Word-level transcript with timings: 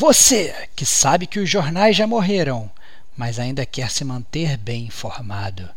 Você 0.00 0.54
que 0.74 0.86
sabe 0.86 1.26
que 1.26 1.38
os 1.38 1.50
jornais 1.50 1.94
já 1.94 2.06
morreram, 2.06 2.70
mas 3.14 3.38
ainda 3.38 3.66
quer 3.66 3.90
se 3.90 4.02
manter 4.02 4.56
bem 4.56 4.84
informado. 4.84 5.68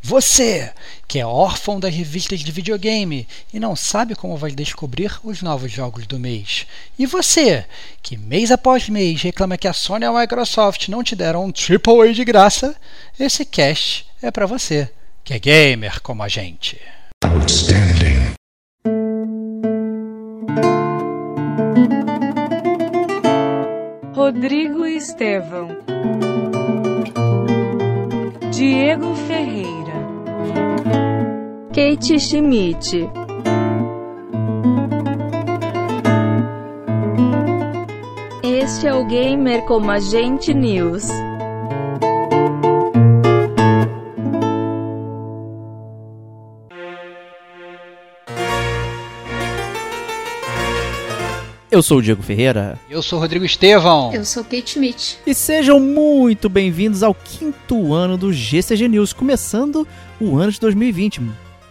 Você 0.00 0.72
que 1.08 1.18
é 1.18 1.26
órfão 1.26 1.80
das 1.80 1.92
revistas 1.92 2.38
de 2.38 2.52
videogame 2.52 3.26
e 3.52 3.58
não 3.58 3.74
sabe 3.74 4.14
como 4.14 4.36
vai 4.36 4.52
descobrir 4.52 5.18
os 5.24 5.42
novos 5.42 5.72
jogos 5.72 6.06
do 6.06 6.16
mês. 6.16 6.64
E 6.96 7.06
você 7.06 7.66
que 8.00 8.16
mês 8.16 8.52
após 8.52 8.88
mês 8.88 9.20
reclama 9.20 9.58
que 9.58 9.66
a 9.66 9.72
Sony 9.72 10.04
e 10.04 10.06
a 10.06 10.12
Microsoft 10.12 10.86
não 10.86 11.02
te 11.02 11.16
deram 11.16 11.44
um 11.44 11.52
AAA 11.52 12.14
de 12.14 12.24
graça, 12.24 12.76
esse 13.18 13.44
cast 13.44 14.06
é 14.22 14.30
para 14.30 14.46
você, 14.46 14.88
que 15.24 15.34
é 15.34 15.40
gamer 15.40 16.00
como 16.02 16.22
a 16.22 16.28
gente. 16.28 16.80
Outstanding. 17.24 18.41
Rodrigo 24.24 24.86
Estevão, 24.86 25.66
Diego 28.52 29.12
Ferreira, 29.26 29.94
Kate 31.74 32.20
Schmidt. 32.20 33.10
Este 38.44 38.86
é 38.86 38.94
o 38.94 39.04
Gamer 39.06 39.64
como 39.64 39.90
Agente 39.90 40.54
News. 40.54 41.08
Eu 51.72 51.82
sou 51.82 52.00
o 52.00 52.02
Diego 52.02 52.22
Ferreira. 52.22 52.78
Eu 52.90 53.00
sou 53.00 53.18
o 53.18 53.22
Rodrigo 53.22 53.46
Estevão. 53.46 54.12
Eu 54.12 54.26
sou 54.26 54.44
Kate 54.44 54.72
Schmidt. 54.72 55.18
E 55.26 55.32
sejam 55.32 55.80
muito 55.80 56.50
bem-vindos 56.50 57.02
ao 57.02 57.14
quinto 57.14 57.94
ano 57.94 58.18
do 58.18 58.30
GCG 58.30 58.88
News, 58.88 59.14
começando 59.14 59.88
o 60.20 60.36
ano 60.36 60.52
de 60.52 60.60
2020. 60.60 61.22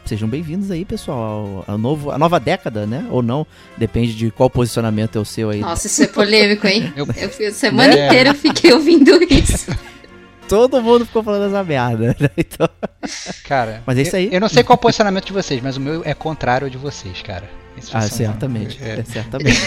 Sejam 0.04 0.28
bem-vindos 0.28 0.72
aí, 0.72 0.86
pessoal, 0.86 1.64
ao 1.68 1.78
novo, 1.78 2.10
a 2.10 2.18
nova 2.18 2.40
década, 2.40 2.88
né? 2.88 3.06
Ou 3.12 3.22
não, 3.22 3.46
depende 3.78 4.16
de 4.16 4.32
qual 4.32 4.50
posicionamento 4.50 5.20
é 5.20 5.22
o 5.22 5.26
seu 5.26 5.52
aí. 5.52 5.60
Nossa, 5.60 5.86
isso 5.86 6.02
é 6.02 6.08
polêmico, 6.08 6.66
hein? 6.66 6.92
eu, 6.98 7.06
eu, 7.06 7.50
a 7.50 7.52
semana 7.52 7.94
é. 7.94 8.08
inteira 8.08 8.32
eu 8.32 8.36
fiquei 8.36 8.74
ouvindo 8.74 9.12
isso. 9.22 9.70
Todo 10.52 10.82
mundo 10.82 11.06
ficou 11.06 11.24
falando 11.24 11.46
essa 11.46 11.64
merda, 11.64 12.14
né? 12.20 12.30
Então... 12.36 12.68
Cara, 13.46 13.82
mas 13.86 13.98
é 13.98 14.02
isso 14.02 14.16
aí. 14.18 14.26
Eu, 14.26 14.34
eu 14.34 14.40
não 14.42 14.50
sei 14.50 14.64
qual 14.64 14.76
é 14.76 14.78
o 14.78 14.82
posicionamento 14.82 15.28
de 15.28 15.32
vocês, 15.32 15.62
mas 15.64 15.78
o 15.78 15.80
meu 15.80 16.02
é 16.04 16.14
contrário 16.14 16.66
ao 16.66 16.70
de 16.70 16.78
vocês, 16.78 17.22
cara. 17.22 17.50
Ah, 17.94 18.02
certamente. 18.02 18.78
É. 18.84 19.00
é 19.00 19.04
certamente. 19.06 19.58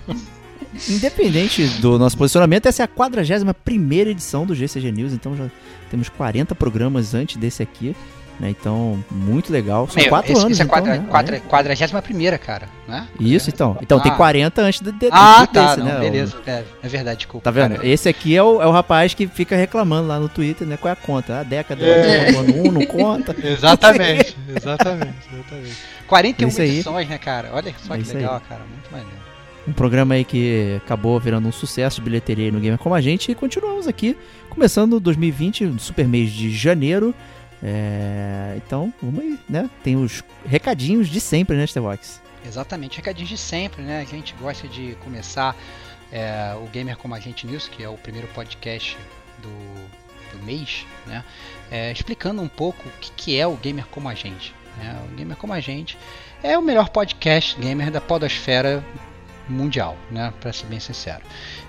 Independente 0.88 1.66
do 1.80 1.98
nosso 1.98 2.16
posicionamento, 2.16 2.64
essa 2.64 2.82
é 2.82 2.84
a 2.84 2.88
41 2.88 3.92
edição 4.08 4.46
do 4.46 4.54
GCG 4.54 4.90
News, 4.90 5.12
então 5.12 5.36
já 5.36 5.50
temos 5.90 6.08
40 6.08 6.54
programas 6.54 7.12
antes 7.12 7.36
desse 7.36 7.62
aqui. 7.62 7.94
Né? 8.38 8.50
Então, 8.50 9.02
muito 9.10 9.50
legal. 9.50 9.88
São 9.88 10.00
Meu, 10.00 10.10
quatro 10.10 10.32
esse, 10.32 10.40
anos. 10.40 10.52
Esse 10.52 10.62
é 10.62 10.66
quadra, 10.66 10.94
então, 10.94 11.04
né? 11.04 11.10
quadra, 11.10 11.40
quadragésima 11.40 12.02
primeira, 12.02 12.36
cara. 12.36 12.68
Né? 12.86 13.08
Isso, 13.18 13.48
então. 13.48 13.78
Então, 13.80 13.98
ah. 13.98 14.02
tem 14.02 14.12
40 14.14 14.62
antes 14.62 14.80
de, 14.80 14.92
de, 14.92 15.08
ah, 15.10 15.46
tá, 15.46 15.74
desse, 15.74 15.78
não, 15.78 15.86
né? 15.86 16.00
Beleza. 16.00 16.36
É, 16.46 16.64
é, 16.82 16.88
verdade, 16.88 17.18
desculpa. 17.18 17.44
Tá 17.44 17.50
vendo? 17.50 17.76
Cara. 17.76 17.86
Esse 17.88 18.08
aqui 18.08 18.36
é 18.36 18.42
o, 18.42 18.60
é 18.60 18.66
o 18.66 18.70
rapaz 18.70 19.14
que 19.14 19.26
fica 19.26 19.56
reclamando 19.56 20.08
lá 20.08 20.20
no 20.20 20.28
Twitter, 20.28 20.66
né? 20.66 20.76
Qual 20.76 20.90
é 20.90 20.92
a 20.92 20.96
conta? 20.96 21.40
A 21.40 21.42
década, 21.42 21.82
é. 21.84 22.28
ano 22.30 22.68
1 22.68 22.72
não 22.72 22.86
conta. 22.86 23.34
exatamente, 23.42 24.36
exatamente, 24.54 25.16
exatamente. 25.32 25.76
41 26.06 26.48
isso 26.48 26.62
edições, 26.62 27.08
né, 27.08 27.18
cara? 27.18 27.50
Olha 27.52 27.74
só 27.78 27.94
é 27.94 27.98
que 27.98 28.12
legal, 28.12 28.34
aí. 28.34 28.40
cara. 28.48 28.60
Muito 28.70 28.90
maneiro. 28.90 29.26
Um 29.66 29.72
programa 29.72 30.14
aí 30.14 30.24
que 30.24 30.80
acabou 30.84 31.18
virando 31.18 31.48
um 31.48 31.52
sucesso 31.52 31.96
de 31.96 32.02
bilheteria 32.02 32.52
no 32.52 32.60
Gamer 32.60 32.78
Como 32.78 32.94
a 32.94 33.00
Gente 33.00 33.32
e 33.32 33.34
continuamos 33.34 33.88
aqui, 33.88 34.16
começando 34.48 35.00
2020, 35.00 35.64
no 35.64 35.78
super 35.80 36.06
mês 36.06 36.30
de 36.30 36.50
janeiro. 36.50 37.12
É, 37.62 38.54
então, 38.56 38.92
vamos 39.02 39.20
aí, 39.20 39.38
né? 39.48 39.70
Tem 39.82 39.96
os 39.96 40.22
recadinhos 40.44 41.08
de 41.08 41.20
sempre, 41.20 41.56
né, 41.56 41.66
Stevox? 41.66 42.20
Exatamente, 42.46 42.96
recadinhos 42.96 43.28
de 43.28 43.38
sempre, 43.38 43.82
né? 43.82 44.00
A 44.00 44.04
gente 44.04 44.34
gosta 44.34 44.68
de 44.68 44.96
começar 45.02 45.56
é, 46.12 46.54
o 46.56 46.66
Gamer 46.66 46.96
Como 46.96 47.14
a 47.14 47.20
Gente 47.20 47.46
News, 47.46 47.68
que 47.68 47.82
é 47.82 47.88
o 47.88 47.96
primeiro 47.96 48.28
podcast 48.28 48.96
do, 49.38 50.36
do 50.36 50.44
mês, 50.44 50.86
né? 51.06 51.24
É, 51.70 51.90
explicando 51.90 52.40
um 52.40 52.48
pouco 52.48 52.88
o 52.88 52.92
que, 53.00 53.10
que 53.12 53.38
é 53.38 53.46
o 53.46 53.56
Gamer 53.56 53.86
Como 53.86 54.08
a 54.08 54.14
Gente. 54.14 54.54
Né? 54.76 55.02
O 55.10 55.16
Gamer 55.16 55.36
Como 55.36 55.52
a 55.52 55.60
Gente 55.60 55.98
é 56.42 56.56
o 56.56 56.62
melhor 56.62 56.88
podcast 56.90 57.58
gamer 57.60 57.90
da 57.90 58.00
podosfera 58.00 58.84
mundial, 59.48 59.96
né? 60.10 60.32
Para 60.40 60.52
ser 60.52 60.66
bem 60.66 60.80
sincero. 60.80 61.22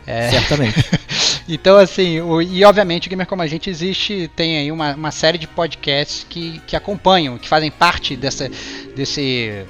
É... 0.07 0.29
Certamente. 0.31 0.83
então, 1.47 1.77
assim, 1.77 2.21
o, 2.21 2.41
e 2.41 2.63
obviamente 2.63 3.07
o 3.07 3.09
Gamer 3.09 3.27
Como 3.27 3.41
a 3.41 3.47
Gente 3.47 3.69
existe, 3.69 4.31
tem 4.35 4.57
aí 4.57 4.71
uma, 4.71 4.95
uma 4.95 5.11
série 5.11 5.37
de 5.37 5.45
podcasts 5.45 6.25
que, 6.27 6.59
que 6.65 6.75
acompanham, 6.75 7.37
que 7.37 7.47
fazem 7.47 7.69
parte 7.69 8.15
dessa, 8.15 8.49
desse, 8.95 9.65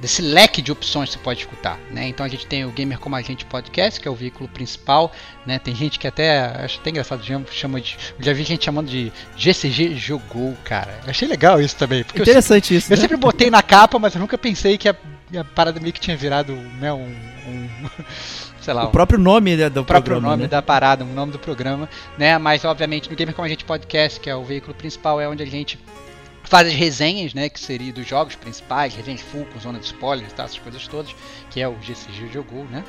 desse 0.00 0.20
leque 0.20 0.60
de 0.60 0.70
opções 0.70 1.08
que 1.08 1.14
você 1.16 1.22
pode 1.22 1.40
escutar, 1.40 1.78
né? 1.90 2.08
Então 2.08 2.24
a 2.24 2.28
gente 2.28 2.46
tem 2.46 2.64
o 2.64 2.70
Gamer 2.70 2.98
Como 2.98 3.16
a 3.16 3.22
Gente 3.22 3.44
Podcast, 3.46 3.98
que 3.98 4.06
é 4.06 4.10
o 4.10 4.14
veículo 4.14 4.48
principal, 4.48 5.12
né? 5.46 5.58
Tem 5.58 5.74
gente 5.74 5.98
que 5.98 6.06
até, 6.06 6.40
acho 6.64 6.78
até 6.78 6.90
engraçado, 6.90 7.22
chama 7.50 7.80
de, 7.80 7.96
já 8.18 8.32
vi 8.32 8.44
gente 8.44 8.64
chamando 8.64 8.88
de 8.88 9.10
GCG 9.36 9.94
Jogou, 9.94 10.56
cara. 10.64 11.00
Eu 11.04 11.10
achei 11.10 11.26
legal 11.26 11.60
isso 11.60 11.76
também. 11.76 12.00
Interessante 12.00 12.68
sempre, 12.68 12.76
isso. 12.76 12.92
Eu 12.92 12.96
né? 12.96 13.00
sempre 13.00 13.16
botei 13.16 13.50
na 13.50 13.62
capa, 13.62 13.98
mas 13.98 14.14
eu 14.14 14.20
nunca 14.20 14.36
pensei 14.36 14.76
que 14.76 14.88
a, 14.88 14.96
a 15.38 15.44
parada 15.44 15.80
meio 15.80 15.92
que 15.92 16.00
tinha 16.00 16.16
virado, 16.16 16.54
né, 16.54 16.92
um, 16.92 17.14
um 17.46 17.68
sei 18.60 18.74
lá. 18.74 18.84
O 18.84 18.90
próprio 18.90 19.18
nome 19.18 19.56
né, 19.56 19.68
do 19.68 19.80
o 19.80 19.84
próprio 19.84 20.14
programa, 20.14 20.30
nome 20.30 20.42
né? 20.44 20.48
da 20.48 20.62
parada, 20.62 21.04
o 21.04 21.06
nome 21.06 21.32
do 21.32 21.38
programa, 21.38 21.88
né? 22.16 22.38
Mas 22.38 22.64
obviamente 22.64 23.10
no 23.10 23.16
Gamer 23.16 23.34
Como 23.34 23.46
a 23.46 23.48
Gente 23.48 23.64
Podcast, 23.64 24.20
que 24.20 24.28
é 24.28 24.34
o 24.34 24.44
veículo 24.44 24.74
principal, 24.74 25.20
é 25.20 25.28
onde 25.28 25.42
a 25.42 25.46
gente 25.46 25.78
faz 26.50 26.66
as 26.66 26.74
resenhas, 26.74 27.32
né, 27.32 27.48
que 27.48 27.60
seria 27.60 27.92
dos 27.92 28.06
jogos 28.06 28.34
principais, 28.34 28.92
resenhas 28.92 29.20
full 29.20 29.46
com 29.46 29.60
zona 29.60 29.78
de 29.78 29.84
spoilers, 29.84 30.32
tá, 30.32 30.42
essas 30.42 30.58
coisas 30.58 30.84
todas, 30.88 31.14
que 31.48 31.60
é 31.60 31.68
o 31.68 31.76
GCG 31.80 32.28
Jogou, 32.32 32.64
né? 32.64 32.82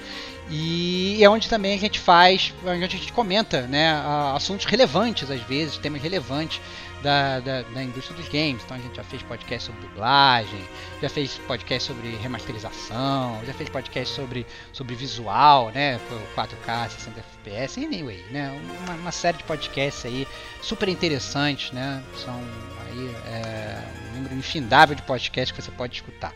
E 0.50 1.24
é 1.24 1.30
onde 1.30 1.48
também 1.48 1.76
a 1.76 1.78
gente 1.78 2.00
faz, 2.00 2.52
onde 2.66 2.84
a 2.84 2.88
gente 2.88 3.14
comenta, 3.14 3.62
né, 3.68 3.94
assuntos 4.36 4.66
relevantes 4.66 5.30
às 5.30 5.42
vezes, 5.42 5.78
temas 5.78 6.02
relevantes 6.02 6.59
da, 7.02 7.40
da, 7.40 7.62
da, 7.64 7.84
indústria 7.84 8.16
dos 8.16 8.28
games. 8.28 8.62
Então 8.64 8.78
a 8.78 8.80
gente 8.80 8.96
já 8.96 9.04
fez 9.04 9.22
podcast 9.24 9.68
sobre 9.68 9.82
dublagem, 9.88 10.62
já 11.02 11.10
fez 11.10 11.40
podcast 11.48 11.88
sobre 11.88 12.16
remasterização, 12.18 13.40
já 13.46 13.54
fez 13.54 13.70
podcast 13.70 14.16
sobre, 14.16 14.46
sobre 14.72 14.96
visual, 14.96 15.72
né? 15.72 16.00
4K, 16.36 16.90
60 16.90 17.20
FPS, 17.20 17.84
anyway, 17.84 18.24
né? 18.32 18.52
Uma, 18.84 18.94
uma 18.96 19.12
série 19.12 19.38
de 19.38 19.44
podcasts 19.44 20.06
aí 20.06 20.28
super 20.62 20.88
interessantes, 20.90 21.72
né? 21.72 22.04
São 22.24 22.40
aí 22.90 23.16
é, 23.28 23.84
um 24.12 24.16
número 24.18 24.36
infindável 24.36 24.96
de 24.96 25.02
podcasts 25.02 25.56
que 25.56 25.62
você 25.62 25.72
pode 25.72 25.96
escutar. 25.96 26.34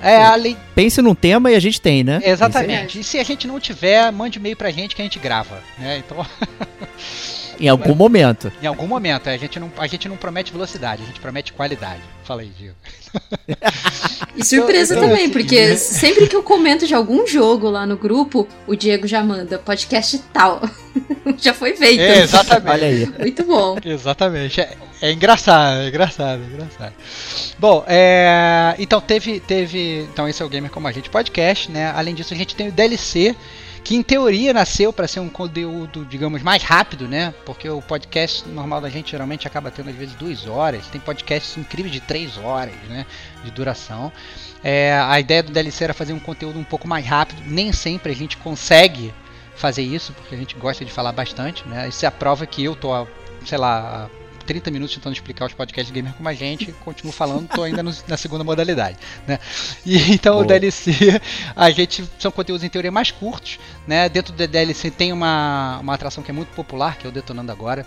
É, 0.00 0.24
além... 0.24 0.56
Pense 0.74 1.00
num 1.00 1.14
tema 1.14 1.50
e 1.50 1.54
a 1.54 1.60
gente 1.60 1.80
tem, 1.80 2.04
né? 2.04 2.20
Exatamente. 2.22 3.00
E 3.00 3.04
se 3.04 3.18
a 3.18 3.24
gente 3.24 3.46
não 3.46 3.58
tiver, 3.58 4.10
mande 4.12 4.38
e-mail 4.38 4.56
pra 4.56 4.70
gente 4.70 4.94
que 4.94 5.00
a 5.00 5.04
gente 5.04 5.18
grava, 5.18 5.62
né? 5.78 5.98
Então 5.98 6.24
Em 7.58 7.68
algum 7.68 7.94
momento. 7.94 8.52
Em 8.62 8.66
algum 8.66 8.86
momento. 8.86 9.28
A 9.28 9.36
gente, 9.36 9.58
não, 9.58 9.70
a 9.76 9.86
gente 9.86 10.08
não 10.08 10.16
promete 10.16 10.52
velocidade, 10.52 11.02
a 11.02 11.06
gente 11.06 11.20
promete 11.20 11.52
qualidade. 11.52 12.02
Fala 12.24 12.42
aí, 12.42 12.50
Diego. 12.56 12.76
E 14.36 14.44
surpresa 14.44 14.94
então, 14.94 15.08
também, 15.08 15.30
porque 15.30 15.76
sempre 15.76 16.26
que 16.26 16.34
eu 16.34 16.42
comento 16.42 16.86
de 16.86 16.94
algum 16.94 17.26
jogo 17.26 17.70
lá 17.70 17.86
no 17.86 17.96
grupo, 17.96 18.48
o 18.66 18.74
Diego 18.74 19.06
já 19.06 19.22
manda 19.22 19.58
podcast 19.58 20.18
tal. 20.32 20.60
já 21.38 21.54
foi 21.54 21.76
feito. 21.76 22.00
É, 22.00 22.22
exatamente. 22.22 22.70
Olha 22.70 22.86
aí. 22.86 23.06
Muito 23.18 23.44
bom. 23.44 23.76
Exatamente. 23.84 24.60
É, 24.60 24.76
é 25.00 25.12
engraçado, 25.12 25.82
é 25.82 25.88
engraçado, 25.88 26.42
é 26.42 26.46
engraçado. 26.46 26.94
Bom, 27.58 27.84
é, 27.86 28.74
então 28.78 29.00
teve, 29.00 29.38
teve. 29.38 30.08
Então 30.12 30.28
esse 30.28 30.42
é 30.42 30.44
o 30.44 30.48
Gamer 30.48 30.70
Como 30.70 30.88
a 30.88 30.92
Gente 30.92 31.10
Podcast, 31.10 31.70
né? 31.70 31.92
Além 31.94 32.14
disso, 32.14 32.34
a 32.34 32.36
gente 32.36 32.56
tem 32.56 32.68
o 32.68 32.72
DLC 32.72 33.36
que 33.84 33.94
em 33.94 34.02
teoria 34.02 34.54
nasceu 34.54 34.92
para 34.94 35.06
ser 35.06 35.20
um 35.20 35.28
conteúdo, 35.28 36.06
digamos, 36.06 36.42
mais 36.42 36.62
rápido, 36.62 37.06
né? 37.06 37.34
Porque 37.44 37.68
o 37.68 37.82
podcast 37.82 38.48
normal 38.48 38.80
da 38.80 38.88
gente 38.88 39.10
geralmente 39.10 39.46
acaba 39.46 39.70
tendo 39.70 39.90
às 39.90 39.94
vezes 39.94 40.14
duas 40.14 40.46
horas, 40.46 40.86
tem 40.88 40.98
podcasts 40.98 41.54
incríveis 41.58 41.92
de 41.92 42.00
três 42.00 42.38
horas, 42.38 42.74
né? 42.88 43.04
De 43.44 43.50
duração. 43.50 44.10
É, 44.62 44.98
a 44.98 45.20
ideia 45.20 45.42
do 45.42 45.52
DLC 45.52 45.84
era 45.84 45.92
fazer 45.92 46.14
um 46.14 46.18
conteúdo 46.18 46.58
um 46.58 46.64
pouco 46.64 46.88
mais 46.88 47.04
rápido, 47.04 47.42
nem 47.44 47.70
sempre 47.72 48.10
a 48.10 48.14
gente 48.16 48.38
consegue 48.38 49.12
fazer 49.54 49.82
isso, 49.82 50.14
porque 50.14 50.34
a 50.34 50.38
gente 50.38 50.54
gosta 50.56 50.82
de 50.82 50.90
falar 50.90 51.12
bastante, 51.12 51.68
né? 51.68 51.86
Isso 51.86 52.06
é 52.06 52.08
a 52.08 52.10
prova 52.10 52.46
que 52.46 52.64
eu 52.64 52.74
tô, 52.74 53.06
sei 53.44 53.58
lá, 53.58 54.08
30 54.46 54.70
minutos 54.70 54.94
tentando 54.94 55.14
explicar 55.14 55.46
os 55.46 55.52
podcasts 55.52 55.92
gamer 55.92 56.12
como 56.14 56.28
a 56.28 56.34
gente, 56.34 56.72
continuo 56.84 57.12
falando, 57.12 57.48
tô 57.48 57.62
ainda 57.62 57.82
no, 57.82 57.92
na 58.06 58.16
segunda 58.16 58.44
modalidade, 58.44 58.96
né? 59.26 59.38
E 59.84 60.12
então 60.12 60.34
Boa. 60.34 60.44
o 60.44 60.46
DLC, 60.46 60.92
a 61.54 61.70
gente 61.70 62.04
são 62.18 62.30
conteúdos 62.30 62.64
em 62.64 62.68
teoria 62.68 62.90
mais 62.90 63.10
curtos, 63.10 63.58
né? 63.86 64.08
Dentro 64.08 64.32
do 64.32 64.46
DLC 64.46 64.90
tem 64.90 65.12
uma, 65.12 65.78
uma 65.80 65.94
atração 65.94 66.22
que 66.22 66.30
é 66.30 66.34
muito 66.34 66.48
popular, 66.54 66.96
que 66.96 67.06
é 67.06 67.10
o 67.10 67.12
Detonando 67.12 67.52
Agora, 67.52 67.86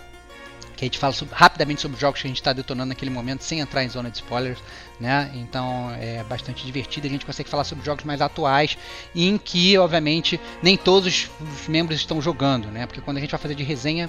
que 0.78 0.84
a 0.84 0.86
gente 0.86 0.98
fala 0.98 1.12
sobre, 1.12 1.34
rapidamente 1.34 1.80
sobre 1.80 1.96
os 1.96 2.00
jogos 2.00 2.20
que 2.20 2.28
a 2.28 2.30
gente 2.30 2.36
está 2.36 2.52
detonando 2.52 2.90
naquele 2.90 3.10
momento, 3.10 3.42
sem 3.42 3.58
entrar 3.58 3.82
em 3.82 3.88
zona 3.88 4.10
de 4.10 4.18
spoilers, 4.18 4.60
né? 5.00 5.28
Então 5.34 5.90
é 6.00 6.22
bastante 6.22 6.64
divertido. 6.64 7.08
A 7.08 7.10
gente 7.10 7.26
consegue 7.26 7.48
falar 7.48 7.64
sobre 7.64 7.84
jogos 7.84 8.04
mais 8.04 8.20
atuais, 8.20 8.78
em 9.12 9.36
que, 9.36 9.76
obviamente, 9.76 10.40
nem 10.62 10.76
todos 10.76 11.28
os 11.40 11.68
membros 11.68 11.98
estão 11.98 12.22
jogando, 12.22 12.68
né? 12.68 12.86
Porque 12.86 13.00
quando 13.00 13.16
a 13.16 13.20
gente 13.20 13.30
vai 13.30 13.40
fazer 13.40 13.56
de 13.56 13.64
resenha, 13.64 14.08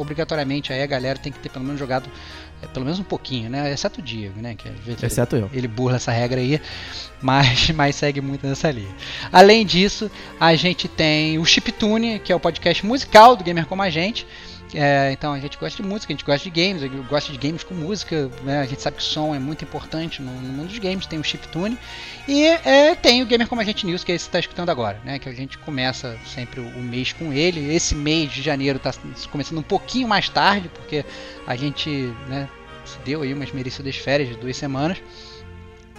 obrigatoriamente 0.00 0.72
aí 0.72 0.82
a 0.82 0.86
galera 0.86 1.18
tem 1.18 1.32
que 1.32 1.38
ter 1.38 1.48
pelo 1.48 1.64
menos 1.64 1.78
jogado 1.78 2.08
é, 2.62 2.66
pelo 2.66 2.84
menos 2.84 2.98
um 2.98 3.04
pouquinho, 3.04 3.48
né? 3.48 3.72
Exceto 3.72 4.00
o 4.00 4.02
Diego, 4.02 4.40
né? 4.40 4.54
Que 4.54 4.68
vezes 4.68 5.02
Exceto 5.02 5.36
ele, 5.36 5.44
eu. 5.44 5.50
ele 5.52 5.68
burla 5.68 5.96
essa 5.96 6.10
regra 6.10 6.40
aí, 6.40 6.60
mas, 7.22 7.70
mas 7.74 7.94
segue 7.96 8.20
muito 8.20 8.46
nessa 8.46 8.70
linha. 8.70 8.94
Além 9.32 9.64
disso, 9.64 10.10
a 10.40 10.54
gente 10.56 10.88
tem 10.88 11.38
o 11.38 11.44
Chiptune, 11.44 12.18
que 12.18 12.32
é 12.32 12.36
o 12.36 12.40
podcast 12.40 12.84
musical 12.84 13.36
do 13.36 13.44
Gamer 13.44 13.66
Como 13.66 13.82
a 13.82 13.90
Gente. 13.90 14.26
É, 14.74 15.10
então 15.12 15.32
a 15.32 15.40
gente 15.40 15.56
gosta 15.56 15.82
de 15.82 15.88
música, 15.88 16.12
a 16.12 16.14
gente 16.14 16.24
gosta 16.24 16.48
de 16.48 16.50
games, 16.50 16.82
eu 16.82 17.02
gosto 17.04 17.32
de 17.32 17.38
games 17.38 17.64
com 17.64 17.74
música, 17.74 18.30
né? 18.42 18.60
a 18.60 18.66
gente 18.66 18.82
sabe 18.82 18.98
que 18.98 19.02
o 19.02 19.06
som 19.06 19.34
é 19.34 19.38
muito 19.38 19.64
importante 19.64 20.20
no, 20.20 20.30
no 20.30 20.48
mundo 20.52 20.68
dos 20.68 20.78
games, 20.78 21.06
tem 21.06 21.18
o 21.18 21.24
chiptune 21.24 21.78
e 22.26 22.44
é, 22.44 22.94
tem 22.94 23.22
o 23.22 23.26
Gamer 23.26 23.48
Como 23.48 23.62
a 23.62 23.64
Gente 23.64 23.86
News, 23.86 24.04
que 24.04 24.12
é 24.12 24.14
esse 24.14 24.24
que 24.24 24.28
está 24.28 24.38
escutando 24.38 24.68
agora, 24.68 25.00
né? 25.04 25.18
que 25.18 25.28
a 25.28 25.32
gente 25.32 25.56
começa 25.58 26.18
sempre 26.26 26.60
o, 26.60 26.68
o 26.68 26.82
mês 26.82 27.12
com 27.12 27.32
ele. 27.32 27.74
Esse 27.74 27.94
mês 27.94 28.30
de 28.30 28.42
janeiro 28.42 28.76
está 28.76 28.92
começando 29.30 29.58
um 29.58 29.62
pouquinho 29.62 30.06
mais 30.06 30.28
tarde, 30.28 30.68
porque 30.68 31.04
a 31.46 31.56
gente 31.56 32.12
né, 32.28 32.46
se 32.84 32.98
deu 32.98 33.22
aí 33.22 33.32
umas 33.32 33.50
merecidas 33.50 33.96
férias 33.96 34.28
de 34.28 34.36
duas 34.36 34.56
semanas. 34.56 34.98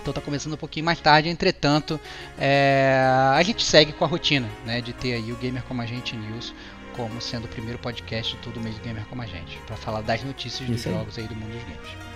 Então 0.02 0.14
tá 0.14 0.22
começando 0.22 0.54
um 0.54 0.58
pouquinho 0.58 0.86
mais 0.86 1.00
tarde, 1.00 1.28
entretanto, 1.28 2.00
é, 2.38 3.04
a 3.34 3.42
gente 3.44 3.64
segue 3.64 3.92
com 3.92 4.06
a 4.06 4.08
rotina 4.08 4.48
né, 4.66 4.80
de 4.80 4.94
ter 4.94 5.14
aí 5.14 5.32
o 5.32 5.36
Gamer 5.36 5.62
Como 5.64 5.82
a 5.82 5.86
Gente 5.86 6.16
News 6.16 6.54
como 7.00 7.22
sendo 7.22 7.46
o 7.46 7.48
primeiro 7.48 7.80
podcast 7.80 8.36
de 8.36 8.42
todo 8.42 8.60
mês 8.60 8.78
Gamer 8.84 9.06
Como 9.06 9.22
a 9.22 9.26
Gente, 9.26 9.58
para 9.66 9.78
falar 9.78 10.02
das 10.02 10.22
notícias 10.22 10.68
dos 10.68 10.80
Isso 10.80 10.90
aí. 10.90 10.96
jogos 10.96 11.18
aí 11.18 11.26
do 11.28 11.34
mundo 11.34 11.54
dos 11.54 11.64
games. 11.64 12.10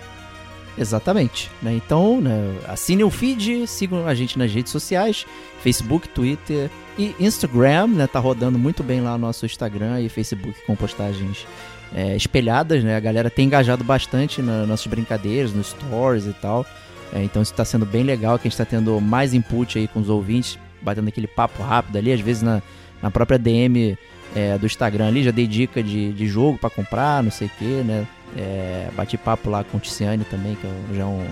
Exatamente. 0.76 1.50
Né? 1.62 1.72
Então, 1.72 2.20
né, 2.20 2.58
assine 2.68 3.02
o 3.02 3.08
feed, 3.08 3.66
sigam 3.66 4.06
a 4.06 4.14
gente 4.14 4.38
nas 4.38 4.52
redes 4.52 4.70
sociais, 4.70 5.24
Facebook, 5.62 6.06
Twitter 6.08 6.70
e 6.98 7.14
Instagram, 7.18 7.86
né? 7.86 8.06
Tá 8.06 8.18
rodando 8.18 8.58
muito 8.58 8.82
bem 8.82 9.00
lá 9.00 9.16
nosso 9.16 9.46
Instagram 9.46 10.02
e 10.02 10.10
Facebook 10.10 10.54
com 10.66 10.76
postagens 10.76 11.46
é, 11.94 12.14
espelhadas, 12.14 12.84
né? 12.84 12.94
A 12.94 13.00
galera 13.00 13.30
tem 13.30 13.46
engajado 13.46 13.82
bastante 13.82 14.42
nas 14.42 14.68
nossas 14.68 14.86
brincadeiras, 14.86 15.54
nos 15.54 15.68
stories 15.68 16.26
e 16.26 16.34
tal. 16.34 16.66
É, 17.10 17.22
então 17.22 17.40
isso 17.40 17.54
tá 17.54 17.64
sendo 17.64 17.86
bem 17.86 18.02
legal, 18.02 18.38
que 18.38 18.46
a 18.46 18.50
gente 18.50 18.58
tá 18.58 18.66
tendo 18.66 19.00
mais 19.00 19.32
input 19.32 19.78
aí 19.78 19.88
com 19.88 20.00
os 20.00 20.10
ouvintes, 20.10 20.58
batendo 20.82 21.08
aquele 21.08 21.26
papo 21.26 21.62
rápido 21.62 21.96
ali, 21.96 22.12
às 22.12 22.20
vezes 22.20 22.42
na, 22.42 22.60
na 23.00 23.10
própria 23.10 23.38
DM 23.38 23.96
é, 24.34 24.58
do 24.58 24.66
Instagram 24.66 25.08
ali, 25.08 25.22
já 25.22 25.30
dei 25.30 25.46
dica 25.46 25.82
de, 25.82 26.12
de 26.12 26.26
jogo 26.26 26.58
para 26.58 26.70
comprar, 26.70 27.22
não 27.22 27.30
sei 27.30 27.46
o 27.46 27.50
que, 27.58 27.64
né? 27.64 28.06
É, 28.36 28.88
bati 28.96 29.16
papo 29.16 29.48
lá 29.48 29.62
com 29.62 29.76
o 29.76 29.80
Ticiane 29.80 30.24
também, 30.24 30.56
que 30.56 30.66
é 30.66 30.70
um- 30.70 30.94
já 30.96 31.02
é 31.02 31.06
um. 31.06 31.26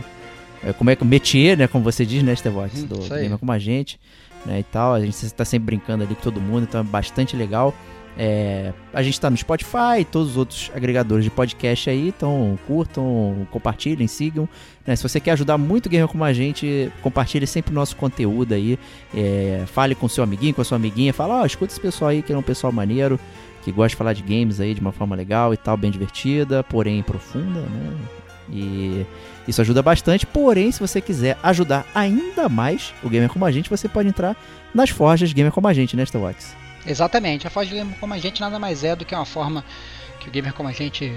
É, 0.65 0.73
como 0.73 0.91
é 0.91 0.95
que 0.97 1.05
métier, 1.05 1.57
né? 1.59 1.67
Como 1.67 1.83
você 1.83 2.07
diz, 2.07 2.23
né, 2.23 2.35
Stevox? 2.37 2.83
Hum, 2.83 2.87
Do. 2.87 2.99
Gamer 3.23 3.39
como 3.39 3.51
a 3.51 3.59
gente, 3.59 3.99
né? 4.47 4.61
E 4.61 4.63
tal. 4.63 4.95
A 4.95 5.01
gente 5.01 5.31
tá 5.35 5.45
sempre 5.45 5.67
brincando 5.67 6.05
ali 6.05 6.15
com 6.15 6.21
todo 6.23 6.41
mundo, 6.41 6.63
então 6.69 6.81
é 6.81 6.85
bastante 6.85 7.35
legal. 7.37 7.75
É, 8.17 8.75
a 8.93 9.03
gente 9.03 9.19
tá 9.19 9.31
no 9.31 9.37
Spotify 9.37 10.01
e 10.01 10.05
todos 10.05 10.33
os 10.33 10.37
outros 10.37 10.71
agregadores 10.75 11.25
de 11.25 11.31
podcast 11.31 11.89
aí, 11.89 12.09
então 12.09 12.59
curtam, 12.67 13.47
compartilhem, 13.51 14.07
sigam. 14.07 14.49
né? 14.87 14.95
Se 14.95 15.03
você 15.03 15.19
quer 15.19 15.33
ajudar 15.33 15.57
muito 15.57 15.87
o 15.87 15.89
Gamer 15.89 16.09
como 16.09 16.23
a 16.25 16.33
gente, 16.33 16.93
compartilhe 17.03 17.47
sempre 17.47 17.73
o 17.73 17.75
nosso 17.75 17.97
conteúdo 17.97 18.53
aí. 18.53 18.79
É, 19.15 19.65
fale 19.67 19.95
com 19.95 20.09
seu 20.09 20.23
amiguinho, 20.23 20.55
com 20.55 20.61
a 20.61 20.65
sua 20.65 20.77
amiguinha, 20.77 21.13
fala, 21.13 21.41
ó, 21.41 21.47
escuta 21.47 21.73
esse 21.73 21.81
pessoal 21.81 22.11
aí 22.11 22.23
que 22.23 22.33
é 22.33 22.37
um 22.37 22.43
pessoal 22.43 22.73
maneiro, 22.73 23.19
que 23.63 23.73
gosta 23.73 23.91
de 23.91 23.97
falar 23.97 24.13
de 24.13 24.23
games 24.23 24.61
aí 24.61 24.75
de 24.75 24.81
uma 24.81 24.93
forma 24.93 25.17
legal 25.17 25.55
e 25.55 25.57
tal, 25.57 25.77
bem 25.77 25.91
divertida, 25.91 26.63
porém 26.63 27.03
profunda, 27.03 27.61
né? 27.61 27.97
E 28.51 29.07
isso 29.49 29.63
ajuda 29.63 29.83
bastante. 29.83 30.27
Porém, 30.27 30.71
se 30.71 30.81
você 30.81 31.01
quiser 31.01 31.39
ajudar 31.43 31.87
ainda 31.95 32.49
mais 32.49 32.93
o 33.03 33.09
Gamer 33.09 33.31
como 33.31 33.47
a 33.47 33.51
gente, 33.51 33.71
você 33.71 33.89
pode 33.89 34.09
entrar 34.09 34.37
nas 34.75 34.91
forjas 34.91 35.33
Gamer 35.33 35.53
como 35.53 35.69
a 35.69 35.73
gente, 35.73 35.97
né, 35.97 36.03
Starwax? 36.03 36.62
Exatamente, 36.87 37.47
a 37.47 37.51
Foz 37.51 37.69
do 37.69 37.75
Gamer 37.75 37.97
Como 37.99 38.13
a 38.15 38.19
Gente 38.19 38.41
nada 38.41 38.59
mais 38.59 38.83
é 38.85 38.97
do 38.97 39.05
que 39.05 39.15
uma 39.15 39.25
forma 39.25 39.65
que 40.21 40.29
o 40.29 40.33
Gamer 40.33 40.53
Como 40.53 40.69
a 40.69 40.73
Gente 40.73 41.13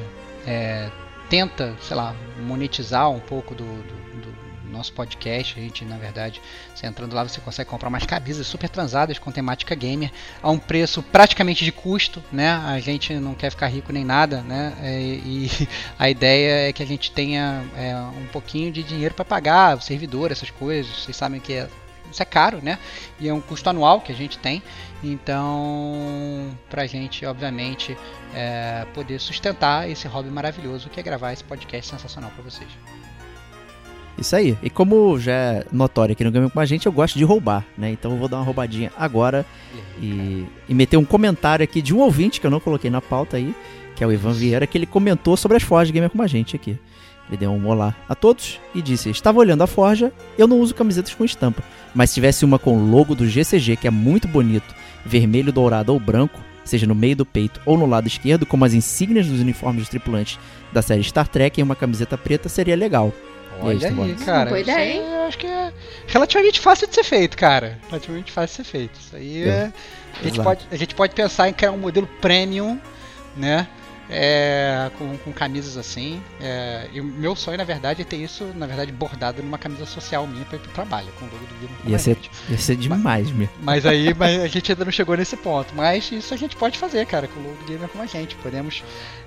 é, 0.45 0.89
tenta, 1.29 1.75
sei 1.81 1.95
lá, 1.95 2.15
monetizar 2.39 3.09
um 3.09 3.19
pouco 3.19 3.55
do, 3.55 3.63
do- 3.65 4.05
do 4.21 4.45
nosso 4.71 4.91
podcast. 4.93 5.57
A 5.57 5.61
gente, 5.63 5.85
na 5.85 5.97
verdade, 5.97 6.41
você 6.73 6.85
entrando 6.85 7.13
lá, 7.15 7.23
você 7.23 7.39
consegue 7.39 7.69
comprar 7.69 7.87
umas 7.89 8.05
camisas 8.05 8.45
super 8.45 8.67
transadas 8.69 9.17
com 9.17 9.31
temática 9.31 9.73
gamer 9.73 10.11
a 10.43 10.51
um 10.51 10.57
preço 10.59 11.01
praticamente 11.01 11.63
de 11.63 11.71
custo, 11.71 12.21
né? 12.31 12.49
A 12.65 12.79
gente 12.79 13.13
não 13.15 13.33
quer 13.33 13.49
ficar 13.51 13.67
rico 13.67 13.93
nem 13.93 14.03
nada, 14.03 14.41
né? 14.41 14.73
É, 14.81 14.99
e 14.99 15.49
a 15.97 16.09
ideia 16.09 16.69
é 16.69 16.73
que 16.73 16.83
a 16.83 16.85
gente 16.85 17.09
tenha 17.11 17.63
é, 17.77 17.95
um 17.95 18.25
pouquinho 18.33 18.71
de 18.71 18.83
dinheiro 18.83 19.15
para 19.15 19.23
pagar 19.25 19.77
o 19.77 19.81
servidor, 19.81 20.31
essas 20.31 20.49
coisas. 20.51 21.03
Vocês 21.03 21.15
sabem 21.15 21.39
que 21.39 21.53
é, 21.53 21.69
isso 22.11 22.21
é 22.21 22.25
caro, 22.25 22.59
né? 22.61 22.77
E 23.19 23.29
é 23.29 23.33
um 23.33 23.41
custo 23.41 23.69
anual 23.69 24.01
que 24.01 24.11
a 24.11 24.15
gente 24.15 24.37
tem. 24.37 24.61
Então, 25.03 26.57
pra 26.69 26.87
gente, 26.87 27.25
obviamente, 27.25 27.97
é, 28.33 28.85
poder 28.93 29.19
sustentar 29.19 29.89
esse 29.89 30.07
hobby 30.07 30.29
maravilhoso 30.29 30.89
que 30.89 30.99
é 30.99 31.03
gravar 31.03 31.33
esse 31.33 31.43
podcast 31.43 31.91
sensacional 31.91 32.31
para 32.31 32.43
vocês. 32.43 32.69
Isso 34.17 34.35
aí. 34.35 34.57
E 34.63 34.69
como 34.69 35.19
já 35.19 35.33
é 35.33 35.65
notório 35.71 36.13
aqui 36.13 36.23
no 36.23 36.31
Gamer 36.31 36.49
com 36.49 36.59
a 36.59 36.65
gente, 36.65 36.85
eu 36.85 36.91
gosto 36.91 37.17
de 37.17 37.23
roubar, 37.23 37.65
né? 37.77 37.91
Então 37.91 38.11
eu 38.11 38.17
vou 38.17 38.27
dar 38.27 38.37
uma 38.37 38.45
roubadinha 38.45 38.91
agora 38.97 39.45
e, 40.01 40.45
e 40.69 40.73
meter 40.73 40.97
um 40.97 41.05
comentário 41.05 41.63
aqui 41.63 41.81
de 41.81 41.93
um 41.93 41.99
ouvinte 41.99 42.39
que 42.39 42.47
eu 42.47 42.51
não 42.51 42.59
coloquei 42.59 42.89
na 42.89 43.01
pauta 43.01 43.37
aí, 43.37 43.53
que 43.95 44.03
é 44.03 44.07
o 44.07 44.11
Ivan 44.11 44.31
Vieira, 44.31 44.65
que 44.65 44.77
ele 44.77 44.85
comentou 44.85 45.35
sobre 45.35 45.57
as 45.57 45.63
forjas 45.63 45.91
Gamer 45.91 46.09
com 46.09 46.21
a 46.21 46.27
gente 46.27 46.55
aqui. 46.55 46.79
Ele 47.27 47.37
deu 47.37 47.51
um 47.51 47.67
olá 47.67 47.95
a 48.07 48.15
todos 48.15 48.59
e 48.73 48.81
disse: 48.81 49.09
Estava 49.09 49.39
olhando 49.39 49.63
a 49.63 49.67
forja, 49.67 50.13
eu 50.37 50.47
não 50.47 50.59
uso 50.59 50.75
camisetas 50.75 51.13
com 51.13 51.25
estampa, 51.25 51.63
mas 51.93 52.09
se 52.09 52.15
tivesse 52.15 52.45
uma 52.45 52.59
com 52.59 52.77
o 52.77 52.89
logo 52.89 53.15
do 53.15 53.27
GCG, 53.27 53.75
que 53.75 53.87
é 53.87 53.91
muito 53.91 54.27
bonito, 54.27 54.73
vermelho, 55.05 55.51
dourado 55.51 55.93
ou 55.93 55.99
branco, 55.99 56.39
seja 56.63 56.87
no 56.87 56.95
meio 56.95 57.15
do 57.15 57.25
peito 57.25 57.61
ou 57.65 57.77
no 57.77 57.85
lado 57.85 58.07
esquerdo, 58.07 58.45
como 58.45 58.65
as 58.65 58.73
insígnias 58.73 59.27
dos 59.27 59.39
uniformes 59.39 59.81
dos 59.83 59.89
tripulantes 59.89 60.39
da 60.73 60.81
série 60.81 61.03
Star 61.03 61.27
Trek 61.27 61.59
em 61.59 61.63
uma 61.63 61.75
camiseta 61.75 62.17
preta, 62.17 62.49
seria 62.49 62.75
legal. 62.75 63.13
E 63.13 63.55
aí, 63.57 63.61
Olha 63.67 63.75
Estevão? 63.75 64.03
aí, 64.05 64.15
cara. 64.15 64.49
Boa 64.49 64.59
isso 64.59 64.69
ideia, 64.69 65.01
aí 65.01 65.13
eu 65.13 65.27
acho 65.27 65.37
que 65.37 65.47
é 65.47 65.71
relativamente 66.07 66.59
fácil 66.59 66.87
de 66.87 66.95
ser 66.95 67.03
feito, 67.03 67.37
cara. 67.37 67.79
Relativamente 67.87 68.31
fácil 68.31 68.63
de 68.63 68.67
ser 68.67 68.71
feito. 68.77 68.99
Isso 68.99 69.15
aí 69.15 69.43
É. 69.43 69.47
é. 69.47 69.73
A 70.19 70.23
gente, 70.23 70.41
pode, 70.41 70.67
a 70.71 70.75
gente 70.77 70.95
pode 70.95 71.13
pensar 71.13 71.49
em 71.49 71.53
criar 71.53 71.71
um 71.71 71.77
modelo 71.77 72.07
premium, 72.21 72.79
né? 73.35 73.67
É, 74.09 74.91
com, 74.99 75.17
com 75.17 75.33
camisas 75.33 75.77
assim. 75.77 76.21
É, 76.39 76.87
e 76.93 77.01
o 77.01 77.03
meu 77.03 77.35
sonho, 77.35 77.57
na 77.57 77.63
verdade, 77.63 78.01
é 78.01 78.05
ter 78.05 78.17
isso, 78.17 78.43
na 78.55 78.67
verdade, 78.67 78.91
bordado 78.91 79.41
numa 79.41 79.57
camisa 79.57 79.85
social 79.85 80.27
minha 80.27 80.45
pra 80.45 80.57
ir 80.57 80.59
pro 80.61 80.71
trabalho, 80.71 81.07
com 81.19 81.25
o 81.25 81.29
logo 81.29 81.43
do 81.45 81.53
Gamer 81.55 81.75
Ia 81.87 81.97
ser, 81.99 82.17
ia 82.49 82.57
ser 82.57 82.75
demais, 82.75 83.31
meu. 83.31 83.49
Mas 83.61 83.85
aí 83.85 84.13
mas 84.13 84.39
a 84.41 84.47
gente 84.47 84.71
ainda 84.71 84.85
não 84.85 84.91
chegou 84.91 85.17
nesse 85.17 85.35
ponto. 85.35 85.73
Mas 85.75 86.11
isso 86.11 86.33
a 86.33 86.37
gente 86.37 86.55
pode 86.55 86.77
fazer, 86.77 87.05
cara, 87.07 87.27
com 87.27 87.39
o 87.39 87.43
logo 87.43 87.55
do 87.55 87.65
Gamer 87.65 87.89
como 87.89 88.03
a 88.03 88.07
gente. 88.07 88.35
Podemos, 88.35 88.83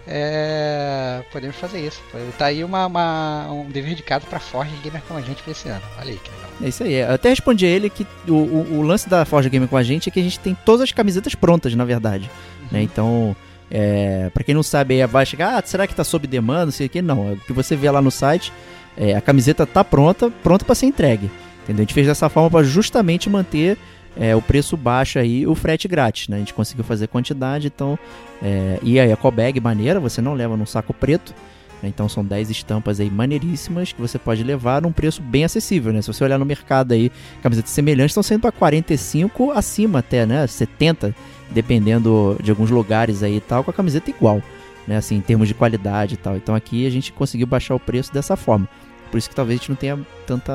é, 0.06 1.22
podemos 1.32 1.56
fazer 1.56 1.84
isso. 1.86 2.00
Tá 2.38 2.46
aí 2.46 2.62
uma, 2.64 2.86
uma- 2.86 3.50
um 3.52 3.64
dever 3.70 3.92
indicado 3.92 4.26
pra 4.26 4.38
Forge 4.40 4.74
Gamer 4.82 5.02
como 5.06 5.18
a 5.18 5.22
gente 5.22 5.42
pra 5.42 5.52
esse 5.52 5.68
ano. 5.68 5.82
Olha 5.98 6.10
aí 6.10 6.16
que 6.18 6.30
legal. 6.30 6.50
É 6.62 6.68
isso 6.68 6.82
aí. 6.82 6.94
Eu 6.94 7.12
até 7.14 7.28
respondi 7.30 7.66
a 7.66 7.68
ele 7.68 7.90
que 7.90 8.06
o, 8.26 8.32
o, 8.32 8.78
o 8.78 8.82
lance 8.82 9.08
da 9.08 9.24
Forja 9.24 9.48
Gamer 9.48 9.68
com 9.68 9.76
a 9.76 9.82
gente 9.82 10.08
é 10.08 10.12
que 10.12 10.18
a 10.20 10.22
gente 10.22 10.38
tem 10.40 10.56
todas 10.64 10.82
as 10.82 10.92
camisetas 10.92 11.34
prontas, 11.34 11.74
na 11.74 11.84
verdade. 11.84 12.30
Né? 12.70 12.82
Então, 12.82 13.34
é, 13.70 14.30
para 14.32 14.44
quem 14.44 14.54
não 14.54 14.62
sabe, 14.62 15.00
aí 15.00 15.06
vai 15.06 15.26
chegar, 15.26 15.58
ah, 15.58 15.62
será 15.64 15.86
que 15.86 15.94
tá 15.94 16.04
sob 16.04 16.26
demanda, 16.26 16.66
não 16.66 16.72
sei 16.72 16.86
o 16.86 16.90
que. 16.90 17.02
Não, 17.02 17.30
é 17.30 17.32
o 17.32 17.36
que 17.36 17.52
você 17.52 17.76
vê 17.76 17.90
lá 17.90 18.00
no 18.00 18.10
site, 18.10 18.52
é, 18.96 19.14
a 19.14 19.20
camiseta 19.20 19.66
tá 19.66 19.84
pronta, 19.84 20.30
pronta 20.42 20.64
para 20.64 20.74
ser 20.74 20.86
entregue. 20.86 21.30
Entendeu? 21.64 21.82
A 21.82 21.84
gente 21.84 21.94
fez 21.94 22.06
dessa 22.06 22.28
forma 22.28 22.50
para 22.50 22.64
justamente 22.64 23.28
manter 23.28 23.76
é, 24.16 24.34
o 24.34 24.42
preço 24.42 24.76
baixo 24.76 25.18
aí, 25.18 25.46
o 25.46 25.54
frete 25.54 25.86
grátis, 25.86 26.28
né? 26.28 26.36
A 26.36 26.38
gente 26.40 26.54
conseguiu 26.54 26.84
fazer 26.84 27.06
quantidade, 27.08 27.66
então... 27.66 27.98
É, 28.42 28.78
e 28.82 28.98
a 28.98 29.06
eco 29.06 29.30
bag 29.30 29.60
maneira, 29.60 30.00
você 30.00 30.22
não 30.22 30.32
leva 30.32 30.56
num 30.56 30.64
saco 30.64 30.94
preto, 30.94 31.34
né? 31.82 31.88
Então 31.88 32.08
são 32.08 32.24
10 32.24 32.50
estampas 32.50 33.00
aí 33.00 33.10
maneiríssimas 33.10 33.92
que 33.92 34.00
você 34.00 34.18
pode 34.18 34.42
levar 34.42 34.82
num 34.82 34.92
preço 34.92 35.22
bem 35.22 35.44
acessível, 35.44 35.92
né? 35.92 36.02
Se 36.02 36.08
você 36.08 36.24
olhar 36.24 36.38
no 36.38 36.44
mercado 36.44 36.92
aí, 36.92 37.12
camisetas 37.42 37.70
semelhantes 37.70 38.12
estão 38.12 38.22
sendo 38.22 38.40
para 38.40 38.52
45 38.52 39.52
acima 39.52 40.00
até, 40.00 40.26
né? 40.26 40.46
70, 40.46 41.14
dependendo 41.50 42.36
de 42.42 42.50
alguns 42.50 42.70
lugares 42.70 43.22
aí 43.22 43.36
e 43.36 43.40
tal, 43.40 43.64
com 43.64 43.70
a 43.70 43.74
camiseta 43.74 44.10
igual, 44.10 44.42
né? 44.86 44.96
Assim, 44.96 45.16
em 45.16 45.20
termos 45.20 45.48
de 45.48 45.54
qualidade 45.54 46.14
e 46.14 46.16
tal. 46.16 46.36
Então 46.36 46.54
aqui 46.54 46.86
a 46.86 46.90
gente 46.90 47.12
conseguiu 47.12 47.46
baixar 47.46 47.74
o 47.74 47.80
preço 47.80 48.12
dessa 48.12 48.36
forma. 48.36 48.68
Por 49.10 49.18
isso 49.18 49.28
que 49.28 49.34
talvez 49.34 49.58
a 49.58 49.60
gente 49.60 49.70
não 49.70 49.76
tenha 49.76 49.98
tanta 50.26 50.52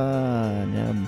né, 0.67 1.07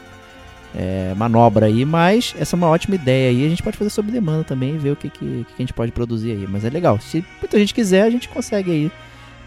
é, 0.75 1.13
manobra 1.15 1.67
aí, 1.67 1.85
mas 1.85 2.33
essa 2.37 2.55
é 2.55 2.57
uma 2.57 2.67
ótima 2.67 2.95
ideia 2.95 3.29
aí. 3.29 3.45
A 3.45 3.49
gente 3.49 3.63
pode 3.63 3.77
fazer 3.77 3.89
sob 3.89 4.11
demanda 4.11 4.43
também 4.43 4.75
e 4.75 4.77
ver 4.77 4.91
o 4.91 4.95
que, 4.95 5.09
que, 5.09 5.45
que 5.47 5.53
a 5.53 5.61
gente 5.61 5.73
pode 5.73 5.91
produzir 5.91 6.31
aí. 6.31 6.47
Mas 6.47 6.65
é 6.65 6.69
legal. 6.69 6.99
Se 6.99 7.23
muita 7.39 7.57
gente 7.59 7.73
quiser, 7.73 8.01
a 8.03 8.09
gente 8.09 8.27
consegue 8.27 8.71
aí 8.71 8.91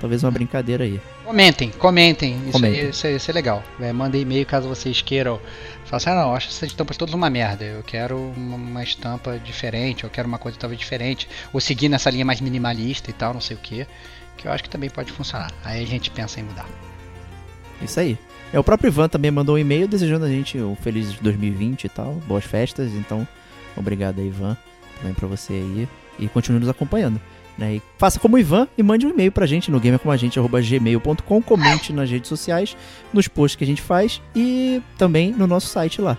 talvez 0.01 0.23
uma 0.23 0.31
brincadeira 0.31 0.85
aí. 0.85 1.01
Comentem, 1.25 1.71
comentem. 1.71 2.37
Isso, 2.43 2.53
Comentem. 2.53 2.81
Aí, 2.81 2.91
isso, 2.91 3.07
aí- 3.07 3.17
isso 3.17 3.31
é 3.31 3.35
legal. 3.35 3.63
É, 3.81 3.93
mandem 3.93 4.23
e-mail 4.23 4.45
caso 4.47 4.69
vocês 4.69 5.03
queiram. 5.03 5.41
Falar 5.85 5.97
assim, 5.97 6.11
ah, 6.11 6.15
não, 6.17 6.35
acho 6.35 6.49
essas 6.49 6.69
estampas 6.71 6.97
todas 6.97 7.15
uma 7.15 7.31
merda. 7.31 7.65
Eu 7.65 7.83
quero 7.83 8.17
uma, 8.37 8.57
uma 8.57 8.83
estampa 8.83 9.39
diferente, 9.39 10.05
eu 10.05 10.11
quero 10.11 10.29
uma 10.29 10.39
coisa 10.39 10.59
talvez 10.59 10.79
diferente. 10.79 11.29
Ou 11.53 11.61
seguir 11.61 11.89
nessa 11.89 12.11
linha 12.11 12.25
mais 12.25 12.41
minimalista 12.41 13.11
e 13.11 13.13
tal, 13.15 13.33
não 13.35 13.41
sei 13.41 13.57
o 13.57 13.61
que. 13.61 13.87
Que 14.37 14.47
eu 14.47 14.53
acho 14.53 14.63
que 14.63 14.69
também 14.71 14.89
pode 14.91 15.11
funcionar. 15.13 15.51
Aí 15.65 15.83
a 15.83 15.87
gente 15.87 16.11
pensa 16.11 16.39
em 16.41 16.45
mudar. 16.45 16.67
Isso 17.83 17.99
aí. 18.01 18.19
É, 18.53 18.59
o 18.59 18.65
próprio 18.65 18.89
Ivan 18.89 19.09
também 19.09 19.31
mandou 19.31 19.55
um 19.57 19.59
e-mail 19.59 19.87
desejando 19.89 20.25
a 20.25 20.29
gente 20.29 20.59
um 20.59 20.75
feliz 20.77 21.13
2020 21.15 21.85
e 21.85 21.89
tal, 21.89 22.15
boas 22.27 22.45
festas. 22.45 22.93
Então, 22.93 23.27
obrigado 23.77 24.21
aí, 24.21 24.27
Ivan, 24.29 24.57
também 24.99 25.15
pra 25.15 25.27
você 25.27 25.53
aí. 25.55 25.89
E 26.19 26.29
continue 26.29 26.61
nos 26.61 26.69
acompanhando. 26.69 27.21
Né? 27.59 27.75
E 27.75 27.83
faça 27.99 28.21
como 28.21 28.37
o 28.37 28.39
Ivan 28.39 28.69
e 28.79 28.83
mande 28.85 29.05
um 29.05 29.11
e-mail 29.11 29.33
pra 29.33 29.45
gente 29.45 29.69
no 29.71 29.81
gamercomagente.gmail.com, 29.81 31.43
comente 31.43 31.93
nas 31.93 32.09
redes 32.09 32.29
sociais, 32.29 32.77
nos 33.13 33.27
posts 33.27 33.57
que 33.57 33.65
a 33.65 33.67
gente 33.67 33.83
faz 33.83 34.23
e 34.35 34.81
também 34.97 35.33
no 35.33 35.47
nosso 35.47 35.67
site 35.67 36.01
lá. 36.01 36.17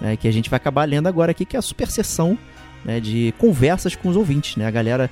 né, 0.00 0.16
que 0.16 0.26
a 0.26 0.32
gente 0.32 0.50
vai 0.50 0.56
acabar 0.56 0.88
lendo 0.88 1.06
agora 1.06 1.30
aqui, 1.30 1.44
que 1.44 1.56
é 1.56 1.58
a 1.58 1.62
super 1.62 1.88
sessão 1.88 2.36
né, 2.84 2.98
de 2.98 3.32
conversas 3.38 3.94
com 3.94 4.08
os 4.08 4.16
ouvintes. 4.16 4.56
Né? 4.56 4.66
A 4.66 4.70
galera, 4.70 5.08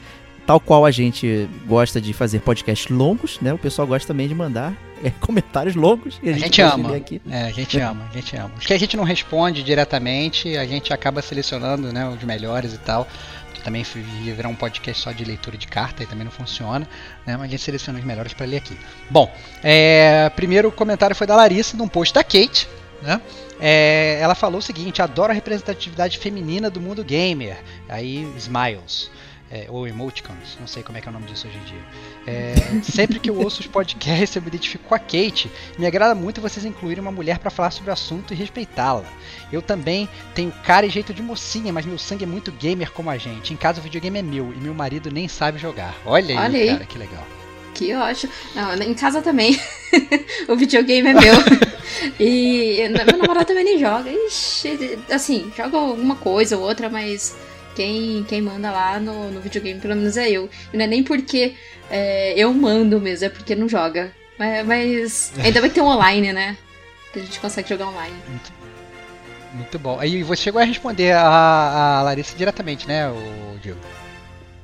tal 0.47 0.59
qual 0.59 0.85
a 0.85 0.91
gente 0.91 1.49
gosta 1.67 2.01
de 2.01 2.13
fazer 2.13 2.41
podcasts 2.41 2.91
longos, 2.91 3.39
né? 3.41 3.53
o 3.53 3.59
pessoal 3.59 3.87
gosta 3.87 4.09
também 4.09 4.27
de 4.27 4.35
mandar 4.35 4.75
é, 5.05 5.11
comentários 5.21 5.77
longos. 5.77 6.19
E 6.23 6.31
A 6.31 6.35
a, 6.35 6.39
gente 6.39 6.61
pode 6.63 6.81
ama. 6.81 6.97
Aqui. 6.97 7.21
É, 7.31 7.43
a 7.45 7.53
gente 7.53 7.79
ama, 7.79 8.09
a 8.11 8.15
gente 8.17 8.37
ama. 8.37 8.51
Os 8.59 8.67
que 8.67 8.73
a 8.73 8.79
gente 8.79 8.97
não 8.97 9.05
responde 9.05 9.63
diretamente, 9.63 10.57
a 10.57 10.67
gente 10.67 10.93
acaba 10.93 11.23
selecionando 11.23 11.93
né, 11.93 12.09
os 12.09 12.23
melhores 12.25 12.73
e 12.75 12.79
tal. 12.79 13.07
Também 13.65 13.83
virar 13.83 14.49
um 14.49 14.55
podcast 14.55 15.03
só 15.03 15.13
de 15.13 15.25
leitura 15.25 15.57
de 15.57 15.67
carta 15.67 16.03
e 16.03 16.07
também 16.07 16.25
não 16.25 16.33
funciona. 16.33 16.89
Né, 17.27 17.37
mas 17.37 17.43
a 17.43 17.47
gente 17.49 17.63
seleciona 17.63 17.99
os 17.99 18.05
melhores 18.05 18.33
para 18.33 18.47
ler 18.47 18.59
aqui. 18.59 18.79
Bom, 19.11 19.33
é, 19.63 20.31
primeiro 20.35 20.71
comentário 20.73 21.15
foi 21.15 21.27
da 21.27 21.37
Larissa, 21.37 21.77
num 21.77 21.89
post 21.89 22.15
da 22.15 22.23
Kate. 22.23 22.69
Né? 23.03 23.21
É, 23.61 24.19
ela 24.21 24.35
falou 24.35 24.59
o 24.59 24.63
seguinte: 24.63 25.03
adoro 25.03 25.33
a 25.33 25.35
representatividade 25.35 26.19
feminina 26.19 26.71
do 26.71 26.81
mundo 26.81 27.05
gamer. 27.05 27.59
Aí, 27.89 28.23
Smiles. 28.37 29.11
É, 29.51 29.67
ou 29.69 29.87
emoticons, 29.87 30.57
não 30.61 30.67
sei 30.67 30.83
como 30.83 30.99
é 30.99 31.01
que 31.01 31.09
é 31.09 31.11
o 31.11 31.13
nome 31.13 31.27
disso 31.27 31.47
hoje 31.47 31.57
em 31.57 31.65
dia. 31.65 31.81
É, 32.27 32.55
sempre 32.83 33.19
que 33.19 33.31
eu 33.31 33.39
ouço 33.39 33.61
os 33.61 33.67
podcasts, 33.67 34.37
eu 34.37 34.43
me 34.43 34.49
identifico 34.49 34.85
com 34.85 34.95
a 34.95 34.99
Kate. 34.99 35.51
Me 35.79 35.87
agrada 35.87 36.15
muito 36.15 36.41
vocês 36.41 36.65
incluírem 36.65 37.01
uma 37.01 37.13
mulher 37.13 37.39
para 37.39 37.51
falar 37.51 37.71
sobre 37.71 37.91
o 37.91 37.93
assunto 37.93 38.35
e 38.35 38.37
respeitá-la. 38.37 39.05
Eu 39.51 39.63
também 39.63 40.09
tenho 40.35 40.53
cara 40.65 40.87
e 40.87 40.91
jeito 40.91 41.15
de 41.15 41.23
mocinha, 41.23 41.73
mas 41.73 41.87
meu 41.87 41.99
sangue 41.99 42.25
é 42.25 42.27
muito 42.27 42.53
gamer 42.53 42.91
como 42.93 43.11
a 43.11 43.17
gente. 43.17 43.53
Em 43.53 43.57
casa 43.57 43.81
o 43.81 43.83
videogame 43.83 44.19
é 44.19 44.23
meu 44.23 44.53
e 44.53 44.57
meu 44.57 44.75
marido 44.75 45.11
nem 45.11 45.29
sabe 45.29 45.59
jogar. 45.59 45.95
Olha 46.05 46.39
aí, 46.39 46.45
Olha 46.47 46.59
aí. 46.59 46.69
cara, 46.69 46.85
que 46.85 46.99
legal. 46.99 47.27
Que 47.75 47.95
ótimo. 47.95 48.33
Não, 48.55 48.75
em 48.75 48.95
casa 48.95 49.23
também. 49.23 49.59
o 50.49 50.57
videogame 50.57 51.11
é 51.11 51.15
meu. 51.15 51.35
e 52.19 52.89
meu 52.89 53.19
namorado 53.19 53.47
também 53.47 53.65
nem 53.65 53.79
joga. 53.79 54.11
Ixi, 54.11 54.99
assim, 55.11 55.53
joga 55.57 55.79
alguma 55.79 56.17
coisa 56.17 56.57
ou 56.57 56.65
outra, 56.65 56.91
mas 56.91 57.37
quem, 57.79 58.25
quem 58.25 58.43
manda 58.43 58.73
lá 58.73 58.99
no, 58.99 59.31
no 59.31 59.41
videogame 59.41 59.79
pelo 59.79 59.95
menos 59.95 60.17
é 60.17 60.29
eu. 60.29 60.51
E 60.73 60.77
não 60.77 60.85
é 60.85 60.89
nem 60.89 61.05
porque 61.05 61.55
é, 61.89 62.35
eu 62.37 62.53
mando 62.53 63.01
mesmo, 63.01 63.27
é 63.27 63.29
porque 63.29 63.55
não 63.55 63.69
joga. 63.69 64.11
Mas, 64.37 64.67
mas 64.67 65.33
ainda 65.39 65.61
vai 65.61 65.71
ter 65.71 65.81
um 65.81 65.87
online, 65.87 66.33
né? 66.33 66.57
Que 67.13 67.21
a 67.21 67.23
gente 67.23 67.39
consegue 67.39 67.69
jogar 67.69 67.87
online. 67.87 68.17
Muito 69.55 69.79
bom. 69.79 69.97
Aí 70.01 70.25
você 70.25 70.43
chegou 70.43 70.61
a 70.61 70.65
responder 70.65 71.13
a, 71.13 71.99
a 71.99 72.03
Larissa 72.03 72.37
diretamente, 72.37 72.89
né, 72.89 73.09
o 73.09 73.57
Diego? 73.63 73.79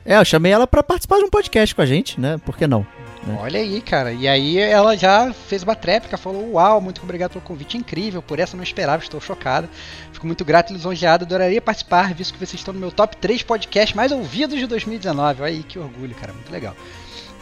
É, 0.04 0.16
eu 0.16 0.24
chamei 0.24 0.50
ela 0.50 0.66
pra 0.66 0.82
participar 0.82 1.18
de 1.18 1.24
um 1.24 1.30
podcast 1.30 1.72
com 1.72 1.82
a 1.82 1.86
gente, 1.86 2.20
né? 2.20 2.38
Por 2.44 2.56
que 2.56 2.66
não? 2.66 2.84
É. 3.26 3.32
Olha 3.40 3.60
aí, 3.60 3.80
cara. 3.80 4.12
E 4.12 4.28
aí 4.28 4.58
ela 4.58 4.96
já 4.96 5.32
fez 5.32 5.62
uma 5.62 5.74
tréplica, 5.74 6.16
falou: 6.16 6.52
Uau, 6.52 6.80
muito 6.80 7.02
obrigado 7.02 7.32
pelo 7.32 7.44
convite 7.44 7.76
incrível. 7.76 8.20
Por 8.20 8.38
essa 8.38 8.54
eu 8.54 8.58
não 8.58 8.64
esperava, 8.64 9.02
estou 9.02 9.20
chocada. 9.20 9.68
Fico 10.12 10.26
muito 10.26 10.44
grato 10.44 10.70
e 10.70 10.74
lisonjeado. 10.74 11.24
Adoraria 11.24 11.60
participar, 11.60 12.12
visto 12.12 12.34
que 12.34 12.38
vocês 12.38 12.60
estão 12.60 12.74
no 12.74 12.80
meu 12.80 12.92
top 12.92 13.16
3 13.16 13.42
podcast 13.42 13.96
mais 13.96 14.12
ouvidos 14.12 14.58
de 14.58 14.66
2019. 14.66 15.42
Olha 15.42 15.50
aí, 15.50 15.62
que 15.62 15.78
orgulho, 15.78 16.14
cara. 16.14 16.32
Muito 16.32 16.52
legal. 16.52 16.76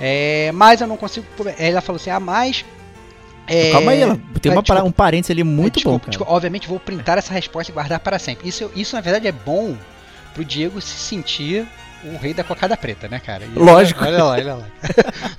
É, 0.01 0.51
mas 0.53 0.81
eu 0.81 0.87
não 0.87 0.97
consigo. 0.97 1.27
Ela 1.59 1.81
falou 1.81 1.97
assim: 1.97 2.11
Ah, 2.11 2.21
mas. 2.21 2.65
é, 3.49 3.73
Calma 3.73 3.93
aí, 3.93 4.01
ela 4.03 4.15
tem 4.41 4.51
é, 4.51 4.55
uma, 4.55 4.63
desculpa. 4.63 4.85
um 4.85 4.93
parênteses 4.93 5.31
ali 5.33 5.43
muito 5.43 5.75
desculpa, 5.75 6.07
bom, 6.07 6.11
desculpa, 6.11 6.33
obviamente 6.33 6.69
vou 6.69 6.79
printar 6.79 7.19
essa 7.19 7.33
resposta 7.33 7.73
e 7.73 7.75
guardar 7.75 7.99
para 7.99 8.19
sempre. 8.19 8.49
Isso, 8.49 8.71
isso 8.77 8.95
na 8.95 9.01
verdade 9.01 9.27
é 9.27 9.33
bom 9.33 9.77
pro 10.33 10.45
Diego 10.45 10.81
se 10.81 10.97
sentir 10.97 11.67
o 12.05 12.17
rei 12.17 12.35
da 12.35 12.45
cocada 12.45 12.77
preta, 12.77 13.09
né, 13.09 13.21
cara? 13.21 13.45
E 13.45 13.59
Lógico. 13.59 14.05
Olha 14.05 14.25
lá, 14.25 14.31
olha 14.31 14.55
lá. 14.55 14.67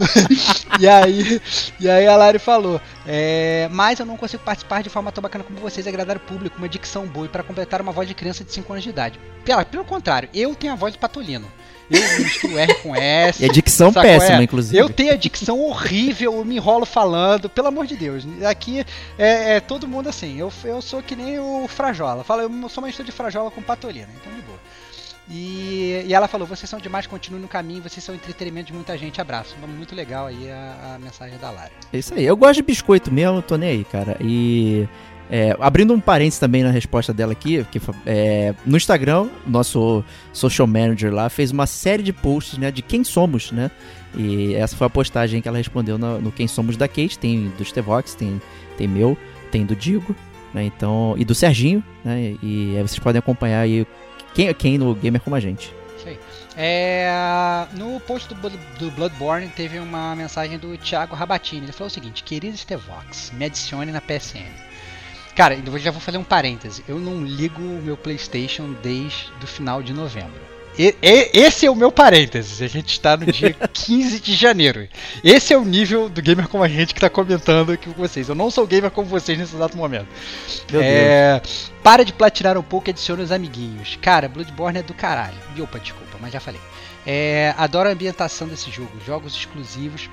e 0.80 0.88
aí, 0.88 1.42
e 1.80 1.90
aí 1.90 2.08
a 2.08 2.16
Lari 2.16 2.40
falou: 2.40 2.80
é, 3.06 3.68
Mas 3.72 4.00
eu 4.00 4.06
não 4.06 4.18
consigo 4.18 4.44
participar 4.44 4.82
de 4.82 4.90
forma 4.90 5.12
tão 5.12 5.22
bacana 5.22 5.44
como 5.44 5.60
vocês, 5.60 5.88
agradar 5.88 6.18
o 6.18 6.22
público, 6.22 6.58
uma 6.58 6.70
dicção 6.70 7.06
boa 7.06 7.26
e 7.26 7.30
para 7.30 7.44
completar 7.44 7.82
uma 7.82 7.92
voz 7.92 8.08
de 8.08 8.14
criança 8.14 8.44
de 8.44 8.52
5 8.52 8.72
anos 8.72 8.84
de 8.84 8.90
idade. 8.90 9.20
Pela, 9.44 9.66
pelo 9.66 9.84
contrário, 9.84 10.30
eu 10.34 10.56
tenho 10.56 10.74
a 10.74 10.76
voz 10.76 10.94
de 10.94 11.00
patolino. 11.00 11.52
Eu 11.90 12.20
misturo 12.20 12.58
R 12.58 12.74
com 12.76 12.96
S. 12.96 13.44
E 13.44 13.46
a 13.46 13.52
dicção 13.52 13.92
Sacou? 13.92 14.10
péssima, 14.10 14.40
É, 14.40 14.44
inclusive. 14.44 14.78
Eu 14.78 14.90
tenho 14.90 15.14
a 15.14 15.18
dicção 15.18 15.60
horrível, 15.60 16.34
eu 16.36 16.46
me 16.46 16.56
enrolo 16.56 16.86
falando, 16.86 17.50
pelo 17.50 17.68
amor 17.68 17.86
de 17.86 17.96
Deus. 17.96 18.26
Aqui 18.50 18.86
é, 19.18 19.56
é 19.56 19.60
todo 19.60 19.88
mundo 19.88 20.10
assim. 20.10 20.40
Eu, 20.40 20.52
eu 20.64 20.82
sou 20.82 21.04
que 21.04 21.16
nem 21.16 21.40
o 21.40 21.68
Frajola. 21.68 22.24
Fala, 22.24 22.44
eu 22.44 22.70
sou 22.70 22.82
uma 22.82 22.88
mistura 22.88 23.06
de 23.06 23.12
Frajola 23.12 23.52
com 23.52 23.62
Patolina, 23.62 24.10
então 24.20 24.34
de 24.34 24.42
boa. 24.42 24.60
E, 25.34 26.04
e 26.06 26.14
ela 26.14 26.28
falou: 26.28 26.46
vocês 26.46 26.70
são 26.70 26.80
demais, 26.80 27.08
continuem 27.08 27.42
no 27.42 27.48
caminho, 27.48 27.82
vocês 27.82 28.04
são 28.04 28.14
entretenimento 28.14 28.68
de 28.68 28.74
muita 28.74 28.96
gente. 28.96 29.20
Abraço. 29.20 29.56
Muito 29.68 29.96
legal 29.96 30.28
aí 30.28 30.50
a, 30.52 30.96
a 30.96 31.00
mensagem 31.00 31.40
da 31.40 31.50
Lara. 31.50 31.72
É 31.92 31.98
isso 31.98 32.14
aí. 32.14 32.24
Eu 32.24 32.38
gosto 32.38 32.56
de 32.56 32.62
biscoito 32.62 33.12
mesmo, 33.12 33.42
tô 33.42 33.56
nem 33.56 33.70
aí, 33.70 33.84
cara. 33.84 34.16
E. 34.22 34.88
é, 35.32 35.58
abrindo 35.60 35.92
um 35.92 36.00
parênteses 36.00 36.40
também 36.40 36.62
na 36.62 36.70
resposta 36.70 37.12
dela 37.12 37.32
aqui, 37.32 37.66
que 37.72 37.82
é, 38.06 38.54
no 38.64 38.78
Instagram, 38.78 39.28
nosso 39.48 40.04
social 40.32 40.68
manager 40.68 41.12
lá 41.12 41.28
fez 41.30 41.50
uma 41.50 41.66
série 41.66 42.04
de 42.04 42.14
posts 42.14 42.60
né, 42.60 42.70
de 42.70 42.84
quem 42.84 43.04
somos, 43.04 43.52
né? 43.52 43.72
E 44.16 44.54
essa 44.54 44.76
foi 44.76 44.86
a 44.86 44.90
postagem 44.92 45.42
que 45.42 45.48
ela 45.48 45.58
respondeu 45.58 45.98
no, 45.98 46.22
no 46.22 46.32
Quem 46.32 46.48
Somos 46.48 46.78
da 46.78 46.88
Kate, 46.88 47.18
tem 47.18 47.52
do 47.58 47.66
Stevox, 47.66 48.14
tem, 48.14 48.40
tem 48.78 48.88
meu, 48.88 49.18
tem 49.52 49.66
do 49.66 49.76
Digo, 49.76 50.16
né? 50.54 50.64
Então, 50.64 51.16
e 51.18 51.26
do 51.26 51.34
Serginho, 51.34 51.84
né? 52.06 52.36
E 52.44 52.78
aí 52.78 52.82
vocês 52.84 53.00
podem 53.00 53.18
acompanhar 53.18 53.62
aí 53.62 53.88
quem, 54.34 54.54
quem 54.54 54.78
no 54.78 54.94
Gamer 54.96 55.22
como 55.22 55.36
a 55.36 55.40
gente. 55.40 55.74
É, 56.56 57.68
no 57.74 58.00
post 58.02 58.32
do, 58.32 58.50
do 58.50 58.92
Bloodborne 58.92 59.48
teve 59.50 59.80
uma 59.80 60.16
mensagem 60.16 60.58
do 60.60 60.78
Thiago 60.78 61.16
Rabatini. 61.16 61.66
Ele 61.66 61.72
falou 61.72 61.88
o 61.88 61.92
seguinte: 61.92 62.24
Querido 62.24 62.56
Stevox, 62.56 63.32
me 63.32 63.46
adicione 63.46 63.92
na 63.92 64.02
PSN. 64.02 64.52
Cara, 65.36 65.56
eu 65.56 65.80
já 65.80 65.90
vou 65.90 66.00
fazer 66.00 66.20
um 66.20 66.24
parêntese. 66.24 66.84
Eu 66.88 67.00
não 67.00 67.24
ligo 67.24 67.62
o 67.62 67.82
meu 67.82 67.98
PlayStation 67.98 68.76
desde 68.84 69.32
o 69.42 69.48
final 69.48 69.82
de 69.82 69.92
novembro. 69.92 70.53
E- 70.78 70.96
e- 71.02 71.30
esse 71.34 71.66
é 71.66 71.72
o 71.72 71.76
meu 71.76 71.92
parênteses. 71.92 72.62
A 72.62 72.68
gente 72.68 72.90
está 72.94 73.16
no 73.16 73.26
dia 73.32 73.54
15 73.74 74.20
de 74.20 74.34
janeiro. 74.36 74.88
Esse 75.24 75.54
é 75.54 75.58
o 75.58 75.64
nível 75.64 76.10
do 76.10 76.22
gamer 76.22 76.48
como 76.48 76.64
a 76.64 76.68
gente 76.68 76.94
que 76.94 76.98
está 77.00 77.10
comentando 77.10 77.72
aqui 77.72 77.88
com 77.90 77.94
vocês. 78.02 78.28
Eu 78.28 78.36
não 78.36 78.50
sou 78.50 78.66
gamer 78.66 78.90
como 78.90 79.08
vocês 79.08 79.38
nesse 79.38 79.56
exato 79.56 79.78
momento. 79.78 80.08
Meu 80.72 80.82
É, 80.82 81.42
Para 81.84 82.04
de 82.04 82.12
platinar 82.14 82.58
um 82.58 82.64
pouco 82.64 82.90
e 82.90 82.92
adicione 82.92 83.22
os 83.22 83.32
amiguinhos. 83.32 83.98
Cara, 84.02 84.28
Bloodborne 84.28 84.80
é 84.80 84.84
do 84.84 84.94
caralho. 84.94 85.38
E, 85.56 85.62
Opa, 85.62 85.80
desculpa, 85.80 86.18
mas 86.20 86.34
já 86.34 86.40
falei. 86.40 86.62
É, 87.06 87.54
adoro 87.58 87.90
a 87.90 87.92
ambientação 87.92 88.48
desse 88.48 88.72
jogo. 88.72 88.92
Jogos 89.06 89.36
exclusivos 89.36 90.10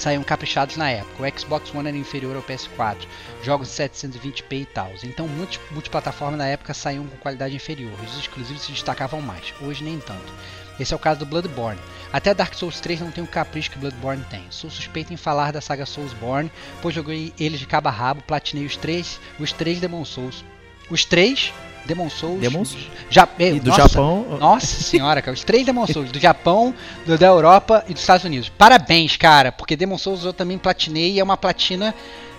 saíam 0.00 0.22
caprichados 0.24 0.76
na 0.76 0.90
época. 0.90 1.22
O 1.22 1.38
Xbox 1.38 1.74
One 1.74 1.88
era 1.88 1.96
inferior 1.96 2.34
ao 2.34 2.42
PS4. 2.42 3.06
Jogos 3.42 3.68
de 3.68 3.74
720p 3.74 4.62
e 4.62 4.66
tal. 4.66 4.90
Então 5.04 5.28
muitos 5.28 5.60
multiplataforma 5.70 6.36
na 6.36 6.46
época 6.46 6.72
saíam 6.72 7.06
com 7.06 7.16
qualidade 7.18 7.54
inferior. 7.54 7.92
Os 8.02 8.18
exclusivos 8.18 8.62
se 8.62 8.72
destacavam 8.72 9.20
mais. 9.20 9.52
Hoje 9.60 9.84
nem 9.84 10.00
tanto. 10.00 10.32
Esse 10.78 10.94
é 10.94 10.96
o 10.96 11.00
caso 11.00 11.20
do 11.20 11.26
Bloodborne. 11.26 11.78
Até 12.10 12.32
Dark 12.32 12.54
Souls 12.54 12.80
3 12.80 13.00
não 13.00 13.10
tem 13.10 13.22
o 13.22 13.26
capricho 13.26 13.70
que 13.70 13.78
Bloodborne 13.78 14.24
tem. 14.30 14.46
Sou 14.48 14.70
suspeito 14.70 15.12
em 15.12 15.16
falar 15.16 15.52
da 15.52 15.60
saga 15.60 15.84
Soulsborne, 15.84 16.50
pois 16.80 16.94
joguei 16.94 17.34
eles 17.38 17.60
de 17.60 17.66
cabo 17.66 17.88
a 17.88 17.92
rabo, 17.92 18.22
platinei 18.22 18.64
os 18.64 18.76
três, 18.76 19.20
os 19.38 19.52
três 19.52 19.78
Demon 19.78 20.06
Souls. 20.06 20.42
Os 20.90 21.04
três 21.04 21.52
Demon 21.84 22.10
Souls. 22.10 22.40
Demon 22.40 22.64
Souls. 22.64 22.86
Ja 23.10 23.28
E 23.38 23.58
do 23.58 23.68
nossa, 23.68 23.88
Japão. 23.88 24.38
Nossa 24.38 24.66
senhora, 24.82 25.22
cara. 25.22 25.34
Os 25.34 25.44
três 25.44 25.64
Demon 25.64 25.86
Souls. 25.86 26.12
Do 26.12 26.20
Japão, 26.20 26.74
do, 27.06 27.18
da 27.18 27.26
Europa 27.26 27.84
e 27.88 27.92
dos 27.92 28.02
Estados 28.02 28.24
Unidos. 28.24 28.48
Parabéns, 28.48 29.16
cara. 29.16 29.50
Porque 29.50 29.76
Demon 29.76 29.98
Souls 29.98 30.24
eu 30.24 30.32
também 30.32 30.58
platinei 30.58 31.12
e 31.12 31.20
é 31.20 31.24
uma 31.24 31.36
platina 31.36 31.94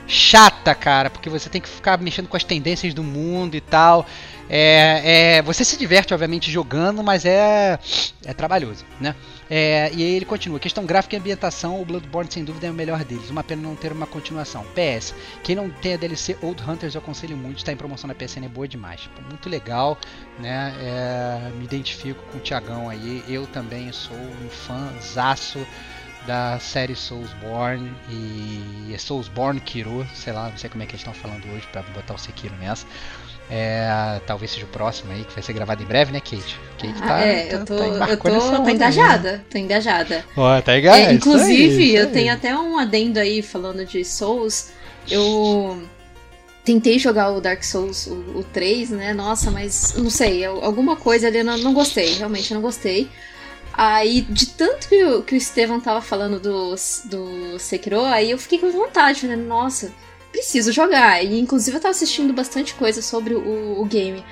chata, 0.07 0.73
cara. 0.75 1.09
Porque 1.09 1.29
você 1.29 1.49
tem 1.49 1.59
que 1.59 1.69
ficar 1.69 1.97
mexendo 1.99 2.27
com 2.27 2.37
as 2.37 2.43
tendências 2.43 2.93
do 2.93 3.03
mundo 3.03 3.55
e 3.55 3.61
tal. 3.61 4.05
É, 4.49 5.37
é, 5.37 5.41
você 5.41 5.63
se 5.63 5.77
diverte, 5.77 6.13
obviamente, 6.13 6.51
jogando, 6.51 7.01
mas 7.01 7.25
é, 7.25 7.79
é 8.25 8.33
trabalhoso, 8.33 8.85
né? 8.99 9.15
É, 9.53 9.91
e 9.93 10.01
aí 10.01 10.15
ele 10.15 10.23
continua. 10.23 10.61
Questão 10.61 10.85
gráfica 10.85 11.17
e 11.17 11.19
ambientação, 11.19 11.81
o 11.81 11.83
Bloodborne 11.83 12.31
sem 12.31 12.41
dúvida 12.41 12.67
é 12.67 12.71
o 12.71 12.73
melhor 12.73 13.03
deles. 13.03 13.29
Uma 13.29 13.43
pena 13.43 13.61
não 13.61 13.75
ter 13.75 13.91
uma 13.91 14.07
continuação. 14.07 14.65
PS, 14.73 15.13
quem 15.43 15.57
não 15.57 15.69
tem 15.69 15.95
a 15.95 15.97
DLC 15.97 16.37
Old 16.41 16.63
Hunters 16.63 16.95
eu 16.95 17.01
aconselho 17.01 17.35
muito, 17.35 17.57
está 17.57 17.73
em 17.73 17.75
promoção 17.75 18.07
na 18.07 18.15
PSN, 18.15 18.45
é 18.45 18.47
boa 18.47 18.65
demais. 18.65 19.09
Pô, 19.13 19.21
muito 19.23 19.49
legal, 19.49 19.97
né? 20.39 20.73
É, 20.79 21.51
me 21.57 21.65
identifico 21.65 22.23
com 22.31 22.37
o 22.37 22.41
Thiagão 22.41 22.87
aí. 22.87 23.25
Eu 23.27 23.45
também 23.45 23.91
sou 23.91 24.15
um 24.15 24.49
fãzaço 24.49 25.59
da 26.25 26.57
série 26.59 26.95
Soulsborne 26.95 27.91
e 28.09 28.93
é 28.93 28.97
Soulsborne 28.97 29.59
Kiro, 29.59 30.07
sei 30.13 30.31
lá, 30.31 30.49
não 30.49 30.57
sei 30.57 30.69
como 30.69 30.83
é 30.83 30.85
que 30.85 30.93
eles 30.93 31.01
estão 31.01 31.13
falando 31.13 31.45
hoje 31.51 31.67
para 31.73 31.81
botar 31.81 32.13
o 32.13 32.17
Sekiro 32.17 32.55
nessa. 32.55 32.85
É, 33.53 34.21
talvez 34.25 34.49
seja 34.51 34.65
o 34.65 34.69
próximo 34.69 35.11
aí, 35.11 35.25
que 35.25 35.33
vai 35.33 35.43
ser 35.43 35.51
gravado 35.51 35.83
em 35.83 35.85
breve, 35.85 36.13
né, 36.13 36.21
Kate? 36.21 36.57
Kate 36.79 36.95
Ah, 37.01 37.07
tá, 37.07 37.19
é, 37.19 37.43
tá, 37.47 37.55
eu 37.57 37.65
tô, 37.65 37.75
tá 37.75 38.07
eu 38.07 38.17
tô, 38.17 38.23
tô 38.23 38.37
aí, 38.37 38.63
né? 38.63 38.71
engajada, 38.71 39.45
tô 39.49 39.57
engajada. 39.57 40.25
Ó, 40.37 40.61
tá 40.61 40.77
engajado. 40.77 41.11
É, 41.11 41.13
inclusive, 41.13 41.65
isso 41.67 41.79
aí, 41.81 41.95
eu 41.95 42.11
tenho 42.11 42.33
até 42.33 42.57
um 42.57 42.77
adendo 42.77 43.19
aí 43.19 43.41
falando 43.41 43.85
de 43.85 44.05
Souls. 44.05 44.69
Eu 45.09 45.83
tentei 46.63 46.97
jogar 46.97 47.29
o 47.31 47.41
Dark 47.41 47.61
Souls, 47.63 48.07
o, 48.07 48.13
o 48.39 48.43
3, 48.53 48.91
né? 48.91 49.13
Nossa, 49.13 49.51
mas 49.51 49.95
não 49.97 50.09
sei, 50.09 50.45
eu- 50.45 50.63
alguma 50.63 50.95
coisa 50.95 51.27
ali 51.27 51.39
eu 51.39 51.45
não, 51.45 51.57
não 51.57 51.73
gostei, 51.73 52.13
realmente 52.13 52.53
não 52.53 52.61
gostei. 52.61 53.09
Aí, 53.73 54.21
de 54.21 54.47
tanto 54.47 54.87
que 54.87 55.03
o, 55.03 55.23
que 55.23 55.33
o 55.33 55.37
Estevam 55.37 55.79
tava 55.79 56.01
falando 56.01 56.39
do, 56.39 56.75
do 57.05 57.59
Sekiro, 57.59 58.01
aí 58.05 58.31
eu 58.31 58.37
fiquei 58.37 58.59
com 58.59 58.69
vontade, 58.71 59.21
falando, 59.21 59.45
nossa, 59.45 59.91
preciso 60.31 60.71
jogar. 60.71 61.23
E 61.23 61.39
inclusive 61.39 61.77
eu 61.77 61.81
tava 61.81 61.91
assistindo 61.91 62.33
bastante 62.33 62.73
coisa 62.73 63.01
sobre 63.01 63.33
o, 63.33 63.81
o 63.81 63.85
game. 63.85 64.23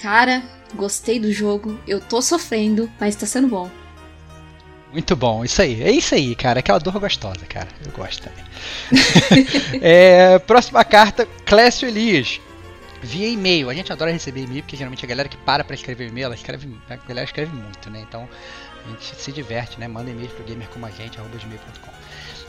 Cara, 0.00 0.42
gostei 0.74 1.18
do 1.18 1.32
jogo, 1.32 1.78
eu 1.86 2.00
tô 2.00 2.20
sofrendo, 2.20 2.90
mas 3.00 3.16
tá 3.16 3.26
sendo 3.26 3.48
bom. 3.48 3.70
Muito 4.94 5.16
bom, 5.16 5.44
isso 5.44 5.60
aí. 5.60 5.82
É 5.82 5.90
isso 5.90 6.14
aí, 6.14 6.36
cara. 6.36 6.60
Aquela 6.60 6.78
dor 6.78 7.00
gostosa, 7.00 7.44
cara. 7.48 7.66
Eu 7.84 7.90
gosto 7.90 8.22
também. 8.22 8.44
É, 9.82 10.38
próxima 10.38 10.84
carta, 10.84 11.26
Clécio 11.44 11.88
Elias. 11.88 12.40
Via 13.02 13.28
e-mail. 13.28 13.68
A 13.68 13.74
gente 13.74 13.92
adora 13.92 14.12
receber 14.12 14.42
e-mail, 14.42 14.62
porque 14.62 14.76
geralmente 14.76 15.04
a 15.04 15.08
galera 15.08 15.28
que 15.28 15.36
para 15.36 15.64
pra 15.64 15.74
escrever 15.74 16.08
e-mail, 16.08 16.26
ela 16.26 16.34
escreve, 16.36 16.72
a 16.88 16.94
galera 16.94 17.24
escreve 17.24 17.52
muito, 17.52 17.90
né? 17.90 18.04
Então 18.08 18.28
a 18.86 18.90
gente 18.90 19.16
se 19.16 19.32
diverte, 19.32 19.80
né? 19.80 19.88
Manda 19.88 20.10
e-mail 20.10 20.28
pro 20.28 20.44
gamercomagente.com. 20.44 22.03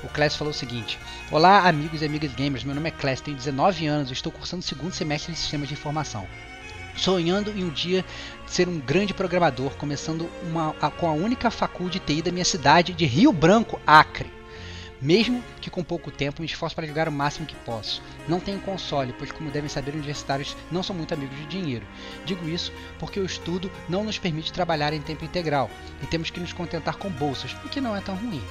O 0.06 0.10
Clécio 0.10 0.38
falou 0.38 0.52
o 0.52 0.56
seguinte: 0.56 0.98
Olá, 1.32 1.68
amigos 1.68 2.02
e 2.02 2.06
amigas 2.06 2.34
gamers. 2.34 2.64
Meu 2.64 2.76
nome 2.76 2.88
é 2.90 2.92
Clécio, 2.92 3.26
tenho 3.26 3.38
19 3.38 3.88
anos 3.88 4.10
e 4.10 4.14
estou 4.14 4.32
cursando 4.32 4.62
o 4.62 4.66
segundo 4.66 4.94
semestre 4.94 5.34
de 5.34 5.40
sistemas 5.40 5.68
de 5.68 5.74
informação. 5.74 6.26
Sonhando 6.96 7.52
em 7.52 7.64
um 7.64 7.70
dia 7.70 8.06
ser 8.48 8.70
um 8.70 8.80
grande 8.80 9.14
programador, 9.14 9.72
começando 9.76 10.30
uma, 10.44 10.74
a- 10.82 10.90
com 10.90 11.08
a 11.10 11.12
única 11.12 11.52
faculdade 11.52 12.00
de 12.00 12.06
TI 12.06 12.22
da 12.22 12.32
minha 12.32 12.46
cidade 12.46 12.94
de 12.94 13.06
Rio 13.06 13.34
Branco, 13.34 13.82
Acre. 13.86 14.32
Mesmo 15.02 15.44
que 15.60 15.70
com 15.70 15.84
pouco 15.84 16.10
tempo, 16.10 16.42
me 16.42 16.46
esforço 16.48 16.74
para 16.74 16.88
jogar 16.88 17.10
o 17.10 17.12
máximo 17.12 17.46
que 17.46 17.54
posso. 17.58 18.02
Não 18.30 18.40
tenho 18.40 18.60
console, 18.62 19.14
pois, 19.18 19.30
como 19.32 19.52
devem 19.52 19.70
saber, 19.70 19.94
universitários 19.94 20.56
não 20.72 20.82
são 20.82 20.96
muito 20.96 21.14
amigos 21.14 21.36
de 21.38 21.46
dinheiro. 21.48 21.86
Digo 22.26 22.48
isso 22.48 22.72
porque 22.98 23.20
o 23.20 23.26
estudo 23.26 23.70
não 23.90 24.06
nos 24.06 24.18
permite 24.18 24.54
trabalhar 24.54 24.94
em 24.94 25.02
tempo 25.02 25.26
integral 25.26 25.70
e 26.02 26.06
temos 26.08 26.30
que 26.30 26.40
nos 26.40 26.54
contentar 26.54 26.96
com 26.96 27.10
bolsas, 27.10 27.52
o 27.66 27.70
que 27.70 27.82
não 27.82 27.94
é 27.96 28.00
tão 28.00 28.16
ruim. 28.16 28.42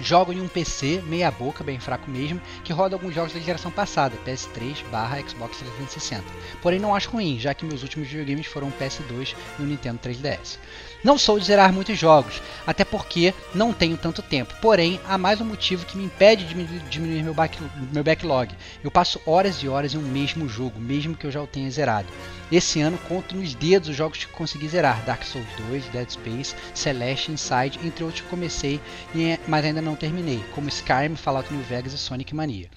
Jogo 0.00 0.32
em 0.32 0.40
um 0.40 0.48
PC, 0.48 1.02
meia 1.06 1.30
boca, 1.30 1.62
bem 1.62 1.78
fraco 1.78 2.10
mesmo, 2.10 2.40
que 2.64 2.72
roda 2.72 2.96
alguns 2.96 3.14
jogos 3.14 3.34
da 3.34 3.40
geração 3.40 3.70
passada, 3.70 4.16
PS3 4.26 4.82
barra 4.90 5.20
Xbox 5.20 5.58
360. 5.58 6.24
Porém 6.62 6.80
não 6.80 6.94
acho 6.94 7.10
ruim, 7.10 7.38
já 7.38 7.52
que 7.52 7.66
meus 7.66 7.82
últimos 7.82 8.08
videogames 8.08 8.46
foram 8.46 8.68
o 8.68 8.72
PS2 8.72 9.34
e 9.58 9.62
o 9.62 9.66
Nintendo 9.66 9.98
3DS. 9.98 10.58
Não 11.04 11.18
sou 11.18 11.36
de 11.38 11.46
zerar 11.46 11.72
muitos 11.72 11.98
jogos, 11.98 12.40
até 12.64 12.84
porque 12.84 13.34
não 13.52 13.72
tenho 13.72 13.96
tanto 13.96 14.22
tempo. 14.22 14.54
Porém, 14.60 15.00
há 15.04 15.18
mais 15.18 15.40
um 15.40 15.44
motivo 15.44 15.84
que 15.84 15.96
me 15.96 16.04
impede 16.04 16.44
de 16.44 16.54
diminuir, 16.88 17.24
meu, 17.24 17.34
back- 17.34 17.58
meu 17.92 18.04
backlog. 18.04 18.54
Eu 18.84 18.90
passo 18.90 19.20
horas 19.26 19.56
e 19.56 19.68
horas 19.68 19.94
em 19.94 19.98
um 19.98 20.02
mesmo 20.02 20.48
jogo, 20.48 20.78
mesmo 20.80 21.16
que 21.16 21.26
eu 21.26 21.32
já 21.32 21.42
o 21.42 21.46
tenha 21.46 21.68
zerado. 21.70 22.06
Esse 22.52 22.80
ano 22.80 22.98
conto 23.08 23.34
nos 23.34 23.52
dedos 23.54 23.88
os 23.88 23.96
jogos 23.96 24.18
que 24.24 24.30
consegui 24.32 24.68
zerar: 24.68 25.02
Dark 25.04 25.24
Souls 25.24 25.48
2, 25.68 25.86
Dead 25.86 26.08
Space, 26.08 26.54
Celeste, 26.72 27.32
Inside, 27.32 27.80
entre 27.84 28.04
outros 28.04 28.22
que 28.22 28.28
comecei, 28.28 28.80
e- 29.14 29.38
mas 29.48 29.64
ainda 29.64 29.82
não 29.82 29.96
terminei, 29.96 30.44
como 30.54 30.68
Skyrim, 30.68 31.16
Fallout 31.16 31.52
New 31.52 31.64
Vegas 31.64 31.92
e 31.94 31.98
Sonic 31.98 32.32
Mania. 32.34 32.68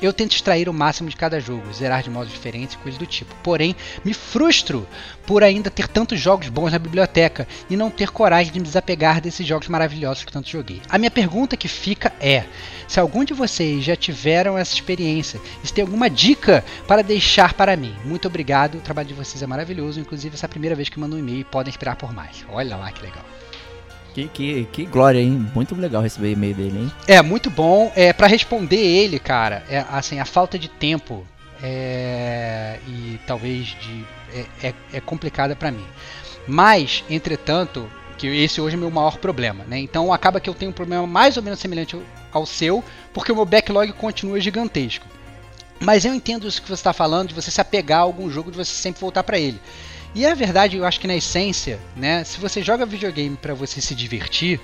Eu 0.00 0.12
tento 0.12 0.32
extrair 0.32 0.68
o 0.68 0.72
máximo 0.72 1.08
de 1.08 1.16
cada 1.16 1.38
jogo, 1.38 1.72
zerar 1.72 2.02
de 2.02 2.10
modos 2.10 2.32
diferentes 2.32 2.74
e 2.74 2.78
coisas 2.78 2.98
do 2.98 3.06
tipo. 3.06 3.34
Porém, 3.42 3.76
me 4.04 4.12
frustro 4.12 4.86
por 5.26 5.44
ainda 5.44 5.70
ter 5.70 5.86
tantos 5.86 6.18
jogos 6.18 6.48
bons 6.48 6.72
na 6.72 6.78
biblioteca 6.78 7.46
e 7.70 7.76
não 7.76 7.90
ter 7.90 8.10
coragem 8.10 8.52
de 8.52 8.58
me 8.58 8.66
desapegar 8.66 9.20
desses 9.20 9.46
jogos 9.46 9.68
maravilhosos 9.68 10.24
que 10.24 10.32
tanto 10.32 10.48
joguei. 10.48 10.82
A 10.88 10.98
minha 10.98 11.10
pergunta 11.10 11.56
que 11.56 11.68
fica 11.68 12.12
é: 12.20 12.44
se 12.88 12.98
algum 12.98 13.24
de 13.24 13.32
vocês 13.32 13.84
já 13.84 13.94
tiveram 13.94 14.58
essa 14.58 14.74
experiência, 14.74 15.40
se 15.62 15.72
tem 15.72 15.82
alguma 15.82 16.10
dica 16.10 16.64
para 16.88 17.02
deixar 17.02 17.54
para 17.54 17.76
mim? 17.76 17.94
Muito 18.04 18.26
obrigado, 18.26 18.78
o 18.78 18.80
trabalho 18.80 19.08
de 19.08 19.14
vocês 19.14 19.42
é 19.42 19.46
maravilhoso, 19.46 20.00
inclusive 20.00 20.34
essa 20.34 20.46
é 20.46 20.48
a 20.48 20.50
primeira 20.50 20.74
vez 20.74 20.88
que 20.88 20.98
mando 20.98 21.16
um 21.16 21.18
e-mail 21.18 21.40
e 21.40 21.44
podem 21.44 21.70
esperar 21.70 21.96
por 21.96 22.12
mais. 22.12 22.44
Olha 22.48 22.76
lá 22.76 22.90
que 22.90 23.02
legal. 23.02 23.31
Que, 24.14 24.28
que, 24.28 24.64
que 24.66 24.84
glória, 24.84 25.18
hein? 25.18 25.50
Muito 25.54 25.74
legal 25.74 26.02
receber 26.02 26.32
e-mail 26.32 26.54
dele, 26.54 26.78
hein? 26.78 26.92
É, 27.06 27.22
muito 27.22 27.50
bom. 27.50 27.90
É, 27.96 28.12
para 28.12 28.26
responder 28.26 28.76
ele, 28.76 29.18
cara, 29.18 29.64
é, 29.68 29.84
assim, 29.90 30.18
a 30.18 30.24
falta 30.24 30.58
de 30.58 30.68
tempo 30.68 31.26
é, 31.62 32.78
e 32.86 33.18
talvez 33.26 33.66
de 33.66 34.04
é, 34.34 34.68
é, 34.68 34.74
é 34.94 35.00
complicada 35.00 35.54
para 35.54 35.70
mim. 35.70 35.86
Mas, 36.46 37.04
entretanto, 37.08 37.88
que 38.18 38.26
esse 38.26 38.60
hoje 38.60 38.74
é 38.74 38.78
o 38.78 38.80
meu 38.80 38.90
maior 38.90 39.18
problema, 39.18 39.64
né? 39.64 39.78
Então 39.78 40.12
acaba 40.12 40.40
que 40.40 40.48
eu 40.48 40.54
tenho 40.54 40.70
um 40.70 40.74
problema 40.74 41.06
mais 41.06 41.36
ou 41.36 41.42
menos 41.42 41.60
semelhante 41.60 41.96
ao 42.32 42.46
seu, 42.46 42.82
porque 43.12 43.32
o 43.32 43.36
meu 43.36 43.44
backlog 43.44 43.92
continua 43.92 44.40
gigantesco. 44.40 45.06
Mas 45.80 46.04
eu 46.04 46.14
entendo 46.14 46.46
isso 46.46 46.62
que 46.62 46.68
você 46.68 46.74
está 46.74 46.92
falando, 46.92 47.28
de 47.28 47.34
você 47.34 47.50
se 47.50 47.60
apegar 47.60 48.00
a 48.00 48.02
algum 48.02 48.30
jogo, 48.30 48.50
de 48.50 48.56
você 48.56 48.72
sempre 48.72 49.00
voltar 49.00 49.24
para 49.24 49.38
ele. 49.38 49.60
E 50.14 50.26
a 50.26 50.34
verdade, 50.34 50.76
eu 50.76 50.84
acho 50.84 51.00
que 51.00 51.06
na 51.06 51.16
essência, 51.16 51.78
né, 51.96 52.22
se 52.24 52.38
você 52.38 52.62
joga 52.62 52.84
videogame 52.84 53.36
para 53.36 53.54
você 53.54 53.80
se 53.80 53.94
divertir, 53.94 54.60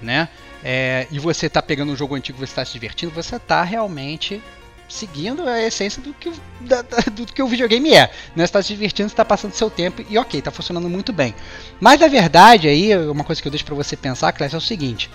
né, 0.00 0.28
é, 0.62 1.06
e 1.10 1.18
você 1.18 1.48
tá 1.48 1.60
pegando 1.60 1.92
um 1.92 1.96
jogo 1.96 2.14
antigo 2.14 2.38
você 2.38 2.44
está 2.44 2.64
se 2.64 2.72
divertindo, 2.72 3.12
você 3.12 3.38
tá 3.38 3.62
realmente 3.64 4.40
seguindo 4.88 5.48
a 5.48 5.60
essência 5.60 6.00
do 6.00 6.12
que, 6.14 6.28
o- 6.28 6.34
da- 6.60 6.82
da- 6.82 6.98
do 7.10 7.26
que 7.26 7.42
o 7.42 7.48
videogame 7.48 7.92
é. 7.94 8.10
Né? 8.36 8.46
Você 8.46 8.52
tá 8.52 8.62
se 8.62 8.68
divertindo, 8.68 9.08
você 9.08 9.16
tá 9.16 9.24
passando 9.24 9.52
seu 9.52 9.68
tempo 9.70 10.04
e 10.08 10.16
ok, 10.16 10.40
tá 10.40 10.50
funcionando 10.50 10.88
muito 10.88 11.12
bem. 11.12 11.34
Mas 11.80 11.98
na 11.98 12.06
verdade, 12.06 12.68
aí, 12.68 12.96
uma 13.08 13.24
coisa 13.24 13.42
que 13.42 13.48
eu 13.48 13.50
deixo 13.50 13.64
para 13.64 13.74
você 13.74 13.96
pensar, 13.96 14.32
Clécio, 14.32 14.56
é 14.56 14.58
o 14.58 14.60
seguinte. 14.60 15.10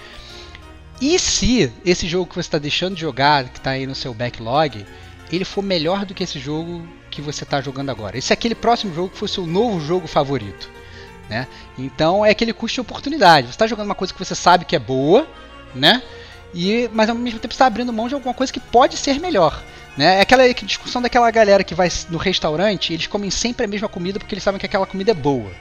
E 1.00 1.18
se 1.18 1.72
esse 1.86 2.08
jogo 2.08 2.28
que 2.28 2.36
você 2.36 2.42
está 2.42 2.58
deixando 2.58 2.96
de 2.96 3.02
jogar, 3.02 3.46
que 3.46 3.58
está 3.60 3.72
aí 3.72 3.88
no 3.88 3.96
seu 3.96 4.14
backlog, 4.14 4.86
ele 5.32 5.46
for 5.46 5.62
melhor 5.64 6.04
do 6.06 6.14
que 6.14 6.24
esse 6.24 6.40
jogo 6.40 6.86
que 7.10 7.22
você 7.22 7.44
está 7.44 7.62
jogando 7.62 7.90
agora? 7.90 8.18
E 8.18 8.22
se 8.22 8.32
aquele 8.34 8.56
próximo 8.56 8.94
jogo 8.94 9.16
for 9.16 9.28
seu 9.28 9.46
novo 9.46 9.80
jogo 9.80 10.08
favorito? 10.08 10.70
Né? 11.30 11.48
Então 11.78 12.26
é 12.26 12.32
aquele 12.32 12.54
custo 12.54 12.76
de 12.76 12.82
oportunidade. 12.82 13.48
Você 13.48 13.54
está 13.54 13.68
jogando 13.68 13.86
uma 13.86 13.96
coisa 13.96 14.14
que 14.14 14.20
você 14.20 14.36
sabe 14.36 14.66
que 14.66 14.76
é 14.76 14.80
boa, 14.80 15.28
né? 15.76 16.02
E, 16.54 16.90
mas 16.92 17.10
ao 17.10 17.16
mesmo 17.16 17.40
tempo 17.40 17.54
está 17.54 17.68
abrindo 17.68 17.94
mão 17.94 18.08
de 18.08 18.16
alguma 18.16 18.34
coisa 18.34 18.52
que 18.52 18.60
pode 18.60 18.98
ser 18.98 19.20
melhor. 19.20 19.62
Né? 19.96 20.18
É 20.18 20.22
aquela 20.22 20.52
discussão 20.54 21.02
daquela 21.02 21.30
galera 21.30 21.64
que 21.64 21.76
vai 21.76 21.90
no 22.10 22.18
restaurante, 22.18 22.94
eles 22.94 23.06
comem 23.06 23.30
sempre 23.30 23.66
a 23.66 23.68
mesma 23.68 23.88
comida 23.88 24.18
porque 24.18 24.34
eles 24.34 24.44
sabem 24.44 24.60
que 24.60 24.66
aquela 24.66 24.86
comida 24.86 25.12
é 25.12 25.14
boa. 25.14 25.52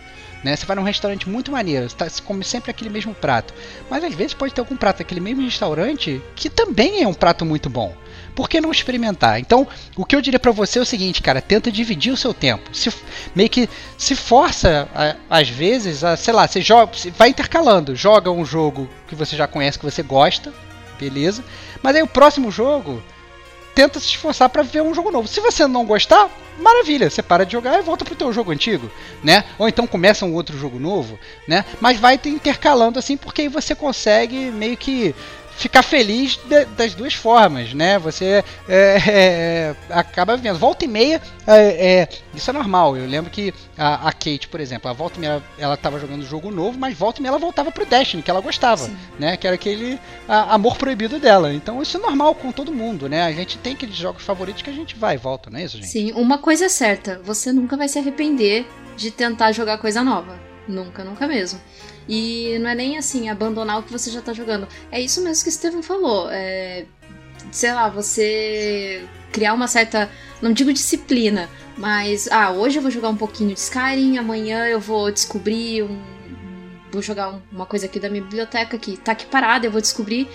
Né? 0.42 0.54
Você 0.54 0.64
vai 0.64 0.76
num 0.76 0.82
restaurante 0.82 1.28
muito 1.28 1.50
maneiro, 1.50 1.88
você, 1.88 1.96
tá, 1.96 2.08
você 2.08 2.22
come 2.22 2.44
sempre 2.44 2.70
aquele 2.70 2.88
mesmo 2.88 3.12
prato. 3.14 3.52
Mas 3.90 4.04
às 4.04 4.14
vezes 4.14 4.34
pode 4.34 4.54
ter 4.54 4.60
algum 4.60 4.76
prato 4.76 4.98
daquele 4.98 5.20
mesmo 5.20 5.42
restaurante 5.42 6.22
que 6.36 6.48
também 6.48 7.02
é 7.02 7.08
um 7.08 7.14
prato 7.14 7.44
muito 7.44 7.68
bom. 7.68 7.94
Por 8.38 8.48
que 8.48 8.60
não 8.60 8.70
experimentar? 8.70 9.40
Então, 9.40 9.66
o 9.96 10.04
que 10.04 10.14
eu 10.14 10.20
diria 10.20 10.38
pra 10.38 10.52
você 10.52 10.78
é 10.78 10.82
o 10.82 10.84
seguinte, 10.84 11.20
cara, 11.20 11.42
tenta 11.42 11.72
dividir 11.72 12.12
o 12.12 12.16
seu 12.16 12.32
tempo. 12.32 12.70
Se, 12.72 12.88
meio 13.34 13.50
que 13.50 13.68
se 13.96 14.14
força, 14.14 14.88
a- 14.94 15.16
às 15.28 15.48
vezes, 15.48 16.04
a, 16.04 16.16
sei 16.16 16.32
lá, 16.32 16.46
você 16.46 16.62
joga, 16.62 16.92
vai 17.16 17.30
intercalando. 17.30 17.96
Joga 17.96 18.30
um 18.30 18.44
jogo 18.44 18.88
que 19.08 19.16
você 19.16 19.34
já 19.34 19.48
conhece, 19.48 19.76
que 19.76 19.84
você 19.84 20.04
gosta, 20.04 20.54
beleza. 21.00 21.42
Mas 21.82 21.96
aí 21.96 22.02
o 22.02 22.06
próximo 22.06 22.48
jogo, 22.48 23.02
tenta 23.74 23.98
se 23.98 24.06
esforçar 24.06 24.48
pra 24.50 24.62
ver 24.62 24.82
um 24.82 24.94
jogo 24.94 25.10
novo. 25.10 25.26
Se 25.26 25.40
você 25.40 25.66
não 25.66 25.84
gostar, 25.84 26.30
maravilha, 26.60 27.10
você 27.10 27.20
para 27.24 27.44
de 27.44 27.54
jogar 27.54 27.76
e 27.80 27.82
volta 27.82 28.04
pro 28.04 28.14
teu 28.14 28.32
jogo 28.32 28.52
antigo, 28.52 28.88
né? 29.20 29.42
Ou 29.58 29.68
então 29.68 29.84
começa 29.84 30.24
um 30.24 30.32
outro 30.34 30.56
jogo 30.56 30.78
novo, 30.78 31.18
né? 31.48 31.64
Mas 31.80 31.98
vai 31.98 32.16
te 32.16 32.28
intercalando 32.28 33.00
assim, 33.00 33.16
porque 33.16 33.42
aí 33.42 33.48
você 33.48 33.74
consegue 33.74 34.52
meio 34.52 34.76
que 34.76 35.12
ficar 35.58 35.82
feliz 35.82 36.36
de- 36.48 36.64
das 36.66 36.94
duas 36.94 37.12
formas, 37.14 37.74
né? 37.74 37.98
Você 37.98 38.44
é, 38.68 38.96
é, 39.08 39.74
acaba 39.90 40.36
vendo. 40.36 40.56
Volta 40.58 40.84
e 40.84 40.88
meia, 40.88 41.20
é, 41.46 42.00
é, 42.02 42.08
isso 42.32 42.48
é 42.48 42.52
normal. 42.52 42.96
Eu 42.96 43.06
lembro 43.06 43.28
que 43.30 43.52
a, 43.76 44.08
a 44.08 44.12
Kate, 44.12 44.46
por 44.48 44.60
exemplo, 44.60 44.88
a 44.88 44.92
volta 44.94 45.16
e 45.18 45.20
meia 45.20 45.42
ela 45.58 45.74
estava 45.74 45.98
jogando 45.98 46.24
jogo 46.24 46.50
novo, 46.52 46.78
mas 46.78 46.96
volta 46.96 47.18
e 47.18 47.22
meia 47.22 47.30
ela 47.32 47.38
voltava 47.38 47.72
pro 47.72 47.84
Destiny, 47.84 48.22
que 48.22 48.30
ela 48.30 48.40
gostava, 48.40 48.84
Sim. 48.84 48.96
né? 49.18 49.36
Que 49.36 49.46
era 49.48 49.54
aquele 49.56 49.98
a- 50.28 50.54
amor 50.54 50.76
proibido 50.78 51.18
dela. 51.18 51.52
Então 51.52 51.82
isso 51.82 51.96
é 51.96 52.00
normal 52.00 52.34
com 52.36 52.52
todo 52.52 52.72
mundo, 52.72 53.08
né? 53.08 53.22
A 53.24 53.32
gente 53.32 53.58
tem 53.58 53.72
aqueles 53.74 53.96
jogos 53.96 54.22
favoritos 54.22 54.62
que 54.62 54.70
a 54.70 54.72
gente 54.72 54.94
vai 54.96 55.16
e 55.16 55.18
volta, 55.18 55.50
não 55.50 55.58
é 55.58 55.64
isso, 55.64 55.76
gente? 55.76 55.88
Sim, 55.88 56.12
uma 56.12 56.38
coisa 56.38 56.66
é 56.66 56.68
certa, 56.68 57.20
você 57.24 57.52
nunca 57.52 57.76
vai 57.76 57.88
se 57.88 57.98
arrepender 57.98 58.64
de 58.96 59.10
tentar 59.10 59.50
jogar 59.52 59.78
coisa 59.78 60.02
nova. 60.04 60.38
Nunca, 60.68 61.02
nunca 61.02 61.26
mesmo. 61.26 61.58
E 62.08 62.58
não 62.60 62.70
é 62.70 62.74
nem 62.74 62.96
assim, 62.98 63.28
abandonar 63.28 63.78
o 63.78 63.82
que 63.82 63.92
você 63.92 64.10
já 64.10 64.22
tá 64.22 64.32
jogando. 64.32 64.66
É 64.90 65.00
isso 65.00 65.22
mesmo 65.22 65.42
que 65.44 65.50
o 65.50 65.52
Steven 65.52 65.82
falou. 65.82 66.28
É, 66.30 66.86
sei 67.52 67.72
lá, 67.72 67.88
você 67.88 69.04
criar 69.32 69.52
uma 69.54 69.68
certa, 69.68 70.10
não 70.40 70.52
digo 70.52 70.72
disciplina, 70.72 71.48
mas 71.76 72.28
ah, 72.30 72.50
hoje 72.50 72.78
eu 72.78 72.82
vou 72.82 72.90
jogar 72.90 73.10
um 73.10 73.16
pouquinho 73.16 73.52
de 73.54 73.60
Skyrim, 73.60 74.16
amanhã 74.18 74.66
eu 74.66 74.80
vou 74.80 75.10
descobrir 75.12 75.82
um, 75.82 76.00
vou 76.90 77.02
jogar 77.02 77.28
um- 77.30 77.42
uma 77.52 77.66
coisa 77.66 77.86
aqui 77.86 78.00
da 78.00 78.08
minha 78.08 78.22
biblioteca 78.22 78.78
que 78.78 78.96
tá 78.96 79.12
aqui 79.12 79.26
parada, 79.26 79.66
eu 79.66 79.70
vou 79.70 79.80
descobrir. 79.80 80.28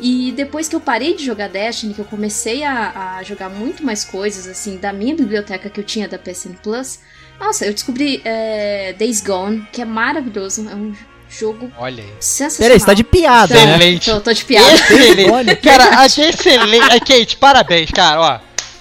E 0.00 0.32
depois 0.32 0.68
que 0.68 0.76
eu 0.76 0.80
parei 0.80 1.14
de 1.14 1.24
jogar 1.24 1.48
Destiny, 1.48 1.92
que 1.92 2.00
eu 2.00 2.04
comecei 2.04 2.62
a, 2.62 3.16
a 3.16 3.22
jogar 3.22 3.48
muito 3.50 3.84
mais 3.84 4.04
coisas, 4.04 4.46
assim, 4.46 4.76
da 4.76 4.92
minha 4.92 5.14
biblioteca 5.14 5.68
que 5.68 5.80
eu 5.80 5.84
tinha 5.84 6.06
da 6.08 6.16
PSN 6.16 6.54
Plus, 6.62 7.00
nossa, 7.38 7.66
eu 7.66 7.72
descobri 7.74 8.22
é, 8.24 8.92
Days 8.92 9.20
Gone, 9.20 9.66
que 9.72 9.82
é 9.82 9.84
maravilhoso, 9.84 10.68
é 10.68 10.74
um 10.74 10.92
jogo 11.28 11.70
Olha 11.78 12.02
aí. 12.02 12.10
sensacional. 12.20 12.68
Peraí, 12.68 12.80
você 12.80 12.86
tá 12.86 12.94
de 12.94 13.04
piada, 13.04 13.54
né? 13.54 13.76
Excelente. 13.76 14.10
Tô, 14.10 14.20
tô 14.20 14.32
de 14.32 14.44
piada. 14.44 14.72
Excelente. 14.72 15.30
Olha. 15.30 15.56
Cara, 15.56 16.02
é 16.02 16.06
excelente. 16.06 17.00
Kate, 17.00 17.36
parabéns, 17.36 17.90
cara, 17.90 18.20
ó. 18.20 18.40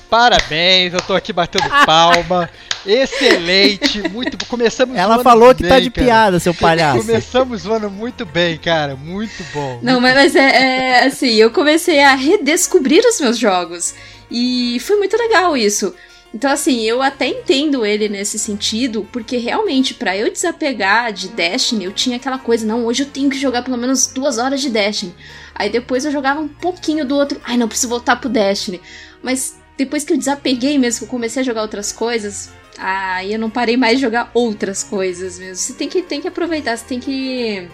Parabéns, 0.09 0.93
eu 0.93 1.01
tô 1.01 1.13
aqui 1.13 1.33
batendo 1.33 1.69
palma. 1.85 2.49
Excelente, 2.85 4.07
muito 4.09 4.37
bom. 4.37 4.45
Começamos 4.47 4.97
Ela 4.97 5.21
falou 5.21 5.53
que 5.53 5.63
tá 5.63 5.75
bem, 5.75 5.83
de 5.83 5.89
cara. 5.89 6.05
piada, 6.05 6.39
seu 6.39 6.53
palhaço. 6.53 6.99
Começamos 6.99 7.65
o 7.65 7.73
ano 7.73 7.89
muito 7.89 8.25
bem, 8.25 8.57
cara. 8.57 8.95
Muito 8.95 9.43
bom. 9.53 9.79
Não, 9.81 9.99
mas, 9.99 10.15
mas 10.15 10.35
é, 10.35 10.41
é, 10.41 11.05
assim, 11.05 11.33
eu 11.33 11.51
comecei 11.51 12.01
a 12.01 12.15
redescobrir 12.15 13.03
os 13.05 13.19
meus 13.19 13.37
jogos. 13.37 13.93
E 14.31 14.79
foi 14.79 14.95
muito 14.95 15.17
legal 15.17 15.57
isso. 15.57 15.93
Então, 16.33 16.51
assim, 16.51 16.81
eu 16.83 17.01
até 17.01 17.27
entendo 17.27 17.85
ele 17.85 18.09
nesse 18.09 18.37
sentido, 18.37 19.07
porque 19.11 19.37
realmente, 19.37 19.93
pra 19.93 20.15
eu 20.15 20.31
desapegar 20.31 21.11
de 21.13 21.29
Destiny, 21.29 21.85
eu 21.85 21.91
tinha 21.93 22.17
aquela 22.17 22.37
coisa, 22.37 22.65
não, 22.65 22.85
hoje 22.85 23.03
eu 23.03 23.07
tenho 23.07 23.29
que 23.29 23.37
jogar 23.39 23.63
pelo 23.63 23.77
menos 23.77 24.07
duas 24.07 24.37
horas 24.37 24.61
de 24.61 24.69
Destiny. 24.69 25.15
Aí 25.55 25.69
depois 25.69 26.05
eu 26.05 26.11
jogava 26.11 26.39
um 26.41 26.47
pouquinho 26.47 27.05
do 27.05 27.15
outro, 27.15 27.39
ai, 27.43 27.57
não, 27.57 27.67
preciso 27.67 27.89
voltar 27.89 28.17
pro 28.17 28.29
Destiny. 28.29 28.81
Mas 29.23 29.57
depois 29.77 30.03
que 30.03 30.13
eu 30.13 30.17
desapeguei 30.17 30.77
mesmo, 30.77 30.99
que 30.99 31.05
eu 31.05 31.09
comecei 31.09 31.41
a 31.41 31.45
jogar 31.45 31.61
outras 31.61 31.91
coisas, 31.91 32.49
aí 32.77 33.33
eu 33.33 33.39
não 33.39 33.49
parei 33.49 33.77
mais 33.77 33.95
de 33.95 34.01
jogar 34.01 34.29
outras 34.33 34.83
coisas 34.83 35.39
mesmo. 35.39 35.55
Você 35.55 35.73
tem 35.73 35.87
que, 35.87 36.01
tem 36.01 36.21
que 36.21 36.27
aproveitar, 36.27 36.77
você 36.77 36.85
tem 36.85 36.99
que 36.99 37.67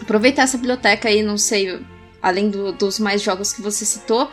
aproveitar 0.00 0.42
essa 0.42 0.58
biblioteca 0.58 1.08
aí, 1.08 1.22
não 1.22 1.38
sei, 1.38 1.80
além 2.22 2.50
do- 2.50 2.72
dos 2.72 2.98
mais 2.98 3.22
jogos 3.22 3.52
que 3.52 3.62
você 3.62 3.84
citou. 3.86 4.30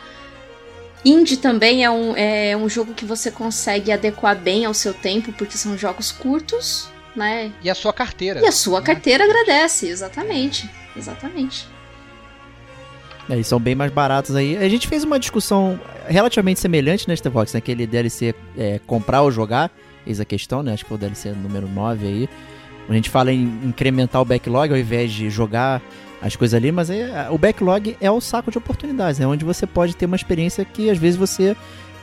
Indie 1.04 1.36
também 1.36 1.84
é 1.84 1.90
um, 1.90 2.16
é 2.16 2.56
um 2.56 2.68
jogo 2.68 2.94
que 2.94 3.04
você 3.04 3.30
consegue 3.30 3.92
adequar 3.92 4.36
bem 4.36 4.64
ao 4.64 4.72
seu 4.72 4.94
tempo, 4.94 5.32
porque 5.32 5.58
são 5.58 5.76
jogos 5.76 6.10
curtos, 6.10 6.88
né? 7.14 7.52
E 7.62 7.68
a 7.68 7.74
sua 7.74 7.92
carteira. 7.92 8.40
E 8.40 8.46
a 8.46 8.52
sua 8.52 8.80
né? 8.80 8.86
carteira 8.86 9.24
agradece, 9.24 9.86
exatamente. 9.86 10.68
Exatamente. 10.96 11.68
É, 13.28 13.34
eles 13.34 13.46
são 13.46 13.60
bem 13.60 13.74
mais 13.74 13.92
baratos 13.92 14.34
aí. 14.34 14.56
A 14.56 14.68
gente 14.68 14.86
fez 14.86 15.04
uma 15.04 15.18
discussão 15.18 15.78
relativamente 16.06 16.60
semelhante, 16.60 17.08
né, 17.08 17.16
Stevox? 17.16 17.52
Naquele 17.52 17.86
DLC 17.86 18.34
é, 18.56 18.80
comprar 18.86 19.22
ou 19.22 19.30
jogar. 19.30 19.70
Eis 20.06 20.20
a 20.20 20.24
questão, 20.24 20.62
né? 20.62 20.72
Acho 20.72 20.84
que 20.84 20.88
foi 20.88 20.96
o 20.96 21.00
DLC 21.00 21.30
número 21.32 21.68
9 21.68 22.06
aí. 22.06 22.28
A 22.88 22.92
gente 22.92 23.08
fala 23.08 23.32
em 23.32 23.42
incrementar 23.64 24.20
o 24.20 24.24
backlog 24.24 24.72
ao 24.72 24.78
invés 24.78 25.10
de 25.10 25.30
jogar 25.30 25.80
as 26.24 26.34
coisas 26.34 26.54
ali, 26.54 26.72
mas 26.72 26.88
é, 26.88 27.28
o 27.30 27.36
backlog 27.36 27.96
é 28.00 28.10
o 28.10 28.20
saco 28.20 28.50
de 28.50 28.56
oportunidades, 28.56 29.20
é 29.20 29.26
onde 29.26 29.44
você 29.44 29.66
pode 29.66 29.94
ter 29.94 30.06
uma 30.06 30.16
experiência 30.16 30.64
que 30.64 30.88
às 30.88 30.96
vezes 30.96 31.18
você 31.18 31.54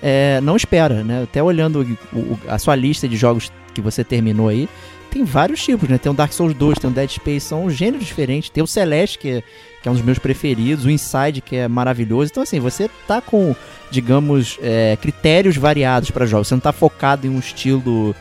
é, 0.02 0.40
não 0.42 0.56
espera, 0.56 1.04
né? 1.04 1.24
Até 1.24 1.42
olhando 1.42 1.82
o- 2.14 2.18
o- 2.18 2.40
a 2.48 2.58
sua 2.60 2.76
lista 2.76 3.08
de 3.08 3.18
jogos 3.18 3.52
que 3.74 3.82
você 3.82 4.04
terminou 4.04 4.48
aí, 4.48 4.70
tem 5.10 5.24
vários 5.24 5.64
tipos, 5.64 5.90
né? 5.90 5.98
Tem 5.98 6.12
o 6.12 6.16
Dark 6.16 6.32
Souls 6.34 6.54
2, 6.54 6.78
tem 6.80 6.90
o 6.90 6.94
Dead 6.94 7.10
Space, 7.10 7.46
são 7.48 7.70
gêneros 7.70 8.06
diferentes. 8.08 8.50
Tem 8.50 8.64
o 8.64 8.68
Celeste, 8.68 9.18
que 9.20 9.30
é, 9.30 9.44
que 9.82 9.88
é 9.90 9.92
um 9.92 9.96
dos 9.96 10.04
meus 10.04 10.18
preferidos, 10.20 10.86
o 10.86 10.90
Inside, 10.90 11.42
que 11.42 11.56
é 11.56 11.68
maravilhoso. 11.68 12.30
Então, 12.32 12.44
assim, 12.44 12.60
você 12.60 12.90
tá 13.08 13.20
com, 13.22 13.54
digamos, 13.92 14.58
é, 14.62 14.98
critérios 15.02 15.58
variados 15.58 16.12
para 16.12 16.26
jogos. 16.26 16.48
Você 16.48 16.54
não 16.56 16.62
tá 16.62 16.72
focado 16.72 17.28
em 17.28 17.30
um 17.30 17.40
estilo 17.40 18.16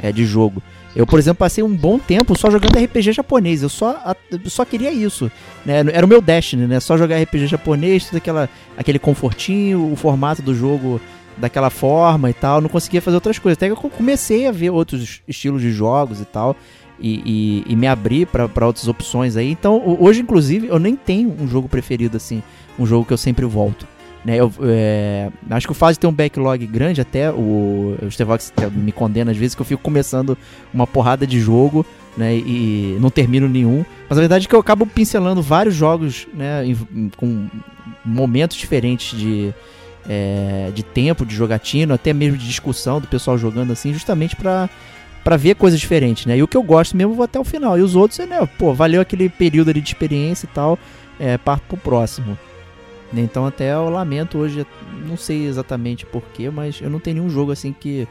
é, 0.00 0.12
de 0.12 0.24
jogo. 0.24 0.62
Eu, 0.96 1.06
por 1.06 1.18
exemplo, 1.18 1.38
passei 1.40 1.62
um 1.62 1.76
bom 1.76 1.98
tempo 1.98 2.36
só 2.36 2.50
jogando 2.50 2.78
RPG 2.82 3.12
japonês. 3.12 3.62
Eu 3.62 3.68
só, 3.68 4.14
só 4.46 4.64
queria 4.64 4.90
isso. 4.90 5.30
Né? 5.64 5.80
Era 5.92 6.06
o 6.06 6.08
meu 6.08 6.22
Destiny, 6.22 6.66
né? 6.66 6.80
Só 6.80 6.96
jogar 6.96 7.20
RPG 7.20 7.46
japonês, 7.46 8.06
tudo 8.06 8.16
aquela, 8.16 8.48
aquele 8.78 8.98
confortinho, 8.98 9.92
o 9.92 9.94
formato 9.94 10.40
do 10.40 10.54
jogo 10.54 10.98
daquela 11.36 11.68
forma 11.68 12.30
e 12.30 12.32
tal. 12.32 12.62
Não 12.62 12.68
conseguia 12.70 13.02
fazer 13.02 13.14
outras 13.16 13.38
coisas. 13.38 13.58
Até 13.58 13.66
que 13.68 13.72
eu 13.72 13.90
comecei 13.90 14.46
a 14.46 14.52
ver 14.52 14.70
outros 14.70 15.20
estilos 15.28 15.60
de 15.60 15.70
jogos 15.70 16.18
e 16.20 16.24
tal. 16.24 16.56
E, 16.98 17.62
e- 17.66 17.72
e 17.72 17.76
me 17.76 17.86
abrir 17.86 18.26
para 18.26 18.66
outras 18.66 18.88
opções 18.88 19.36
aí. 19.36 19.50
Então, 19.50 19.76
ho- 19.76 19.98
hoje, 20.02 20.22
inclusive, 20.22 20.68
eu 20.68 20.78
nem 20.78 20.96
tenho 20.96 21.36
um 21.38 21.46
jogo 21.46 21.68
preferido, 21.68 22.16
assim. 22.16 22.42
Um 22.78 22.86
jogo 22.86 23.04
que 23.04 23.12
eu 23.12 23.18
sempre 23.18 23.44
volto. 23.44 23.86
Né, 24.26 24.38
eu, 24.40 24.52
é, 24.62 25.30
acho 25.50 25.68
que 25.68 25.70
o 25.72 25.74
fato 25.74 25.92
de 25.92 26.00
ter 26.00 26.08
um 26.08 26.12
backlog 26.12 26.66
grande, 26.66 27.00
até 27.00 27.30
o, 27.30 27.96
o 28.02 28.10
Stevox 28.10 28.52
me 28.72 28.90
condena 28.90 29.30
às 29.30 29.36
vezes, 29.36 29.54
que 29.54 29.62
eu 29.62 29.66
fico 29.66 29.80
começando 29.80 30.36
uma 30.74 30.84
porrada 30.84 31.24
de 31.24 31.38
jogo 31.38 31.86
né, 32.16 32.34
e 32.34 32.98
não 33.00 33.08
termino 33.08 33.48
nenhum. 33.48 33.84
Mas 34.08 34.18
a 34.18 34.20
verdade 34.20 34.46
é 34.46 34.48
que 34.48 34.54
eu 34.56 34.58
acabo 34.58 34.84
pincelando 34.84 35.40
vários 35.40 35.76
jogos 35.76 36.26
né, 36.34 36.66
em- 36.66 37.08
com 37.16 37.46
momentos 38.04 38.56
diferentes 38.56 39.16
de, 39.16 39.54
é, 40.08 40.72
de 40.74 40.82
tempo, 40.82 41.24
de 41.24 41.32
jogatino, 41.32 41.94
até 41.94 42.12
mesmo 42.12 42.36
de 42.36 42.48
discussão 42.48 43.00
do 43.00 43.06
pessoal 43.06 43.38
jogando 43.38 43.72
assim, 43.72 43.92
justamente 43.92 44.34
pra 44.34 44.68
para 45.22 45.36
ver 45.36 45.56
coisas 45.56 45.80
diferentes, 45.80 46.24
né? 46.24 46.38
E 46.38 46.42
o 46.44 46.46
que 46.46 46.56
eu 46.56 46.62
gosto 46.62 46.96
mesmo 46.96 47.10
eu 47.12 47.16
vou 47.16 47.24
até 47.24 47.36
o 47.36 47.42
final. 47.42 47.76
E 47.76 47.82
os 47.82 47.96
outros, 47.96 48.18
né, 48.28 48.48
pô, 48.56 48.72
valeu 48.72 49.00
aquele 49.00 49.28
período 49.28 49.70
ali 49.70 49.80
de 49.80 49.88
experiência 49.88 50.46
e 50.46 50.54
tal, 50.54 50.78
é, 51.18 51.36
parto 51.36 51.64
pro 51.68 51.76
próximo. 51.76 52.38
Então 53.12 53.46
até 53.46 53.72
eu 53.72 53.88
lamento 53.88 54.38
hoje, 54.38 54.66
não 55.06 55.16
sei 55.16 55.46
exatamente 55.46 56.04
porquê, 56.06 56.50
mas 56.50 56.80
eu 56.80 56.90
não 56.90 56.98
tenho 57.00 57.16
nenhum 57.16 57.30
jogo 57.30 57.52
assim 57.52 57.72
que 57.72 58.06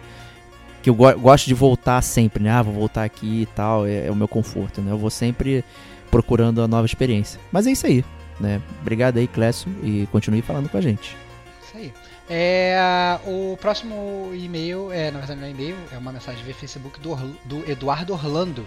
que 0.82 0.90
eu 0.90 0.94
go- 0.96 1.18
gosto 1.18 1.48
de 1.48 1.54
voltar 1.56 2.00
sempre, 2.04 2.44
né? 2.44 2.52
Ah, 2.52 2.62
vou 2.62 2.74
voltar 2.74 3.04
aqui 3.04 3.42
e 3.42 3.46
tal, 3.48 3.88
é, 3.88 4.06
é 4.06 4.12
o 4.12 4.16
meu 4.16 4.28
conforto, 4.28 4.82
né? 4.82 4.92
Eu 4.92 4.98
vou 5.00 5.10
sempre 5.10 5.64
procurando 6.12 6.62
a 6.62 6.68
nova 6.68 6.86
experiência. 6.86 7.40
Mas 7.52 7.66
é 7.66 7.72
isso 7.72 7.88
aí, 7.88 8.06
né? 8.40 8.62
Obrigado 8.82 9.18
aí, 9.18 9.28
Clécio, 9.28 9.68
e 9.84 10.08
continue 10.12 10.44
falando 10.44 10.70
com 10.70 10.78
a 10.78 10.82
gente. 10.82 11.18
Isso 11.66 11.76
aí. 11.76 11.92
É, 12.30 13.20
o 13.26 13.58
próximo 13.60 14.32
e-mail, 14.34 14.92
é, 14.92 15.12
na 15.12 15.20
verdade 15.20 15.40
não 15.40 15.48
é 15.48 15.52
e-mail, 15.52 15.76
é 15.92 15.98
uma 15.98 16.12
mensagem 16.12 16.44
via 16.44 16.54
Facebook 16.56 17.00
do, 17.00 17.16
do 17.46 17.70
Eduardo 17.70 18.14
Orlando. 18.14 18.66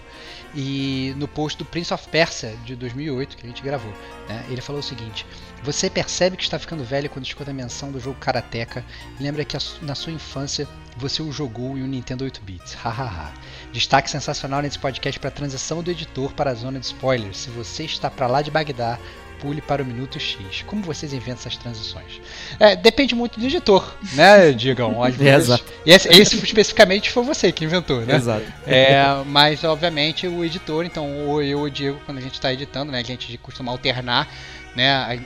E 0.54 1.12
no 1.16 1.26
post 1.28 1.58
do 1.58 1.64
Prince 1.64 1.92
of 1.92 2.08
Persia 2.08 2.52
de 2.64 2.74
2008, 2.76 3.36
que 3.36 3.44
a 3.46 3.48
gente 3.48 3.62
gravou, 3.62 3.92
né, 4.28 4.44
ele 4.48 4.60
falou 4.60 4.80
o 4.80 4.84
seguinte: 4.84 5.26
Você 5.62 5.90
percebe 5.90 6.36
que 6.36 6.42
está 6.42 6.58
ficando 6.58 6.84
velho 6.84 7.10
quando 7.10 7.26
escuta 7.26 7.50
a 7.50 7.54
menção 7.54 7.90
do 7.90 8.00
jogo 8.00 8.18
Karateka 8.18 8.84
e 9.18 9.22
lembra 9.22 9.44
que 9.44 9.56
na 9.82 9.94
sua 9.94 10.12
infância 10.12 10.68
você 10.96 11.22
o 11.22 11.30
jogou 11.30 11.76
em 11.78 11.82
um 11.82 11.86
Nintendo 11.86 12.24
8 12.24 12.40
bits. 12.42 12.74
Hahaha. 12.74 13.32
Destaque 13.72 14.10
sensacional 14.10 14.62
nesse 14.62 14.78
podcast 14.78 15.18
para 15.20 15.28
a 15.28 15.32
transição 15.32 15.82
do 15.82 15.90
editor 15.90 16.32
para 16.32 16.50
a 16.50 16.54
zona 16.54 16.78
de 16.78 16.86
spoilers. 16.86 17.36
Se 17.36 17.50
você 17.50 17.84
está 17.84 18.10
para 18.10 18.26
lá 18.26 18.42
de 18.42 18.50
Bagdá, 18.50 18.98
pule 19.40 19.60
para 19.60 19.82
o 19.82 19.86
minuto 19.86 20.18
X. 20.18 20.62
Como 20.66 20.82
vocês 20.82 21.12
inventam 21.12 21.40
essas 21.40 21.56
transições? 21.56 22.20
É, 22.58 22.74
depende 22.74 23.14
muito 23.14 23.38
do 23.38 23.46
editor, 23.46 23.94
né, 24.14 24.50
Digam? 24.52 25.02
Às 25.02 25.14
vezes. 25.14 25.48
Exato. 25.48 25.64
Esse, 25.86 26.08
esse 26.08 26.36
especificamente 26.36 27.10
foi 27.10 27.24
você 27.24 27.52
que 27.52 27.64
inventou, 27.64 28.00
né? 28.00 28.16
Exato. 28.16 28.44
É, 28.66 29.02
mas 29.26 29.62
obviamente 29.64 30.26
o 30.26 30.44
editor, 30.44 30.84
então 30.84 31.26
ou 31.26 31.42
eu 31.42 31.58
ou 31.58 31.64
o 31.64 31.70
Diego, 31.70 32.00
quando 32.04 32.18
a 32.18 32.20
gente 32.20 32.34
está 32.34 32.52
editando, 32.52 32.90
né, 32.90 32.98
a 32.98 33.04
gente 33.04 33.38
costuma 33.38 33.70
alternar, 33.70 34.28
né? 34.74 35.20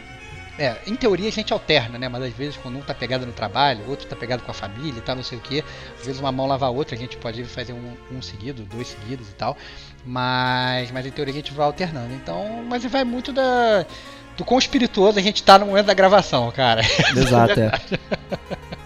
É, 0.58 0.76
em 0.86 0.94
teoria 0.94 1.28
a 1.28 1.32
gente 1.32 1.52
alterna, 1.52 1.98
né? 1.98 2.08
Mas 2.08 2.22
às 2.24 2.32
vezes 2.32 2.56
quando 2.56 2.78
um 2.78 2.82
tá 2.82 2.94
pegado 2.94 3.26
no 3.26 3.32
trabalho, 3.32 3.88
outro 3.88 4.06
tá 4.06 4.14
pegado 4.14 4.42
com 4.42 4.50
a 4.50 4.54
família 4.54 4.98
e 4.98 5.00
tal, 5.00 5.16
não 5.16 5.22
sei 5.22 5.38
o 5.38 5.40
que, 5.40 5.64
às 5.98 6.06
vezes 6.06 6.20
uma 6.20 6.32
mão 6.32 6.46
lava 6.46 6.66
a 6.66 6.70
outra, 6.70 6.94
a 6.94 6.98
gente 6.98 7.16
pode 7.16 7.44
fazer 7.44 7.72
um, 7.72 7.96
um 8.10 8.20
seguido, 8.20 8.62
dois 8.64 8.88
seguidos 8.88 9.28
e 9.28 9.34
tal. 9.34 9.56
Mas, 10.04 10.90
mas 10.90 11.06
em 11.06 11.10
teoria 11.10 11.32
a 11.32 11.36
gente 11.36 11.52
vai 11.52 11.66
alternando. 11.66 12.12
Então, 12.14 12.64
mas 12.68 12.84
vai 12.84 13.04
muito 13.04 13.32
da 13.32 13.86
do 14.36 14.44
quão 14.44 14.58
espirituoso 14.58 15.18
a 15.18 15.22
gente 15.22 15.42
tá 15.42 15.58
no 15.58 15.66
momento 15.66 15.86
da 15.86 15.94
gravação, 15.94 16.50
cara. 16.50 16.82
Exato, 17.14 17.60
é. 17.60 17.72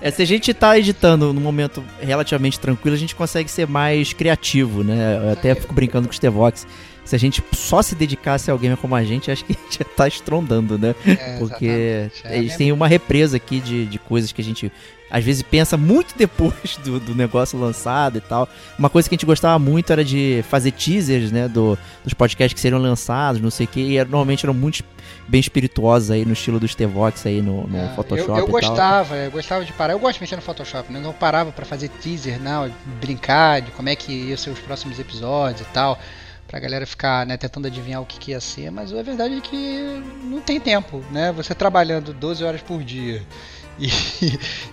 É, 0.00 0.10
se 0.10 0.22
a 0.22 0.24
gente 0.24 0.52
tá 0.52 0.78
editando 0.78 1.32
num 1.32 1.40
momento 1.40 1.82
relativamente 2.00 2.60
tranquilo, 2.60 2.94
a 2.94 2.98
gente 2.98 3.14
consegue 3.14 3.50
ser 3.50 3.66
mais 3.66 4.12
criativo, 4.12 4.82
né? 4.84 5.20
Eu 5.22 5.32
até 5.32 5.54
fico 5.54 5.72
brincando 5.72 6.06
com 6.06 6.12
o 6.12 6.16
Stevox. 6.16 6.66
Se 7.06 7.16
a 7.16 7.18
gente 7.18 7.42
só 7.54 7.80
se 7.80 7.94
dedicasse 7.94 8.50
a 8.50 8.52
alguém 8.52 8.74
como 8.76 8.94
a 8.94 9.02
gente, 9.04 9.30
acho 9.30 9.44
que 9.44 9.52
a 9.52 9.56
gente 9.56 9.78
já 9.78 9.84
tá 9.84 10.06
estrondando, 10.08 10.76
né? 10.76 10.94
É, 11.06 11.38
Porque. 11.38 12.10
É, 12.24 12.38
eles 12.38 12.56
têm 12.56 12.72
uma 12.72 12.86
represa 12.88 13.36
aqui 13.38 13.60
de, 13.60 13.86
de 13.86 13.98
coisas 13.98 14.32
que 14.32 14.40
a 14.42 14.44
gente 14.44 14.70
às 15.08 15.22
vezes 15.22 15.40
pensa 15.40 15.76
muito 15.76 16.14
depois 16.18 16.76
do, 16.84 16.98
do 16.98 17.14
negócio 17.14 17.56
lançado 17.58 18.18
e 18.18 18.20
tal. 18.20 18.48
Uma 18.76 18.90
coisa 18.90 19.08
que 19.08 19.14
a 19.14 19.16
gente 19.16 19.24
gostava 19.24 19.56
muito 19.56 19.92
era 19.92 20.04
de 20.04 20.44
fazer 20.50 20.72
teasers, 20.72 21.30
né? 21.30 21.46
Do, 21.48 21.78
dos 22.02 22.12
podcasts 22.12 22.52
que 22.54 22.60
seriam 22.60 22.80
lançados, 22.80 23.40
não 23.40 23.50
sei 23.50 23.66
o 23.66 23.68
que. 23.68 23.80
E 23.80 23.96
era- 23.98 24.08
normalmente 24.08 24.44
eram 24.44 24.52
muito 24.54 24.82
bem 25.28 25.40
espirituosos 25.40 26.10
aí 26.10 26.24
no 26.24 26.32
estilo 26.32 26.58
do 26.58 26.66
Stevox 26.66 27.24
aí 27.24 27.40
no, 27.40 27.68
no 27.68 27.76
É, 27.78 27.88
Photoshop 27.94 28.28
eu, 28.30 28.36
eu 28.36 28.42
e 28.42 28.46
tal. 28.50 28.60
gostava, 28.60 29.14
eu 29.16 29.30
gostava 29.30 29.64
de 29.64 29.72
parar. 29.72 29.92
Eu 29.92 29.98
gosto 30.00 30.14
de 30.16 30.20
mexer 30.22 30.36
no 30.36 30.42
Photoshop, 30.42 30.92
né? 30.92 30.98
Eu 30.98 31.02
não 31.04 31.12
parava 31.12 31.52
pra 31.52 31.64
fazer 31.64 31.88
teaser, 31.88 32.40
não, 32.42 32.68
brincar 33.00 33.60
de 33.62 33.70
como 33.70 33.88
é 33.88 33.94
que 33.94 34.12
ia 34.12 34.36
ser 34.36 34.50
os 34.50 34.58
próximos 34.58 34.98
episódios 34.98 35.60
e 35.60 35.70
tal, 35.72 35.98
pra 36.46 36.60
galera 36.60 36.86
ficar 36.86 37.26
né, 37.26 37.36
tentando 37.36 37.66
adivinhar 37.66 38.00
o 38.00 38.06
que, 38.06 38.18
que 38.18 38.30
ia 38.30 38.40
ser, 38.40 38.70
mas 38.70 38.92
a 38.92 39.02
verdade 39.02 39.36
é 39.36 39.40
que 39.40 40.02
não 40.22 40.40
tem 40.40 40.60
tempo, 40.60 41.04
né? 41.10 41.32
Você 41.32 41.54
trabalhando 41.54 42.12
12 42.12 42.44
horas 42.44 42.62
por 42.62 42.82
dia 42.82 43.22
e, 43.78 43.88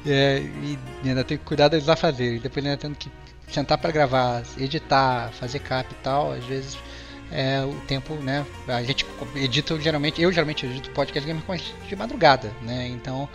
é, 0.05 0.39
e 0.39 0.77
ainda 1.09 1.23
tem 1.23 1.37
que 1.37 1.43
cuidar 1.43 1.67
dos 1.67 1.89
afazeres, 1.89 2.41
depois 2.41 2.65
ainda 2.65 2.77
tendo 2.77 2.95
que 2.95 3.11
sentar 3.47 3.77
pra 3.77 3.91
gravar, 3.91 4.43
editar, 4.57 5.31
fazer 5.33 5.59
cap 5.59 5.91
e 5.91 5.95
tal, 6.03 6.31
às 6.31 6.43
vezes 6.45 6.77
é, 7.31 7.63
o 7.63 7.73
tempo, 7.87 8.13
né? 8.15 8.45
A 8.67 8.83
gente 8.83 9.05
edita 9.35 9.79
geralmente, 9.79 10.21
eu 10.21 10.31
geralmente 10.31 10.65
edito 10.65 10.91
podcast 10.91 11.27
Gamer 11.27 11.43
de 11.87 11.95
madrugada, 11.95 12.51
né? 12.61 12.87
Então 12.87 13.27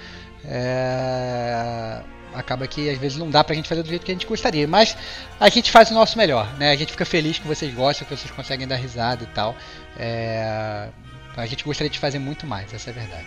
é, 0.44 2.02
acaba 2.34 2.66
que 2.66 2.88
às 2.88 2.98
vezes 2.98 3.18
não 3.18 3.30
dá 3.30 3.42
pra 3.42 3.54
gente 3.54 3.68
fazer 3.68 3.82
do 3.82 3.88
jeito 3.88 4.04
que 4.04 4.10
a 4.10 4.14
gente 4.14 4.26
gostaria, 4.26 4.66
mas 4.66 4.96
a 5.38 5.48
gente 5.48 5.70
faz 5.70 5.90
o 5.90 5.94
nosso 5.94 6.16
melhor, 6.16 6.52
né? 6.58 6.70
A 6.70 6.76
gente 6.76 6.92
fica 6.92 7.04
feliz 7.04 7.38
que 7.38 7.46
vocês 7.46 7.74
gostam, 7.74 8.06
que 8.06 8.16
vocês 8.16 8.30
conseguem 8.30 8.66
dar 8.66 8.76
risada 8.76 9.24
e 9.24 9.26
tal. 9.28 9.56
É, 9.96 10.88
a 11.36 11.46
gente 11.46 11.64
gostaria 11.64 11.90
de 11.90 11.98
fazer 11.98 12.18
muito 12.18 12.46
mais, 12.46 12.72
essa 12.72 12.90
é 12.90 12.92
a 12.92 12.94
verdade. 12.94 13.26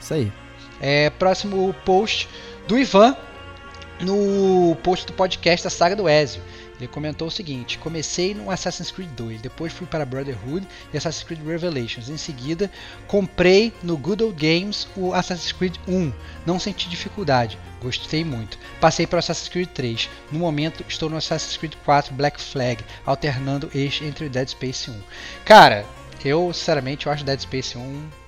Isso 0.00 0.14
aí. 0.14 0.32
É, 0.80 1.10
próximo 1.10 1.74
post 1.84 2.28
do 2.66 2.78
Ivan 2.78 3.16
no 4.00 4.76
post 4.82 5.06
do 5.06 5.12
podcast 5.12 5.64
da 5.64 5.70
Saga 5.70 5.94
do 5.94 6.08
Ezio. 6.08 6.42
Ele 6.82 6.88
comentou 6.88 7.28
o 7.28 7.30
seguinte: 7.30 7.78
Comecei 7.78 8.34
no 8.34 8.50
Assassin's 8.50 8.90
Creed 8.90 9.10
2, 9.10 9.40
depois 9.40 9.72
fui 9.72 9.86
para 9.86 10.04
Brotherhood 10.04 10.66
e 10.92 10.96
Assassin's 10.96 11.22
Creed 11.22 11.40
Revelations. 11.46 12.08
Em 12.08 12.16
seguida, 12.16 12.68
comprei 13.06 13.72
no 13.84 13.96
Good 13.96 14.24
Old 14.24 14.36
Games 14.36 14.88
o 14.96 15.14
Assassin's 15.14 15.52
Creed 15.52 15.76
1. 15.86 16.12
Não 16.44 16.58
senti 16.58 16.88
dificuldade, 16.88 17.56
gostei 17.80 18.24
muito. 18.24 18.58
Passei 18.80 19.06
para 19.06 19.18
o 19.18 19.20
Assassin's 19.20 19.48
Creed 19.48 19.68
3. 19.68 20.10
No 20.32 20.40
momento, 20.40 20.84
estou 20.88 21.08
no 21.08 21.16
Assassin's 21.16 21.56
Creed 21.56 21.74
4 21.84 22.12
Black 22.14 22.40
Flag, 22.40 22.84
alternando 23.06 23.70
este 23.72 24.04
entre 24.04 24.26
o 24.26 24.30
Dead 24.30 24.48
Space 24.48 24.90
1. 24.90 25.00
Cara, 25.44 25.86
eu 26.24 26.52
sinceramente 26.52 27.06
eu 27.06 27.12
acho 27.12 27.22
Dead 27.22 27.38
Space 27.38 27.78
1 27.78 28.21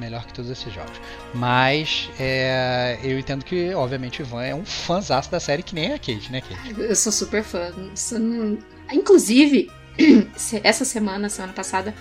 melhor 0.00 0.24
que 0.26 0.32
todos 0.32 0.50
esses 0.50 0.72
jogos. 0.72 1.00
Mas 1.34 2.10
é, 2.18 2.98
eu 3.02 3.18
entendo 3.18 3.44
que, 3.44 3.74
obviamente, 3.74 4.22
o 4.22 4.24
Ivan 4.24 4.42
é 4.42 4.54
um 4.54 4.64
fãzaço 4.64 5.30
da 5.30 5.40
série 5.40 5.62
que 5.62 5.74
nem 5.74 5.92
a 5.92 5.98
Kate, 5.98 6.30
né, 6.30 6.40
Kate? 6.40 6.80
Eu 6.80 6.96
sou 6.96 7.12
super 7.12 7.42
fã. 7.42 7.72
Inclusive, 8.92 9.70
essa 10.62 10.84
semana, 10.84 11.28
semana 11.28 11.52
passada, 11.52 11.94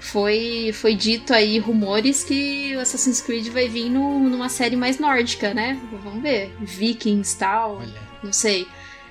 foi, 0.00 0.72
foi 0.74 0.94
dito 0.94 1.32
aí 1.32 1.58
rumores 1.58 2.24
que 2.24 2.74
o 2.76 2.80
Assassin's 2.80 3.20
Creed 3.20 3.48
vai 3.48 3.68
vir 3.68 3.88
no, 3.88 4.18
numa 4.18 4.48
série 4.48 4.74
mais 4.74 4.98
nórdica, 4.98 5.54
né? 5.54 5.78
Vamos 6.02 6.22
ver. 6.22 6.52
Vikings 6.60 7.34
e 7.34 7.38
tal. 7.38 7.76
Olha. 7.76 8.12
Não 8.22 8.32
sei. 8.32 8.66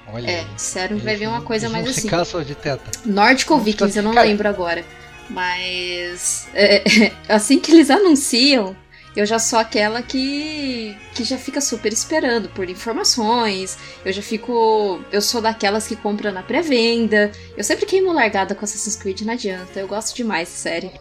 Olha 0.08 0.30
é, 0.30 0.46
sério, 0.58 0.98
vai 0.98 1.16
vir 1.16 1.28
uma 1.28 1.42
coisa 1.42 1.70
mais 1.70 1.88
assim. 1.88 2.10
de 2.46 2.56
teta. 2.56 2.92
Nórdico 3.06 3.54
ou 3.54 3.60
Vikings, 3.60 3.98
eu 3.98 4.04
não 4.04 4.12
lembro 4.12 4.48
agora. 4.50 4.84
Mas 5.30 6.48
é, 6.54 7.12
assim 7.30 7.60
que 7.60 7.72
eles 7.72 7.90
anunciam, 7.90 8.76
eu 9.16 9.26
já 9.26 9.40
sou 9.40 9.60
aquela 9.60 10.02
que, 10.02 10.96
que 11.14 11.24
já 11.24 11.38
fica 11.38 11.60
super 11.60 11.92
esperando 11.92 12.48
por 12.50 12.70
informações. 12.70 13.78
Eu 14.06 14.14
já 14.14 14.22
fico. 14.22 15.02
Eu 15.12 15.22
sou 15.22 15.42
daquelas 15.42 15.88
que 15.88 15.96
compra 15.96 16.32
na 16.32 16.42
pré-venda. 16.42 17.32
Eu 17.58 17.64
sempre 17.64 17.86
queimo 17.86 18.14
largada 18.14 18.56
com 18.56 18.64
Assassin's 18.64 18.96
Creed, 18.96 19.22
não 19.22 19.34
adianta. 19.34 19.80
Eu 19.80 19.88
gosto 19.88 20.16
demais, 20.16 20.48
série. 20.48 20.92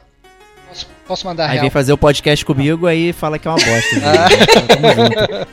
Posso, 0.68 0.86
posso 1.06 1.26
mandar 1.26 1.46
aí 1.46 1.52
real? 1.52 1.62
vem 1.62 1.70
fazer 1.70 1.92
o 1.92 1.98
podcast 1.98 2.44
comigo, 2.44 2.86
aí 2.86 3.12
fala 3.12 3.38
que 3.38 3.48
é 3.48 3.50
uma 3.50 3.56
bosta. 3.56 3.96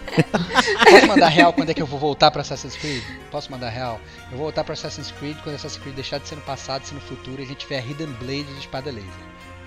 Posso 0.98 1.08
mandar 1.08 1.28
real 1.28 1.54
quando 1.54 1.70
é 1.70 1.74
que 1.74 1.82
eu 1.82 1.86
vou 1.86 2.00
voltar 2.00 2.32
pra 2.32 2.42
Assassin's 2.42 2.76
Creed? 2.76 3.04
Posso 3.32 3.52
mandar 3.52 3.70
real? 3.70 4.00
Eu 4.32 4.38
vou 4.38 4.46
voltar 4.46 4.64
pra 4.64 4.74
Assassin's 4.74 5.12
Creed 5.12 5.38
quando 5.44 5.56
Assassin's 5.56 5.82
Creed 5.82 5.96
deixar 5.96 6.18
de 6.20 6.28
ser 6.28 6.36
no 6.36 6.42
passado, 6.42 6.86
ser 6.86 6.96
no 6.96 7.02
futuro 7.02 7.42
e 7.42 7.46
a 7.46 7.48
gente 7.48 7.60
tiver 7.60 7.84
Hidden 7.88 8.08
Blade 8.20 8.44
de 8.44 8.60
espada 8.60 8.92
laser. 8.92 9.10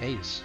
É 0.01 0.09
isso. 0.09 0.45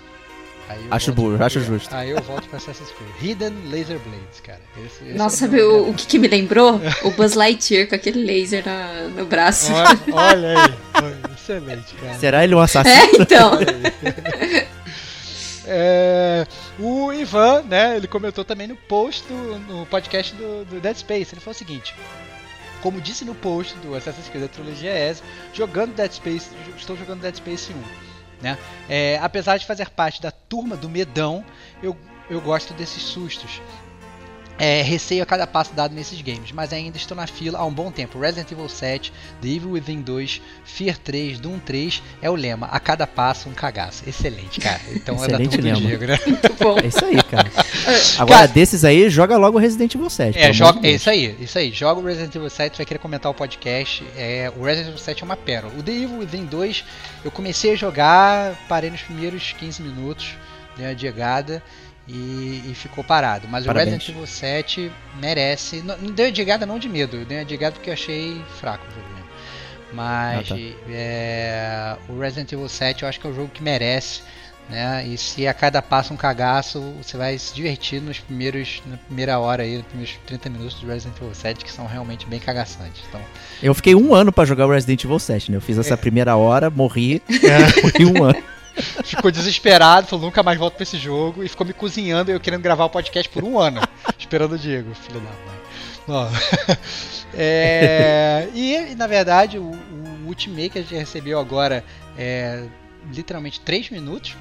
acho 0.92 1.14
burro, 1.14 1.44
acho 1.44 1.60
justo. 1.62 1.94
Aí 1.96 2.12
eu 2.12 2.22
volto 2.22 2.48
pra 2.48 2.58
Assassin's 2.58 2.92
Creed. 2.92 3.32
Hidden 3.32 3.70
Laser 3.70 4.00
Blades, 4.00 4.40
cara. 4.44 4.62
Esse, 4.78 5.06
esse 5.06 5.18
Nossa, 5.18 5.38
sabe 5.38 5.60
é 5.60 5.64
o, 5.64 5.90
o 5.90 5.94
que, 5.94 6.06
que, 6.06 6.20
me 6.20 6.28
lembrou? 6.28 6.80
O 7.04 7.12
Buzz 7.12 7.34
Lightyear 7.34 7.88
com 7.88 7.96
aquele 7.96 8.24
laser 8.24 8.64
na, 8.66 9.08
no 9.16 9.26
braço. 9.26 9.72
Olha, 9.74 10.00
olha 10.14 10.64
aí. 10.64 10.74
Excelente, 11.36 11.96
cara. 11.96 12.14
Será 12.16 12.44
ele 12.44 12.56
um 12.56 12.60
assassino? 12.60 12.96
É, 12.96 13.22
então. 13.22 13.52
É, 15.68 16.46
o 16.80 17.12
Ivan, 17.12 17.64
né, 17.64 17.98
ele 17.98 18.08
comentou 18.08 18.46
também 18.46 18.68
no 18.68 18.76
post 18.76 19.28
do 19.28 19.60
no 19.60 19.86
podcast 19.86 20.34
do, 20.36 20.66
do 20.66 20.80
Dead 20.80 20.96
Space. 20.96 21.34
Ele 21.34 21.42
falou 21.42 21.56
o 21.56 21.58
seguinte: 21.58 21.96
como 22.82 23.02
disse 23.02 23.26
no 23.26 23.34
post 23.34 23.76
do 23.78 23.96
Assassin's 23.96 24.30
Creed 24.30 24.44
da 24.44 24.48
trilogia 24.48 24.92
S, 24.92 25.24
jogando 25.54 25.96
Dead 25.96 26.12
Space, 26.12 26.52
estou 26.78 26.96
jogando 26.96 27.22
Dead 27.22 27.36
Space 27.36 27.74
1. 27.74 28.44
Né? 28.44 28.58
É, 28.88 29.18
apesar 29.22 29.58
de 29.58 29.66
fazer 29.66 29.90
parte 29.90 30.22
da 30.22 30.30
turma 30.30 30.76
do 30.76 30.88
medão, 30.88 31.44
eu, 31.82 31.98
eu 32.30 32.40
gosto 32.42 32.74
desses 32.74 33.02
sustos 33.02 33.62
é, 34.58 34.82
receio 34.82 35.22
a 35.22 35.26
cada 35.26 35.46
passo 35.46 35.74
dado 35.74 35.94
nesses 35.94 36.22
games, 36.22 36.52
mas 36.52 36.72
ainda 36.72 36.98
estou 36.98 37.16
na 37.16 37.28
fila 37.28 37.60
há 37.60 37.66
um 37.66 37.74
bom 37.74 37.92
tempo. 37.92 38.20
Resident 38.20 38.52
Evil 38.52 38.70
7, 38.70 39.12
The 39.42 39.48
Evil 39.48 39.72
Within 39.72 40.02
2, 40.02 40.42
Fear 40.64 40.98
3, 40.98 41.40
Doom 41.40 41.60
3 41.60 42.02
é 42.22 42.30
o 42.30 42.36
lema. 42.36 42.68
A 42.68 42.80
cada 42.80 43.06
passo 43.06 43.50
um 43.50 43.54
cagaço. 43.54 44.04
Excelente, 44.08 44.60
cara. 44.60 44.82
Então 44.94 45.16
Excelente 45.16 45.56
é 45.56 45.62
da 45.62 45.76
turma 45.76 45.88
Diego, 45.88 46.06
né? 46.06 46.20
Muito 46.26 46.54
bom. 46.54 46.78
É 46.80 46.88
isso 46.88 47.04
aí, 47.04 47.22
cara. 47.24 47.52
Agora, 48.18 48.40
cara, 48.40 48.48
desses 48.48 48.86
aí, 48.86 49.10
joga 49.10 49.38
logo 49.38 49.58
o 49.58 49.62
Resident 49.62 49.94
Evil 49.94 50.10
7. 50.10 50.38
É, 50.38 50.54
joga, 50.54 50.88
é 50.88 50.92
isso 50.92 51.10
aí, 51.10 51.36
isso 51.40 51.58
aí. 51.58 51.72
Joga 51.72 52.00
o 52.00 52.06
Resident 52.06 52.34
Evil 52.34 52.50
7, 52.50 52.78
vai 52.78 52.86
querer 52.86 53.00
comentar 53.00 53.32
o 53.32 53.36
podcast. 53.36 54.06
É, 54.16 54.52
o 54.56 54.64
Resident 54.64 54.90
Evil 54.90 55.00
7 55.00 55.22
é 55.22 55.26
uma 55.26 55.38
pérola. 55.38 55.74
O 55.78 55.84
The 55.84 55.92
Evil 55.92 56.20
Within 56.20 56.46
2, 56.46 56.84
eu 57.26 57.32
comecei 57.32 57.74
a 57.74 57.76
jogar, 57.76 58.56
parei 58.70 58.90
nos 58.90 59.02
primeiros 59.02 59.54
15 59.60 59.82
minutos, 59.82 60.38
dei 60.78 60.86
uma 60.86 60.96
diegada 60.96 61.62
e, 62.08 62.64
e 62.70 62.74
ficou 62.76 63.04
parado. 63.04 63.48
Mas 63.48 63.66
Parabéns. 63.66 63.88
o 63.88 63.96
Resident 63.96 64.16
Evil 64.16 64.28
7 64.28 64.92
merece. 65.20 65.82
Não, 65.82 65.98
não 65.98 66.12
deu 66.12 66.32
digada 66.32 66.66
não 66.66 66.80
de 66.80 66.90
medo, 66.90 67.26
deu 67.26 67.44
digada 67.46 67.74
porque 67.74 67.90
eu 67.90 67.94
achei 67.94 68.42
fraco 68.60 68.86
o 68.88 68.92
jogo 68.94 69.08
mesmo. 69.14 69.26
Mas 69.94 70.52
ah, 70.52 70.56
tá. 70.56 70.62
é, 70.90 71.96
o 72.10 72.20
Resident 72.20 72.52
Evil 72.52 72.68
7 72.70 73.04
eu 73.04 73.10
acho 73.10 73.20
que 73.20 73.28
é 73.28 73.30
o 73.30 73.34
jogo 73.34 73.50
que 73.50 73.64
merece. 73.64 74.22
Né? 74.68 75.06
E 75.08 75.18
se 75.18 75.48
a 75.48 75.54
cada 75.54 75.80
passo 75.80 76.12
um 76.12 76.18
cagaço, 76.18 76.82
você 77.02 77.16
vai 77.16 77.38
se 77.38 77.54
divertir 77.54 78.02
nos 78.02 78.20
primeiros, 78.20 78.82
na 78.88 78.98
primeira 78.98 79.38
hora 79.38 79.62
aí, 79.62 79.78
nos 79.78 79.86
primeiros 79.86 80.18
30 80.26 80.50
minutos 80.50 80.80
do 80.80 80.88
Resident 80.88 81.16
Evil 81.18 81.36
7, 81.36 81.64
que 81.64 81.72
são 81.72 81.86
realmente 81.86 82.26
bem 82.26 82.40
cagaçantes. 82.40 83.04
Então... 83.08 83.22
Eu 83.62 83.76
fiquei 83.76 83.94
um 83.94 84.16
ano 84.16 84.32
para 84.32 84.44
jogar 84.44 84.66
o 84.66 84.72
Resident 84.72 85.04
Evil 85.04 85.20
7, 85.20 85.52
né? 85.52 85.58
Eu 85.58 85.62
fiz 85.62 85.78
essa 85.78 85.94
é. 85.94 85.98
primeira 85.98 86.36
hora, 86.36 86.72
morri, 86.72 87.22
é. 87.30 87.82
morri 87.84 88.06
um 88.06 88.24
ano. 88.24 88.44
Ficou 89.04 89.32
desesperado, 89.32 90.08
falou 90.08 90.26
nunca 90.26 90.44
mais 90.44 90.58
volto 90.58 90.76
pra 90.76 90.84
esse 90.84 90.98
jogo 90.98 91.44
e 91.44 91.48
ficou 91.48 91.66
me 91.66 91.74
cozinhando 91.74 92.32
e 92.32 92.34
eu 92.34 92.40
querendo 92.40 92.62
gravar 92.62 92.86
o 92.86 92.90
podcast 92.90 93.30
por 93.30 93.44
um 93.44 93.60
ano, 93.60 93.82
esperando 94.18 94.54
o 94.54 94.58
Diego, 94.58 94.94
filho 94.94 95.20
da 95.20 95.30
mãe. 95.30 95.56
É, 97.38 98.48
e 98.54 98.96
na 98.96 99.08
verdade 99.08 99.58
o, 99.58 99.64
o 99.64 100.28
Ultimate 100.28 100.70
que 100.70 100.80
a 100.80 100.82
gente 100.82 100.96
recebeu 100.96 101.38
agora 101.38 101.84
é 102.18 102.64
literalmente 103.12 103.60
3 103.60 103.90
minutos 103.90 104.38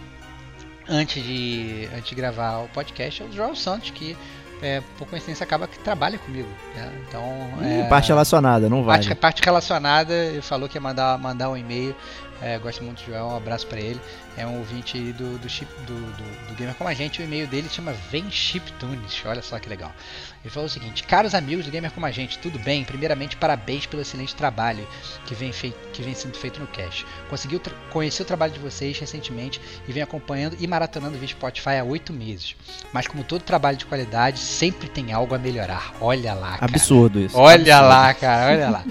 antes 0.88 1.20
de, 1.20 1.88
antes 1.92 2.10
de 2.10 2.14
gravar 2.14 2.58
o 2.58 2.68
podcast 2.68 3.20
é 3.20 3.24
o 3.24 3.32
João 3.32 3.56
Santos 3.56 3.90
que 3.90 4.16
é, 4.62 4.80
por 4.96 5.08
coincidência 5.08 5.42
acaba 5.42 5.66
que 5.66 5.78
trabalha 5.80 6.16
comigo. 6.16 6.48
Né? 6.76 6.92
Então, 7.08 7.24
é, 7.62 7.82
parte 7.88 8.08
relacionada, 8.08 8.68
não 8.68 8.84
vai. 8.84 8.98
Parte, 8.98 9.14
parte 9.16 9.42
relacionada, 9.42 10.14
ele 10.14 10.40
falou 10.40 10.68
que 10.68 10.76
ia 10.76 10.80
mandar, 10.80 11.18
mandar 11.18 11.50
um 11.50 11.56
e-mail 11.56 11.94
é, 12.44 12.58
gosto 12.58 12.84
muito 12.84 13.02
do 13.02 13.06
Joel, 13.06 13.26
um 13.26 13.36
abraço 13.36 13.66
para 13.66 13.80
ele. 13.80 14.00
É 14.36 14.46
um 14.46 14.58
ouvinte 14.58 14.98
do, 15.12 15.38
do, 15.38 15.48
chip, 15.48 15.70
do, 15.86 15.94
do, 15.94 16.48
do 16.48 16.54
Gamer 16.56 16.74
Como 16.74 16.90
a 16.90 16.94
Gente. 16.94 17.20
O 17.20 17.24
e-mail 17.24 17.46
dele 17.46 17.68
chama 17.70 17.92
Vem 18.10 18.30
Chip 18.30 18.72
Tunes. 18.72 19.22
Olha 19.24 19.42
só 19.42 19.58
que 19.58 19.68
legal. 19.68 19.92
Ele 20.42 20.52
falou 20.52 20.66
o 20.66 20.70
seguinte: 20.70 21.04
Caros 21.04 21.34
amigos 21.34 21.64
do 21.64 21.70
Gamer 21.70 21.90
Como 21.92 22.04
a 22.04 22.10
Gente, 22.10 22.38
tudo 22.38 22.58
bem? 22.58 22.84
Primeiramente, 22.84 23.36
parabéns 23.36 23.86
pelo 23.86 24.02
excelente 24.02 24.34
trabalho 24.34 24.86
que 25.24 25.34
vem, 25.34 25.52
fei 25.52 25.72
que 25.92 26.02
vem 26.02 26.14
sendo 26.14 26.36
feito 26.36 26.58
no 26.58 26.66
Cash. 26.66 27.06
Consegui 27.30 27.60
conhecer 27.90 28.22
o 28.22 28.26
trabalho 28.26 28.52
de 28.52 28.58
vocês 28.58 28.98
recentemente 28.98 29.60
e 29.86 29.92
venho 29.92 30.04
acompanhando 30.04 30.56
e 30.58 30.66
maratonando 30.66 31.16
via 31.16 31.28
Spotify 31.28 31.78
há 31.80 31.84
oito 31.84 32.12
meses. 32.12 32.56
Mas, 32.92 33.06
como 33.06 33.22
todo 33.22 33.42
trabalho 33.42 33.76
de 33.76 33.86
qualidade, 33.86 34.38
sempre 34.38 34.88
tem 34.88 35.12
algo 35.12 35.34
a 35.34 35.38
melhorar. 35.38 35.94
Olha 36.00 36.34
lá, 36.34 36.58
cara. 36.58 36.64
Absurdo 36.64 37.20
isso. 37.20 37.38
Olha 37.38 37.76
Absurdo. 37.76 37.88
lá, 37.88 38.14
cara, 38.14 38.52
olha 38.52 38.70
lá. 38.70 38.84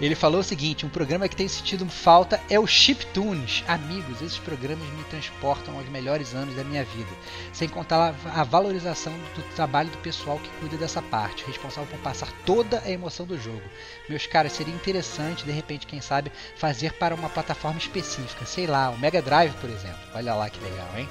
Ele 0.00 0.14
falou 0.14 0.40
o 0.40 0.44
seguinte: 0.44 0.86
um 0.86 0.88
programa 0.88 1.28
que 1.28 1.36
tem 1.36 1.46
sentido 1.46 1.86
falta 1.86 2.40
é 2.48 2.58
o 2.58 2.66
Chiptunes. 2.66 3.64
Amigos, 3.68 4.22
esses 4.22 4.38
programas 4.38 4.77
me 4.86 5.04
transportam 5.04 5.76
aos 5.76 5.88
melhores 5.88 6.34
anos 6.34 6.54
da 6.54 6.64
minha 6.64 6.84
vida. 6.84 7.10
Sem 7.52 7.68
contar 7.68 8.14
a 8.34 8.44
valorização 8.44 9.12
do 9.34 9.42
trabalho 9.54 9.90
do 9.90 9.98
pessoal 9.98 10.38
que 10.38 10.50
cuida 10.60 10.76
dessa 10.76 11.02
parte, 11.02 11.44
responsável 11.46 11.88
por 11.90 11.98
passar 12.00 12.30
toda 12.44 12.80
a 12.84 12.90
emoção 12.90 13.26
do 13.26 13.38
jogo. 13.38 13.62
Meus 14.08 14.26
caras, 14.26 14.52
seria 14.52 14.74
interessante, 14.74 15.44
de 15.44 15.52
repente, 15.52 15.86
quem 15.86 16.00
sabe, 16.00 16.32
fazer 16.56 16.92
para 16.94 17.14
uma 17.14 17.28
plataforma 17.28 17.78
específica. 17.78 18.46
Sei 18.46 18.66
lá, 18.66 18.90
o 18.90 18.98
Mega 18.98 19.22
Drive, 19.22 19.54
por 19.60 19.70
exemplo. 19.70 20.00
Olha 20.14 20.34
lá 20.34 20.48
que 20.48 20.62
legal, 20.62 20.88
hein? 20.96 21.08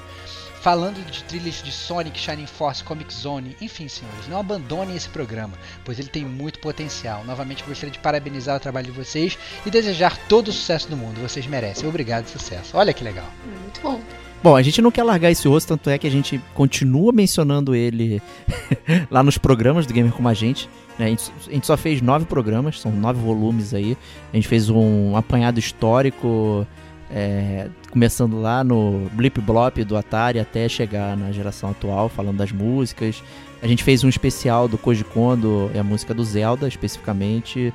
Falando 0.60 1.04
de 1.10 1.24
trilhas 1.24 1.62
de 1.62 1.72
Sonic, 1.72 2.18
Shining 2.18 2.46
Force, 2.46 2.82
Comic 2.82 3.12
Zone, 3.12 3.56
enfim, 3.60 3.88
senhores, 3.88 4.28
não 4.28 4.38
abandonem 4.38 4.96
esse 4.96 5.08
programa, 5.08 5.54
pois 5.84 5.98
ele 5.98 6.08
tem 6.08 6.24
muito 6.24 6.58
potencial. 6.58 7.24
Novamente 7.24 7.64
gostaria 7.64 7.92
de 7.92 7.98
parabenizar 7.98 8.56
o 8.56 8.60
trabalho 8.60 8.86
de 8.86 8.92
vocês 8.92 9.38
e 9.64 9.70
desejar 9.70 10.16
todo 10.28 10.48
o 10.48 10.52
sucesso 10.52 10.88
do 10.88 10.96
mundo. 10.96 11.20
Vocês 11.20 11.46
merecem. 11.46 11.88
Obrigado, 11.88 12.26
sucesso. 12.28 12.76
Olha 12.76 12.92
que 12.92 13.04
legal. 13.04 13.26
Muito 13.62 13.80
bom. 13.80 14.00
Bom, 14.40 14.54
a 14.54 14.62
gente 14.62 14.80
não 14.80 14.92
quer 14.92 15.02
largar 15.02 15.32
esse 15.32 15.48
osso, 15.48 15.66
tanto 15.66 15.90
é 15.90 15.98
que 15.98 16.06
a 16.06 16.10
gente 16.10 16.40
continua 16.54 17.12
mencionando 17.12 17.74
ele 17.74 18.22
lá 19.10 19.20
nos 19.20 19.36
programas 19.36 19.84
do 19.84 19.92
Gamer 19.92 20.12
Como 20.12 20.28
a 20.28 20.34
Gente. 20.34 20.70
Né? 20.96 21.06
A, 21.06 21.08
gente 21.08 21.32
a 21.48 21.50
gente 21.52 21.66
só 21.66 21.76
fez 21.76 22.00
nove 22.00 22.24
programas, 22.24 22.80
são 22.80 22.92
nove 22.92 23.20
volumes 23.20 23.74
aí. 23.74 23.96
A 24.32 24.36
gente 24.36 24.46
fez 24.46 24.70
um 24.70 25.16
apanhado 25.16 25.58
histórico 25.58 26.64
É, 27.10 27.68
começando 27.90 28.40
lá 28.40 28.62
no 28.62 29.08
Blip 29.12 29.40
Blop 29.40 29.82
do 29.84 29.96
Atari 29.96 30.38
até 30.38 30.68
chegar 30.68 31.16
na 31.16 31.32
geração 31.32 31.70
atual, 31.70 32.08
falando 32.08 32.36
das 32.36 32.52
músicas. 32.52 33.22
A 33.62 33.66
gente 33.66 33.82
fez 33.82 34.04
um 34.04 34.08
especial 34.08 34.68
do 34.68 34.76
Koji 34.78 35.04
Kondo 35.04 35.70
e 35.74 35.78
a 35.78 35.82
música 35.82 36.12
do 36.12 36.22
Zelda, 36.22 36.68
especificamente. 36.68 37.72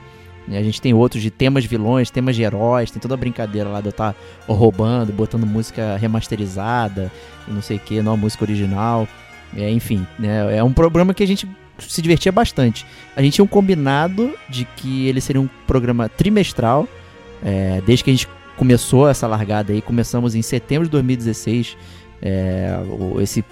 E 0.47 0.57
a 0.57 0.61
gente 0.61 0.81
tem 0.81 0.93
outros 0.93 1.21
de 1.21 1.31
temas 1.31 1.65
vilões, 1.65 2.11
temas 2.11 2.35
de 2.35 2.43
heróis, 2.43 2.91
tem 2.91 3.01
toda 3.01 3.13
a 3.13 3.17
brincadeira 3.17 3.69
lá 3.69 3.79
de 3.79 3.87
eu 3.87 3.91
estar 3.91 4.13
tá 4.13 4.53
roubando, 4.53 5.11
botando 5.13 5.45
música 5.45 5.97
remasterizada 5.97 7.11
não 7.47 7.61
sei 7.61 7.77
o 7.77 7.79
que, 7.79 8.01
não 8.01 8.13
a 8.13 8.17
música 8.17 8.43
original. 8.43 9.07
É, 9.55 9.69
enfim, 9.69 10.05
né, 10.17 10.57
é 10.57 10.63
um 10.63 10.73
programa 10.73 11.13
que 11.13 11.23
a 11.23 11.27
gente 11.27 11.47
se 11.79 12.01
divertia 12.01 12.31
bastante. 12.31 12.85
A 13.15 13.21
gente 13.21 13.33
tinha 13.33 13.45
um 13.45 13.47
combinado 13.47 14.33
de 14.49 14.65
que 14.65 15.07
ele 15.07 15.21
seria 15.21 15.41
um 15.41 15.49
programa 15.67 16.07
trimestral, 16.09 16.87
é, 17.43 17.81
desde 17.85 18.03
que 18.03 18.09
a 18.09 18.13
gente 18.13 18.27
começou 18.57 19.07
essa 19.07 19.27
largada 19.27 19.73
aí, 19.73 19.81
começamos 19.81 20.35
em 20.35 20.41
setembro 20.41 20.85
de 20.85 20.91
2016. 20.91 21.77
É, 22.25 22.79
esse 23.21 23.43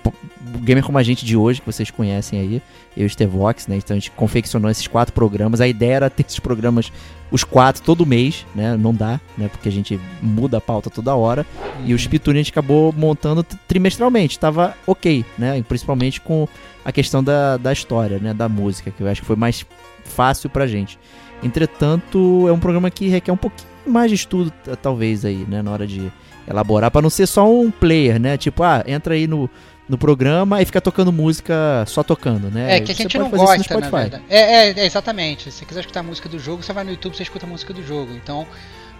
gamer 0.61 0.81
como 0.81 0.97
a 0.97 1.03
gente 1.03 1.25
de 1.25 1.35
hoje, 1.35 1.59
que 1.59 1.65
vocês 1.65 1.91
conhecem 1.91 2.39
aí, 2.39 2.61
eu 2.95 3.05
e 3.05 3.25
o 3.25 3.69
né? 3.69 3.75
Então 3.75 3.95
a 3.95 3.99
gente 3.99 4.11
confeccionou 4.11 4.71
esses 4.71 4.87
quatro 4.87 5.13
programas. 5.13 5.59
A 5.59 5.67
ideia 5.67 5.95
era 5.95 6.09
ter 6.09 6.23
esses 6.27 6.39
programas, 6.39 6.91
os 7.29 7.43
quatro, 7.43 7.81
todo 7.81 8.05
mês, 8.05 8.45
né? 8.55 8.77
Não 8.77 8.93
dá, 8.93 9.19
né? 9.37 9.49
Porque 9.49 9.67
a 9.67 9.71
gente 9.71 9.99
muda 10.21 10.57
a 10.57 10.61
pauta 10.61 10.89
toda 10.89 11.13
hora. 11.13 11.45
Uhum. 11.79 11.87
E 11.87 11.93
o 11.93 11.99
Spitune 11.99 12.39
a 12.39 12.41
gente 12.43 12.51
acabou 12.51 12.93
montando 12.93 13.43
trimestralmente. 13.67 14.39
Tava 14.39 14.75
ok, 14.87 15.25
né? 15.37 15.61
Principalmente 15.67 16.21
com 16.21 16.47
a 16.85 16.91
questão 16.93 17.21
da, 17.21 17.57
da 17.57 17.73
história, 17.73 18.19
né? 18.19 18.33
Da 18.33 18.47
música, 18.47 18.89
que 18.89 19.03
eu 19.03 19.07
acho 19.07 19.21
que 19.21 19.27
foi 19.27 19.35
mais 19.35 19.65
fácil 20.05 20.49
pra 20.49 20.65
gente. 20.65 20.97
Entretanto, 21.43 22.45
é 22.47 22.51
um 22.51 22.59
programa 22.59 22.89
que 22.89 23.07
requer 23.07 23.31
um 23.31 23.37
pouquinho 23.37 23.70
mais 23.85 24.09
de 24.09 24.15
estudo, 24.15 24.51
talvez, 24.81 25.25
aí, 25.25 25.45
né? 25.47 25.61
Na 25.61 25.71
hora 25.71 25.87
de 25.87 26.11
elaborar, 26.47 26.91
para 26.91 27.01
não 27.01 27.09
ser 27.09 27.27
só 27.27 27.49
um 27.49 27.71
player, 27.71 28.19
né? 28.19 28.37
Tipo, 28.37 28.63
ah, 28.63 28.83
entra 28.87 29.13
aí 29.13 29.27
no, 29.27 29.49
no 29.87 29.97
programa 29.97 30.61
e 30.61 30.65
fica 30.65 30.81
tocando 30.81 31.11
música 31.11 31.83
só 31.87 32.03
tocando, 32.03 32.49
né? 32.49 32.77
É, 32.77 32.79
que 32.79 32.91
a 32.91 32.95
gente 32.95 33.17
não 33.17 33.29
gosta, 33.29 33.79
na 33.79 33.89
verdade. 33.89 34.23
É, 34.29 34.39
é, 34.39 34.79
é, 34.79 34.85
exatamente. 34.85 35.51
Se 35.51 35.59
você 35.59 35.65
quiser 35.65 35.79
escutar 35.81 35.99
a 35.99 36.03
música 36.03 36.29
do 36.29 36.39
jogo, 36.39 36.63
você 36.63 36.73
vai 36.73 36.83
no 36.83 36.91
YouTube 36.91 37.15
e 37.17 37.21
escuta 37.21 37.45
a 37.45 37.49
música 37.49 37.73
do 37.73 37.85
jogo. 37.85 38.13
Então, 38.13 38.47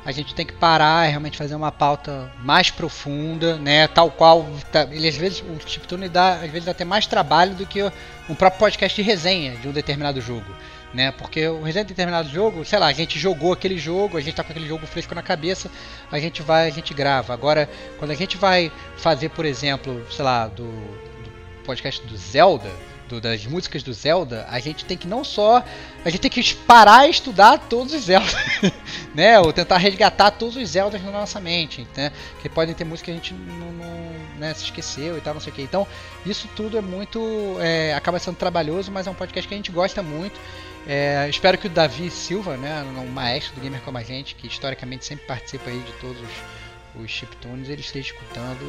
a 0.05 0.11
gente 0.11 0.33
tem 0.33 0.45
que 0.45 0.53
parar 0.53 1.07
e 1.07 1.09
realmente 1.09 1.37
fazer 1.37 1.55
uma 1.55 1.71
pauta 1.71 2.31
mais 2.43 2.71
profunda, 2.71 3.57
né? 3.57 3.87
Tal 3.87 4.09
qual 4.09 4.47
tá, 4.71 4.87
ele 4.91 5.07
às 5.07 5.15
vezes 5.15 5.41
o 5.41 5.69
Chiptune 5.69 6.09
dá 6.09 6.35
às 6.35 6.51
vezes 6.51 6.67
até 6.67 6.83
mais 6.83 7.05
trabalho 7.05 7.53
do 7.53 7.65
que 7.65 7.83
um 8.27 8.35
próprio 8.35 8.59
podcast 8.59 8.95
de 8.99 9.07
resenha 9.07 9.55
de 9.57 9.67
um 9.67 9.71
determinado 9.71 10.19
jogo 10.19 10.45
né? 10.93 11.11
Porque 11.11 11.47
o 11.47 11.61
Resident 11.61 11.87
determinado 11.87 12.29
jogo, 12.29 12.65
sei 12.65 12.79
lá, 12.79 12.87
a 12.87 12.93
gente 12.93 13.17
jogou 13.17 13.53
aquele 13.53 13.77
jogo, 13.77 14.17
a 14.17 14.21
gente 14.21 14.35
tá 14.35 14.43
com 14.43 14.51
aquele 14.51 14.67
jogo 14.67 14.85
fresco 14.85 15.15
na 15.15 15.21
cabeça, 15.21 15.69
a 16.11 16.19
gente 16.19 16.41
vai, 16.41 16.67
a 16.67 16.71
gente 16.71 16.93
grava. 16.93 17.33
Agora, 17.33 17.69
quando 17.97 18.11
a 18.11 18.15
gente 18.15 18.37
vai 18.37 18.71
fazer, 18.97 19.29
por 19.29 19.45
exemplo, 19.45 20.05
sei 20.11 20.25
lá, 20.25 20.47
do, 20.47 20.65
do 20.65 21.63
podcast 21.63 22.05
do 22.05 22.17
Zelda, 22.17 22.69
do, 23.07 23.21
das 23.21 23.45
músicas 23.45 23.83
do 23.83 23.93
Zelda, 23.93 24.45
a 24.49 24.59
gente 24.59 24.85
tem 24.85 24.97
que 24.97 25.07
não 25.07 25.23
só. 25.23 25.63
A 26.03 26.09
gente 26.09 26.21
tem 26.21 26.31
que 26.31 26.55
parar 26.55 27.07
e 27.07 27.11
estudar 27.11 27.57
todos 27.57 27.93
os 27.93 28.03
Zeldas, 28.03 28.33
né? 29.13 29.39
Ou 29.39 29.51
tentar 29.51 29.77
resgatar 29.77 30.31
todos 30.31 30.55
os 30.55 30.69
Zeldas 30.69 31.01
na 31.03 31.11
nossa 31.11 31.39
mente, 31.39 31.87
né? 31.95 32.11
Que 32.41 32.49
podem 32.49 32.73
ter 32.73 32.85
música 32.85 33.05
que 33.05 33.11
a 33.11 33.15
gente 33.15 33.33
não, 33.33 33.71
não 33.71 34.11
né, 34.37 34.53
se 34.53 34.63
esqueceu 34.63 35.17
e 35.17 35.21
tal, 35.21 35.33
não 35.33 35.41
sei 35.41 35.51
o 35.51 35.55
que. 35.55 35.61
Então, 35.61 35.85
isso 36.25 36.49
tudo 36.55 36.77
é 36.77 36.81
muito. 36.81 37.19
É, 37.59 37.93
acaba 37.93 38.17
sendo 38.17 38.37
trabalhoso, 38.37 38.91
mas 38.91 39.07
é 39.07 39.11
um 39.11 39.15
podcast 39.15 39.47
que 39.47 39.53
a 39.53 39.57
gente 39.57 39.71
gosta 39.71 40.01
muito. 40.01 40.39
É, 40.87 41.27
espero 41.29 41.57
que 41.57 41.67
o 41.67 41.69
Davi 41.69 42.09
Silva, 42.09 42.57
né, 42.57 42.83
um 42.97 43.11
maestro 43.11 43.55
do 43.55 43.61
gamer 43.61 43.81
como 43.81 43.97
a 43.97 44.03
gente, 44.03 44.35
que 44.35 44.47
historicamente 44.47 45.05
sempre 45.05 45.25
participa 45.25 45.69
aí 45.69 45.79
de 45.79 45.91
todos 45.93 46.17
os, 46.21 47.03
os 47.03 47.11
chiptunes, 47.11 47.69
ele 47.69 47.81
esteja 47.81 48.07
escutando 48.07 48.61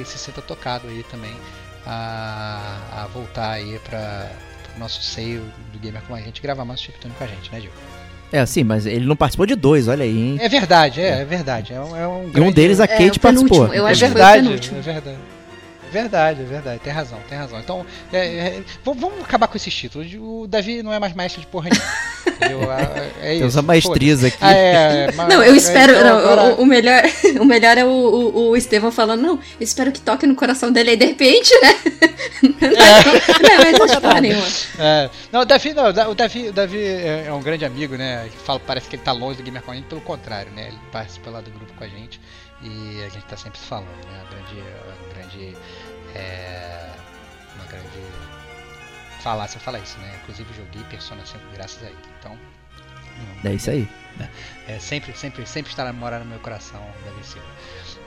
e 0.00 0.04
se 0.04 0.18
sinta 0.18 0.42
tocado 0.42 0.88
aí 0.88 1.02
também 1.10 1.34
a, 1.86 3.04
a 3.04 3.06
voltar 3.06 3.52
aí 3.52 3.78
para 3.78 4.30
o 4.76 4.78
nosso 4.78 5.02
seio 5.02 5.42
do 5.72 5.78
gamer 5.78 6.02
como 6.02 6.18
a 6.18 6.20
gente 6.20 6.42
gravar 6.42 6.64
mais 6.64 6.80
chiptune 6.80 7.14
com 7.16 7.24
a 7.24 7.26
gente, 7.26 7.50
né, 7.50 7.60
Gil? 7.60 7.70
É, 8.32 8.44
sim, 8.44 8.64
mas 8.64 8.84
ele 8.84 9.06
não 9.06 9.14
participou 9.14 9.46
de 9.46 9.54
dois, 9.54 9.86
olha 9.86 10.04
aí, 10.04 10.16
hein? 10.16 10.38
É 10.40 10.48
verdade, 10.48 11.00
é, 11.00 11.20
é 11.20 11.24
verdade. 11.24 11.72
É 11.72 11.80
um, 11.80 11.96
é 11.96 12.06
um 12.06 12.30
grande... 12.30 12.38
E 12.38 12.40
um 12.40 12.52
deles 12.52 12.80
a 12.80 12.88
Kate 12.88 13.18
é, 13.18 13.20
participou. 13.20 13.72
Eu 13.72 13.86
acho 13.86 14.04
é 14.04 14.08
verdade, 14.08 14.58
que 14.58 14.68
foi 14.68 14.78
o 14.78 14.80
É 14.80 14.82
verdade 14.82 15.18
verdade, 15.94 16.42
é 16.42 16.44
verdade. 16.44 16.80
Tem 16.80 16.92
razão, 16.92 17.20
tem 17.28 17.38
razão. 17.38 17.60
Então, 17.60 17.86
é, 18.12 18.18
é, 18.18 18.62
vamos 18.84 19.20
acabar 19.22 19.46
com 19.46 19.56
esses 19.56 19.72
títulos. 19.72 20.12
O 20.18 20.46
Davi 20.48 20.82
não 20.82 20.92
é 20.92 20.98
mais 20.98 21.14
mestre 21.14 21.40
de 21.40 21.46
porra 21.46 21.70
nenhuma. 22.40 22.74
É, 23.22 23.36
é 23.36 23.38
Temos 23.38 23.56
a 23.56 23.62
maestriza 23.62 24.26
aqui. 24.26 24.38
Ah, 24.40 24.52
é, 24.52 25.12
mas, 25.12 25.28
não, 25.28 25.42
eu 25.42 25.54
espero. 25.54 25.92
Então, 25.92 26.04
não, 26.04 26.18
agora... 26.18 26.54
o, 26.54 26.62
o, 26.62 26.66
melhor, 26.66 27.02
o 27.40 27.44
melhor 27.44 27.78
é 27.78 27.84
o, 27.84 27.88
o, 27.88 28.48
o 28.50 28.56
Estevão 28.56 28.90
falando, 28.90 29.22
não, 29.22 29.34
eu 29.34 29.40
espero 29.60 29.92
que 29.92 30.00
toque 30.00 30.26
no 30.26 30.34
coração 30.34 30.72
dele 30.72 30.90
aí 30.90 30.96
de 30.96 31.06
repente, 31.06 31.52
né? 31.60 31.74
É. 32.60 33.42
Não, 33.42 33.88
mas 33.88 34.02
não 34.02 34.20
nenhuma. 34.20 34.46
É. 34.78 35.10
Não, 35.30 35.40
o 35.42 35.44
Davi, 35.44 35.72
não, 35.72 35.86
o 35.86 36.14
Davi, 36.14 36.48
o 36.48 36.52
Davi 36.52 36.78
é, 36.78 37.24
é 37.28 37.32
um 37.32 37.40
grande 37.40 37.64
amigo, 37.64 37.96
né? 37.96 38.28
Fala, 38.44 38.58
parece 38.58 38.88
que 38.88 38.96
ele 38.96 39.02
tá 39.02 39.12
longe 39.12 39.38
do 39.38 39.44
Gamer 39.44 39.62
com 39.62 39.70
a 39.70 39.74
gente, 39.74 39.86
pelo 39.86 40.00
contrário, 40.00 40.50
né? 40.52 40.68
Ele 40.68 40.78
participa 40.90 41.30
lá 41.30 41.40
do 41.40 41.50
grupo 41.50 41.72
com 41.74 41.84
a 41.84 41.88
gente 41.88 42.20
e 42.64 43.04
a 43.04 43.08
gente 43.08 43.24
tá 43.26 43.36
sempre 43.36 43.58
falando, 43.60 44.04
né? 44.06 44.24
A 44.26 44.30
grande, 44.30 44.60
a 44.60 45.14
grande 45.14 45.56
é 46.14 46.90
uma 47.56 47.66
grande 47.66 48.00
falácia 49.22 49.60
falar 49.60 49.78
isso, 49.80 49.98
né? 49.98 50.18
Inclusive 50.22 50.48
joguei 50.54 50.82
Persona 50.90 51.24
5 51.24 51.38
graças 51.52 51.82
a 51.82 51.86
ele. 51.86 51.96
Então. 52.18 52.38
Não, 53.42 53.50
é 53.50 53.54
isso 53.54 53.70
aí. 53.70 53.86
Né? 54.18 54.28
É, 54.66 54.78
sempre, 54.78 55.16
sempre, 55.16 55.46
sempre 55.46 55.70
estará 55.70 55.92
morar 55.92 56.20
no 56.20 56.24
meu 56.24 56.38
coração, 56.38 56.80
Davi 57.04 57.24
Silva. 57.26 57.46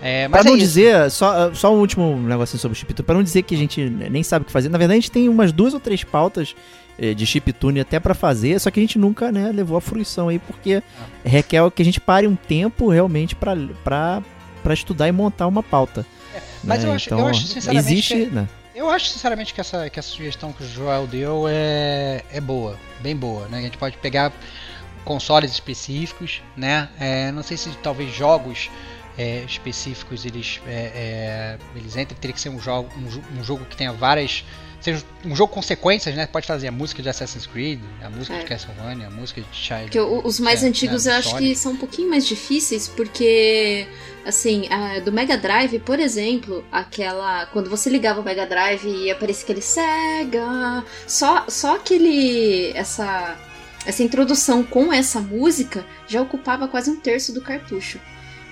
É, 0.01 0.27
mas 0.27 0.41
pra 0.41 0.49
é 0.49 0.51
não 0.51 0.57
isso. 0.57 0.65
dizer, 0.65 1.11
só, 1.11 1.53
só 1.53 1.73
um 1.73 1.79
último 1.79 2.17
negocinho 2.17 2.59
sobre 2.59 2.75
o 2.75 2.79
chiptune, 2.79 3.05
para 3.05 3.15
não 3.15 3.23
dizer 3.23 3.43
que 3.43 3.55
a 3.55 3.57
gente 3.57 3.89
nem 3.89 4.23
sabe 4.23 4.43
o 4.43 4.45
que 4.45 4.51
fazer. 4.51 4.69
Na 4.69 4.77
verdade, 4.77 4.97
a 4.97 5.01
gente 5.01 5.11
tem 5.11 5.29
umas 5.29 5.51
duas 5.51 5.73
ou 5.73 5.79
três 5.79 6.03
pautas 6.03 6.55
eh, 6.99 7.13
de 7.13 7.25
chiptune 7.25 7.79
até 7.79 7.99
para 7.99 8.13
fazer, 8.13 8.59
só 8.59 8.69
que 8.69 8.79
a 8.79 8.83
gente 8.83 8.99
nunca 8.99 9.31
né, 9.31 9.51
levou 9.51 9.77
a 9.77 9.81
fruição 9.81 10.29
aí, 10.29 10.39
porque 10.39 10.83
ah. 10.99 11.05
requer 11.23 11.69
que 11.71 11.81
a 11.81 11.85
gente 11.85 11.99
pare 11.99 12.27
um 12.27 12.35
tempo 12.35 12.89
realmente 12.89 13.35
para 13.35 14.21
estudar 14.73 15.07
e 15.07 15.11
montar 15.11 15.47
uma 15.47 15.63
pauta. 15.63 16.05
Mas 16.63 16.83
né? 16.83 16.89
eu, 16.89 16.93
acho, 16.93 17.07
então, 17.07 17.19
eu 17.19 17.27
acho 17.27 17.47
sinceramente. 17.47 17.91
Existe, 17.91 18.13
que, 18.13 18.25
né? 18.27 18.49
Eu 18.75 18.89
acho 18.89 19.07
sinceramente 19.07 19.53
que 19.53 19.61
essa, 19.61 19.89
que 19.89 19.99
essa 19.99 20.09
sugestão 20.09 20.53
que 20.53 20.63
o 20.63 20.67
Joel 20.67 21.07
deu 21.07 21.45
é, 21.47 22.23
é 22.31 22.39
boa, 22.39 22.77
bem 22.99 23.15
boa. 23.15 23.47
Né? 23.47 23.59
A 23.59 23.61
gente 23.61 23.77
pode 23.77 23.97
pegar 23.97 24.31
consoles 25.03 25.51
específicos, 25.51 26.41
né? 26.55 26.89
É, 26.99 27.31
não 27.31 27.41
sei 27.41 27.57
se 27.57 27.69
talvez 27.81 28.13
jogos 28.13 28.69
é, 29.17 29.43
específicos 29.47 30.25
eles, 30.25 30.61
é, 30.67 30.91
é 30.93 31.57
eles 31.75 31.95
entrem, 31.95 32.19
teria 32.19 32.33
que 32.33 32.41
ser 32.41 32.49
um 32.49 32.59
jogo, 32.59 32.89
um, 32.97 33.39
um 33.39 33.43
jogo 33.43 33.65
que 33.65 33.75
tenha 33.75 33.91
várias 33.91 34.43
seja 34.79 35.03
um 35.25 35.35
jogo 35.35 35.53
com 35.53 35.61
sequências, 35.61 36.15
né? 36.15 36.27
Pode 36.27 36.45
fazer 36.45 36.67
a 36.67 36.71
música 36.71 37.01
de 37.01 37.09
Assassin's 37.09 37.45
Creed, 37.45 37.79
a 38.01 38.09
música 38.09 38.35
é. 38.35 38.39
de 38.39 38.45
Castlevania, 38.45 39.07
a 39.07 39.09
música 39.09 39.41
de 39.41 39.47
Child. 39.51 39.83
Porque 39.83 39.99
os 39.99 40.39
mais 40.39 40.63
é, 40.63 40.67
antigos 40.67 41.05
né, 41.05 41.13
eu 41.13 41.17
acho 41.17 41.37
que 41.37 41.55
são 41.55 41.73
um 41.73 41.77
pouquinho 41.77 42.09
mais 42.09 42.25
difíceis, 42.25 42.87
porque 42.87 43.87
assim, 44.27 44.67
a, 44.69 44.99
do 44.99 45.11
Mega 45.11 45.37
Drive, 45.37 45.79
por 45.79 45.99
exemplo, 45.99 46.63
aquela 46.71 47.45
quando 47.47 47.69
você 47.69 47.89
ligava 47.89 48.21
o 48.21 48.23
Mega 48.23 48.45
Drive 48.45 48.85
e 48.85 49.09
aparecia 49.09 49.43
aquele 49.43 49.61
Sega, 49.61 50.83
só 51.07 51.45
só 51.47 51.75
aquele 51.75 52.71
essa 52.75 53.37
essa 53.85 54.03
introdução 54.03 54.63
com 54.63 54.91
essa 54.91 55.21
música 55.21 55.85
já 56.07 56.21
ocupava 56.21 56.67
quase 56.67 56.91
um 56.91 56.97
terço 56.97 57.33
do 57.33 57.41
cartucho. 57.41 57.99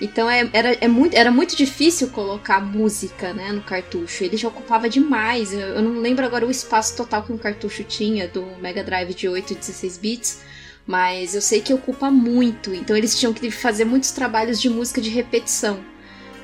Então 0.00 0.30
é, 0.30 0.48
era, 0.52 0.76
é 0.80 0.88
muito, 0.88 1.14
era 1.14 1.30
muito 1.30 1.56
difícil 1.56 2.08
colocar 2.08 2.60
música 2.60 3.32
né, 3.32 3.52
no 3.52 3.62
cartucho. 3.62 4.24
Ele 4.24 4.36
já 4.36 4.48
ocupava 4.48 4.88
demais. 4.88 5.52
Eu, 5.52 5.60
eu, 5.60 5.82
não 5.82 6.00
lembro 6.00 6.24
agora 6.24 6.46
o 6.46 6.50
espaço 6.50 6.96
total 6.96 7.22
que 7.22 7.32
um 7.32 7.38
cartucho 7.38 7.82
tinha 7.84 8.28
do 8.28 8.44
Mega 8.60 8.84
Drive 8.84 9.14
de 9.14 9.28
8 9.28 9.52
e 9.52 9.56
16 9.56 9.98
bits. 9.98 10.40
Mas 10.86 11.34
eu 11.34 11.40
sei 11.40 11.60
que 11.60 11.74
ocupa 11.74 12.10
muito. 12.10 12.74
Então 12.74 12.96
eles 12.96 13.18
tinham 13.18 13.32
que 13.32 13.50
fazer 13.50 13.84
muitos 13.84 14.12
trabalhos 14.12 14.60
de 14.60 14.70
música 14.70 15.00
de 15.00 15.10
repetição. 15.10 15.80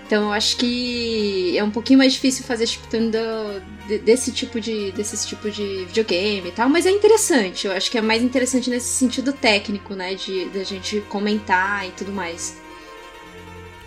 Então 0.07 0.24
eu 0.24 0.33
acho 0.33 0.57
que 0.59 1.57
é 1.57 1.64
um 1.64 1.70
pouquinho 1.70 1.98
mais 1.98 2.12
difícil 2.12 2.44
fazer 2.44 2.66
chiptune 2.66 3.11
desse 4.05 4.31
tipo 4.31 4.61
de 4.61 4.92
desse 4.92 5.26
tipo 5.26 5.50
de 5.50 5.87
videogame 5.87 6.48
e 6.48 6.52
tal, 6.52 6.68
mas 6.68 6.85
é 6.85 6.90
interessante. 6.90 7.66
Eu 7.66 7.72
acho 7.72 7.90
que 7.90 7.96
é 7.96 8.02
mais 8.02 8.22
interessante 8.22 8.68
nesse 8.68 8.88
sentido 8.88 9.33
técnico, 9.33 9.94
né, 9.94 10.14
de 10.14 10.46
da 10.50 10.64
gente 10.64 11.00
comentar 11.09 11.88
e 11.88 11.92
tudo 11.92 12.12
mais. 12.12 12.61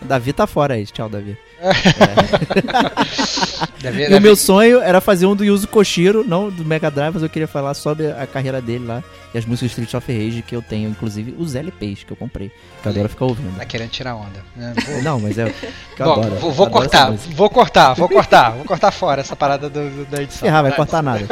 Davi 0.01 0.33
tá 0.33 0.47
fora 0.47 0.75
aí. 0.75 0.85
Tchau, 0.85 1.09
Davi. 1.09 1.37
É. 1.59 1.71
E 4.09 4.15
o 4.15 4.21
meu 4.21 4.35
sonho 4.35 4.81
era 4.81 4.99
fazer 4.99 5.25
um 5.25 5.35
do 5.35 5.45
Yuzo 5.45 5.67
Koshiro, 5.67 6.23
não 6.27 6.49
do 6.49 6.65
Mega 6.65 6.89
Drive, 6.89 7.13
mas 7.13 7.23
eu 7.23 7.29
queria 7.29 7.47
falar 7.47 7.73
sobre 7.73 8.07
a 8.11 8.25
carreira 8.25 8.61
dele 8.61 8.85
lá 8.85 9.03
e 9.33 9.37
as 9.37 9.45
músicas 9.45 9.71
Street 9.71 9.93
of 9.93 10.11
Rage 10.11 10.41
que 10.41 10.55
eu 10.55 10.61
tenho, 10.61 10.89
inclusive 10.89 11.35
os 11.37 11.55
LPs 11.55 12.03
que 12.03 12.11
eu 12.11 12.17
comprei, 12.17 12.49
que 12.81 12.87
eu 12.87 12.91
adoro 12.91 13.09
ficar 13.09 13.25
ouvindo. 13.25 13.55
Tá 13.57 13.65
querendo 13.65 13.89
tirar 13.89 14.15
onda. 14.15 14.43
Né? 14.55 14.73
Não, 15.03 15.19
mas 15.19 15.37
é. 15.37 15.53
Bom, 15.97 16.13
adoro, 16.13 16.35
vou, 16.35 16.51
vou 16.51 16.65
adoro 16.65 16.71
cortar, 16.71 17.11
vou 17.11 17.49
cortar, 17.49 17.93
vou 17.93 18.09
cortar, 18.09 18.51
vou 18.51 18.65
cortar 18.65 18.91
fora 18.91 19.21
essa 19.21 19.35
parada 19.35 19.69
do, 19.69 19.89
do, 19.89 20.05
da 20.05 20.23
edição. 20.23 20.47
Ferrar, 20.47 20.63
vai 20.63 20.75
cortar 20.75 21.03
nada. 21.03 21.27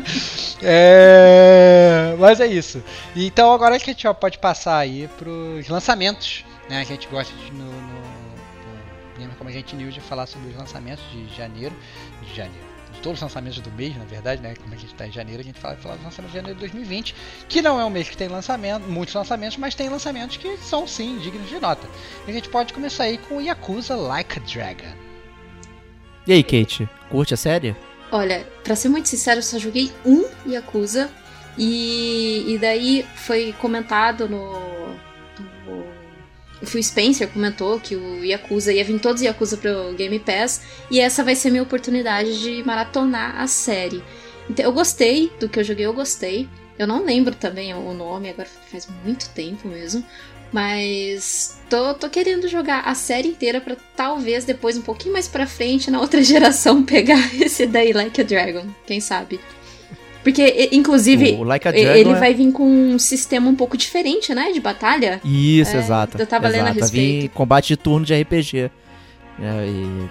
é, 0.62 2.14
mas 2.18 2.40
é 2.40 2.46
isso. 2.46 2.82
Então 3.14 3.52
agora 3.52 3.78
que 3.78 3.90
a 3.90 3.92
gente 3.92 4.06
pode 4.14 4.38
passar 4.38 4.78
aí 4.78 5.08
pros 5.18 5.68
lançamentos 5.68 6.44
né? 6.70 6.80
A 6.80 6.84
gente 6.84 7.08
gosta 7.08 7.34
de 7.34 7.52
no, 7.52 7.64
no, 9.30 9.36
Como 9.36 9.48
a 9.48 9.52
gente 9.52 9.74
News 9.74 9.94
de 9.94 10.00
falar 10.00 10.26
sobre 10.26 10.50
os 10.50 10.56
lançamentos 10.56 11.04
de 11.10 11.28
janeiro, 11.34 11.74
de 12.22 12.34
janeiro, 12.34 12.66
de 12.92 13.00
todos 13.00 13.18
os 13.18 13.22
lançamentos 13.22 13.60
do 13.60 13.70
mês, 13.72 13.96
na 13.96 14.04
verdade, 14.04 14.42
né? 14.42 14.54
Como 14.54 14.74
a 14.74 14.76
gente 14.76 14.92
está 14.92 15.06
em 15.06 15.12
janeiro, 15.12 15.40
a 15.40 15.44
gente 15.44 15.58
fala, 15.58 15.76
fala 15.76 15.96
dos 15.96 16.04
lançamentos 16.04 16.32
de 16.32 16.38
janeiro 16.38 16.56
de 16.56 16.60
2020, 16.60 17.14
que 17.48 17.62
não 17.62 17.80
é 17.80 17.84
um 17.84 17.90
mês 17.90 18.08
que 18.08 18.16
tem 18.16 18.28
lançamento, 18.28 18.82
muitos 18.88 19.14
lançamentos, 19.14 19.56
mas 19.56 19.74
tem 19.74 19.88
lançamentos 19.88 20.36
que 20.36 20.56
são 20.58 20.86
sim 20.86 21.18
dignos 21.18 21.48
de 21.48 21.58
nota. 21.58 21.88
E 22.26 22.30
a 22.30 22.34
gente 22.34 22.48
pode 22.48 22.72
começar 22.72 23.04
aí 23.04 23.18
com 23.18 23.40
Yakuza 23.40 23.94
Like 23.94 24.38
a 24.38 24.42
Dragon. 24.42 24.94
E 26.26 26.32
aí, 26.32 26.42
Kate, 26.42 26.88
curte 27.08 27.34
a 27.34 27.36
série? 27.36 27.74
Olha, 28.12 28.46
pra 28.64 28.74
ser 28.74 28.88
muito 28.88 29.08
sincero, 29.08 29.38
eu 29.38 29.42
só 29.42 29.58
joguei 29.58 29.90
um 30.04 30.24
Yakuza. 30.46 31.10
E, 31.58 32.44
e 32.54 32.58
daí 32.58 33.06
foi 33.14 33.54
comentado 33.58 34.28
no, 34.28 34.52
no. 35.66 35.84
O 36.62 36.66
Phil 36.66 36.82
Spencer 36.82 37.28
comentou 37.28 37.80
que 37.80 37.96
o 37.96 38.24
Yakuza 38.24 38.72
ia 38.72 38.84
vir 38.84 38.98
todos 38.98 39.20
os 39.20 39.26
Yakuza 39.26 39.56
pro 39.56 39.94
Game 39.94 40.18
Pass. 40.18 40.62
E 40.90 41.00
essa 41.00 41.24
vai 41.24 41.34
ser 41.34 41.50
minha 41.50 41.62
oportunidade 41.62 42.40
de 42.40 42.62
maratonar 42.64 43.40
a 43.40 43.46
série. 43.46 44.02
Então, 44.48 44.64
eu 44.64 44.72
gostei 44.72 45.32
do 45.40 45.48
que 45.48 45.58
eu 45.58 45.64
joguei, 45.64 45.86
eu 45.86 45.92
gostei. 45.92 46.48
Eu 46.78 46.86
não 46.86 47.04
lembro 47.04 47.34
também 47.34 47.74
o 47.74 47.92
nome, 47.92 48.30
agora 48.30 48.48
faz 48.70 48.88
muito 49.04 49.28
tempo 49.30 49.68
mesmo. 49.68 50.04
Mas 50.52 51.60
tô, 51.68 51.94
tô 51.94 52.08
querendo 52.08 52.48
jogar 52.48 52.80
a 52.80 52.94
série 52.94 53.28
inteira 53.28 53.60
pra 53.60 53.76
talvez 53.94 54.44
depois, 54.44 54.76
um 54.76 54.82
pouquinho 54.82 55.12
mais 55.12 55.28
pra 55.28 55.46
frente, 55.46 55.90
na 55.90 56.00
outra 56.00 56.22
geração, 56.24 56.82
pegar 56.82 57.18
esse 57.40 57.66
daí 57.66 57.92
Like 57.92 58.20
a 58.20 58.24
Dragon. 58.24 58.66
Quem 58.86 59.00
sabe? 59.00 59.38
Porque, 60.22 60.68
inclusive, 60.72 61.32
O 61.32 61.44
Like 61.44 61.66
a 61.66 61.70
ele 61.76 62.10
é- 62.10 62.14
vai 62.14 62.34
vir 62.34 62.52
com 62.52 62.64
um 62.64 62.98
sistema 62.98 63.48
um 63.48 63.54
pouco 63.54 63.76
diferente, 63.76 64.34
né? 64.34 64.52
De 64.52 64.60
batalha. 64.60 65.20
Isso, 65.24 65.74
É, 65.76 65.78
exato. 65.78 66.18
eu 66.18 66.26
tava 66.26 66.46
lendo 66.48 66.66
a 66.66 66.70
exato. 66.70 66.80
Vai 66.80 66.88
vir 66.90 67.12
respeito. 67.12 67.32
combate 67.32 67.68
de 67.68 67.76
turno 67.76 68.04
de 68.04 68.14
RPG. 68.14 68.70
É, 69.40 69.66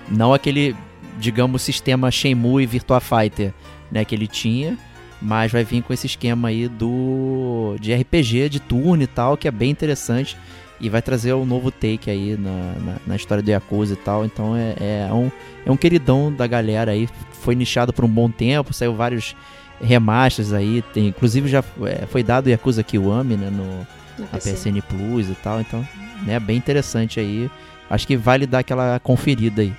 não 0.10 0.34
aquele, 0.34 0.76
digamos, 1.20 1.62
sistema 1.62 2.10
Shenmue 2.10 2.64
e 2.64 2.66
Virtua 2.66 3.00
Fighter, 3.00 3.54
né, 3.92 4.04
que 4.04 4.16
ele 4.16 4.26
tinha, 4.28 4.76
mas 5.22 5.52
vai 5.52 5.64
vir 5.64 5.84
com 5.84 5.94
esse 5.94 6.08
esquema 6.08 6.48
aí 6.48 6.68
do 6.68 7.76
de 7.80 7.94
RPG 7.94 8.50
de 8.50 8.60
turno 8.60 9.04
e 9.04 9.08
tal, 9.08 9.38
que 9.38 9.48
é 9.48 9.52
bem 9.52 9.70
interessante 9.70 10.36
e 10.82 10.90
vai 10.90 11.02
trazer 11.02 11.34
um 11.34 11.46
novo 11.46 11.70
take 11.70 12.10
aí 12.10 12.36
na, 12.40 12.74
na, 12.84 12.96
na 13.06 13.16
história 13.16 13.44
do 13.44 13.52
Yakuza 13.52 13.94
e 13.94 13.98
tal. 13.98 14.26
Então 14.26 14.56
é, 14.56 14.74
é, 15.08 15.14
um, 15.14 15.30
é 15.66 15.72
um 15.72 15.78
queridão 15.78 16.32
da 16.34 16.48
galera 16.48 16.94
aí, 16.94 17.08
foi 17.42 17.54
nichado 17.54 17.94
por 17.94 18.04
um 18.06 18.10
bom 18.10 18.30
tempo, 18.32 18.74
saiu 18.74 18.96
vários 18.96 19.36
remasters 19.82 20.54
aí, 20.54 20.82
tem, 20.94 21.08
inclusive 21.08 21.48
já 21.48 21.64
é, 21.86 22.06
foi 22.06 22.24
dado 22.24 22.48
o 22.48 22.50
Yakuza 22.50 22.84
Kiwami, 22.84 23.38
né, 23.38 23.50
no, 23.50 23.88
Na. 24.18 24.38
PSN 24.38 24.82
Plus 24.88 25.30
e 25.30 25.36
tal, 25.36 25.62
então, 25.62 25.88
né, 26.24 26.40
bem 26.40 26.58
interessante 26.58 27.20
aí. 27.20 27.50
Acho 27.90 28.06
que 28.06 28.16
vale 28.16 28.46
dar 28.46 28.60
aquela 28.60 29.00
conferida 29.00 29.62
aí. 29.62 29.74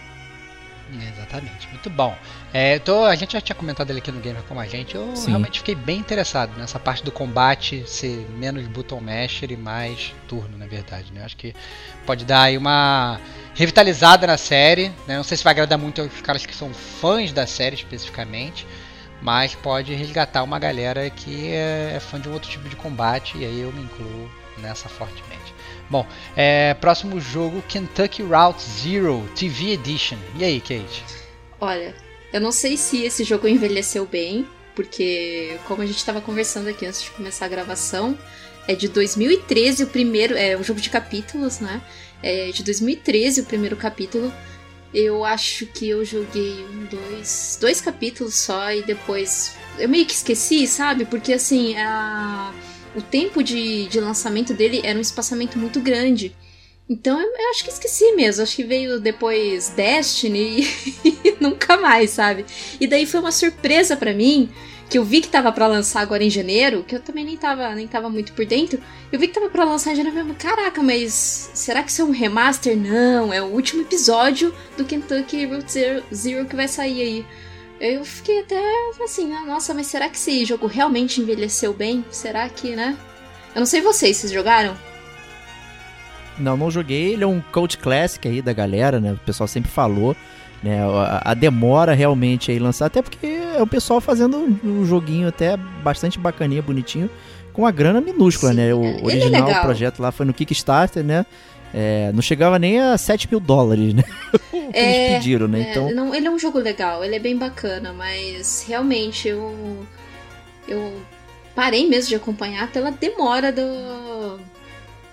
Exatamente, 0.92 1.68
muito 1.68 1.88
bom. 1.88 2.16
É, 2.52 2.80
tô, 2.80 3.04
a 3.04 3.14
gente 3.14 3.34
já 3.34 3.40
tinha 3.40 3.54
comentado 3.54 3.90
ele 3.90 4.00
aqui 4.00 4.10
no 4.10 4.20
Gamer 4.20 4.42
como 4.42 4.58
a 4.58 4.66
gente. 4.66 4.96
Eu 4.96 5.14
Sim. 5.14 5.28
realmente 5.28 5.60
fiquei 5.60 5.76
bem 5.76 5.98
interessado 5.98 6.58
nessa 6.58 6.80
parte 6.80 7.04
do 7.04 7.12
combate 7.12 7.84
ser 7.86 8.26
menos 8.36 8.66
button 8.66 9.00
masher 9.00 9.52
e 9.52 9.56
mais 9.56 10.12
turno, 10.26 10.58
na 10.58 10.66
verdade. 10.66 11.12
Né? 11.12 11.24
Acho 11.24 11.36
que 11.36 11.54
pode 12.04 12.24
dar 12.24 12.42
aí 12.42 12.58
uma 12.58 13.20
revitalizada 13.54 14.26
na 14.26 14.36
série. 14.36 14.88
Né? 15.06 15.16
Não 15.16 15.22
sei 15.22 15.36
se 15.36 15.44
vai 15.44 15.52
agradar 15.52 15.78
muito 15.78 16.00
aos 16.00 16.20
caras 16.22 16.44
que 16.44 16.54
são 16.54 16.74
fãs 16.74 17.32
da 17.32 17.46
série 17.46 17.76
especificamente, 17.76 18.66
mas 19.20 19.54
pode 19.54 19.94
resgatar 19.94 20.42
uma 20.42 20.58
galera 20.58 21.08
que 21.10 21.48
é, 21.48 21.94
é 21.96 22.00
fã 22.00 22.20
de 22.20 22.28
um 22.28 22.32
outro 22.32 22.50
tipo 22.50 22.68
de 22.68 22.76
combate 22.76 23.36
e 23.38 23.44
aí 23.44 23.60
eu 23.60 23.72
me 23.72 23.82
incluo 23.82 24.30
nessa 24.58 24.88
fortemente. 24.88 25.54
Bom, 25.88 26.06
é, 26.36 26.74
próximo 26.74 27.20
jogo 27.20 27.62
Kentucky 27.68 28.22
Route 28.22 28.62
Zero 28.62 29.28
TV 29.34 29.72
Edition. 29.72 30.18
E 30.36 30.44
aí, 30.44 30.60
Kate? 30.60 31.04
Olha, 31.60 31.94
eu 32.32 32.40
não 32.40 32.52
sei 32.52 32.76
se 32.76 33.02
esse 33.02 33.24
jogo 33.24 33.48
envelheceu 33.48 34.06
bem, 34.06 34.46
porque 34.74 35.58
como 35.66 35.82
a 35.82 35.86
gente 35.86 35.98
estava 35.98 36.20
conversando 36.20 36.68
aqui 36.68 36.86
antes 36.86 37.02
de 37.02 37.10
começar 37.10 37.46
a 37.46 37.48
gravação, 37.48 38.16
é 38.68 38.74
de 38.74 38.88
2013 38.88 39.84
o 39.84 39.86
primeiro, 39.88 40.36
é 40.36 40.56
um 40.56 40.62
jogo 40.62 40.80
de 40.80 40.88
capítulos, 40.88 41.58
né? 41.58 41.82
É 42.22 42.50
de 42.50 42.62
2013 42.62 43.40
o 43.40 43.44
primeiro 43.44 43.76
capítulo. 43.76 44.32
Eu 44.92 45.24
acho 45.24 45.66
que 45.66 45.88
eu 45.88 46.04
joguei 46.04 46.64
um, 46.64 46.84
dois, 46.86 47.56
dois 47.60 47.80
capítulos 47.80 48.34
só 48.34 48.72
e 48.72 48.82
depois 48.82 49.54
eu 49.78 49.88
meio 49.88 50.04
que 50.04 50.12
esqueci, 50.12 50.66
sabe? 50.66 51.04
Porque 51.04 51.32
assim, 51.32 51.76
a, 51.76 52.52
o 52.96 53.00
tempo 53.00 53.42
de, 53.42 53.86
de 53.86 54.00
lançamento 54.00 54.52
dele 54.52 54.80
era 54.82 54.98
um 54.98 55.02
espaçamento 55.02 55.58
muito 55.58 55.80
grande. 55.80 56.34
Então 56.88 57.20
eu, 57.20 57.28
eu 57.28 57.50
acho 57.50 57.62
que 57.62 57.70
esqueci 57.70 58.12
mesmo. 58.16 58.42
Acho 58.42 58.56
que 58.56 58.64
veio 58.64 58.98
depois 59.00 59.68
Destiny 59.68 60.66
e 61.04 61.36
nunca 61.40 61.76
mais, 61.76 62.10
sabe? 62.10 62.44
E 62.80 62.86
daí 62.86 63.06
foi 63.06 63.20
uma 63.20 63.30
surpresa 63.30 63.96
pra 63.96 64.12
mim, 64.12 64.50
que 64.90 64.98
eu 64.98 65.04
vi 65.04 65.20
que 65.20 65.28
tava 65.28 65.52
pra 65.52 65.68
lançar 65.68 66.00
agora 66.00 66.24
em 66.24 66.28
janeiro, 66.28 66.82
que 66.82 66.96
eu 66.96 67.00
também 67.00 67.24
nem 67.24 67.36
tava, 67.36 67.72
nem 67.76 67.86
tava 67.86 68.10
muito 68.10 68.32
por 68.32 68.44
dentro. 68.44 68.80
Eu 69.12 69.20
vi 69.20 69.28
que 69.28 69.34
tava 69.34 69.48
pra 69.48 69.62
lançar 69.62 69.92
em 69.92 69.96
janeiro 69.96 70.18
falei, 70.18 70.34
caraca, 70.34 70.82
mas 70.82 71.48
será 71.54 71.80
que 71.84 71.92
isso 71.92 72.02
é 72.02 72.04
um 72.04 72.10
remaster? 72.10 72.76
Não, 72.76 73.32
é 73.32 73.40
o 73.40 73.46
último 73.46 73.82
episódio 73.82 74.52
do 74.76 74.84
Kentucky 74.84 75.46
Route 75.46 75.70
Zero, 75.70 76.02
Zero 76.12 76.44
que 76.44 76.56
vai 76.56 76.66
sair 76.66 77.02
aí. 77.02 77.26
Eu 77.80 78.04
fiquei 78.04 78.40
até 78.40 78.60
assim, 79.02 79.32
ah, 79.32 79.44
nossa, 79.44 79.72
mas 79.72 79.86
será 79.86 80.08
que 80.08 80.16
esse 80.16 80.44
jogo 80.44 80.66
realmente 80.66 81.20
envelheceu 81.20 81.72
bem? 81.72 82.04
Será 82.10 82.48
que, 82.48 82.74
né? 82.74 82.98
Eu 83.54 83.60
não 83.60 83.66
sei 83.66 83.80
vocês, 83.80 84.16
vocês 84.16 84.32
jogaram? 84.32 84.76
Não, 86.36 86.56
não 86.56 86.70
joguei. 86.70 87.12
Ele 87.12 87.22
é 87.22 87.26
um 87.26 87.40
cult 87.40 87.78
classic 87.78 88.26
aí 88.26 88.42
da 88.42 88.52
galera, 88.52 88.98
né? 88.98 89.12
O 89.12 89.18
pessoal 89.18 89.46
sempre 89.46 89.70
falou. 89.70 90.16
Né? 90.62 90.82
A, 90.82 91.30
a 91.30 91.34
demora 91.34 91.94
realmente 91.94 92.50
aí 92.50 92.58
lançar, 92.58 92.86
até 92.86 93.00
porque 93.00 93.26
é 93.26 93.62
o 93.62 93.66
pessoal 93.66 94.00
fazendo 94.00 94.36
um 94.62 94.84
joguinho 94.84 95.28
até 95.28 95.56
bastante 95.56 96.18
bacaninha, 96.18 96.60
bonitinho, 96.60 97.08
com 97.52 97.62
uma 97.62 97.70
grana 97.70 98.00
minúscula, 98.00 98.52
Sim, 98.52 98.58
né? 98.58 98.74
O 98.74 98.84
é 98.84 99.02
original 99.02 99.46
legal. 99.46 99.62
projeto 99.62 100.00
lá 100.00 100.12
foi 100.12 100.26
no 100.26 100.34
Kickstarter, 100.34 101.02
né? 101.02 101.24
É, 101.72 102.10
não 102.12 102.20
chegava 102.20 102.58
nem 102.58 102.80
a 102.80 102.98
7 102.98 103.28
mil 103.30 103.40
dólares, 103.40 103.94
né? 103.94 104.02
o 104.52 104.72
que 104.72 104.78
É, 104.78 105.06
eles 105.06 105.16
pediram, 105.16 105.48
né? 105.48 105.60
É, 105.62 105.70
Então, 105.70 105.94
não, 105.94 106.14
ele 106.14 106.26
é 106.26 106.30
um 106.30 106.38
jogo 106.38 106.58
legal, 106.58 107.04
ele 107.04 107.14
é 107.14 107.18
bem 107.18 107.36
bacana, 107.36 107.92
mas 107.92 108.64
realmente 108.68 109.28
eu. 109.28 109.86
Eu 110.68 111.00
parei 111.54 111.88
mesmo 111.88 112.08
de 112.10 112.14
acompanhar 112.16 112.70
pela 112.70 112.90
demora 112.90 113.52
do. 113.52 114.40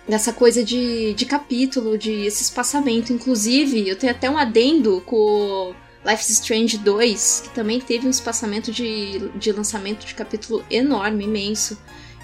Dessa 0.07 0.31
coisa 0.31 0.63
de, 0.63 1.13
de 1.13 1.25
capítulo, 1.25 1.97
de 1.97 2.11
esse 2.25 2.41
espaçamento. 2.43 3.11
Inclusive, 3.11 3.87
eu 3.89 3.95
tenho 3.97 4.11
até 4.11 4.29
um 4.29 4.37
adendo 4.37 5.01
com 5.05 5.73
Life 6.05 6.21
is 6.21 6.29
Strange 6.29 6.77
2, 6.77 7.41
que 7.45 7.49
também 7.49 7.81
teve 7.81 8.07
um 8.07 8.09
espaçamento 8.09 8.71
de, 8.71 9.27
de 9.35 9.51
lançamento 9.51 10.05
de 10.05 10.15
capítulo 10.15 10.63
enorme, 10.71 11.25
imenso. 11.25 11.77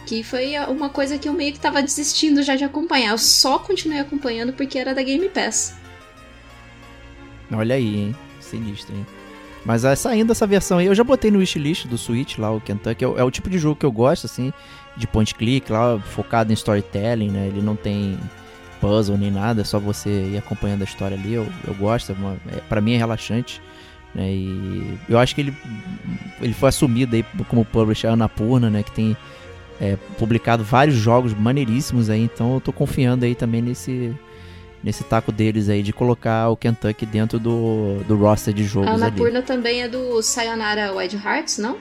Que 0.05 0.23
foi 0.23 0.57
uma 0.69 0.89
coisa 0.89 1.17
que 1.17 1.27
eu 1.27 1.33
meio 1.33 1.51
que 1.53 1.59
tava 1.59 1.81
desistindo 1.81 2.41
já 2.41 2.55
de 2.55 2.63
acompanhar. 2.63 3.11
Eu 3.11 3.17
só 3.17 3.59
continuei 3.59 3.99
acompanhando 3.99 4.53
porque 4.53 4.77
era 4.79 4.93
da 4.93 5.03
Game 5.03 5.27
Pass. 5.29 5.73
olha 7.51 7.75
aí, 7.75 7.95
hein? 7.97 8.15
Sinistro, 8.39 8.95
hein? 8.95 9.05
Mas 9.65 9.85
ah, 9.85 9.95
saindo 9.95 10.27
dessa 10.29 10.45
versão 10.45 10.77
aí, 10.77 10.87
eu 10.87 10.95
já 10.95 11.03
botei 11.05 11.31
no 11.31 11.39
wishlist 11.39 11.85
do 11.87 11.97
Switch 11.97 12.37
lá, 12.37 12.51
o 12.51 12.59
Kentucky. 12.59 13.03
É, 13.03 13.07
o- 13.07 13.17
é 13.17 13.23
o 13.23 13.31
tipo 13.31 13.49
de 13.49 13.57
jogo 13.57 13.77
que 13.77 13.85
eu 13.85 13.91
gosto, 13.93 14.25
assim, 14.25 14.51
de 14.95 15.07
point 15.07 15.33
click 15.33 15.71
lá, 15.71 15.99
focado 15.99 16.51
em 16.51 16.53
storytelling, 16.53 17.31
né? 17.31 17.47
Ele 17.47 17.61
não 17.61 17.75
tem 17.75 18.17
puzzle 18.79 19.17
nem 19.17 19.31
nada, 19.31 19.61
é 19.61 19.63
só 19.63 19.79
você 19.79 20.09
ir 20.09 20.37
acompanhando 20.37 20.81
a 20.81 20.85
história 20.85 21.17
ali. 21.17 21.33
Eu, 21.33 21.47
eu 21.65 21.73
gosto, 21.73 22.11
é 22.11 22.15
uma, 22.15 22.37
é, 22.51 22.59
pra 22.67 22.81
mim 22.81 22.93
é 22.93 22.97
relaxante. 22.97 23.61
Né? 24.13 24.31
E 24.31 24.97
eu 25.09 25.17
acho 25.17 25.33
que 25.33 25.41
ele, 25.41 25.57
ele 26.41 26.53
foi 26.53 26.69
assumido 26.69 27.15
aí 27.15 27.25
como 27.47 27.65
publisher 27.65 28.07
Annapurna, 28.07 28.69
né? 28.69 28.83
Que 28.83 28.91
tem 28.91 29.17
é, 29.81 29.97
publicado 30.17 30.63
vários 30.63 30.95
jogos 30.95 31.33
maneiríssimos 31.33 32.09
aí, 32.09 32.21
então 32.21 32.53
eu 32.53 32.61
tô 32.61 32.71
confiando 32.71 33.25
aí 33.25 33.33
também 33.33 33.61
nesse, 33.61 34.13
nesse 34.83 35.03
taco 35.03 35.31
deles 35.31 35.69
aí 35.69 35.81
de 35.81 35.91
colocar 35.91 36.49
o 36.49 36.57
Kentucky 36.57 37.05
dentro 37.05 37.39
do, 37.39 38.03
do 38.07 38.15
roster 38.15 38.53
de 38.53 38.65
jogos 38.65 38.89
A 38.89 38.93
ali. 38.93 39.03
Annapurna 39.03 39.41
também 39.41 39.81
é 39.81 39.87
do 39.87 40.21
Sayonara 40.21 40.93
Wild 40.93 41.15
Hearts, 41.15 41.57
não? 41.57 41.77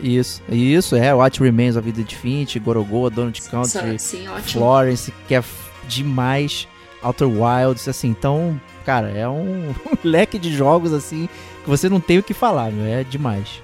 Isso, 0.00 0.42
isso, 0.50 0.96
é, 0.96 1.14
What 1.14 1.40
Remains 1.40 1.76
of 1.76 1.88
Edith 1.88 2.14
Finch, 2.16 2.58
Gorogoa, 2.58 3.08
Donut 3.10 3.40
Country, 3.42 3.98
Sim, 3.98 4.28
ótimo. 4.28 4.42
Florence, 4.60 5.12
que 5.28 5.34
é 5.34 5.42
demais, 5.88 6.66
Outer 7.02 7.28
Wilds, 7.28 7.86
assim, 7.88 8.08
então, 8.08 8.60
cara, 8.84 9.10
é 9.10 9.28
um 9.28 9.72
leque 10.02 10.38
de 10.38 10.52
jogos, 10.54 10.92
assim, 10.92 11.28
que 11.62 11.70
você 11.70 11.88
não 11.88 12.00
tem 12.00 12.18
o 12.18 12.22
que 12.22 12.34
falar, 12.34 12.70
meu, 12.72 12.84
é 12.86 13.04
demais. 13.04 13.62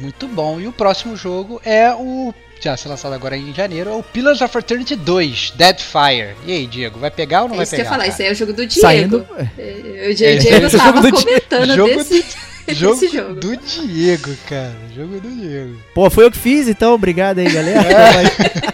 Muito 0.00 0.26
bom. 0.26 0.60
E 0.60 0.66
o 0.66 0.72
próximo 0.72 1.16
jogo 1.16 1.60
é 1.64 1.92
o. 1.94 2.32
Já 2.60 2.76
ser 2.76 2.88
lançado 2.88 3.12
agora 3.12 3.36
em 3.36 3.52
janeiro, 3.52 3.90
é 3.90 3.92
o 3.92 4.02
Pillars 4.04 4.40
of 4.40 4.56
Eternity 4.56 4.94
2, 4.94 5.50
Deadfire. 5.56 6.34
E 6.46 6.52
aí, 6.52 6.66
Diego, 6.66 6.98
vai 6.98 7.10
pegar 7.10 7.42
ou 7.42 7.48
não 7.48 7.54
É 7.54 7.56
vai 7.58 7.64
isso 7.64 7.74
que 7.74 7.80
eu 7.80 7.84
pegar? 7.84 7.90
ia 7.90 7.90
falar, 7.90 8.04
cara? 8.04 8.12
isso 8.12 8.22
aí 8.22 8.28
é 8.28 8.32
o 8.32 8.34
jogo 8.36 8.52
do 8.52 8.66
Diego. 8.66 8.80
Saindo, 8.80 9.26
É, 9.58 10.06
O 10.06 10.10
É, 10.10 10.14
Diego 10.14 10.66
é, 10.66 10.70
tava 10.70 10.84
jogo 10.86 11.00
do 11.00 11.10
Di- 11.18 11.24
comentando 11.24 11.74
jogo 11.74 11.94
desse, 11.96 12.24
Jogo, 12.72 13.06
jogo. 13.08 13.34
do 13.40 13.56
Diego, 13.56 14.30
cara. 14.48 14.74
Jogo 14.94 15.20
do 15.20 15.28
Diego. 15.30 15.76
Pô, 15.94 16.08
foi 16.10 16.24
eu 16.24 16.30
que 16.30 16.38
fiz, 16.38 16.68
então, 16.68 16.94
obrigado 16.94 17.38
aí, 17.38 17.50
galera. 17.50 17.82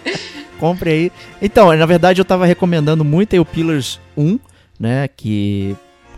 Compre 0.58 0.90
aí. 0.90 1.12
Então, 1.40 1.74
na 1.74 1.86
verdade, 1.86 2.20
eu 2.20 2.24
tava 2.24 2.46
recomendando 2.46 3.04
muito 3.04 3.34
aí 3.34 3.40
o 3.40 3.44
Pillars 3.44 4.00
1, 4.16 4.38
né? 4.78 5.08
Que, 5.08 5.74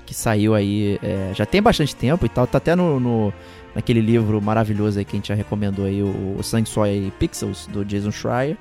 que 0.07 0.15
saiu 0.15 0.55
aí 0.55 0.99
é, 1.03 1.33
já 1.35 1.47
tem 1.47 1.63
bastante 1.63 1.95
tempo 1.95 2.27
e 2.27 2.29
tal. 2.29 2.47
Tá 2.47 2.59
até 2.59 2.75
no, 2.75 2.99
no- 2.99 3.33
naquele 3.75 4.01
livro 4.01 4.41
maravilhoso 4.43 4.99
aí 4.99 5.05
que 5.05 5.17
a 5.17 5.19
gente 5.19 5.29
já 5.29 5.35
recomendou 5.35 5.85
aí, 5.87 6.03
o, 6.03 6.37
o 6.39 6.43
Sangue, 6.43 6.69
Soia 6.69 6.93
e 6.93 7.11
Pixels, 7.19 7.67
do 7.73 7.85
Jason 7.85 8.11
Schreier. 8.11 8.57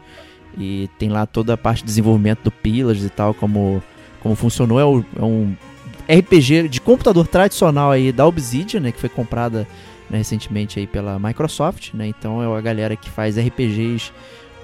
E 0.57 0.89
tem 0.99 1.09
lá 1.09 1.25
toda 1.25 1.53
a 1.53 1.57
parte 1.57 1.79
de 1.79 1.85
desenvolvimento 1.85 2.43
do 2.43 2.51
Pillars 2.51 3.03
e 3.03 3.09
tal, 3.09 3.33
como, 3.33 3.81
como 4.21 4.35
funcionou. 4.35 4.79
É, 4.79 4.85
o- 4.85 5.05
é 5.17 5.23
um 5.23 5.55
RPG 6.11 6.67
de 6.67 6.81
computador 6.81 7.27
tradicional 7.27 7.91
aí 7.91 8.11
da 8.11 8.25
Obsidian, 8.25 8.79
né? 8.81 8.91
Que 8.91 8.99
foi 8.99 9.09
comprada 9.09 9.67
né, 10.09 10.17
recentemente 10.17 10.79
aí 10.79 10.85
pela 10.87 11.17
Microsoft, 11.19 11.93
né? 11.93 12.07
Então 12.07 12.41
é 12.43 12.57
a 12.57 12.61
galera 12.61 12.95
que 12.95 13.09
faz 13.09 13.37
RPGs 13.37 14.11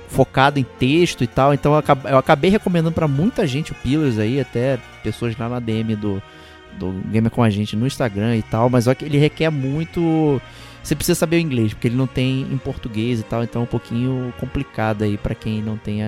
focado 0.09 0.59
em 0.59 0.63
texto 0.79 1.23
e 1.23 1.27
tal. 1.27 1.53
Então 1.53 1.73
eu 1.73 1.77
acab- 1.79 2.05
eu 2.05 2.17
acabei 2.17 2.49
recomendando 2.49 2.93
pra 2.93 3.07
muita 3.07 3.45
gente 3.47 3.71
o 3.71 3.75
Pillars 3.75 4.17
aí, 4.19 4.39
até 4.39 4.77
pessoas 5.03 5.37
lá 5.37 5.47
na 5.49 5.59
DM 5.59 5.95
do, 5.95 6.21
do 6.79 6.91
Gamer 7.11 7.31
com 7.31 7.43
a 7.43 7.49
gente 7.49 7.75
no 7.75 7.87
Instagram 7.87 8.35
e 8.37 8.41
tal, 8.41 8.69
mas 8.69 8.85
que 8.93 9.05
ele 9.05 9.17
requer 9.17 9.49
muito. 9.49 10.41
Você 10.83 10.95
precisa 10.95 11.15
saber 11.19 11.35
o 11.35 11.39
inglês, 11.39 11.73
porque 11.73 11.89
ele 11.89 11.97
não 11.97 12.07
tem 12.07 12.41
em 12.43 12.57
português 12.57 13.19
e 13.19 13.23
tal, 13.23 13.43
então 13.43 13.61
é 13.61 13.63
um 13.63 13.67
pouquinho 13.67 14.33
complicado 14.39 15.03
aí 15.03 15.17
pra 15.17 15.35
quem 15.35 15.61
não 15.61 15.75
tem 15.75 16.01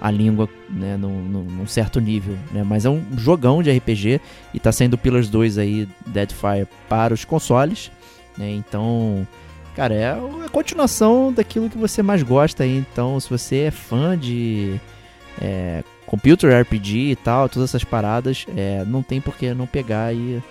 a, 0.00 0.10
língua 0.10 0.48
né, 0.68 0.96
num, 0.96 1.22
num- 1.22 1.66
certo 1.66 2.00
nível, 2.00 2.36
né? 2.52 2.62
Mas 2.64 2.84
é 2.84 2.90
um 2.90 3.02
jogão 3.16 3.62
de 3.62 3.70
RPG 3.70 4.20
e 4.54 4.60
tá 4.60 4.70
saindo 4.72 4.94
o 4.94 4.98
Pillars 4.98 5.28
2 5.28 5.58
aí, 5.58 5.88
Deadfire, 6.06 6.66
para 6.88 7.12
os 7.14 7.24
consoles, 7.24 7.90
né? 8.36 8.50
Então, 8.50 9.26
cara, 9.74 9.94
é 9.94 10.10
a 10.12 10.48
continuação 10.50 11.32
daquilo 11.32 11.68
que 11.70 11.78
você 11.78 12.02
mais 12.02 12.22
gosta 12.22 12.64
aí. 12.64 12.76
Então, 12.78 13.18
se 13.20 13.28
você 13.30 13.56
é 13.56 13.70
fã 13.70 14.16
de 14.18 14.78
é, 15.40 15.82
computer 16.06 16.52
RPG 16.62 17.10
e 17.12 17.16
tal, 17.16 17.48
todas 17.48 17.70
essas 17.70 17.84
paradas, 17.84 18.46
é, 18.56 18.84
não 18.86 19.02
tem 19.02 19.20
por 19.20 19.36
que 19.36 19.52
não 19.54 19.66
pegar 19.66 20.14
e 20.14 20.42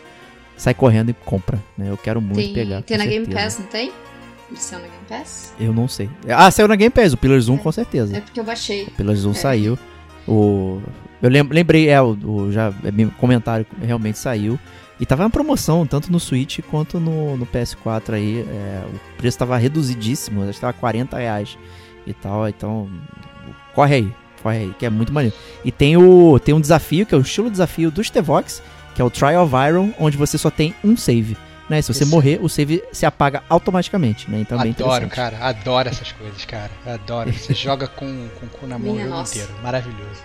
sai 0.58 0.74
correndo 0.74 1.10
e 1.10 1.14
compra, 1.14 1.60
né? 1.78 1.90
Eu 1.90 1.98
quero 1.98 2.22
muito 2.22 2.38
Tem, 2.38 2.54
pegar. 2.54 2.82
tem 2.82 2.98
na 2.98 3.06
Game 3.06 3.26
certeza. 3.26 3.44
Pass, 3.46 3.60
não 3.60 3.66
tem? 3.68 3.92
Saiu 4.56 4.82
na 4.82 4.88
Game 4.88 5.04
Pass? 5.10 5.54
Eu 5.60 5.74
não 5.74 5.88
sei. 5.88 6.10
Ah, 6.30 6.50
saiu 6.52 6.68
na 6.68 6.76
Game 6.76 6.90
Pass, 6.92 7.14
o 7.14 7.18
Pillars 7.18 7.48
1 7.50 7.56
É. 7.56 7.58
com 7.58 7.72
certeza. 7.72 8.18
É 8.18 8.22
porque 8.22 8.40
eu 8.40 8.44
baixei. 8.44 8.84
O 8.84 8.92
Pillars 8.92 9.26
1 9.26 9.32
É. 9.32 9.34
saiu. 9.34 9.80
O 10.28 10.82
eu 11.22 11.30
lem- 11.30 11.44
lembrei, 11.50 11.90
é, 11.90 12.02
o, 12.02 12.10
o 12.24 12.52
já 12.52 12.72
é, 12.84 12.92
meu 12.92 13.10
comentário 13.12 13.66
realmente 13.82 14.18
saiu. 14.18 14.60
E 15.00 15.06
tava 15.06 15.26
em 15.26 15.30
promoção, 15.30 15.86
tanto 15.86 16.10
no 16.12 16.20
Switch 16.20 16.60
quanto 16.72 17.00
no, 17.00 17.36
no 17.36 17.46
PS4 17.46 18.14
aí. 18.14 18.46
é, 18.48 18.84
o 18.94 19.18
preço 19.18 19.38
tava 19.38 19.58
reduzidíssimo, 19.58 20.44
acho 20.44 20.54
que 20.54 20.62
tava 20.62 20.74
40 20.74 21.18
reais 21.18 21.58
e 22.08 22.14
tal. 22.14 22.48
Então, 22.48 22.88
corre 23.74 23.96
aí, 23.96 24.14
corre 24.42 24.58
aí, 24.60 24.74
que 24.80 24.86
é 24.86 24.90
muito 24.90 25.12
maneiro. 25.12 25.36
E 25.66 25.72
tem, 25.72 25.98
o, 25.98 26.40
tem 26.40 26.56
um 26.56 26.62
desafio, 26.62 27.06
que 27.06 27.14
é 27.14 27.18
o 27.18 27.22
estilo 27.22 27.50
desafio 27.52 27.92
do 27.92 28.02
Stevox, 28.04 28.62
que 28.94 29.02
é 29.02 29.06
o 29.06 29.10
Trial 29.10 29.44
of 29.44 29.54
Iron, 29.68 29.92
onde 30.00 30.16
você 30.16 30.38
só 30.38 30.50
tem 30.50 30.74
um 30.84 30.96
save. 30.96 31.36
Né? 31.70 31.82
Se 31.82 31.94
você 31.94 32.04
Isso. 32.04 32.12
morrer, 32.12 32.40
o 32.42 32.48
save 32.48 32.84
se 32.92 33.06
apaga 33.06 33.44
automaticamente, 33.50 34.30
né? 34.30 34.40
Então 34.42 34.60
é 34.60 34.64
bem 34.64 34.72
adoro, 34.72 35.06
interessante. 35.06 35.16
cara. 35.16 35.38
Adoro 35.50 35.90
essas 35.90 36.12
coisas, 36.12 36.46
cara. 36.46 36.70
Adoro. 36.86 37.34
Você 37.34 37.54
joga 37.58 37.88
com, 37.88 38.28
com 38.40 38.46
o 38.46 38.50
cu 38.50 38.68
na 38.68 38.78
mão 38.78 38.90
o 38.92 38.94
Minha 38.94 39.06
jogo 39.06 39.18
nossa. 39.18 39.36
inteiro. 39.38 39.56
Maravilhoso. 39.64 40.22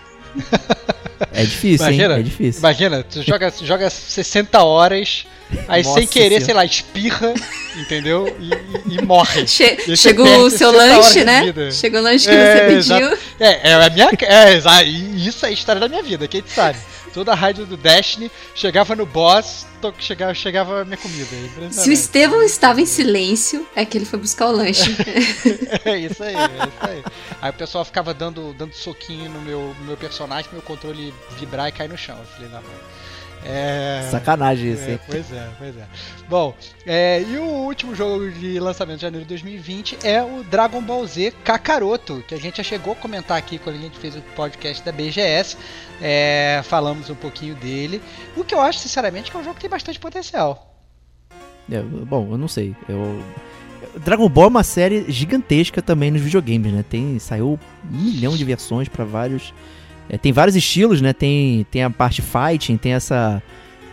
É 1.32 1.43
difícil, 1.43 1.86
Imagina, 1.86 2.14
hein? 2.14 2.20
É 2.20 2.22
difícil. 2.22 2.61
Imagina, 2.61 3.03
tu 3.03 3.22
joga, 3.22 3.53
joga 3.62 3.91
60 3.91 4.62
horas, 4.62 5.26
aí 5.68 5.82
Nossa 5.82 5.99
sem 5.99 6.07
querer, 6.07 6.28
Senhora. 6.41 6.45
sei 6.45 6.55
lá, 6.55 6.64
espirra, 6.64 7.34
entendeu? 7.76 8.36
E, 8.38 8.93
e- 8.95 8.99
e 8.99 9.03
morre. 9.03 9.45
Che- 9.49 9.76
você 9.84 9.97
chegou 9.97 10.26
o 10.45 10.51
seu 10.51 10.70
60 10.72 10.76
horas 10.78 10.97
lanche, 11.07 11.24
né? 11.24 11.70
Chegou 11.72 12.01
o 12.01 12.03
lanche 12.03 12.28
que 12.28 12.34
É, 12.34 12.55
você 12.80 12.91
pediu. 12.91 13.18
É, 13.41 13.70
é 13.70 13.74
a 13.74 13.91
minha. 13.91 14.09
É, 14.22 14.84
e 14.86 15.26
isso 15.26 15.45
é 15.45 15.49
a 15.49 15.53
história 15.53 15.80
da 15.80 15.88
minha 15.88 16.03
vida, 16.03 16.26
quem 16.28 16.43
sabe? 16.47 16.78
Toda 17.13 17.33
a 17.33 17.35
rádio 17.35 17.67
do 17.67 17.77
Destiny 17.77 18.31
chegava 18.55 18.95
no 18.95 19.05
boss, 19.05 19.67
to- 19.81 19.93
chegava, 19.99 20.33
chegava 20.35 20.83
a 20.83 20.85
minha 20.85 20.97
comida. 20.97 21.27
Se 21.71 21.91
o 21.91 21.93
Estevão 21.93 22.43
estava 22.43 22.81
em 22.81 22.87
silêncio, 22.87 23.67
é 23.75 23.85
que 23.85 23.99
ele 23.99 24.05
foi 24.05 24.19
buscar 24.19 24.47
o 24.49 24.53
lanche. 24.53 24.95
É 25.85 25.97
isso 25.99 26.23
aí, 26.23 26.35
é 26.35 26.45
isso 26.45 26.79
aí. 26.81 27.05
Aí 27.43 27.51
o 27.51 27.55
pessoal 27.55 27.85
ficava 27.85 28.13
dando, 28.15 28.53
dando 28.55 28.75
soquinho 28.75 29.31
no 29.31 29.41
meu, 29.41 29.75
meu 29.87 29.97
personagem, 29.97 30.51
meu 30.53 30.63
controle 30.63 31.13
vibrar 31.39 31.69
e 31.69 31.73
cair 31.73 31.89
no 31.89 31.97
chão, 31.99 32.17
eu 32.19 32.27
falei, 32.27 32.49
na 32.49 32.61
mão. 32.61 32.71
É. 33.45 34.07
Sacanagem 34.11 34.72
esse. 34.72 34.91
É, 34.91 34.93
hein? 34.93 35.01
pois 35.07 35.32
é, 35.32 35.49
pois 35.59 35.76
é. 35.76 35.86
Bom, 36.28 36.55
é, 36.86 37.22
e 37.22 37.38
o 37.38 37.45
último 37.45 37.95
jogo 37.95 38.30
de 38.30 38.61
lançamento 38.61 38.97
de 38.97 39.03
janeiro 39.03 39.24
de 39.24 39.28
2020 39.30 39.99
é 40.05 40.22
o 40.22 40.45
Dragon 40.45 40.82
Ball 40.82 41.07
Z 41.07 41.32
Kakaroto, 41.43 42.22
que 42.28 42.34
a 42.34 42.38
gente 42.38 42.59
já 42.59 42.62
chegou 42.62 42.93
a 42.93 42.97
comentar 42.97 43.38
aqui 43.38 43.59
quando 43.59 43.76
a 43.76 43.80
gente 43.80 43.99
fez 43.99 44.14
o 44.14 44.20
podcast 44.36 44.84
da 44.84 44.93
BGS. 44.93 45.57
é, 46.01 46.61
falamos 46.64 47.09
um 47.09 47.14
pouquinho 47.14 47.55
dele. 47.55 48.01
O 48.36 48.45
que 48.45 48.55
eu 48.55 48.61
acho, 48.61 48.78
sinceramente, 48.78 49.30
que 49.30 49.36
é 49.36 49.41
um 49.41 49.45
jogo 49.45 49.55
que 49.55 49.62
tem 49.62 49.70
bastante 49.70 49.99
potencial. 49.99 50.70
É, 51.70 51.80
bom, 51.80 52.28
eu 52.32 52.38
não 52.38 52.49
sei. 52.49 52.74
Eu... 52.88 53.22
Dragon 54.05 54.28
Ball 54.28 54.45
é 54.45 54.49
uma 54.49 54.62
série 54.62 55.11
gigantesca 55.11 55.80
também 55.80 56.11
nos 56.11 56.20
videogames, 56.20 56.72
né? 56.72 56.84
Tem, 56.88 57.18
saiu 57.18 57.59
um 57.91 57.99
milhão 57.99 58.36
de 58.36 58.45
versões 58.45 58.88
pra 58.88 59.05
vários. 59.05 59.55
É, 60.11 60.19
tem 60.19 60.33
vários 60.33 60.57
estilos, 60.57 61.01
né? 61.01 61.13
Tem, 61.13 61.65
tem 61.71 61.83
a 61.85 61.91
parte 61.91 62.21
fighting, 62.23 62.77
tem 62.77 62.93
essa 62.93 63.43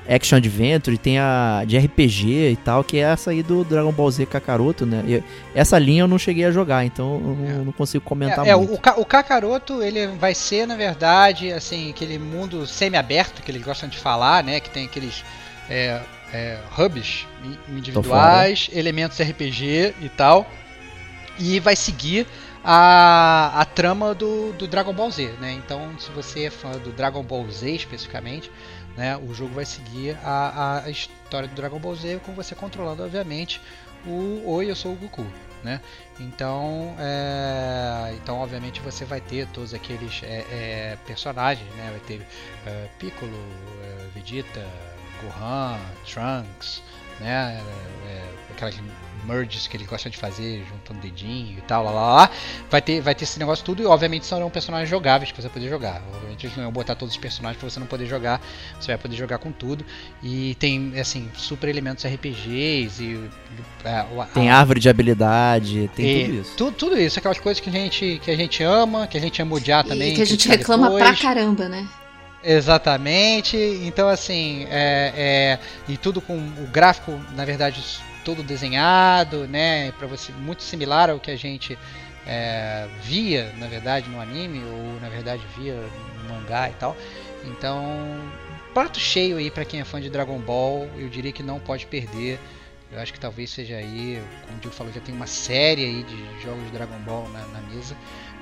action 0.10 0.38
adventure, 0.38 0.98
tem 0.98 1.20
a 1.20 1.64
de 1.68 1.78
RPG 1.78 2.52
e 2.52 2.56
tal, 2.64 2.82
que 2.82 2.96
é 2.98 3.02
essa 3.02 3.32
aí 3.32 3.44
do 3.44 3.66
Dragon 3.66 3.92
Ball 3.92 4.10
Z 4.10 4.26
Kakaroto, 4.26 4.86
né? 4.86 5.22
Essa 5.54 5.78
linha 5.78 6.04
eu 6.04 6.08
não 6.08 6.18
cheguei 6.18 6.46
a 6.46 6.52
jogar, 6.52 6.86
então 6.86 7.16
eu 7.16 7.20
não, 7.36 7.50
É. 7.50 7.64
não 7.66 7.72
consigo 7.74 8.04
comentar 8.06 8.46
É, 8.48 8.52
é, 8.52 8.56
muito. 8.56 8.72
o, 8.72 9.02
o 9.02 9.06
Kakaroto, 9.06 9.84
ele 9.84 10.08
vai 10.08 10.34
ser, 10.34 10.66
na 10.66 10.78
verdade, 10.78 11.52
assim, 11.52 11.90
aquele 11.90 12.18
mundo 12.18 12.66
semi-aberto 12.66 13.42
que 13.42 13.52
eles 13.52 13.62
gostam 13.62 13.90
de 13.90 13.98
falar, 13.98 14.44
né? 14.46 14.62
Que 14.62 14.70
tem 14.70 14.86
aqueles 14.86 15.26
é, 15.70 16.00
é, 16.34 16.58
hubs 16.80 17.28
in- 17.44 17.78
individuais, 17.78 18.70
elementos 18.72 19.20
RPG 19.20 19.94
e 20.02 20.08
tal. 20.16 20.50
E 21.38 21.60
vai 21.60 21.76
seguir 21.76 22.26
a, 22.70 23.62
a 23.62 23.64
trama 23.64 24.14
do, 24.14 24.52
do 24.52 24.68
Dragon 24.68 24.92
Ball 24.92 25.10
Z, 25.10 25.28
né? 25.40 25.54
Então, 25.54 25.98
se 25.98 26.12
você 26.12 26.48
é 26.48 26.50
fã 26.50 26.72
do 26.72 26.92
Dragon 26.92 27.24
Ball 27.24 27.50
Z 27.50 27.72
especificamente, 27.72 28.52
né? 28.98 29.16
O 29.16 29.34
jogo 29.34 29.54
vai 29.54 29.64
seguir 29.64 30.18
a, 30.22 30.84
a 30.84 30.90
história 30.90 31.48
do 31.48 31.56
Dragon 31.56 31.80
Ball 31.80 31.96
Z 31.96 32.20
com 32.26 32.34
você 32.34 32.54
controlando, 32.54 33.04
obviamente, 33.04 33.62
o 34.06 34.44
Oi, 34.52 34.70
eu 34.70 34.76
sou 34.76 34.92
o 34.92 34.96
Goku, 34.98 35.26
né? 35.64 35.80
Então, 36.20 36.94
é, 37.00 38.14
então 38.22 38.38
obviamente 38.40 38.82
você 38.82 39.06
vai 39.06 39.22
ter 39.22 39.48
todos 39.48 39.74
aqueles 39.74 40.22
é, 40.24 40.46
é, 40.52 40.98
personagens, 41.08 41.70
né? 41.76 41.88
Vai 41.92 42.02
ter 42.02 42.22
é, 42.66 42.90
Piccolo, 43.00 43.32
é, 43.82 44.08
Vegeta, 44.14 44.68
Gohan, 45.24 45.80
Trunks, 46.06 46.84
né? 47.20 47.62
É, 48.08 48.12
é, 48.12 48.24
aquelas 48.52 48.76
merges 49.26 49.68
que 49.68 49.76
ele 49.76 49.84
gosta 49.84 50.10
de 50.10 50.16
fazer, 50.18 50.66
juntando 50.70 51.02
dedinho 51.02 51.58
e 51.58 51.62
tal, 51.64 51.84
lá, 51.84 51.92
lá, 51.92 52.14
lá. 52.16 52.30
Vai 52.72 52.82
ter, 52.82 53.02
vai 53.02 53.14
ter 53.14 53.26
esse 53.26 53.38
negócio 53.38 53.66
tudo 53.66 53.84
e 53.84 53.86
obviamente 53.86 54.26
serão 54.26 54.50
personagens 54.50 54.90
jogáveis 54.90 55.34
pra 55.34 55.42
você 55.42 55.50
poder 55.50 55.68
jogar. 55.68 56.02
Obviamente 56.14 56.46
eles 56.48 56.56
não 56.56 56.64
iam 56.64 56.72
botar 56.72 56.96
todos 56.96 57.14
os 57.14 57.20
personagens 57.20 57.60
pra 57.60 57.70
você 57.70 57.78
não 57.78 57.88
poder 57.88 58.06
jogar, 58.06 58.40
você 58.80 58.88
vai 58.88 58.98
poder 58.98 59.18
jogar 59.18 59.38
com 59.40 59.52
tudo. 59.52 59.84
E 60.24 60.56
tem, 60.60 60.98
assim, 60.98 61.30
super 61.36 61.68
elementos 61.68 62.06
RPGs 62.06 63.04
e... 63.04 63.30
é, 63.84 64.06
o- 64.14 64.26
Tem 64.34 64.50
a- 64.50 64.60
árvore 64.60 64.80
de 64.80 64.88
habilidade, 64.88 65.90
tem 65.94 66.06
e 66.22 66.26
tudo 66.26 66.42
isso. 66.42 66.54
tu- 66.56 66.72
tudo 66.72 66.98
isso, 66.98 67.20
aquelas 67.20 67.40
coisas 67.40 67.60
que 67.60 67.70
a 67.70 67.74
gente, 67.74 68.22
que 68.24 68.32
a 68.32 68.36
gente 68.38 68.64
ama, 68.64 69.08
que 69.08 69.18
a 69.18 69.22
gente 69.22 69.42
ama 69.42 69.56
odiar 69.58 69.84
também. 69.84 70.14
e 70.14 70.16
que 70.16 70.22
a 70.22 70.26
gente 70.26 70.48
reclama 70.48 70.88
pra 70.90 71.00
depois. 71.00 71.22
caramba, 71.22 71.68
né? 71.68 71.86
Exatamente. 72.50 73.58
Então, 73.58 74.08
assim, 74.08 74.66
é, 74.70 75.12
é, 75.18 75.60
e 75.86 75.98
tudo 75.98 76.22
com 76.22 76.38
o 76.38 76.68
gráfico, 76.72 77.20
na 77.36 77.44
verdade, 77.44 77.84
todo 78.24 78.42
desenhado, 78.42 79.46
né? 79.50 79.92
Para 79.92 80.08
você 80.08 80.32
muito 80.32 80.64
similar 80.64 81.10
ao 81.10 81.20
que 81.20 81.30
a 81.30 81.36
gente 81.36 81.78
é, 82.26 82.88
via, 83.02 83.52
na 83.58 83.68
verdade, 83.68 84.10
no 84.10 84.22
anime 84.22 84.64
ou 84.64 84.98
na 85.02 85.10
verdade 85.10 85.44
via 85.58 85.76
no 86.24 86.34
mangá 86.34 86.70
e 86.70 86.74
tal. 86.76 86.96
Então, 87.44 87.84
prato 88.74 88.98
cheio 88.98 89.36
aí 89.36 89.52
para 89.52 89.66
quem 89.66 89.82
é 89.82 89.84
fã 89.84 90.00
de 90.00 90.10
Dragon 90.10 90.40
Ball, 90.40 90.90
eu 90.98 91.10
diria 91.10 91.34
que 91.34 91.44
não 91.44 91.60
pode 91.60 91.86
perder. 91.86 92.40
Eu 92.90 93.02
acho 93.02 93.12
que 93.12 93.20
talvez 93.20 93.50
seja 93.50 93.76
aí, 93.76 94.22
como 94.46 94.58
o 94.58 94.62
Diego 94.62 94.74
falou, 94.74 94.94
já 94.94 95.02
tem 95.02 95.14
uma 95.14 95.28
série 95.28 95.84
aí 95.84 96.04
de 96.04 96.42
jogos 96.42 96.64
de 96.64 96.72
Dragon 96.72 96.98
Ball 97.00 97.28
na, 97.30 97.46
na 97.48 97.62
mesa, 97.68 97.98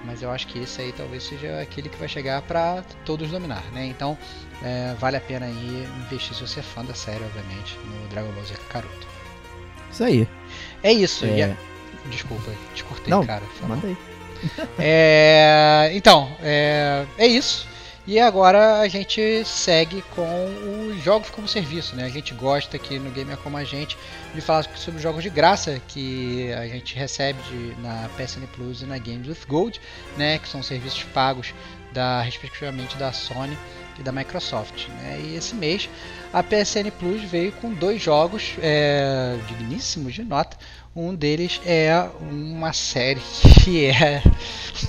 mas 0.06 0.22
eu 0.22 0.32
acho 0.32 0.48
que 0.48 0.60
esse 0.60 0.82
aí 0.82 0.92
talvez 0.92 1.24
seja 1.24 1.60
aquele 1.62 1.90
que 1.90 1.98
vai 1.98 2.08
chegar 2.08 2.42
para 2.44 2.84
todos 3.06 3.30
dominar, 3.32 3.64
né? 3.74 3.86
Então 3.86 4.18
é, 4.64 4.94
vale 5.00 5.18
a 5.18 5.22
pena 5.22 5.46
aí 5.46 5.88
investir 6.06 6.34
se 6.36 6.42
você 6.42 6.60
é 6.60 6.64
fã 6.64 6.84
da 6.86 6.94
série, 6.94 7.24
obviamente, 7.24 7.78
no 7.86 8.08
Dragon 8.10 8.32
Ball 8.32 8.46
Z 8.46 8.54
Kakaroto. 8.56 9.08
Isso 9.92 10.04
aí. 10.04 10.28
É 10.84 10.92
isso. 10.94 11.26
É. 11.26 11.44
a- 11.44 11.56
Desculpa, 12.10 12.52
te 12.76 12.84
cortei, 12.84 13.10
Não, 13.10 13.26
cara. 13.26 13.44
Manda 13.64 13.88
aí. 13.88 13.98
É, 14.78 15.90
então, 15.94 16.30
é, 16.42 17.06
é 17.18 17.26
isso. 17.26 17.68
E 18.08 18.20
agora 18.20 18.82
a 18.82 18.88
gente 18.88 19.44
segue 19.46 20.04
com 20.16 20.90
os 20.92 21.04
jogos 21.04 21.32
como 21.32 21.48
serviço, 21.48 21.96
né? 21.96 22.04
A 22.06 22.10
gente 22.10 22.36
gosta 22.36 22.78
aqui 22.78 23.00
no 23.00 23.10
Gamer 23.10 23.36
Como 23.38 23.58
a 23.58 23.64
Gente 23.64 23.98
de 24.34 24.42
falar 24.42 24.64
sobre 24.76 25.02
jogos 25.02 25.24
de 25.24 25.30
graça 25.32 25.82
que 25.88 26.54
a 26.54 26.68
gente 26.68 26.96
recebe 26.96 27.40
de- 27.50 27.82
na 27.82 28.08
PSN 28.16 28.46
Plus 28.54 28.84
e 28.84 28.86
na 28.86 29.00
Games 29.00 29.28
with 29.28 29.48
Gold, 29.48 29.82
né? 30.18 30.38
Que 30.38 30.48
são 30.48 30.62
serviços 30.62 31.02
pagos 31.06 31.52
da 31.92 32.22
respectivamente 32.22 32.96
da 32.98 33.12
Sony 33.12 33.58
e 33.98 34.04
da 34.04 34.12
Microsoft. 34.12 34.88
Né? 34.90 35.22
E 35.24 35.36
esse 35.36 35.56
mês 35.56 35.90
a 36.32 36.44
PSN 36.44 36.92
Plus 36.92 37.24
veio 37.24 37.54
com 37.54 37.74
dois 37.74 38.00
jogos 38.02 38.54
é, 38.62 39.36
digníssimos 39.48 40.14
de 40.14 40.24
nota. 40.24 40.56
Um 40.96 41.16
deles 41.16 41.60
é 41.66 42.08
uma 42.22 42.72
série 42.72 43.22
que 43.64 43.86
é 43.88 44.22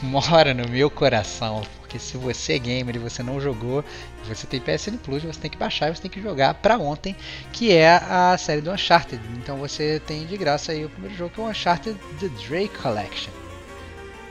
mora 0.02 0.52
no 0.52 0.68
meu 0.68 0.90
coração, 0.90 1.62
porque 1.97 1.99
se 1.99 2.16
você 2.16 2.55
é 2.55 2.59
gamer 2.59 2.97
e 2.97 2.99
você 2.99 3.22
não 3.22 3.40
jogou, 3.40 3.84
você 4.28 4.47
tem 4.47 4.61
PSN 4.61 4.97
Plus, 5.03 5.22
você 5.22 5.40
tem 5.40 5.51
que 5.51 5.57
baixar, 5.57 5.94
você 5.94 6.03
tem 6.03 6.11
que 6.11 6.20
jogar 6.20 6.55
para 6.55 6.76
ontem, 6.76 7.16
que 7.53 7.72
é 7.72 7.88
a 7.88 8.36
série 8.38 8.61
do 8.61 8.70
Uncharted. 8.70 9.20
Então 9.36 9.57
você 9.57 10.01
tem 10.07 10.26
de 10.26 10.36
graça 10.36 10.72
aí 10.72 10.84
o 10.84 10.90
primeiro 10.90 11.16
jogo 11.16 11.30
que 11.34 11.40
é 11.40 11.44
o 11.44 11.49
Uncharted 11.49 11.97
The 12.20 12.28
Drake 12.47 12.76
Collection. 12.78 13.32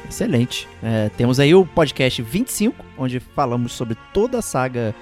Excelente. 0.07 0.67
É, 0.83 1.09
temos 1.17 1.39
aí 1.39 1.55
o 1.55 1.65
podcast 1.65 2.21
25, 2.21 2.85
onde 2.97 3.19
falamos 3.19 3.73
sobre 3.73 3.97
toda 4.13 4.39
a 4.39 4.41
saga 4.41 4.93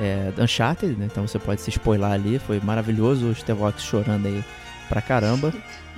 é, 0.00 0.32
Uncharted, 0.36 0.96
né? 0.96 1.06
Então 1.10 1.26
você 1.26 1.38
pode 1.38 1.60
se 1.60 1.70
spoiler 1.70 2.10
ali, 2.10 2.38
foi 2.40 2.58
maravilhoso 2.60 3.26
o 3.26 3.34
Stevox 3.34 3.82
chorando 3.82 4.26
aí 4.26 4.44
pra 4.88 5.00
caramba. 5.00 5.52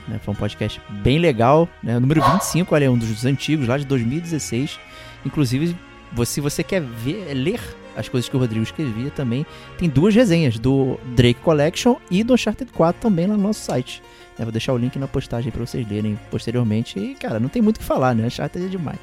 Né? 0.06 0.20
Foi 0.22 0.34
um 0.34 0.36
podcast 0.36 0.80
bem 1.02 1.18
legal, 1.18 1.68
né? 1.82 1.96
O 1.96 2.00
número 2.00 2.20
25, 2.22 2.74
olha, 2.74 2.84
é 2.84 2.90
um 2.90 2.98
dos 2.98 3.24
antigos, 3.24 3.66
lá 3.66 3.78
de 3.78 3.86
2016. 3.86 4.78
Inclusive, 5.24 5.76
se 6.24 6.40
você 6.40 6.62
quer 6.62 6.80
ver, 6.80 7.34
ler 7.34 7.60
as 7.96 8.08
coisas 8.08 8.28
que 8.28 8.36
o 8.36 8.40
Rodrigo 8.40 8.62
escrevia 8.62 9.10
também, 9.10 9.44
tem 9.78 9.88
duas 9.88 10.14
resenhas 10.14 10.58
do 10.58 10.98
Drake 11.16 11.40
Collection 11.40 11.96
e 12.10 12.22
do 12.22 12.34
Uncharted 12.34 12.72
4 12.72 13.00
também 13.00 13.26
lá 13.26 13.36
no 13.36 13.42
nosso 13.42 13.60
site. 13.60 14.02
Eu 14.38 14.46
vou 14.46 14.52
deixar 14.52 14.72
o 14.72 14.78
link 14.78 14.98
na 14.98 15.06
postagem 15.06 15.52
para 15.52 15.64
vocês 15.64 15.86
lerem 15.88 16.18
posteriormente. 16.30 16.98
E, 16.98 17.14
cara, 17.14 17.38
não 17.38 17.48
tem 17.48 17.60
muito 17.60 17.76
o 17.76 17.80
que 17.80 17.84
falar, 17.84 18.14
né? 18.14 18.26
Uncharted 18.26 18.64
é 18.64 18.68
demais. 18.68 18.98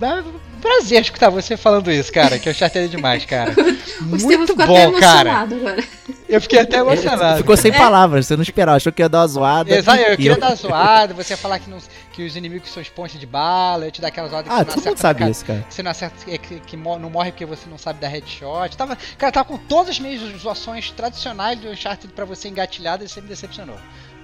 Dá 0.00 0.22
prazer 0.60 1.00
escutar 1.00 1.30
você 1.30 1.56
falando 1.56 1.90
isso, 1.90 2.12
cara, 2.12 2.38
que 2.38 2.48
eu 2.48 2.54
chatei 2.54 2.88
demais, 2.88 3.24
cara. 3.24 3.54
Muito 4.00 4.54
bom, 4.54 4.92
cara. 4.98 5.40
Agora. 5.40 5.84
Eu 6.28 6.40
fiquei 6.40 6.60
até 6.60 6.78
emocionado. 6.78 7.38
Ficou 7.38 7.56
sem 7.56 7.72
é. 7.72 7.78
palavras, 7.78 8.26
você 8.26 8.36
não 8.36 8.42
esperava, 8.42 8.76
achou 8.76 8.92
que 8.92 9.02
ia 9.02 9.08
dar 9.08 9.20
uma 9.20 9.26
zoada. 9.28 9.74
Exato, 9.74 9.98
eu 9.98 10.16
queria 10.16 10.32
eu... 10.32 10.40
dar 10.40 10.48
uma 10.48 10.54
zoada, 10.54 11.14
você 11.14 11.32
ia 11.32 11.36
falar 11.36 11.58
que, 11.58 11.70
não, 11.70 11.78
que 12.12 12.22
os 12.22 12.36
inimigos 12.36 12.70
são 12.70 12.82
esponjas 12.82 13.18
de 13.18 13.26
bala, 13.26 13.86
eu 13.86 13.90
te 13.90 14.00
dar 14.00 14.08
aquela 14.08 14.28
zoada 14.28 14.44
que 14.44 14.54
ah, 14.54 14.58
você 14.58 14.64
não 14.64 14.78
acerta. 14.78 14.98
sabe 14.98 15.30
isso, 15.30 15.44
cara. 15.44 15.66
Você 15.68 15.82
não 15.82 15.90
acerta, 15.90 16.24
que, 16.24 16.38
que, 16.38 16.60
que, 16.60 16.76
não 16.76 17.10
morre 17.10 17.32
porque 17.32 17.46
você 17.46 17.68
não 17.68 17.78
sabe 17.78 18.00
dar 18.00 18.08
headshot. 18.08 18.76
Tava, 18.76 18.96
cara, 19.16 19.32
tava 19.32 19.48
com 19.48 19.56
todas 19.56 19.90
as 19.90 20.00
minhas 20.00 20.20
zoações 20.40 20.90
tradicionais 20.90 21.58
do 21.58 21.68
Uncharted 21.68 22.12
pra 22.12 22.24
você 22.24 22.48
engatilhado 22.48 23.04
e 23.04 23.08
você 23.08 23.20
me 23.20 23.28
decepcionou. 23.28 23.78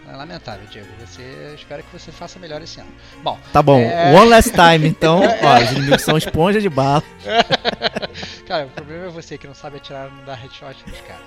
É 0.08 0.16
lamentável, 0.16 0.66
Diego. 0.70 0.88
Você 1.00 1.54
espero 1.54 1.82
que 1.82 1.98
você 1.98 2.12
faça 2.12 2.38
melhor 2.38 2.60
esse 2.60 2.78
ano. 2.80 2.90
Bom. 3.22 3.38
Tá 3.52 3.62
bom. 3.62 3.80
É... 3.80 4.14
One 4.14 4.28
last 4.28 4.50
time, 4.50 4.88
então. 4.88 5.20
ó, 5.42 5.62
os 5.62 5.72
inimigos 5.72 6.02
são 6.02 6.16
esponja 6.16 6.60
de 6.60 6.68
bala. 6.68 7.02
cara, 8.46 8.66
o 8.66 8.70
problema 8.70 9.06
é 9.06 9.08
você 9.08 9.38
que 9.38 9.46
não 9.46 9.54
sabe 9.54 9.78
atirar 9.78 10.10
não 10.10 10.24
dá 10.24 10.34
headshot 10.34 10.76
nos 10.86 11.00
caras. 11.00 11.22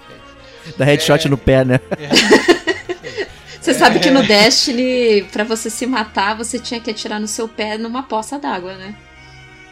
É 0.68 0.78
dá 0.78 0.86
headshot 0.86 1.28
é... 1.28 1.30
no 1.30 1.38
pé, 1.38 1.66
né? 1.66 1.80
É. 2.00 3.28
Você 3.60 3.74
sabe 3.74 4.00
que 4.00 4.10
no 4.10 4.24
Destiny, 4.24 5.24
para 5.32 5.44
você 5.44 5.70
se 5.70 5.86
matar, 5.86 6.38
você 6.38 6.58
tinha 6.58 6.80
que 6.80 6.90
atirar 6.90 7.20
no 7.20 7.28
seu 7.28 7.50
pé 7.50 7.78
numa 7.78 8.04
poça 8.04 8.40
d'água, 8.40 8.76
né? 8.76 8.96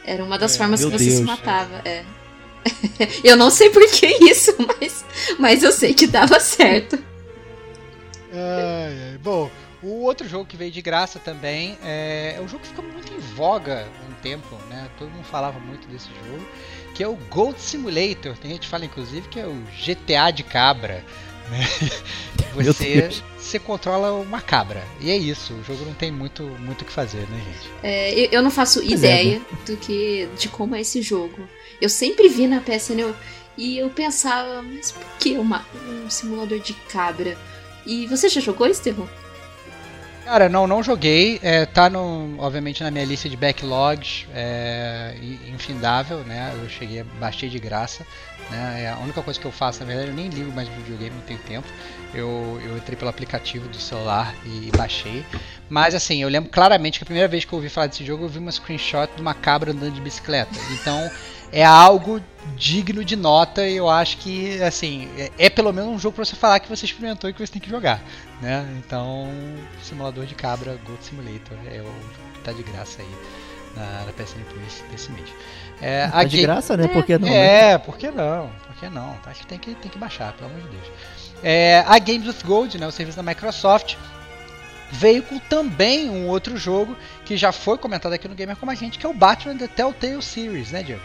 Era 0.06 0.22
uma 0.22 0.38
das 0.38 0.56
é, 0.56 0.58
formas 0.58 0.84
que 0.84 0.92
você 0.92 1.06
Deus, 1.06 1.18
se 1.18 1.24
matava. 1.24 1.82
É. 1.86 2.04
eu 3.24 3.38
não 3.38 3.50
sei 3.50 3.70
por 3.70 3.90
que 3.90 4.06
isso, 4.26 4.54
mas, 4.60 5.06
mas 5.40 5.64
eu 5.64 5.72
sei 5.72 5.94
que 5.94 6.08
dava 6.08 6.42
certo. 6.42 7.00
Ai, 8.36 9.12
ai. 9.12 9.18
Bom, 9.18 9.50
o 9.82 10.02
outro 10.04 10.28
jogo 10.28 10.46
que 10.46 10.58
veio 10.58 10.72
de 10.72 10.82
graça 10.82 11.20
também 11.20 11.78
é, 11.84 12.36
é 12.38 12.42
um 12.42 12.48
jogo 12.48 12.64
que 12.64 12.70
ficou 12.70 12.84
muito 12.84 13.14
em 13.14 13.20
voga 13.20 13.88
um 14.10 14.14
tempo, 14.22 14.56
né? 14.70 14.90
Todo 14.98 15.12
mundo 15.12 15.26
falava 15.26 15.60
muito 15.60 15.88
desse 15.88 16.08
jogo, 16.08 16.46
que 16.94 17.04
é 17.04 17.08
o 17.08 17.16
Gold 17.30 17.60
Simulator. 17.60 18.38
Tem 18.38 18.52
gente 18.52 18.62
que 18.62 18.68
fala 18.68 18.86
inclusive 18.86 19.28
que 19.28 19.40
é 19.40 19.46
o 19.46 19.56
GTA 19.86 20.32
de 20.32 20.44
cabra. 20.44 21.04
Né? 21.50 21.68
Você, 22.56 23.10
você 23.38 23.60
controla 23.60 24.14
uma 24.14 24.40
cabra. 24.40 24.82
E 25.02 25.12
é 25.12 25.18
isso, 25.18 25.54
o 25.54 25.64
jogo 25.66 25.84
não 25.84 25.94
tem 25.94 26.10
muito 26.10 26.42
muito 26.44 26.84
o 26.84 26.86
que 26.86 26.92
fazer, 26.92 27.28
né, 27.28 27.38
gente? 27.38 27.70
É, 27.84 28.34
eu 28.34 28.42
não 28.42 28.50
faço 28.50 28.80
é, 28.80 28.86
ideia 28.86 29.40
né? 29.40 29.46
do 29.66 29.76
que 29.76 30.30
de 30.38 30.48
como 30.48 30.74
é 30.74 30.80
esse 30.80 31.02
jogo. 31.02 31.48
Eu 31.82 31.90
sempre 31.90 32.30
vi 32.30 32.48
na 32.48 32.62
PSN 32.62 33.00
eu, 33.02 33.16
e 33.58 33.78
eu 33.78 33.90
pensava, 33.90 34.62
mas 34.62 34.94
por 34.94 35.06
que 35.20 35.38
uma, 35.38 35.66
um 35.86 36.10
simulador 36.10 36.60
de 36.60 36.74
cabra? 36.74 37.38
E 37.86 38.08
você 38.08 38.30
já 38.30 38.42
jogou, 38.42 38.68
Estevão? 38.68 39.08
Cara, 40.26 40.50
não, 40.50 40.66
não 40.66 40.82
joguei. 40.82 41.40
É, 41.44 41.68
tá 41.68 41.88
no, 41.88 42.36
obviamente 42.40 42.84
na 42.84 42.90
minha 42.90 43.06
lista 43.06 43.30
de 43.30 43.38
backlogs, 43.38 44.26
é, 44.34 45.16
infindável, 45.48 46.20
né? 46.20 46.52
Eu 46.60 46.68
cheguei, 46.68 47.04
baixei 47.20 47.48
de 47.48 47.60
graça. 47.60 48.06
Né? 48.50 48.84
É 48.86 48.90
a 48.90 48.98
única 48.98 49.22
coisa 49.22 49.40
que 49.40 49.46
eu 49.46 49.52
faço, 49.52 49.82
na 49.82 49.86
verdade, 49.86 50.10
eu 50.10 50.16
nem 50.16 50.28
ligo 50.30 50.52
mais 50.52 50.68
videogame, 50.68 51.16
não 51.16 51.22
tenho 51.22 51.40
tempo. 51.40 51.68
Eu, 52.16 52.60
eu 52.64 52.78
entrei 52.78 52.96
pelo 52.96 53.10
aplicativo 53.10 53.68
do 53.68 53.78
celular 53.78 54.34
e 54.46 54.72
baixei. 54.76 55.26
Mas 55.70 55.94
assim, 55.94 56.22
eu 56.22 56.30
lembro 56.30 56.50
claramente 56.50 57.00
que 57.00 57.04
a 57.04 57.06
primeira 57.06 57.28
vez 57.28 57.44
que 57.44 57.54
eu 57.54 57.58
ouvi 57.58 57.70
falar 57.70 57.88
desse 57.88 58.06
jogo, 58.06 58.26
eu 58.26 58.30
vi 58.30 58.40
uma 58.40 58.52
screenshot 58.52 59.10
de 59.16 59.22
uma 59.22 59.34
cabra 59.34 59.72
andando 59.72 59.94
de 59.94 60.02
bicicleta. 60.02 60.58
Então 60.72 61.12
é 61.52 61.64
algo 61.64 62.22
digno 62.56 63.04
de 63.04 63.16
nota 63.16 63.66
e 63.66 63.78
eu 63.78 63.90
acho 63.90 64.18
que 64.18 64.62
assim 64.62 65.10
é, 65.18 65.32
é, 65.38 65.50
pelo 65.50 65.72
menos 65.72 65.90
um 65.90 66.00
jogo 66.00 66.16
para 66.16 66.26
você 66.26 66.36
falar 66.36 66.60
que 66.60 66.70
você 66.70 66.86
experimentou 66.86 67.30
e 67.30 67.34
que 67.34 67.46
você 67.46 67.54
tem 67.54 67.62
que 67.62 67.70
jogar, 67.70 68.02
né? 68.42 68.66
Então, 68.78 69.30
simulador 69.82 70.26
de 70.26 70.36
cabra 70.36 70.78
Gold 70.86 71.04
Simulator 71.04 71.58
é 71.72 71.82
o 71.82 72.34
que 72.34 72.40
tá 72.42 72.52
de 72.52 72.64
graça 72.64 73.02
aí 73.02 73.08
na, 73.76 74.06
na 74.06 74.14
PSN 74.14 74.44
Plus 74.50 74.84
desse 74.92 75.12
mês. 75.12 75.30
É, 75.82 76.08
tá 76.08 76.24
de 76.24 76.42
graça, 76.42 76.78
né? 76.78 76.88
Por 76.88 77.06
que 77.06 77.18
não? 77.18 77.28
É, 77.28 77.74
né? 77.74 77.78
por 77.78 77.98
que 77.98 78.10
não? 78.10 78.50
Por 78.68 78.76
que 78.76 78.90
não? 78.90 79.18
Acho 79.26 79.42
que 79.42 79.48
tem 79.48 79.60
que, 79.60 79.76
tem 79.76 79.92
que 79.92 79.98
baixar, 79.98 80.34
pelo 80.34 80.50
amor 80.50 80.62
de 80.62 80.70
Deus. 80.70 80.88
É, 81.44 81.84
a 81.86 82.00
Games 82.00 82.28
with 82.28 82.46
Gold, 82.46 82.78
né, 82.78 82.88
o 82.88 82.92
serviço 82.92 83.18
da 83.18 83.24
Microsoft, 83.24 83.96
veio 84.92 85.24
com 85.24 85.38
também 85.40 86.10
um 86.10 86.28
outro 86.28 86.58
jogo 86.58 86.96
que 87.24 87.38
já 87.38 87.52
foi 87.52 87.78
comentado 87.78 88.14
aqui 88.14 88.28
no 88.28 88.36
Gamer 88.36 88.56
como 88.56 88.72
a 88.72 88.76
gente, 88.76 88.98
que 88.98 89.06
é 89.06 89.10
o 89.10 89.14
Batman 89.14 89.58
The 89.58 89.68
Telltale 89.68 90.22
Series, 90.22 90.72
né, 90.72 90.84
Diego? 90.84 91.02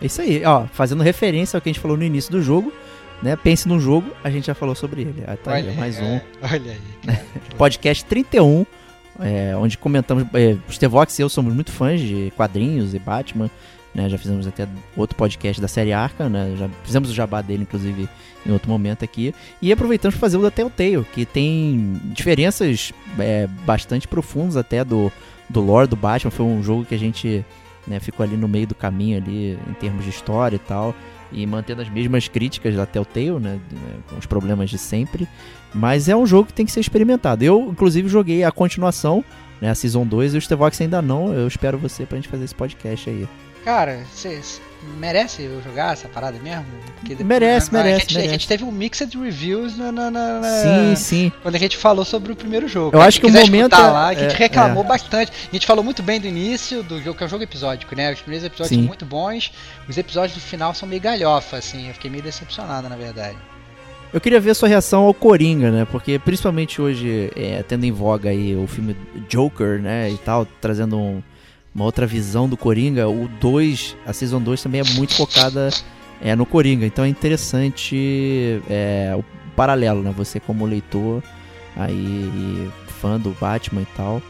É 0.00 0.06
isso 0.06 0.20
aí, 0.20 0.44
ó, 0.44 0.66
fazendo 0.66 1.02
referência 1.02 1.56
ao 1.56 1.60
que 1.60 1.68
a 1.68 1.72
gente 1.72 1.80
falou 1.80 1.96
no 1.96 2.02
início 2.02 2.30
do 2.30 2.42
jogo, 2.42 2.72
né? 3.22 3.36
Pense 3.36 3.68
num 3.68 3.78
jogo, 3.78 4.10
a 4.24 4.30
gente 4.30 4.46
já 4.46 4.54
falou 4.54 4.74
sobre 4.74 5.02
ele. 5.02 5.22
Ah, 5.26 5.36
tá 5.36 5.52
olha 5.52 5.70
aí, 5.70 5.76
mais 5.76 6.00
um. 6.00 6.20
olha 6.42 6.72
aí. 6.72 7.18
Podcast 7.56 8.04
31, 8.04 8.66
é, 9.20 9.54
onde 9.56 9.78
comentamos. 9.78 10.26
É, 10.34 10.56
o 10.68 10.72
Stevox 10.72 11.18
e 11.18 11.22
eu 11.22 11.28
somos 11.28 11.54
muito 11.54 11.70
fãs 11.70 12.00
de 12.00 12.32
quadrinhos 12.36 12.94
e 12.94 12.98
Batman. 12.98 13.48
Né, 13.94 14.08
já 14.08 14.16
fizemos 14.16 14.46
até 14.46 14.66
outro 14.96 15.14
podcast 15.16 15.60
da 15.60 15.68
série 15.68 15.92
Arca, 15.92 16.26
né, 16.26 16.54
já 16.56 16.66
fizemos 16.82 17.10
o 17.10 17.14
jabá 17.14 17.42
dele, 17.42 17.64
inclusive, 17.64 18.08
em 18.46 18.50
outro 18.50 18.70
momento 18.70 19.04
aqui. 19.04 19.34
E 19.60 19.70
aproveitamos 19.70 20.14
para 20.14 20.20
fazer 20.20 20.38
o 20.38 20.42
da 20.42 20.50
Telltale, 20.50 21.04
que 21.12 21.26
tem 21.26 22.00
diferenças 22.06 22.92
é, 23.18 23.46
bastante 23.66 24.08
profundas 24.08 24.56
até 24.56 24.82
do, 24.82 25.12
do 25.48 25.60
lore 25.60 25.86
do 25.86 25.96
Batman. 25.96 26.30
Foi 26.30 26.46
um 26.46 26.62
jogo 26.62 26.86
que 26.86 26.94
a 26.94 26.98
gente 26.98 27.44
né, 27.86 28.00
ficou 28.00 28.24
ali 28.24 28.36
no 28.36 28.48
meio 28.48 28.66
do 28.66 28.74
caminho 28.74 29.18
ali 29.18 29.58
em 29.68 29.74
termos 29.74 30.04
de 30.04 30.10
história 30.10 30.56
e 30.56 30.58
tal, 30.58 30.94
e 31.30 31.46
mantendo 31.46 31.82
as 31.82 31.88
mesmas 31.88 32.28
críticas 32.28 32.74
da 32.74 32.86
Telltale, 32.86 33.40
né, 33.40 33.60
né, 33.70 33.94
com 34.08 34.16
os 34.16 34.26
problemas 34.26 34.70
de 34.70 34.78
sempre, 34.78 35.26
mas 35.74 36.08
é 36.08 36.16
um 36.16 36.26
jogo 36.26 36.46
que 36.48 36.54
tem 36.54 36.66
que 36.66 36.72
ser 36.72 36.80
experimentado. 36.80 37.42
Eu, 37.42 37.68
inclusive, 37.70 38.08
joguei 38.08 38.44
a 38.44 38.52
continuação, 38.52 39.24
né, 39.60 39.70
a 39.70 39.74
Season 39.74 40.06
2, 40.06 40.34
e 40.34 40.38
o 40.38 40.40
Stevox 40.40 40.80
ainda 40.80 41.00
não, 41.00 41.32
eu 41.32 41.46
espero 41.46 41.78
você 41.78 42.04
pra 42.04 42.16
gente 42.16 42.28
fazer 42.28 42.44
esse 42.44 42.54
podcast 42.54 43.08
aí. 43.08 43.26
Cara, 43.64 44.04
vocês 44.12 44.60
merece 44.98 45.42
eu 45.42 45.62
jogar 45.62 45.92
essa 45.92 46.08
parada 46.08 46.38
mesmo? 46.38 46.64
Depois, 47.02 47.26
merece, 47.26 47.72
merece, 47.72 47.96
a 47.96 47.98
gente, 47.98 48.14
merece. 48.14 48.28
A 48.28 48.32
gente 48.32 48.48
teve 48.48 48.64
um 48.64 48.72
mixed 48.72 49.16
reviews 49.16 49.76
na, 49.76 49.92
na, 49.92 50.10
na, 50.10 50.42
sim, 50.42 50.96
sim. 50.96 51.32
quando 51.42 51.54
a 51.54 51.58
gente 51.58 51.76
falou 51.76 52.04
sobre 52.04 52.32
o 52.32 52.36
primeiro 52.36 52.66
jogo. 52.66 52.96
Eu 52.96 53.00
acho 53.00 53.20
que 53.20 53.26
o 53.26 53.30
momento 53.30 53.74
é, 53.74 53.78
lá, 53.78 54.08
a 54.08 54.14
gente 54.14 54.34
é, 54.34 54.38
reclamou 54.38 54.82
é. 54.84 54.86
bastante. 54.86 55.32
A 55.48 55.54
gente 55.54 55.66
falou 55.66 55.84
muito 55.84 56.02
bem 56.02 56.20
do 56.20 56.26
início 56.26 56.82
do 56.82 57.00
jogo, 57.00 57.16
que 57.16 57.22
é 57.22 57.26
um 57.26 57.30
jogo 57.30 57.44
episódico, 57.44 57.94
né? 57.94 58.12
Os 58.12 58.20
primeiros 58.20 58.46
episódios 58.46 58.68
sim. 58.68 58.76
são 58.76 58.84
muito 58.84 59.06
bons, 59.06 59.52
os 59.88 59.96
episódios 59.96 60.34
do 60.34 60.40
final 60.40 60.74
são 60.74 60.88
meio 60.88 61.00
galhofa, 61.00 61.56
assim. 61.56 61.88
Eu 61.88 61.94
fiquei 61.94 62.10
meio 62.10 62.22
decepcionado, 62.22 62.88
na 62.88 62.96
verdade. 62.96 63.36
Eu 64.12 64.20
queria 64.20 64.40
ver 64.40 64.50
a 64.50 64.54
sua 64.54 64.68
reação 64.68 65.04
ao 65.04 65.14
Coringa, 65.14 65.70
né? 65.70 65.86
Porque 65.90 66.18
principalmente 66.18 66.82
hoje, 66.82 67.32
é, 67.34 67.62
tendo 67.62 67.84
em 67.84 67.92
voga 67.92 68.28
aí 68.30 68.54
o 68.54 68.66
filme 68.66 68.96
Joker, 69.28 69.80
né? 69.80 70.10
E 70.10 70.18
tal, 70.18 70.46
trazendo 70.60 70.98
um 70.98 71.22
uma 71.74 71.84
outra 71.84 72.06
visão 72.06 72.48
do 72.48 72.56
Coringa, 72.56 73.08
o 73.08 73.28
2, 73.28 73.96
a 74.06 74.12
Season 74.12 74.40
2 74.40 74.62
também 74.62 74.80
é 74.80 74.84
muito 74.94 75.14
focada 75.14 75.70
é, 76.20 76.36
no 76.36 76.44
Coringa. 76.44 76.86
Então 76.86 77.04
é 77.04 77.08
interessante 77.08 78.62
é, 78.68 79.14
o 79.16 79.24
paralelo, 79.56 80.02
né? 80.02 80.12
Você 80.16 80.38
como 80.38 80.66
leitor 80.66 81.22
aí 81.76 82.70
fã 83.00 83.18
do 83.18 83.30
Batman 83.40 83.82
e 83.82 83.86
tal, 83.96 84.22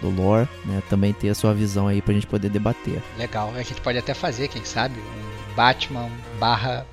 do 0.00 0.10
lore, 0.10 0.48
né? 0.64 0.82
Também 0.88 1.12
ter 1.12 1.28
a 1.28 1.34
sua 1.34 1.52
visão 1.52 1.86
aí 1.86 2.00
pra 2.00 2.14
gente 2.14 2.26
poder 2.26 2.48
debater. 2.48 3.02
Legal, 3.18 3.52
a 3.54 3.62
gente 3.62 3.80
pode 3.80 3.98
até 3.98 4.14
fazer, 4.14 4.48
quem 4.48 4.64
sabe, 4.64 4.98
um 4.98 5.54
Batman 5.54 6.10
barra 6.40 6.86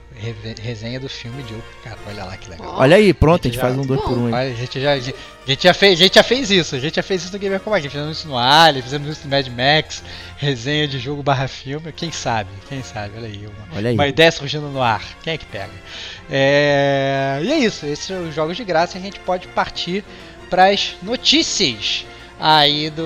Resenha 0.62 1.00
do 1.00 1.10
filme 1.10 1.42
Joker, 1.44 1.62
cara. 1.84 1.98
Olha 2.08 2.24
lá 2.24 2.38
que 2.38 2.50
legal. 2.50 2.76
Olha 2.78 2.96
aí, 2.96 3.14
pronto, 3.14 3.48
a 3.48 3.50
gente 3.50 3.56
Já- 3.56 3.62
faz 3.62 3.78
um 3.78 3.82
dois 3.82 4.00
por 4.02 4.18
um 4.18 4.34
a 4.34 4.50
gente 4.52 4.80
já, 4.80 4.94
a 4.94 5.00
gente 5.00 5.64
já 5.64 5.74
fez, 5.74 6.00
a 6.00 6.04
gente 6.04 6.16
já 6.16 6.24
fez 6.24 6.52
isso, 6.52 6.76
a 6.76 6.80
gente 6.80 6.96
já 6.96 7.04
fez 7.04 7.24
isso 7.24 7.34
no 7.34 7.40
Gamer 7.40 7.60
como 7.60 7.76
a 7.76 7.80
gente, 7.80 7.92
fizemos 7.92 8.18
isso 8.18 8.28
no 8.28 8.38
Alien, 8.38 8.82
fizemos 8.84 9.10
isso 9.10 9.22
no 9.26 9.30
Mad 9.30 9.48
Max, 9.48 10.04
resenha 10.38 10.88
de 10.88 11.00
jogo 11.00 11.22
barra 11.24 11.48
filme, 11.48 11.92
quem 11.92 12.12
sabe, 12.12 12.50
quem 12.70 12.82
sabe, 12.84 13.14
olha 13.18 13.28
aí, 13.28 13.46
uma, 13.46 13.78
Olha 13.78 13.90
aí. 13.90 13.96
uma 13.96 14.08
ideia 14.08 14.32
surgindo 14.32 14.68
no 14.70 14.82
ar, 14.82 15.04
quem 15.24 15.34
é 15.34 15.38
que 15.38 15.46
pega? 15.46 15.72
É, 16.30 17.40
e 17.44 17.52
é 17.52 17.58
isso, 17.60 17.86
esses 17.86 18.06
são 18.06 18.28
os 18.28 18.34
jogos 18.36 18.56
de 18.56 18.64
graça, 18.64 18.98
a 18.98 19.02
gente 19.02 19.20
pode 19.20 19.48
partir 19.50 20.04
para 20.50 20.70
as 20.70 20.96
notícias 21.02 22.06
aí 22.40 22.90
do, 22.90 23.04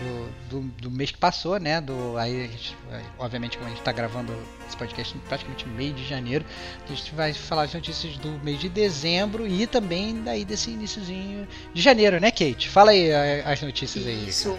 do, 0.00 0.27
do, 0.48 0.60
do 0.80 0.90
mês 0.90 1.10
que 1.10 1.18
passou, 1.18 1.58
né, 1.60 1.80
do, 1.80 2.16
aí 2.16 2.48
gente, 2.48 2.76
obviamente 3.18 3.56
como 3.56 3.66
a 3.66 3.70
gente 3.70 3.80
está 3.80 3.92
gravando 3.92 4.32
esse 4.66 4.76
podcast 4.76 5.16
praticamente 5.28 5.66
meio 5.68 5.92
de 5.92 6.04
janeiro, 6.06 6.44
a 6.84 6.92
gente 6.92 7.14
vai 7.14 7.32
falar 7.32 7.62
as 7.62 7.74
notícias 7.74 8.16
do 8.18 8.30
mês 8.44 8.58
de 8.58 8.68
dezembro 8.68 9.46
e 9.46 9.66
também 9.66 10.22
daí 10.22 10.44
desse 10.44 10.70
iníciozinho 10.70 11.46
de 11.72 11.82
janeiro, 11.82 12.20
né, 12.20 12.30
Kate? 12.30 12.68
Fala 12.68 12.90
aí 12.92 13.10
as 13.44 13.60
notícias 13.62 14.06
aí. 14.06 14.28
Isso, 14.28 14.56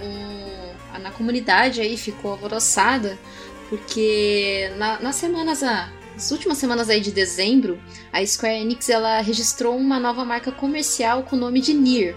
na 1.01 1.11
comunidade 1.11 1.81
aí 1.81 1.95
ficou 1.97 2.31
alvoroçada, 2.31 3.17
porque 3.69 4.71
na- 4.77 4.99
nas 4.99 5.15
semanas, 5.15 5.63
a- 5.63 5.89
nas 6.13 6.31
últimas 6.31 6.57
semanas 6.57 6.89
aí 6.89 6.99
de 6.99 7.11
dezembro, 7.11 7.79
a 8.11 8.25
Square 8.25 8.61
Enix 8.61 8.89
ela 8.89 9.21
registrou 9.21 9.77
uma 9.77 9.99
nova 9.99 10.25
marca 10.25 10.51
comercial 10.51 11.23
com 11.23 11.35
o 11.35 11.39
nome 11.39 11.61
de 11.61 11.73
Nier. 11.73 12.15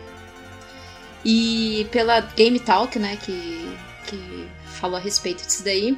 E 1.24 1.86
pela 1.90 2.20
Game 2.20 2.58
Talk, 2.58 2.98
né, 2.98 3.16
que, 3.16 3.76
que 4.06 4.48
falou 4.66 4.96
a 4.96 5.00
respeito 5.00 5.46
disso 5.46 5.64
daí, 5.64 5.96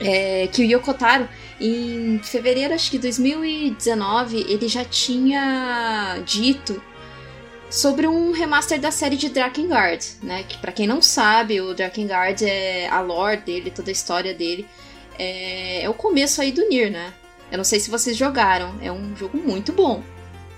é, 0.00 0.46
que 0.46 0.62
o 0.62 0.64
Yoko 0.64 0.94
Taro, 0.94 1.28
em 1.60 2.20
fevereiro 2.22 2.72
acho 2.72 2.90
que 2.90 2.98
2019, 2.98 4.46
ele 4.48 4.68
já 4.68 4.84
tinha 4.84 6.18
dito 6.24 6.80
sobre 7.68 8.06
um 8.06 8.32
remaster 8.32 8.80
da 8.80 8.90
série 8.90 9.16
de 9.16 9.28
Drakengard, 9.28 10.04
né? 10.22 10.44
Que 10.48 10.56
pra 10.58 10.72
quem 10.72 10.86
não 10.86 11.02
sabe, 11.02 11.60
o 11.60 11.74
Drakengard 11.74 12.44
é 12.44 12.88
a 12.88 13.00
lore 13.00 13.38
dele, 13.38 13.70
toda 13.70 13.90
a 13.90 13.92
história 13.92 14.32
dele. 14.32 14.66
É, 15.18 15.82
é 15.82 15.90
o 15.90 15.94
começo 15.94 16.40
aí 16.40 16.52
do 16.52 16.66
Nier, 16.68 16.90
né? 16.90 17.12
Eu 17.50 17.58
não 17.58 17.64
sei 17.64 17.80
se 17.80 17.90
vocês 17.90 18.16
jogaram, 18.16 18.74
é 18.80 18.92
um 18.92 19.16
jogo 19.16 19.36
muito 19.36 19.72
bom. 19.72 20.02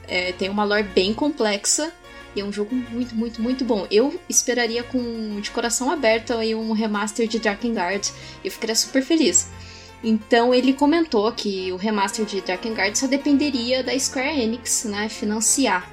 É, 0.07 0.33
tem 0.33 0.49
uma 0.49 0.65
lore 0.65 0.83
bem 0.83 1.15
complexa 1.15 1.93
e 2.35 2.41
é 2.41 2.45
um 2.45 2.53
jogo 2.53 2.75
muito, 2.75 3.15
muito, 3.15 3.43
muito 3.43 3.65
bom. 3.65 3.87
Eu 3.91 4.21
esperaria 4.29 4.83
com 4.83 5.41
de 5.41 5.51
coração 5.51 5.91
aberto 5.91 6.33
aí 6.33 6.55
um 6.55 6.73
remaster 6.73 7.27
de 7.27 7.39
Drakengard. 7.39 8.13
Eu 8.45 8.51
ficaria 8.51 8.75
super 8.75 9.03
feliz. 9.03 9.49
Então 10.03 10.55
ele 10.55 10.73
comentou 10.73 11.31
que 11.33 11.71
o 11.73 11.77
remaster 11.77 12.25
de 12.25 12.41
Drakengard 12.41 12.99
só 12.99 13.07
dependeria 13.07 13.83
da 13.83 13.99
Square 13.99 14.41
Enix, 14.41 14.85
né, 14.85 15.09
financiar. 15.09 15.91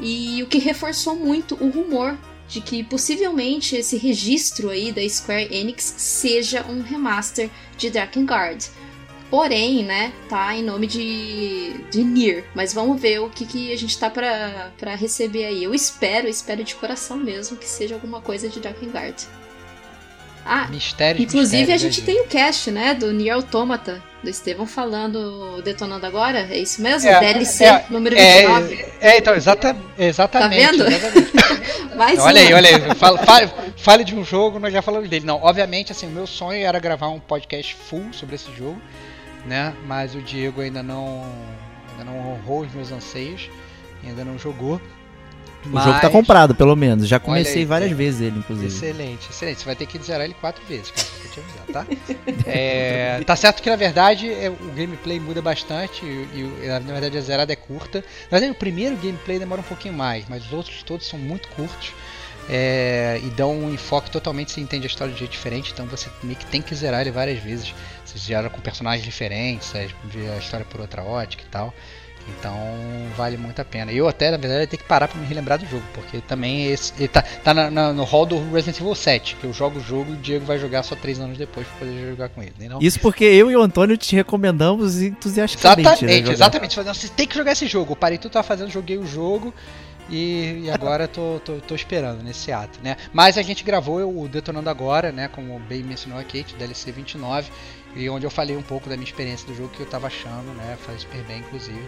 E 0.00 0.42
o 0.42 0.46
que 0.46 0.58
reforçou 0.58 1.16
muito 1.16 1.54
o 1.54 1.70
rumor 1.70 2.16
de 2.46 2.60
que 2.60 2.82
possivelmente 2.82 3.76
esse 3.76 3.96
registro 3.96 4.70
aí 4.70 4.90
da 4.90 5.06
Square 5.08 5.54
Enix 5.54 5.94
seja 5.96 6.64
um 6.68 6.82
remaster 6.82 7.50
de 7.76 7.90
Drakengard. 7.90 8.70
Porém, 9.30 9.84
né, 9.84 10.12
tá 10.28 10.54
em 10.56 10.62
nome 10.62 10.86
de, 10.86 11.84
de 11.90 12.02
Nier. 12.02 12.44
Mas 12.54 12.72
vamos 12.72 13.00
ver 13.00 13.20
o 13.20 13.28
que, 13.28 13.44
que 13.44 13.72
a 13.72 13.76
gente 13.76 13.98
tá 13.98 14.08
pra, 14.08 14.70
pra 14.78 14.94
receber 14.94 15.44
aí. 15.44 15.64
Eu 15.64 15.74
espero, 15.74 16.28
espero 16.28 16.64
de 16.64 16.74
coração 16.74 17.16
mesmo 17.16 17.56
que 17.56 17.66
seja 17.66 17.94
alguma 17.94 18.20
coisa 18.22 18.48
de 18.48 18.58
Drakengard. 18.58 19.26
Ah, 20.50 20.66
Mistérios, 20.68 21.22
Inclusive, 21.22 21.70
a 21.70 21.76
gente 21.76 22.00
né, 22.00 22.06
tem 22.06 22.20
o 22.22 22.26
cast, 22.26 22.70
né, 22.70 22.94
do 22.94 23.12
Nier 23.12 23.34
Automata, 23.34 24.02
do 24.22 24.30
Estevão 24.30 24.66
falando, 24.66 25.60
detonando 25.60 26.06
agora, 26.06 26.48
é 26.50 26.56
isso 26.56 26.80
mesmo? 26.80 27.06
É, 27.06 27.20
DLC 27.20 27.64
é, 27.64 27.84
número 27.90 28.16
29. 28.16 28.74
É, 28.74 29.10
é, 29.10 29.18
então, 29.18 29.34
exata, 29.34 29.76
exatamente. 29.98 30.78
Tá 30.78 30.84
vendo? 30.84 30.90
exatamente. 30.90 31.32
Mais 31.94 32.18
olha 32.18 32.40
aí, 32.40 32.54
olha 32.54 32.68
aí. 32.70 32.94
Fala, 32.94 33.18
fale, 33.18 33.50
fale 33.76 34.04
de 34.04 34.14
um 34.14 34.24
jogo, 34.24 34.58
nós 34.58 34.72
já 34.72 34.80
falamos 34.80 35.10
dele. 35.10 35.26
Não, 35.26 35.42
obviamente, 35.42 35.92
assim, 35.92 36.06
o 36.06 36.10
meu 36.10 36.26
sonho 36.26 36.64
era 36.64 36.78
gravar 36.78 37.08
um 37.08 37.20
podcast 37.20 37.74
full 37.74 38.10
sobre 38.12 38.36
esse 38.36 38.50
jogo, 38.56 38.80
né? 39.46 39.74
Mas 39.86 40.14
o 40.14 40.22
Diego 40.22 40.60
ainda 40.60 40.82
não, 40.82 41.24
ainda 41.92 42.04
não 42.04 42.32
honrou 42.32 42.62
os 42.62 42.72
meus 42.72 42.92
anseios, 42.92 43.50
ainda 44.04 44.24
não 44.24 44.38
jogou. 44.38 44.80
O 45.66 45.80
jogo 45.80 46.00
tá 46.00 46.08
comprado, 46.08 46.54
pelo 46.54 46.76
menos. 46.76 47.08
Já 47.08 47.18
comecei 47.18 47.62
aí, 47.62 47.64
várias 47.64 47.90
é. 47.90 47.94
vezes 47.94 48.20
ele, 48.20 48.38
inclusive. 48.38 48.68
Excelente, 48.68 49.28
excelente. 49.28 49.58
Você 49.58 49.64
vai 49.64 49.74
ter 49.74 49.86
que 49.86 49.98
zerar 49.98 50.24
ele 50.24 50.34
quatro 50.34 50.64
vezes, 50.66 50.90
cara. 50.90 51.06
Te 51.32 51.40
avisar, 51.40 51.66
tá? 51.72 51.86
É, 52.46 53.20
tá 53.26 53.36
certo 53.36 53.62
que 53.62 53.68
na 53.68 53.76
verdade 53.76 54.32
é, 54.32 54.48
o 54.48 54.72
gameplay 54.74 55.20
muda 55.20 55.42
bastante 55.42 56.02
e, 56.04 56.62
e, 56.62 56.66
na 56.66 56.92
verdade 56.92 57.18
a 57.18 57.20
zerada 57.20 57.52
é 57.52 57.56
curta. 57.56 57.98
Na 58.30 58.38
verdade 58.38 58.52
o 58.52 58.54
primeiro 58.54 58.96
gameplay 58.96 59.38
demora 59.38 59.60
um 59.60 59.64
pouquinho 59.64 59.92
mais, 59.92 60.24
mas 60.28 60.46
os 60.46 60.52
outros 60.52 60.82
todos 60.82 61.06
são 61.06 61.18
muito 61.18 61.48
curtos. 61.50 61.92
é, 62.48 63.20
e 63.22 63.28
dão 63.30 63.54
um 63.54 63.72
enfoque 63.72 64.10
totalmente, 64.10 64.52
você 64.52 64.60
entende 64.60 64.86
a 64.86 64.88
história 64.88 65.12
de 65.12 65.16
um 65.16 65.18
jeito 65.18 65.32
diferente, 65.32 65.72
então 65.72 65.86
você 65.86 66.08
meio 66.22 66.38
que 66.38 66.46
tem 66.46 66.62
que 66.62 66.74
zerar 66.74 67.02
ele 67.02 67.10
várias 67.10 67.38
vezes. 67.38 67.74
Você 68.08 68.18
gera 68.18 68.48
com 68.48 68.60
personagens 68.60 69.04
diferentes, 69.04 69.68
você 69.68 69.88
vê 70.04 70.28
a 70.30 70.36
história 70.38 70.64
por 70.64 70.80
outra 70.80 71.02
ótica 71.02 71.42
e 71.42 71.48
tal. 71.50 71.74
Então 72.38 72.54
vale 73.16 73.38
muito 73.38 73.58
a 73.58 73.64
pena. 73.64 73.90
Eu 73.90 74.06
até, 74.06 74.30
na 74.30 74.36
verdade, 74.36 74.66
tenho 74.66 74.82
que 74.82 74.88
parar 74.88 75.08
pra 75.08 75.18
me 75.18 75.26
relembrar 75.26 75.58
do 75.58 75.64
jogo, 75.66 75.82
porque 75.94 76.18
também 76.20 76.66
esse, 76.70 76.92
ele 76.98 77.08
tá, 77.08 77.22
tá 77.22 77.54
na- 77.54 77.70
na- 77.70 77.92
no 77.92 78.04
hall 78.04 78.26
do 78.26 78.36
Resident 78.52 78.78
Evil 78.80 78.94
7, 78.94 79.34
que 79.36 79.44
eu 79.44 79.52
jogo 79.52 79.78
o 79.78 79.82
jogo 79.82 80.10
e 80.10 80.14
o 80.14 80.16
Diego 80.18 80.44
vai 80.44 80.58
jogar 80.58 80.82
só 80.82 80.94
3 80.94 81.18
anos 81.20 81.38
depois 81.38 81.66
pra 81.66 81.78
poder 81.78 82.10
jogar 82.10 82.28
com 82.28 82.42
ele. 82.42 82.52
né, 82.58 82.68
Não? 82.68 82.80
Isso 82.82 83.00
porque 83.00 83.24
eu 83.24 83.50
e 83.50 83.56
o 83.56 83.62
Antônio 83.62 83.96
te 83.96 84.14
recomendamos 84.14 85.00
entusiasticamente. 85.00 85.86
né, 85.86 85.90
Exatamente, 85.92 86.18
jogar. 86.20 86.32
exatamente. 86.34 86.76
"Não, 86.84 86.94
Você 86.94 87.08
tem 87.08 87.26
que 87.26 87.34
jogar 87.34 87.52
esse 87.52 87.66
jogo. 87.66 87.92
Eu 87.92 87.96
parei 87.96 88.18
tudo 88.18 88.28
que 88.30 88.34
tava 88.34 88.46
fazendo, 88.46 88.70
joguei 88.70 88.98
o 88.98 89.06
jogo 89.06 89.54
e, 90.10 90.64
e 90.64 90.70
agora 90.70 91.08
tô, 91.08 91.40
tô, 91.42 91.54
tô 91.66 91.74
esperando 91.74 92.22
nesse 92.22 92.52
ato, 92.52 92.78
né? 92.82 92.96
Mas 93.10 93.38
a 93.38 93.42
gente 93.42 93.64
gravou 93.64 94.00
o 94.22 94.28
Detonando 94.28 94.68
Agora, 94.68 95.10
né? 95.12 95.28
Como 95.28 95.58
bem 95.60 95.82
mencionou 95.82 96.20
a 96.20 96.22
Kate, 96.24 96.54
DLC 96.58 96.92
29, 96.92 97.50
e 97.98 98.08
onde 98.08 98.24
eu 98.24 98.30
falei 98.30 98.56
um 98.56 98.62
pouco 98.62 98.88
da 98.88 98.96
minha 98.96 99.06
experiência 99.06 99.46
do 99.46 99.54
jogo 99.54 99.68
que 99.70 99.80
eu 99.80 99.86
tava 99.86 100.06
achando, 100.06 100.54
né? 100.56 100.76
Falei 100.84 101.00
super 101.00 101.20
bem, 101.24 101.38
inclusive. 101.40 101.82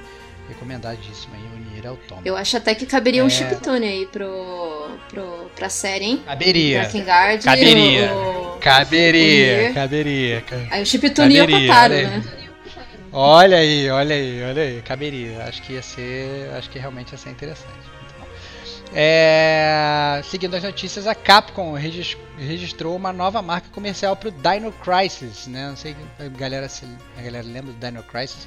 Recomendadíssimo 0.48 1.32
aí, 1.34 1.42
o 1.42 1.70
Nier 1.70 1.86
Automata. 1.86 2.28
Eu 2.28 2.36
acho 2.36 2.56
até 2.56 2.74
que 2.74 2.84
caberia 2.84 3.22
um 3.22 3.28
É. 3.28 3.30
chiptune 3.30 3.86
aí 3.86 4.06
pro, 4.06 4.90
pro, 5.08 5.50
pra 5.54 5.68
série, 5.68 6.04
hein? 6.06 6.22
Caberia. 6.26 6.80
Drakengard. 6.80 7.44
Caberia. 7.44 8.12
O, 8.12 8.58
Caberia, 8.58 9.56
Nier. 9.58 9.74
caberia. 9.74 10.40
ca- 10.42 10.56
aí 10.70 10.82
o 10.82 10.86
chiptune 10.86 11.40
o 11.40 11.46
Kotaro, 11.46 11.94
olha 11.94 11.98
aí. 11.98 12.06
né? 12.06 12.22
Olha 13.12 13.56
aí, 13.58 13.90
olha 13.90 14.14
aí, 14.14 14.42
olha 14.42 14.62
aí, 14.62 14.82
caberia. 14.82 15.44
Acho 15.44 15.62
que 15.62 15.72
ia 15.74 15.82
ser. 15.82 16.50
Acho 16.58 16.68
que 16.70 16.78
realmente 16.78 17.12
ia 17.12 17.18
ser 17.18 17.30
interessante. 17.30 17.89
É, 18.92 20.20
seguindo 20.24 20.54
as 20.56 20.62
notícias, 20.62 21.06
a 21.06 21.14
Capcom 21.14 21.72
regis- 21.74 22.16
registrou 22.38 22.96
uma 22.96 23.12
nova 23.12 23.40
marca 23.40 23.68
comercial 23.72 24.16
para 24.16 24.28
o 24.28 24.32
Dino 24.32 24.72
Crisis, 24.72 25.46
né? 25.46 25.68
Não 25.68 25.76
sei 25.76 25.94
se 26.18 26.24
a 26.24 26.28
galera, 26.28 26.68
se, 26.68 26.84
a 27.18 27.22
galera 27.22 27.44
lembra 27.46 27.72
do 27.72 27.78
Dino 27.78 28.02
Crisis. 28.02 28.46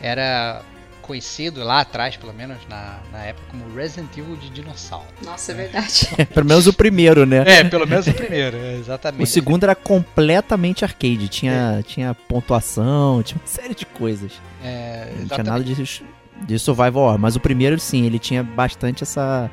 Era 0.00 0.62
conhecido 1.02 1.64
lá 1.64 1.80
atrás, 1.80 2.16
pelo 2.18 2.34
menos 2.34 2.58
na, 2.68 2.98
na 3.10 3.18
época, 3.24 3.46
como 3.50 3.74
Resident 3.74 4.10
Evil 4.16 4.36
de 4.36 4.50
dinossauro. 4.50 5.06
Nossa, 5.24 5.52
é 5.52 5.54
verdade. 5.54 6.06
Pelo 6.34 6.44
menos 6.46 6.66
o 6.66 6.72
primeiro, 6.72 7.24
né? 7.24 7.42
É, 7.46 7.64
pelo 7.64 7.86
menos 7.86 8.06
o 8.06 8.12
primeiro, 8.12 8.56
é, 8.58 8.74
exatamente. 8.76 9.22
O 9.24 9.26
segundo 9.26 9.64
era 9.64 9.74
completamente 9.74 10.84
arcade. 10.84 11.28
Tinha, 11.28 11.82
tinha 11.86 12.14
pontuação, 12.14 13.22
tinha 13.22 13.40
uma 13.40 13.46
série 13.46 13.74
de 13.74 13.86
coisas. 13.86 14.32
É, 14.62 15.10
Não 15.18 15.28
tinha 15.28 15.44
nada 15.44 15.64
de, 15.64 16.02
de 16.42 16.58
survival 16.58 17.04
horror. 17.04 17.18
Mas 17.18 17.34
o 17.36 17.40
primeiro, 17.40 17.78
sim, 17.80 18.04
ele 18.04 18.18
tinha 18.18 18.42
bastante 18.42 19.02
essa, 19.02 19.50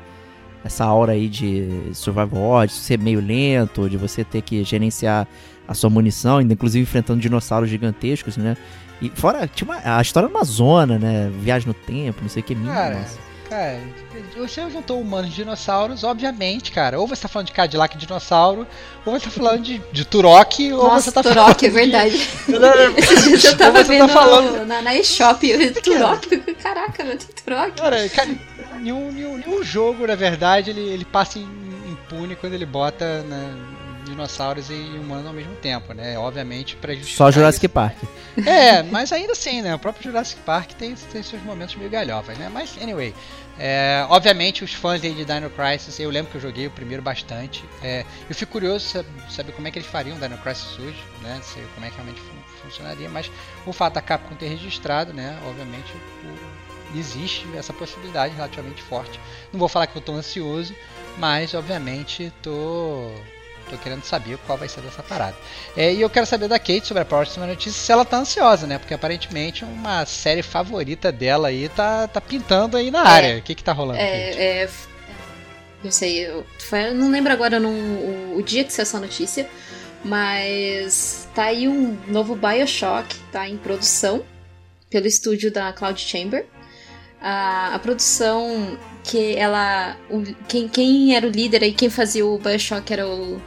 essa 0.66 0.84
aura 0.84 1.12
aí 1.12 1.28
de 1.28 1.90
survival 1.94 2.42
horror, 2.42 2.66
de 2.66 2.72
ser 2.72 2.98
meio 2.98 3.20
lento, 3.20 3.88
de 3.88 3.96
você 3.96 4.24
ter 4.24 4.42
que 4.42 4.62
gerenciar 4.64 5.26
a 5.66 5.74
sua 5.74 5.88
munição, 5.88 6.40
inclusive 6.40 6.82
enfrentando 6.82 7.20
dinossauros 7.20 7.70
gigantescos, 7.70 8.36
né? 8.36 8.56
E 9.00 9.10
fora, 9.10 9.46
tinha 9.46 9.68
uma, 9.70 9.98
a 9.98 10.00
história 10.00 10.28
numa 10.28 10.44
zona, 10.44 10.98
né? 10.98 11.30
Viagem 11.40 11.68
no 11.68 11.74
tempo, 11.74 12.20
não 12.22 12.28
sei 12.28 12.42
o 12.42 12.44
que. 12.44 12.54
minha 12.54 12.72
Cara, 12.72 12.98
nossa. 12.98 13.18
cara, 13.48 13.80
você 14.36 14.68
juntou 14.70 15.00
humanos 15.00 15.30
e 15.30 15.34
dinossauros, 15.34 16.04
obviamente, 16.04 16.70
cara. 16.72 16.98
Ou 17.00 17.06
você 17.06 17.22
tá 17.22 17.28
falando 17.28 17.46
de 17.46 17.52
Cadillac 17.52 17.94
e 17.96 17.98
dinossauro, 17.98 18.66
ou 19.04 19.12
você 19.18 19.26
tá 19.26 19.30
falando 19.30 19.62
de, 19.62 19.80
de 19.92 20.04
Turok, 20.04 20.72
ou 20.72 20.84
Nossa, 20.88 21.10
você 21.10 21.12
tá 21.12 21.22
Turok, 21.22 21.66
é 21.66 21.70
verdade. 21.70 22.18
falando. 22.18 22.98
Esses 22.98 23.24
dias 23.28 23.44
eu 23.44 23.56
tava 23.58 23.78
Ou 23.78 23.84
você 23.84 23.92
vendo 23.92 24.06
tá 24.08 24.12
falando- 24.12 24.66
na, 24.66 24.82
na 24.82 24.94
eShop, 24.96 25.40
Turok, 25.82 26.36
caraca, 26.62 27.04
meu, 27.04 27.16
tem 27.18 27.28
Turok. 27.44 27.72
Cara, 27.80 28.08
cara 28.08 28.28
nenhum, 28.80 29.10
nenhum, 29.12 29.36
nenhum 29.38 29.62
jogo, 29.64 30.06
na 30.06 30.14
verdade, 30.14 30.70
ele, 30.70 30.80
ele 30.80 31.04
passa 31.04 31.38
im- 31.38 31.48
impune 31.90 32.36
quando 32.36 32.52
ele 32.54 32.66
bota 32.66 33.22
na- 33.22 33.74
dinossauros 34.06 34.70
e 34.70 34.74
humanos 34.74 35.26
ao 35.26 35.32
mesmo 35.32 35.56
tempo, 35.56 35.92
né? 35.92 36.16
Obviamente 36.16 36.76
para 36.76 36.94
Só 37.02 37.28
Jurassic 37.28 37.66
Park. 37.66 37.96
É, 38.46 38.80
mas 38.84 39.12
ainda 39.12 39.32
assim, 39.32 39.62
né? 39.62 39.74
O 39.74 39.80
próprio 39.80 40.04
Jurassic 40.04 40.40
Park 40.42 40.70
tem, 40.74 40.94
tem 40.94 41.22
seus 41.24 41.42
momentos 41.42 41.74
meio 41.74 41.90
galhofas, 41.90 42.38
né? 42.38 42.48
Mas, 42.52 42.76
anyway, 42.80 43.12
é, 43.58 44.06
obviamente 44.08 44.62
os 44.62 44.74
fãs 44.74 45.00
de 45.00 45.12
Dino 45.12 45.50
Crisis, 45.50 45.98
eu 45.98 46.10
lembro 46.10 46.30
que 46.30 46.36
eu 46.36 46.40
joguei 46.40 46.66
o 46.66 46.70
primeiro 46.70 47.02
bastante. 47.02 47.64
É, 47.82 48.04
eu 48.28 48.34
fico 48.34 48.52
curioso 48.52 48.86
saber, 49.30 49.52
como 49.52 49.66
é 49.66 49.70
que 49.70 49.78
eles 49.78 49.88
fariam 49.88 50.18
Dino 50.18 50.36
Crisis 50.38 50.78
hoje, 50.78 51.02
né? 51.22 51.40
Se, 51.42 51.60
como 51.74 51.86
é 51.86 51.90
que 51.90 51.96
realmente 51.96 52.20
fun 52.20 52.36
funcionaria, 52.62 53.08
mas 53.08 53.30
o 53.64 53.72
fato 53.72 53.94
da 53.94 54.02
Capcom 54.02 54.34
ter 54.34 54.48
registrado, 54.48 55.12
né? 55.12 55.38
Obviamente 55.46 55.92
o, 56.24 56.98
existe 56.98 57.46
essa 57.56 57.72
possibilidade 57.72 58.34
relativamente 58.34 58.82
forte. 58.82 59.18
Não 59.52 59.58
vou 59.58 59.68
falar 59.68 59.86
que 59.86 59.96
eu 59.96 60.00
estou 60.00 60.14
ansioso, 60.14 60.74
mas 61.18 61.54
obviamente 61.54 62.32
tô 62.42 63.10
tô 63.70 63.76
querendo 63.76 64.04
saber 64.04 64.38
qual 64.46 64.56
vai 64.56 64.68
ser 64.68 64.80
dessa 64.80 65.02
parada. 65.02 65.36
É, 65.76 65.92
e 65.92 66.00
eu 66.00 66.10
quero 66.10 66.26
saber 66.26 66.48
da 66.48 66.58
Kate 66.58 66.86
sobre 66.86 67.02
a 67.02 67.06
próxima 67.06 67.46
notícia 67.46 67.72
se 67.72 67.92
ela 67.92 68.04
tá 68.04 68.18
ansiosa, 68.18 68.66
né? 68.66 68.78
Porque 68.78 68.94
aparentemente 68.94 69.64
uma 69.64 70.04
série 70.06 70.42
favorita 70.42 71.10
dela 71.12 71.48
aí 71.48 71.68
tá, 71.68 72.08
tá 72.08 72.20
pintando 72.20 72.76
aí 72.76 72.90
na 72.90 73.02
é, 73.02 73.08
área. 73.08 73.38
O 73.38 73.42
que 73.42 73.54
que 73.54 73.64
tá 73.64 73.72
rolando? 73.72 73.98
É, 73.98 74.62
é, 74.62 74.68
não 75.82 75.90
sei, 75.90 76.26
eu, 76.26 76.44
foi, 76.58 76.92
não 76.92 77.10
lembro 77.10 77.32
agora 77.32 77.60
no, 77.60 77.68
o, 77.68 78.38
o, 78.38 78.42
dia 78.42 78.64
que 78.64 78.72
saiu 78.72 78.82
essa 78.82 78.98
notícia, 78.98 79.48
mas 80.04 81.28
tá 81.34 81.44
aí 81.44 81.68
um 81.68 81.96
novo 82.06 82.34
Bioshock, 82.34 83.14
tá 83.30 83.48
em 83.48 83.56
produção 83.56 84.24
pelo 84.90 85.06
estúdio 85.06 85.50
da 85.50 85.72
Cloud 85.72 86.00
Chamber. 86.00 86.46
A, 87.20 87.74
a 87.74 87.78
produção 87.78 88.78
que 89.04 89.36
ela. 89.36 89.96
O, 90.10 90.22
quem, 90.48 90.68
quem 90.68 91.14
era 91.14 91.26
o 91.26 91.30
líder 91.30 91.62
aí, 91.62 91.72
quem 91.72 91.88
fazia 91.88 92.26
o 92.26 92.38
Bioshock 92.38 92.92
era 92.92 93.06
o. 93.06 93.40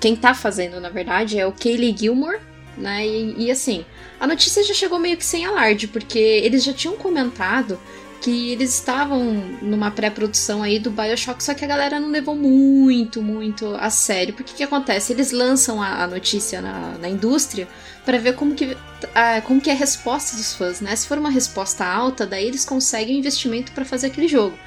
Quem 0.00 0.14
tá 0.14 0.34
fazendo, 0.34 0.80
na 0.80 0.88
verdade, 0.88 1.38
é 1.38 1.46
o 1.46 1.52
Kaylee 1.52 1.96
Gilmore, 1.96 2.40
né? 2.76 3.06
E, 3.06 3.46
e 3.46 3.50
assim, 3.50 3.84
a 4.20 4.26
notícia 4.26 4.62
já 4.62 4.74
chegou 4.74 4.98
meio 4.98 5.16
que 5.16 5.24
sem 5.24 5.44
alarde, 5.44 5.88
porque 5.88 6.18
eles 6.18 6.64
já 6.64 6.72
tinham 6.72 6.96
comentado 6.96 7.78
que 8.20 8.50
eles 8.50 8.74
estavam 8.74 9.22
numa 9.62 9.90
pré-produção 9.90 10.62
aí 10.62 10.78
do 10.78 10.90
Bioshock, 10.90 11.42
só 11.42 11.54
que 11.54 11.64
a 11.64 11.68
galera 11.68 12.00
não 12.00 12.10
levou 12.10 12.34
muito, 12.34 13.22
muito 13.22 13.74
a 13.76 13.90
sério. 13.90 14.34
Porque 14.34 14.54
que 14.54 14.62
acontece? 14.62 15.12
Eles 15.12 15.30
lançam 15.30 15.80
a, 15.80 16.02
a 16.02 16.06
notícia 16.06 16.60
na, 16.60 16.98
na 16.98 17.08
indústria 17.08 17.68
para 18.04 18.18
ver 18.18 18.34
como 18.34 18.54
que, 18.54 18.76
a, 19.14 19.40
como 19.42 19.60
que 19.60 19.70
é 19.70 19.72
a 19.72 19.76
resposta 19.76 20.36
dos 20.36 20.54
fãs, 20.54 20.80
né? 20.80 20.94
Se 20.96 21.06
for 21.06 21.18
uma 21.18 21.30
resposta 21.30 21.84
alta, 21.84 22.26
daí 22.26 22.46
eles 22.46 22.64
conseguem 22.64 23.16
o 23.16 23.18
investimento 23.18 23.72
para 23.72 23.84
fazer 23.84 24.08
aquele 24.08 24.26
jogo. 24.26 24.58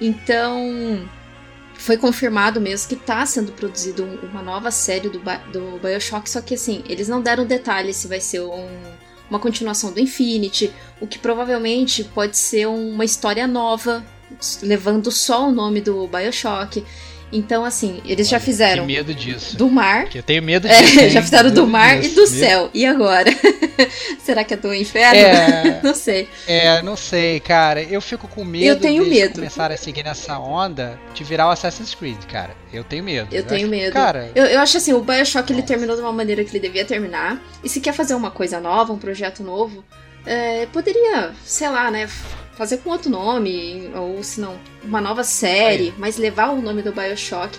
Então, 0.00 1.08
foi 1.78 1.96
confirmado 1.96 2.60
mesmo 2.60 2.88
que 2.88 2.96
está 2.96 3.24
sendo 3.24 3.52
produzido 3.52 4.04
uma 4.04 4.42
nova 4.42 4.70
série 4.70 5.08
do, 5.08 5.20
do 5.52 5.78
Bioshock, 5.78 6.28
só 6.28 6.40
que 6.40 6.54
assim, 6.54 6.82
eles 6.88 7.08
não 7.08 7.22
deram 7.22 7.46
detalhes 7.46 7.96
se 7.96 8.08
vai 8.08 8.20
ser 8.20 8.40
um, 8.40 8.68
uma 9.30 9.38
continuação 9.38 9.92
do 9.92 10.00
Infinity, 10.00 10.72
o 11.00 11.06
que 11.06 11.20
provavelmente 11.20 12.02
pode 12.02 12.36
ser 12.36 12.66
uma 12.66 13.04
história 13.04 13.46
nova, 13.46 14.04
levando 14.60 15.10
só 15.12 15.48
o 15.48 15.52
nome 15.52 15.80
do 15.80 16.08
Bioshock. 16.08 16.84
Então, 17.32 17.64
assim, 17.64 18.00
eles 18.04 18.28
Olha, 18.28 18.38
já 18.38 18.40
fizeram. 18.40 18.86
Que 18.86 18.92
medo 18.94 19.14
disso. 19.14 19.56
Do 19.56 19.68
mar. 19.68 20.08
Que 20.08 20.18
eu 20.18 20.22
tenho 20.22 20.42
medo 20.42 20.66
é, 20.66 20.82
disso. 20.82 21.00
É, 21.00 21.08
já 21.10 21.22
fizeram 21.22 21.50
do 21.50 21.66
mar 21.66 21.98
disso, 21.98 22.12
e 22.12 22.14
do 22.14 22.20
medo. 22.22 22.40
céu. 22.40 22.70
E 22.72 22.86
agora? 22.86 23.30
Será 24.18 24.44
que 24.44 24.54
é 24.54 24.56
do 24.56 24.72
inferno? 24.74 25.18
É, 25.18 25.80
não 25.84 25.94
sei. 25.94 26.28
É, 26.46 26.82
não 26.82 26.96
sei, 26.96 27.38
cara. 27.40 27.82
Eu 27.82 28.00
fico 28.00 28.26
com 28.28 28.44
medo. 28.44 28.64
Eu 28.64 28.80
tenho 28.80 29.06
medo. 29.06 29.34
começar 29.34 29.70
a 29.70 29.76
seguir 29.76 30.04
nessa 30.04 30.38
onda 30.38 30.98
de 31.14 31.22
virar 31.22 31.48
o 31.48 31.50
Assassin's 31.50 31.94
Creed, 31.94 32.24
cara. 32.24 32.56
Eu 32.72 32.82
tenho 32.82 33.04
medo. 33.04 33.28
Eu, 33.30 33.40
eu 33.40 33.46
tenho 33.46 33.62
acho, 33.62 33.70
medo. 33.70 33.92
Cara. 33.92 34.30
Eu, 34.34 34.44
eu 34.46 34.60
acho 34.60 34.76
assim, 34.78 34.92
o 34.92 35.00
Bioshock 35.00 35.52
ele 35.52 35.62
terminou 35.62 35.96
de 35.96 36.02
uma 36.02 36.12
maneira 36.12 36.42
que 36.44 36.50
ele 36.50 36.60
devia 36.60 36.84
terminar. 36.84 37.42
E 37.62 37.68
se 37.68 37.80
quer 37.80 37.92
fazer 37.92 38.14
uma 38.14 38.30
coisa 38.30 38.58
nova, 38.58 38.92
um 38.92 38.98
projeto 38.98 39.42
novo, 39.42 39.84
é, 40.24 40.66
poderia, 40.66 41.32
sei 41.44 41.68
lá, 41.68 41.90
né? 41.90 42.08
Fazer 42.58 42.78
com 42.78 42.90
outro 42.90 43.08
nome, 43.08 43.88
ou 43.94 44.20
se 44.20 44.40
não, 44.40 44.58
uma 44.82 45.00
nova 45.00 45.22
série, 45.22 45.90
é. 45.90 45.92
mas 45.96 46.16
levar 46.16 46.48
o 46.48 46.60
nome 46.60 46.82
do 46.82 46.90
Bioshock 46.90 47.56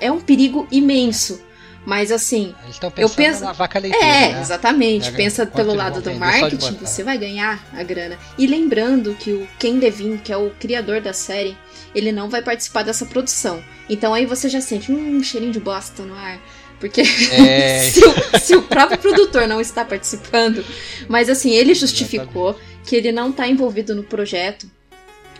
é 0.00 0.10
um 0.12 0.20
perigo 0.20 0.68
imenso. 0.70 1.42
Mas 1.84 2.12
assim, 2.12 2.54
eu 2.96 3.10
penso 3.10 3.42
na 3.42 3.50
vaca 3.50 3.80
leiteira, 3.80 4.06
É, 4.06 4.32
né? 4.34 4.40
exatamente. 4.40 5.10
Pensa 5.10 5.46
pelo 5.46 5.74
lado 5.74 6.00
do 6.00 6.14
marketing, 6.14 6.76
você 6.76 7.02
vai 7.02 7.18
ganhar 7.18 7.60
a 7.72 7.82
grana. 7.82 8.16
E 8.38 8.46
lembrando 8.46 9.16
que 9.16 9.32
o 9.32 9.48
Ken 9.58 9.80
Levine, 9.80 10.18
que 10.18 10.32
é 10.32 10.36
o 10.36 10.50
criador 10.60 11.00
da 11.00 11.12
série, 11.12 11.58
ele 11.92 12.12
não 12.12 12.30
vai 12.30 12.40
participar 12.40 12.84
dessa 12.84 13.04
produção. 13.04 13.60
Então 13.90 14.14
aí 14.14 14.26
você 14.26 14.48
já 14.48 14.60
sente 14.60 14.92
um 14.92 15.20
cheirinho 15.24 15.52
de 15.52 15.58
bosta 15.58 16.04
no 16.04 16.14
ar. 16.14 16.40
Porque 16.78 17.00
é... 17.00 17.80
se, 17.90 18.04
o, 18.04 18.38
se, 18.38 18.56
o, 18.56 18.62
próprio 18.62 18.98
produtor 18.98 19.48
não 19.48 19.60
está 19.60 19.84
participando, 19.84 20.64
mas 21.08 21.28
assim, 21.28 21.50
ele 21.50 21.74
justificou 21.74 22.58
que 22.86 22.94
ele 22.96 23.12
não 23.12 23.30
está 23.30 23.46
envolvido 23.48 23.94
no 23.94 24.04
projeto, 24.04 24.70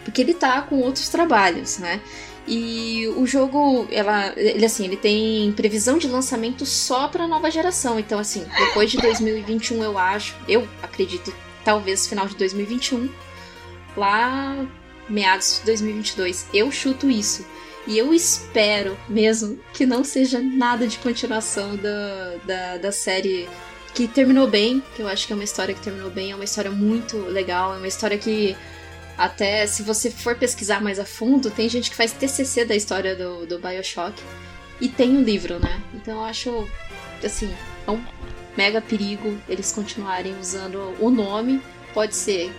porque 0.04 0.20
ele 0.20 0.32
está 0.32 0.60
com 0.62 0.80
outros 0.80 1.08
trabalhos, 1.08 1.78
né? 1.78 2.00
E 2.46 3.08
o 3.16 3.26
jogo, 3.26 3.88
ela, 3.90 4.32
ele 4.36 4.64
assim, 4.64 4.84
ele 4.84 4.96
tem 4.96 5.52
previsão 5.52 5.98
de 5.98 6.06
lançamento 6.06 6.64
só 6.64 7.08
para 7.08 7.26
nova 7.26 7.50
geração. 7.50 7.98
Então 7.98 8.18
assim, 8.18 8.44
depois 8.56 8.90
de 8.90 8.98
2021 8.98 9.82
eu 9.82 9.98
acho, 9.98 10.36
eu 10.48 10.68
acredito, 10.82 11.34
talvez 11.64 12.06
final 12.06 12.26
de 12.26 12.36
2021, 12.36 13.08
lá 13.96 14.64
meados 15.08 15.58
de 15.60 15.66
2022. 15.66 16.46
Eu 16.52 16.70
chuto 16.70 17.10
isso. 17.10 17.44
E 17.86 17.96
eu 17.98 18.12
espero 18.12 18.96
mesmo 19.08 19.58
que 19.72 19.86
não 19.86 20.02
seja 20.02 20.40
nada 20.40 20.86
de 20.86 20.98
continuação 20.98 21.76
da, 21.76 22.34
da, 22.44 22.76
da 22.78 22.92
série 22.92 23.48
que 23.96 24.06
terminou 24.06 24.46
bem, 24.46 24.82
que 24.94 25.00
eu 25.00 25.08
acho 25.08 25.26
que 25.26 25.32
é 25.32 25.34
uma 25.36 25.42
história 25.42 25.74
que 25.74 25.80
terminou 25.80 26.10
bem, 26.10 26.30
é 26.30 26.34
uma 26.34 26.44
história 26.44 26.70
muito 26.70 27.16
legal, 27.16 27.74
é 27.74 27.78
uma 27.78 27.88
história 27.88 28.18
que 28.18 28.54
até 29.16 29.66
se 29.66 29.82
você 29.82 30.10
for 30.10 30.36
pesquisar 30.36 30.82
mais 30.82 30.98
a 30.98 31.06
fundo, 31.06 31.50
tem 31.50 31.66
gente 31.66 31.88
que 31.88 31.96
faz 31.96 32.12
TCC 32.12 32.66
da 32.66 32.76
história 32.76 33.16
do, 33.16 33.46
do 33.46 33.58
Bioshock. 33.58 34.22
E 34.82 34.90
tem 34.90 35.16
o 35.16 35.20
um 35.20 35.22
livro, 35.22 35.58
né? 35.58 35.82
Então 35.94 36.16
eu 36.16 36.24
acho, 36.24 36.68
assim, 37.24 37.50
é 37.86 37.90
um 37.90 38.04
mega 38.54 38.82
perigo 38.82 39.34
eles 39.48 39.72
continuarem 39.72 40.38
usando 40.38 40.94
o 41.00 41.10
nome. 41.10 41.62
Pode 41.94 42.14
ser, 42.14 42.52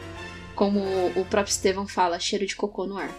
como 0.55 0.79
o 1.15 1.23
próprio 1.23 1.51
Estevão 1.51 1.87
fala, 1.87 2.19
cheiro 2.19 2.47
de 2.47 2.55
cocô 2.55 2.87
no 2.87 2.97
ar. 2.97 3.11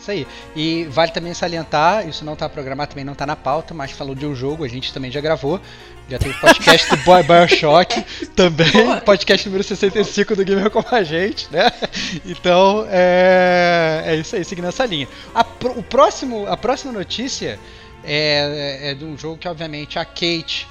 Isso 0.00 0.10
aí. 0.10 0.26
E 0.56 0.84
vale 0.84 1.12
também 1.12 1.34
salientar, 1.34 2.08
isso 2.08 2.24
não 2.24 2.32
está 2.32 2.48
programado, 2.48 2.90
também 2.90 3.04
não 3.04 3.12
está 3.12 3.26
na 3.26 3.36
pauta, 3.36 3.74
mas 3.74 3.90
falou 3.90 4.14
de 4.14 4.24
um 4.24 4.34
jogo, 4.34 4.64
a 4.64 4.68
gente 4.68 4.92
também 4.92 5.10
já 5.10 5.20
gravou. 5.20 5.60
Já 6.08 6.18
teve 6.18 6.34
podcast 6.40 6.90
do 6.90 6.96
Boy 7.04 7.22
Bioshock 7.22 8.04
também, 8.34 8.66
podcast 9.04 9.46
número 9.46 9.62
65 9.62 10.34
do 10.34 10.44
Gamer 10.44 10.68
com 10.68 10.82
a 10.90 11.04
gente, 11.04 11.46
né? 11.52 11.70
Então, 12.26 12.84
é, 12.90 14.02
é 14.06 14.16
isso 14.16 14.34
aí, 14.34 14.44
seguindo 14.44 14.66
essa 14.66 14.84
linha. 14.86 15.06
A, 15.32 15.42
o 15.76 15.82
próximo, 15.82 16.48
a 16.48 16.56
próxima 16.56 16.92
notícia 16.92 17.60
é, 18.02 18.90
é 18.90 18.94
de 18.94 19.04
um 19.04 19.16
jogo 19.16 19.36
que, 19.36 19.46
obviamente, 19.46 20.00
a 20.00 20.04
Kate 20.04 20.66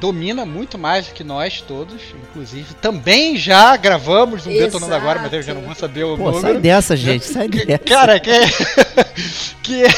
domina 0.00 0.46
muito 0.46 0.78
mais 0.78 1.06
do 1.06 1.14
que 1.14 1.24
nós 1.24 1.60
todos, 1.60 2.00
inclusive. 2.22 2.74
Também 2.74 3.36
já 3.36 3.76
gravamos 3.76 4.46
um 4.46 4.50
Detonando 4.50 4.94
Agora, 4.94 5.20
mas 5.20 5.32
eu 5.32 5.42
já 5.42 5.54
não 5.54 5.62
vou 5.62 5.74
saber 5.74 6.04
o 6.04 6.16
Pô, 6.16 6.30
número. 6.30 6.40
Sai 6.40 6.60
dessa, 6.60 6.96
gente, 6.96 7.24
sai 7.24 7.48
dessa. 7.48 7.78
Cara, 7.78 8.20
que 8.20 8.30
é, 8.30 8.46
que 9.62 9.84
é, 9.84 9.88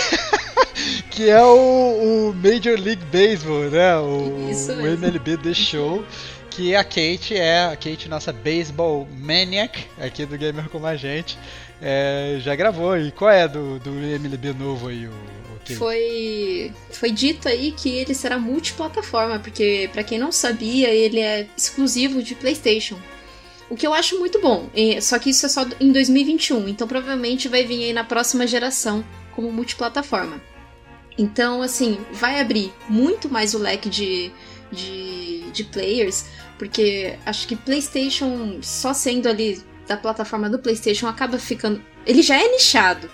que 1.10 1.30
é 1.30 1.42
o, 1.42 2.30
o, 2.30 2.34
Major 2.34 2.78
League 2.78 3.04
Baseball, 3.12 3.70
né? 3.70 3.96
O, 3.98 4.50
o 4.82 4.86
MLB 4.86 5.36
The 5.36 5.54
Show. 5.54 6.04
Que 6.48 6.74
a 6.74 6.82
Kate 6.82 7.36
é, 7.36 7.66
a 7.66 7.76
Kate, 7.76 8.08
nossa 8.08 8.32
baseball 8.32 9.08
maniac 9.18 9.86
aqui 9.98 10.26
do 10.26 10.36
Gamer 10.36 10.68
Como 10.68 10.84
a 10.84 10.96
Gente, 10.96 11.38
é, 11.80 12.38
já 12.40 12.54
gravou. 12.54 12.96
E 12.98 13.10
qual 13.10 13.30
é 13.30 13.48
do, 13.48 13.78
do 13.78 13.90
MLB 13.90 14.52
novo 14.52 14.88
aí? 14.88 15.06
O, 15.06 15.30
foi, 15.76 16.72
foi 16.90 17.10
dito 17.10 17.48
aí 17.48 17.72
que 17.72 17.88
ele 17.88 18.14
será 18.14 18.38
multiplataforma, 18.38 19.38
porque 19.38 19.88
para 19.92 20.02
quem 20.02 20.18
não 20.18 20.32
sabia, 20.32 20.88
ele 20.88 21.20
é 21.20 21.46
exclusivo 21.56 22.22
de 22.22 22.34
PlayStation. 22.34 22.98
O 23.68 23.76
que 23.76 23.86
eu 23.86 23.94
acho 23.94 24.18
muito 24.18 24.40
bom, 24.40 24.68
só 25.00 25.18
que 25.18 25.30
isso 25.30 25.46
é 25.46 25.48
só 25.48 25.64
em 25.78 25.92
2021, 25.92 26.68
então 26.68 26.88
provavelmente 26.88 27.48
vai 27.48 27.64
vir 27.64 27.84
aí 27.84 27.92
na 27.92 28.02
próxima 28.02 28.46
geração 28.46 29.04
como 29.32 29.52
multiplataforma. 29.52 30.42
Então, 31.16 31.62
assim, 31.62 31.98
vai 32.12 32.40
abrir 32.40 32.72
muito 32.88 33.28
mais 33.28 33.54
o 33.54 33.58
leque 33.58 33.88
de, 33.88 34.32
de, 34.72 35.50
de 35.52 35.64
players, 35.64 36.24
porque 36.58 37.16
acho 37.24 37.46
que 37.46 37.54
PlayStation, 37.54 38.58
só 38.60 38.92
sendo 38.92 39.28
ali 39.28 39.62
da 39.90 39.96
plataforma 39.96 40.48
do 40.48 40.60
PlayStation, 40.60 41.08
acaba 41.08 41.36
ficando. 41.36 41.82
Ele 42.06 42.22
já 42.22 42.36
é 42.36 42.48
nichado, 42.52 43.10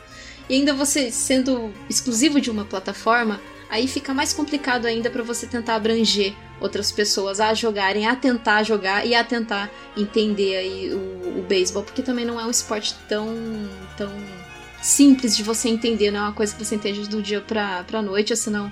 e 0.46 0.54
ainda 0.54 0.74
você 0.74 1.10
sendo 1.10 1.72
exclusivo 1.88 2.38
de 2.38 2.50
uma 2.50 2.66
plataforma, 2.66 3.40
aí 3.70 3.88
fica 3.88 4.12
mais 4.12 4.34
complicado 4.34 4.84
ainda 4.84 5.08
para 5.08 5.22
você 5.22 5.46
tentar 5.46 5.76
abranger 5.76 6.34
outras 6.60 6.92
pessoas 6.92 7.40
a 7.40 7.54
jogarem, 7.54 8.06
a 8.06 8.14
tentar 8.14 8.62
jogar 8.62 9.06
e 9.06 9.14
a 9.14 9.24
tentar 9.24 9.70
entender 9.96 10.56
aí 10.56 10.92
o, 10.92 11.38
o 11.38 11.44
beisebol, 11.48 11.82
porque 11.82 12.02
também 12.02 12.26
não 12.26 12.38
é 12.38 12.44
um 12.44 12.50
esporte 12.50 12.94
tão 13.08 13.26
tão 13.96 14.12
simples 14.82 15.34
de 15.34 15.42
você 15.42 15.70
entender, 15.70 16.10
não 16.10 16.20
é 16.20 16.22
uma 16.24 16.32
coisa 16.32 16.54
que 16.54 16.62
você 16.62 16.74
entende 16.74 17.08
do 17.08 17.22
dia 17.22 17.40
pra, 17.40 17.84
pra 17.84 18.02
noite, 18.02 18.36
senão. 18.36 18.70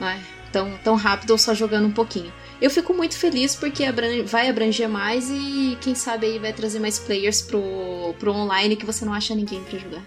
Não 0.00 0.08
é? 0.08 0.18
tão, 0.56 0.78
tão 0.82 0.94
rápido 0.94 1.30
ou 1.32 1.38
só 1.38 1.52
jogando 1.52 1.86
um 1.86 1.92
pouquinho. 1.92 2.32
Eu 2.60 2.70
fico 2.70 2.94
muito 2.94 3.16
feliz 3.16 3.54
porque 3.54 3.84
abran 3.84 4.24
vai 4.24 4.48
abranger 4.48 4.88
mais 4.88 5.28
e 5.30 5.76
quem 5.80 5.94
sabe 5.94 6.26
aí 6.26 6.38
vai 6.38 6.52
trazer 6.52 6.78
mais 6.78 6.98
players 6.98 7.42
pro, 7.42 8.14
pro 8.18 8.32
online 8.32 8.76
que 8.76 8.86
você 8.86 9.04
não 9.04 9.12
acha 9.12 9.34
ninguém 9.34 9.62
para 9.62 9.78
jogar. 9.78 10.02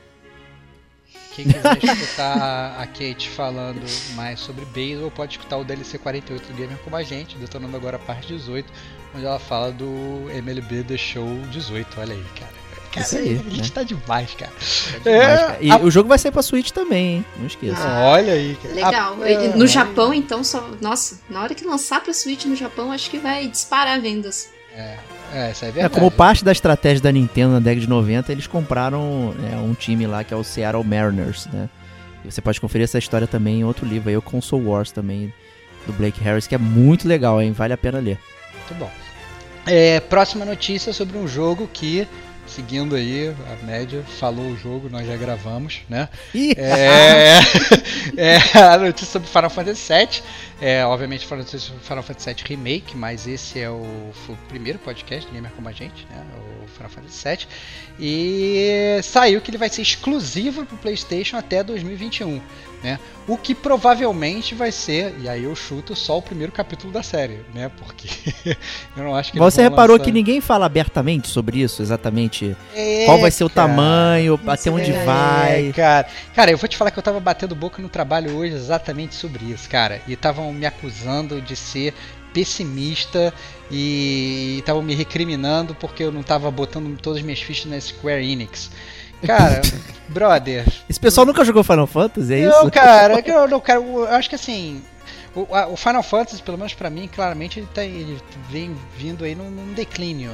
Quem 1.36 1.46
quiser 1.46 1.78
escutar 1.84 2.82
a 2.82 2.88
Kate 2.88 3.30
falando 3.30 3.82
mais 4.16 4.40
sobre 4.40 4.66
beisebol, 4.66 5.12
pode 5.12 5.34
escutar 5.34 5.58
o 5.58 5.64
DLC 5.64 5.98
48 5.98 6.48
do 6.48 6.54
Gamer 6.54 6.78
como 6.80 6.96
a 6.96 7.04
gente, 7.04 7.38
detonando 7.38 7.78
agora 7.78 7.96
a 7.96 8.00
parte 8.00 8.28
18, 8.28 8.70
onde 9.16 9.26
ela 9.26 9.40
fala 9.40 9.72
do 9.72 10.30
MLB 10.30 10.84
The 10.84 10.98
Show 10.98 11.40
18. 11.52 12.02
Olha 12.02 12.14
aí, 12.14 12.26
cara. 12.38 12.69
Cara, 12.92 13.06
Isso 13.06 13.18
aí, 13.18 13.34
a 13.46 13.50
gente 13.50 13.62
né? 13.62 13.72
tá 13.74 13.84
demais, 13.84 14.34
cara. 14.34 14.52
Demais, 15.04 15.40
cara. 15.42 15.58
E 15.62 15.72
a- 15.72 15.78
o 15.78 15.92
jogo 15.92 16.10
vai 16.10 16.18
sair 16.18 16.32
pra 16.32 16.42
Switch 16.42 16.72
também, 16.72 17.18
hein? 17.18 17.26
Não 17.38 17.46
esqueça. 17.48 17.82
Olha 17.88 18.34
aí, 18.34 18.58
cara. 18.62 18.74
Legal. 18.76 19.22
A- 19.22 19.30
E 19.30 19.48
No 19.58 19.68
Japão, 19.68 20.14
então, 20.14 20.44
só. 20.44 20.68
Nossa, 20.82 21.20
na 21.30 21.42
hora 21.44 21.54
que 21.54 21.64
lançar 21.66 22.02
pra 22.02 22.14
Switch 22.14 22.46
no 22.46 22.56
Japão, 22.56 22.92
acho 22.92 23.10
que 23.10 23.20
vai 23.20 23.48
disparar 23.48 24.02
vendas. 24.02 24.50
É, 24.76 25.52
isso 25.52 25.66
é 25.66 25.68
É, 25.68 25.72
verdade. 25.72 25.94
como 25.94 26.10
parte 26.10 26.44
da 26.44 26.52
estratégia 26.52 27.02
da 27.04 27.12
Nintendo 27.12 27.54
na 27.54 27.60
década 27.60 27.82
de 27.82 27.90
90, 27.90 28.32
eles 28.32 28.48
compraram 28.48 29.36
é, 29.52 29.56
um 29.58 29.74
time 29.74 30.08
lá 30.08 30.24
que 30.24 30.34
é 30.34 30.38
o 30.38 30.44
Seattle 30.44 30.84
Mariners, 30.84 31.48
né? 31.54 31.70
E 32.26 32.32
você 32.32 32.42
pode 32.42 32.60
conferir 32.60 32.86
essa 32.86 32.98
história 32.98 33.28
também 33.28 33.60
em 33.60 33.64
outro 33.64 33.86
livro 33.86 34.10
aí, 34.10 34.18
o 34.18 34.22
Console 34.22 34.66
Wars 34.66 34.92
também, 34.92 35.32
do 35.86 35.94
Blake 35.94 36.22
Harris, 36.22 36.48
que 36.48 36.56
é 36.56 36.58
muito 36.58 37.08
legal, 37.08 37.42
hein? 37.42 37.52
Vale 37.52 37.74
a 37.74 37.78
pena 37.78 38.00
ler. 38.00 38.18
Muito 38.56 38.74
bom. 38.80 38.90
É, 39.66 40.00
próxima 40.00 40.46
notícia 40.46 40.92
sobre 40.94 41.18
um 41.18 41.28
jogo 41.28 41.70
que, 41.72 42.08
seguindo 42.50 42.96
aí 42.96 43.34
a 43.52 43.66
média, 43.66 44.04
falou 44.20 44.52
o 44.52 44.58
jogo, 44.58 44.90
nós 44.90 45.06
já 45.06 45.16
gravamos, 45.16 45.82
né? 45.88 46.10
Ih, 46.34 46.54
É, 46.58 47.40
é 48.18 48.38
a 48.60 48.78
notícia 48.78 49.08
sobre 49.08 49.28
Final 49.28 49.50
Fantasy 49.50 49.94
VII. 49.94 50.24
É, 50.62 50.86
obviamente 50.86 51.26
Final 51.26 51.46
Fantasy, 51.46 51.72
Final 51.82 52.04
Fantasy 52.04 52.34
VII 52.34 52.44
Remake, 52.48 52.98
mas 52.98 53.28
esse 53.28 53.60
é 53.60 53.70
o, 53.70 54.12
o 54.28 54.38
primeiro 54.48 54.80
podcast 54.80 55.30
Gamer 55.32 55.52
Como 55.52 55.70
a 55.70 55.72
Gente, 55.72 56.06
né? 56.10 56.24
O 56.64 56.68
Final 56.68 56.90
Fantasy 56.90 57.28
VII. 57.28 57.48
E 58.00 59.00
saiu 59.04 59.42
que 59.42 59.52
ele 59.52 59.58
vai 59.58 59.70
ser 59.70 59.82
exclusivo 59.82 60.66
para 60.66 60.76
o 60.76 60.78
PlayStation 60.78 61.38
até 61.38 61.64
2021. 61.64 62.42
Né? 62.82 62.98
O 63.28 63.38
que 63.38 63.54
provavelmente 63.54 64.56
vai 64.56 64.72
ser, 64.72 65.14
e 65.20 65.28
aí 65.28 65.44
eu 65.44 65.54
chuto 65.54 65.94
só 65.96 66.18
o 66.18 66.22
primeiro 66.22 66.50
capítulo 66.52 66.94
da 66.94 67.04
série, 67.04 67.42
né? 67.54 67.70
Porque 67.78 68.08
eu 68.96 69.04
não 69.04 69.14
acho 69.14 69.34
que 69.34 69.38
Você 69.38 69.62
reparou 69.62 69.98
lançar- 69.98 70.06
que 70.06 70.12
ninguém 70.14 70.40
fala 70.40 70.66
abertamente 70.66 71.28
sobre 71.28 71.60
isso, 71.60 71.82
exatamente? 71.82 72.56
É, 72.74 73.04
Qual 73.06 73.20
vai 73.20 73.32
ser 73.32 73.44
o 73.44 73.50
cara. 73.50 73.68
tamanho, 73.68 74.40
até 74.48 74.72
onde 74.72 74.92
é, 74.92 75.04
vai. 75.04 75.74
Cara. 75.76 76.08
Cara, 76.34 76.52
eu 76.52 76.58
vou 76.58 76.70
te 76.70 76.78
falar 76.78 76.90
que 76.90 76.98
eu 76.98 77.04
tava 77.04 77.20
batendo 77.20 77.54
boca 77.54 77.82
no 77.82 77.90
trabalho 77.90 78.34
hoje 78.36 78.56
exatamente 78.56 79.14
sobre 79.14 79.44
isso, 79.46 79.70
cara. 79.70 80.02
E 80.08 80.14
estavam 80.14 80.52
me 80.54 80.66
acusando 80.66 81.42
de 81.42 81.58
ser 81.58 81.94
pessimista 82.34 83.34
e 83.70 84.58
estavam 84.60 84.82
me 84.82 84.96
recriminando 84.96 85.76
porque 85.76 86.04
eu 86.04 86.12
não 86.12 86.24
tava 86.24 86.50
botando 86.50 86.98
todas 87.00 87.20
as 87.20 87.26
minhas 87.26 87.42
fichas 87.42 87.66
na 87.66 87.80
Square 87.80 88.26
Enix. 88.26 88.72
Cara, 89.26 89.62
brother, 90.08 90.66
Esse 90.90 91.00
pessoal 91.00 91.26
nunca 91.26 91.44
jogou 91.44 91.64
Final 91.64 91.88
Fantasy, 91.88 92.34
é 92.34 92.46
não, 92.46 92.62
isso? 92.62 92.72
cara, 92.72 93.20
eu, 93.26 93.48
não, 93.48 93.60
cara, 93.60 93.80
eu 93.80 94.08
acho 94.10 94.30
que 94.30 94.36
assim. 94.36 94.82
O, 95.36 95.54
a- 95.56 95.68
o 95.68 95.76
Final 95.78 96.02
Fantasy, 96.04 96.42
pelo 96.42 96.58
menos 96.58 96.74
pra 96.74 96.90
mim, 96.90 97.08
claramente 97.08 97.60
ele, 97.60 97.68
tá, 97.74 97.84
ele 97.84 98.20
vem 98.50 98.76
vindo 98.98 99.24
aí 99.24 99.36
num, 99.36 99.50
num 99.52 99.74
declínio, 99.74 100.32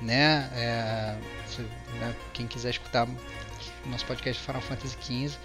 né? 0.00 0.48
É, 0.54 1.14
se- 1.48 1.62
né, 2.00 2.14
Quem 2.32 2.46
quiser 2.46 2.70
escutar 2.70 3.06
nosso 3.86 4.04
podcast 4.06 4.42
Final 4.42 4.62
Fantasy 4.62 4.96
XV, 5.02 5.36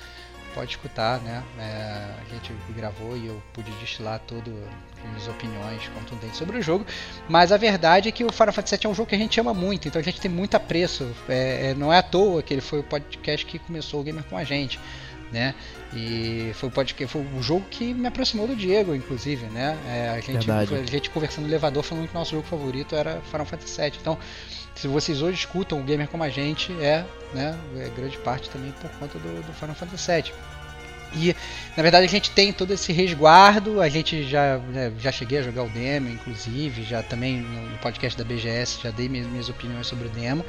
pode 0.57 0.71
escutar, 0.71 1.19
né? 1.19 1.43
É, 1.59 2.25
a 2.25 2.33
gente 2.33 2.51
gravou 2.75 3.15
e 3.15 3.27
eu 3.27 3.39
pude 3.53 3.69
destilar 3.73 4.19
todas 4.25 4.51
as 4.51 5.07
minhas 5.07 5.27
opiniões 5.27 5.87
contundentes 5.89 6.35
sobre 6.35 6.57
o 6.57 6.61
jogo. 6.63 6.83
Mas 7.29 7.51
a 7.51 7.57
verdade 7.57 8.09
é 8.09 8.11
que 8.11 8.25
o 8.25 8.31
Final 8.31 8.51
Fantasy 8.51 8.75
VII 8.75 8.87
é 8.87 8.89
um 8.89 8.95
jogo 8.95 9.07
que 9.07 9.13
a 9.13 9.19
gente 9.19 9.39
ama 9.39 9.53
muito, 9.53 9.87
então 9.87 10.01
a 10.01 10.03
gente 10.03 10.19
tem 10.19 10.31
muito 10.31 10.57
apreço. 10.57 11.07
É, 11.29 11.69
é, 11.69 11.73
não 11.75 11.93
é 11.93 11.99
à 11.99 12.01
toa 12.01 12.41
que 12.41 12.55
ele 12.55 12.61
foi 12.61 12.79
o 12.79 12.83
podcast 12.83 13.45
que 13.45 13.59
começou 13.59 14.01
o 14.01 14.03
Gamer 14.03 14.23
com 14.23 14.35
a 14.35 14.43
gente, 14.43 14.79
né? 15.31 15.53
E 15.93 16.51
foi 16.55 16.69
o, 16.69 16.71
podcast, 16.71 17.13
foi 17.13 17.21
o 17.21 17.43
jogo 17.43 17.63
que 17.69 17.93
me 17.93 18.07
aproximou 18.07 18.47
do 18.47 18.55
Diego, 18.55 18.95
inclusive, 18.95 19.45
né? 19.45 19.77
É, 19.87 20.09
a, 20.09 20.19
gente, 20.19 20.49
a 20.49 20.85
gente 20.85 21.11
conversando 21.11 21.43
no 21.43 21.51
elevador 21.51 21.83
falando 21.83 22.07
que 22.07 22.15
o 22.15 22.17
nosso 22.17 22.31
jogo 22.31 22.47
favorito 22.47 22.95
era 22.95 23.21
Final 23.29 23.45
Fantasy 23.45 23.79
VII. 23.79 23.93
Então, 24.01 24.17
se 24.73 24.87
vocês 24.87 25.21
hoje 25.21 25.39
escutam 25.39 25.79
o 25.79 25.83
Gamer 25.83 26.07
como 26.07 26.23
a 26.23 26.29
gente, 26.29 26.71
é, 26.73 27.05
né, 27.33 27.57
é 27.77 27.89
grande 27.89 28.17
parte 28.19 28.49
também 28.49 28.71
por 28.73 28.89
conta 28.91 29.17
do, 29.17 29.43
do 29.43 29.53
Final 29.53 29.75
Fantasy 29.75 30.11
VII. 30.11 30.46
E 31.13 31.35
na 31.75 31.83
verdade 31.83 32.05
a 32.05 32.09
gente 32.09 32.31
tem 32.31 32.51
todo 32.51 32.73
esse 32.73 32.91
resguardo, 32.91 33.81
a 33.81 33.89
gente 33.89 34.23
já, 34.23 34.57
né, 34.57 34.91
já 34.99 35.11
cheguei 35.11 35.39
a 35.39 35.41
jogar 35.41 35.63
o 35.63 35.69
demo, 35.69 36.09
inclusive, 36.09 36.83
já 36.83 37.01
também 37.01 37.41
no 37.41 37.77
podcast 37.79 38.17
da 38.17 38.23
BGS 38.23 38.79
já 38.81 38.91
dei 38.91 39.07
minhas, 39.07 39.27
minhas 39.27 39.49
opiniões 39.49 39.87
sobre 39.87 40.07
o 40.07 40.09
demo. 40.09 40.45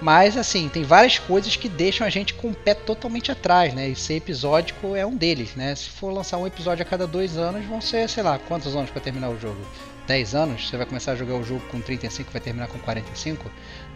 Mas 0.00 0.36
assim, 0.36 0.68
tem 0.68 0.82
várias 0.82 1.18
coisas 1.18 1.56
que 1.56 1.68
deixam 1.68 2.06
a 2.06 2.10
gente 2.10 2.34
com 2.34 2.50
o 2.50 2.54
pé 2.54 2.74
totalmente 2.74 3.30
atrás, 3.32 3.72
né? 3.72 3.88
E 3.88 3.96
ser 3.96 4.14
episódico 4.14 4.94
é 4.94 5.06
um 5.06 5.16
deles, 5.16 5.54
né? 5.54 5.74
Se 5.74 5.88
for 5.88 6.12
lançar 6.12 6.38
um 6.38 6.46
episódio 6.46 6.82
a 6.82 6.86
cada 6.86 7.06
dois 7.06 7.36
anos, 7.36 7.64
vão 7.66 7.80
ser, 7.80 8.08
sei 8.08 8.22
lá, 8.22 8.38
quantos 8.38 8.74
anos 8.76 8.90
para 8.90 9.00
terminar 9.00 9.30
o 9.30 9.38
jogo? 9.38 9.64
10 10.06 10.34
anos? 10.34 10.68
Você 10.68 10.76
vai 10.76 10.86
começar 10.86 11.12
a 11.12 11.16
jogar 11.16 11.34
o 11.34 11.44
jogo 11.44 11.62
com 11.70 11.80
35 11.80 12.30
vai 12.30 12.40
terminar 12.40 12.68
com 12.68 12.78
45, 12.78 13.50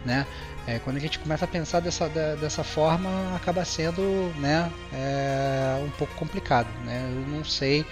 né? 0.05 0.25
É, 0.67 0.77
quando 0.79 0.97
a 0.97 0.99
gente 0.99 1.17
começa 1.19 1.45
a 1.45 1.47
pensar 1.47 1.79
dessa, 1.79 2.07
da- 2.09 2.35
dessa 2.35 2.63
forma, 2.63 3.09
acaba 3.35 3.65
sendo 3.65 4.01
né, 4.39 4.69
é, 4.93 5.81
um 5.83 5.89
pouco 5.91 6.13
complicado. 6.15 6.67
Né? 6.85 7.09
Eu 7.11 7.27
não 7.37 7.43
sei, 7.43 7.83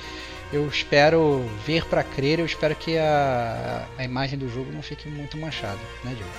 eu 0.54 0.68
espero 0.68 1.44
ver 1.66 1.86
para 1.86 2.04
crer, 2.04 2.40
eu 2.40 2.46
espero 2.46 2.76
que 2.76 2.98
a, 2.98 3.84
a 3.98 4.04
imagem 4.04 4.38
do 4.38 4.48
jogo 4.50 4.72
não 4.72 4.82
fique 4.84 5.08
muito 5.10 5.38
manchada, 5.38 5.80
né, 6.04 6.14
Diogo? 6.16 6.32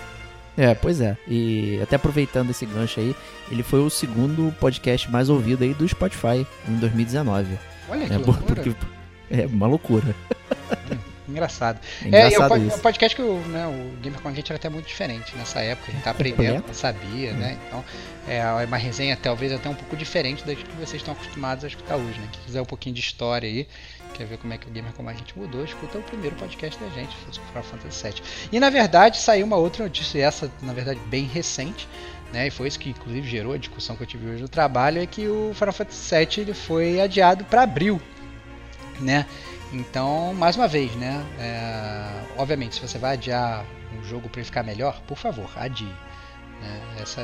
É, 0.56 0.74
pois 0.74 1.00
é. 1.00 1.16
E 1.26 1.78
até 1.82 1.96
aproveitando 1.96 2.50
esse 2.50 2.66
gancho 2.66 2.98
aí, 3.00 3.14
ele 3.50 3.62
foi 3.62 3.80
o 3.80 3.88
segundo 3.90 4.52
podcast 4.60 5.10
mais 5.10 5.28
ouvido 5.28 5.62
aí 5.64 5.72
do 5.74 5.86
Spotify 5.88 6.46
em 6.68 6.74
2019. 6.76 7.58
Olha 7.88 8.06
que 8.06 8.12
É, 8.12 8.16
loucura. 8.16 8.54
porque 8.54 8.74
é 9.30 9.46
uma 9.46 9.66
loucura. 9.66 10.14
Engraçado. 11.28 11.78
É 12.04 12.06
É, 12.06 12.06
e 12.06 12.08
o, 12.08 12.28
engraçado 12.28 12.66
isso. 12.66 12.76
o 12.76 12.80
podcast 12.80 13.16
que 13.16 13.22
o, 13.22 13.38
né, 13.48 13.66
o 13.66 14.00
Gamer 14.00 14.20
com 14.20 14.28
a 14.28 14.32
gente 14.32 14.50
era 14.50 14.56
até 14.56 14.68
muito 14.68 14.86
diferente 14.86 15.36
nessa 15.36 15.60
época, 15.60 15.90
a 15.90 15.94
gente 15.94 16.04
tá 16.04 16.10
aprendendo, 16.10 16.64
não 16.66 16.74
sabia, 16.74 17.32
né? 17.32 17.58
Então 17.66 17.84
é 18.26 18.44
uma 18.64 18.76
resenha 18.76 19.16
talvez 19.16 19.52
até 19.52 19.68
um 19.68 19.74
pouco 19.74 19.96
diferente 19.96 20.44
das 20.44 20.56
que 20.56 20.72
vocês 20.72 20.94
estão 20.94 21.14
acostumados 21.14 21.64
a 21.64 21.68
escutar 21.68 21.96
hoje, 21.96 22.18
né? 22.18 22.28
Quem 22.32 22.42
quiser 22.44 22.60
um 22.60 22.66
pouquinho 22.66 22.94
de 22.94 23.00
história 23.00 23.48
aí, 23.48 23.66
quer 24.14 24.26
ver 24.26 24.38
como 24.38 24.52
é 24.52 24.58
que 24.58 24.66
o 24.66 24.70
Gamer 24.70 24.92
como 24.92 25.08
a 25.08 25.14
gente 25.14 25.36
mudou, 25.38 25.64
escuta 25.64 25.98
o 25.98 26.02
primeiro 26.02 26.36
podcast 26.36 26.78
da 26.78 26.88
gente, 26.90 27.14
foi 27.16 27.32
sobre 27.32 27.48
Final 27.48 27.64
Fantasy 27.64 28.02
VII. 28.04 28.22
E 28.52 28.60
na 28.60 28.70
verdade 28.70 29.18
saiu 29.18 29.46
uma 29.46 29.56
outra 29.56 29.84
notícia, 29.84 30.18
essa 30.20 30.50
na 30.62 30.72
verdade 30.72 31.00
bem 31.06 31.24
recente, 31.24 31.88
né? 32.32 32.46
E 32.46 32.50
foi 32.50 32.68
isso 32.68 32.78
que 32.78 32.90
inclusive 32.90 33.28
gerou 33.28 33.52
a 33.52 33.58
discussão 33.58 33.96
que 33.96 34.02
eu 34.02 34.06
tive 34.06 34.28
hoje 34.28 34.42
no 34.42 34.48
trabalho, 34.48 35.00
é 35.00 35.06
que 35.06 35.26
o 35.26 35.52
Final 35.54 35.72
Fantasy 35.72 36.14
VII 36.16 36.28
ele 36.38 36.54
foi 36.54 37.00
adiado 37.00 37.44
para 37.44 37.62
abril, 37.62 38.00
né? 39.00 39.26
Então, 39.72 40.32
mais 40.34 40.56
uma 40.56 40.66
vez, 40.66 40.94
né? 40.96 41.22
é, 41.38 42.22
obviamente, 42.38 42.76
se 42.76 42.80
você 42.80 42.98
vai 42.98 43.14
adiar 43.14 43.64
um 43.98 44.02
jogo 44.04 44.28
para 44.28 44.40
ele 44.40 44.46
ficar 44.46 44.62
melhor, 44.62 45.00
por 45.06 45.16
favor, 45.18 45.50
adie. 45.56 45.84
né? 46.60 46.80
Essa, 47.00 47.20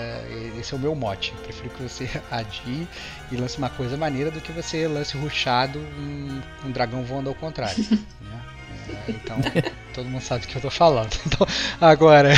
esse 0.59 0.75
é 0.75 0.77
o 0.77 0.81
meu 0.81 0.95
mote. 0.95 1.33
Eu 1.37 1.43
prefiro 1.43 1.71
que 1.71 1.83
você 1.83 2.09
adie 2.31 2.87
e 3.33 3.37
lance 3.37 3.57
uma 3.59 3.71
coisa 3.71 3.97
maneira 3.97 4.31
do 4.31 4.41
que 4.41 4.53
você 4.53 4.87
lance 4.87 5.17
ruxado 5.17 5.79
um, 5.79 6.41
um 6.67 6.71
dragão 6.71 7.03
voando 7.03 7.31
ao 7.31 7.35
contrário. 7.35 7.83
né? 8.21 8.41
É, 9.09 9.11
então, 9.11 9.39
todo 9.95 10.07
mundo 10.09 10.23
sabe 10.23 10.43
do 10.43 10.49
que 10.49 10.57
eu 10.57 10.63
tô 10.63 10.71
falando. 10.71 11.11
Então, 11.27 11.47
agora, 11.81 12.33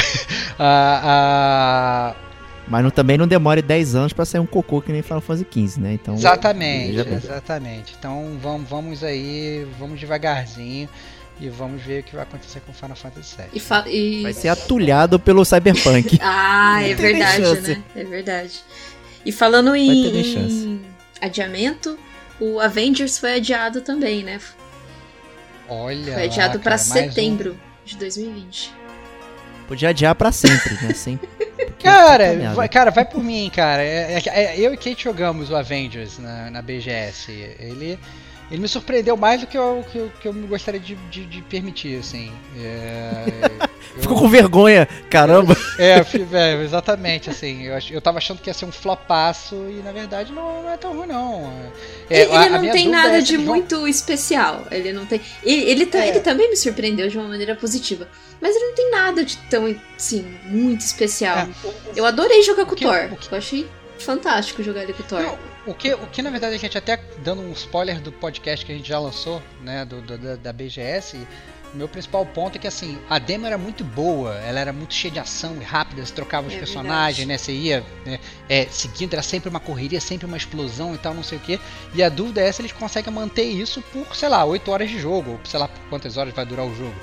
a- 0.58 2.14
a, 2.14 2.25
Mas 2.68 2.82
não- 2.82 2.90
também 2.90 3.16
não 3.16 3.28
demore 3.28 3.62
10 3.62 3.94
anos 3.94 4.12
pra 4.12 4.24
sair 4.24 4.40
um 4.40 4.46
cocô 4.46 4.80
que 4.82 4.90
nem 4.92 5.00
Final 5.02 5.20
Fantasy 5.20 5.46
XV, 5.50 5.80
né? 5.80 5.92
Então, 5.94 6.14
Exatamente, 6.14 6.98
exatamente. 6.98 7.94
Então 7.98 8.36
vamos, 8.42 8.68
vamos 8.68 9.04
aí, 9.04 9.66
vamos 9.78 10.00
devagarzinho 10.00 10.88
e 11.40 11.48
vamos 11.48 11.80
ver 11.82 12.00
o 12.00 12.02
que 12.02 12.14
vai 12.14 12.24
acontecer 12.24 12.60
com 12.66 12.72
Final 12.72 12.96
Fantasy 12.96 13.36
VII. 13.36 13.46
E, 13.54 13.60
fa- 13.60 13.84
e- 13.88 14.22
Vai 14.22 14.32
ser 14.32 14.48
atulhado 14.48 15.18
pelo 15.20 15.44
Cyberpunk. 15.44 16.18
Ah, 16.22 16.82
é 16.82 16.94
verdade, 16.94 17.60
né? 17.60 17.82
É 17.94 18.04
verdade. 18.04 18.60
E 19.24 19.30
falando 19.32 19.74
em, 19.76 20.06
em 20.18 20.80
adiamento, 21.20 21.96
o 22.40 22.58
Avengers 22.60 23.18
foi 23.18 23.34
adiado 23.36 23.80
também, 23.80 24.22
né? 24.24 24.40
Olha, 25.68 26.14
Foi 26.14 26.24
adiado 26.24 26.58
cara, 26.60 26.70
mais 26.76 26.90
um- 26.90 26.92
setembro 26.94 27.56
de 27.84 27.96
2020. 27.96 28.72
Podia 29.66 29.88
adiar 29.90 30.14
pra 30.14 30.30
sempre, 30.32 30.74
né? 30.74 30.92
Porque 31.56 31.84
Cara, 31.84 32.52
vai, 32.54 32.68
cara, 32.68 32.90
vai 32.90 33.04
por 33.04 33.22
mim, 33.22 33.50
cara. 33.54 33.82
É- 33.82 34.20
é- 34.24 34.28
é- 34.28 34.58
eu 34.60 34.72
e 34.72 34.76
Kate 34.76 35.04
jogamos 35.04 35.50
o 35.50 35.56
Avengers 35.56 36.18
na, 36.18 36.50
na 36.50 36.62
BGS. 36.62 37.30
Ele 37.58 37.98
ele 38.50 38.62
me 38.62 38.68
surpreendeu 38.68 39.16
mais 39.16 39.40
do 39.40 39.46
que 39.46 39.56
eu, 39.58 39.84
que 39.90 39.98
eu, 39.98 40.12
que 40.20 40.28
eu 40.28 40.32
gostaria 40.32 40.78
de, 40.80 40.94
de, 41.10 41.24
de 41.26 41.42
permitir, 41.42 41.98
assim. 41.98 42.32
É, 42.58 43.24
eu- 43.96 44.02
Ficou 44.02 44.18
com 44.18 44.28
vergonha, 44.28 44.86
caramba. 45.10 45.56
É, 45.78 46.00
é, 46.32 46.62
exatamente, 46.62 47.28
assim. 47.30 47.64
Eu, 47.64 47.76
ach- 47.76 47.90
eu 47.90 48.00
tava 48.00 48.18
achando 48.18 48.40
que 48.40 48.48
ia 48.48 48.54
ser 48.54 48.64
um 48.66 48.72
flopaço 48.72 49.54
e 49.68 49.82
na 49.84 49.92
verdade 49.92 50.32
não, 50.32 50.62
não 50.62 50.70
é 50.70 50.76
tão 50.76 50.94
ruim, 50.96 51.06
não. 51.06 51.50
É, 52.08 52.22
ele 52.22 52.32
a- 52.32 52.40
a 52.42 52.48
não 52.50 52.60
minha 52.60 52.72
tem 52.72 52.88
nada 52.88 53.16
é 53.16 53.20
se 53.20 53.26
de 53.26 53.34
eles 53.34 53.46
vão- 53.46 53.54
muito 53.56 53.86
especial. 53.88 54.64
Ele 54.70 54.92
não 54.92 55.04
tem. 55.06 55.20
Ele, 55.42 55.62
ele, 55.70 55.86
ta- 55.86 55.98
É. 56.04 56.08
ele 56.08 56.20
também 56.20 56.48
me 56.50 56.56
surpreendeu 56.56 57.08
de 57.08 57.18
uma 57.18 57.28
maneira 57.28 57.54
positiva. 57.54 58.08
Mas 58.40 58.54
ele 58.54 58.66
não 58.66 58.74
tem 58.74 58.90
nada 58.90 59.24
de 59.24 59.36
tão, 59.48 59.74
assim, 59.96 60.26
muito 60.44 60.80
especial. 60.82 61.38
É, 61.38 61.48
Eu 61.94 62.04
adorei 62.06 62.42
jogar 62.42 62.64
com 62.66 62.72
o 62.72 62.76
que- 62.76 62.84
Thor. 62.84 63.08
o 63.12 63.16
que- 63.16 63.32
Eu 63.32 63.38
achei 63.38 63.66
fantástico 63.98 64.62
jogar 64.62 64.82
ele 64.82 64.92
com 64.92 65.02
o 65.02 65.06
Thor. 65.06 65.22
Não, 65.22 65.38
o 65.66 65.74
que, 65.74 65.92
o 65.94 66.06
que 66.06 66.22
na 66.22 66.30
verdade 66.30 66.54
a 66.54 66.58
gente 66.58 66.78
até 66.78 66.98
dando 67.18 67.42
um 67.42 67.52
spoiler 67.52 68.00
do 68.00 68.12
podcast 68.12 68.64
que 68.64 68.72
a 68.72 68.74
gente 68.76 68.88
já 68.88 68.98
lançou, 68.98 69.42
né, 69.60 69.84
do, 69.84 70.00
do- 70.00 70.16
da, 70.18 70.36
da 70.36 70.52
BGS, 70.52 71.16
o 71.74 71.76
meu 71.76 71.88
principal 71.88 72.24
ponto 72.24 72.56
é 72.56 72.58
que 72.58 72.66
assim, 72.66 72.96
a 73.10 73.18
demo 73.18 73.44
era 73.46 73.58
muito 73.58 73.82
boa, 73.84 74.34
ela 74.36 74.60
era 74.60 74.72
muito 74.72 74.94
cheia 74.94 75.12
de 75.12 75.18
ação 75.18 75.56
e 75.60 75.64
rápida, 75.64 76.06
você 76.06 76.14
trocava 76.14 76.46
os 76.46 76.54
É 76.54 76.58
personagens, 76.58 77.18
verdade. 77.18 77.26
né, 77.26 77.36
você 77.38 77.52
ia 77.52 77.84
né, 78.06 78.20
é, 78.48 78.66
seguindo, 78.70 79.12
era 79.12 79.22
sempre 79.22 79.48
uma 79.50 79.60
correria, 79.60 80.00
sempre 80.00 80.26
uma 80.26 80.36
explosão 80.36 80.94
e 80.94 80.98
tal, 80.98 81.12
não 81.12 81.24
sei 81.24 81.36
o 81.38 81.40
que. 81.40 81.60
E 81.92 82.02
a 82.02 82.08
dúvida 82.08 82.40
é 82.40 82.50
se 82.52 82.62
eles 82.62 82.72
conseguem 82.72 83.12
manter 83.12 83.42
isso 83.44 83.82
por, 83.92 84.14
sei 84.16 84.28
lá, 84.28 84.44
8 84.44 84.70
horas 84.70 84.88
de 84.88 84.98
jogo, 84.98 85.32
ou 85.32 85.40
sei 85.44 85.58
lá 85.60 85.66
por 85.68 85.80
quantas 85.90 86.16
horas 86.16 86.32
vai 86.32 86.46
durar 86.46 86.64
o 86.64 86.74
jogo. 86.74 86.94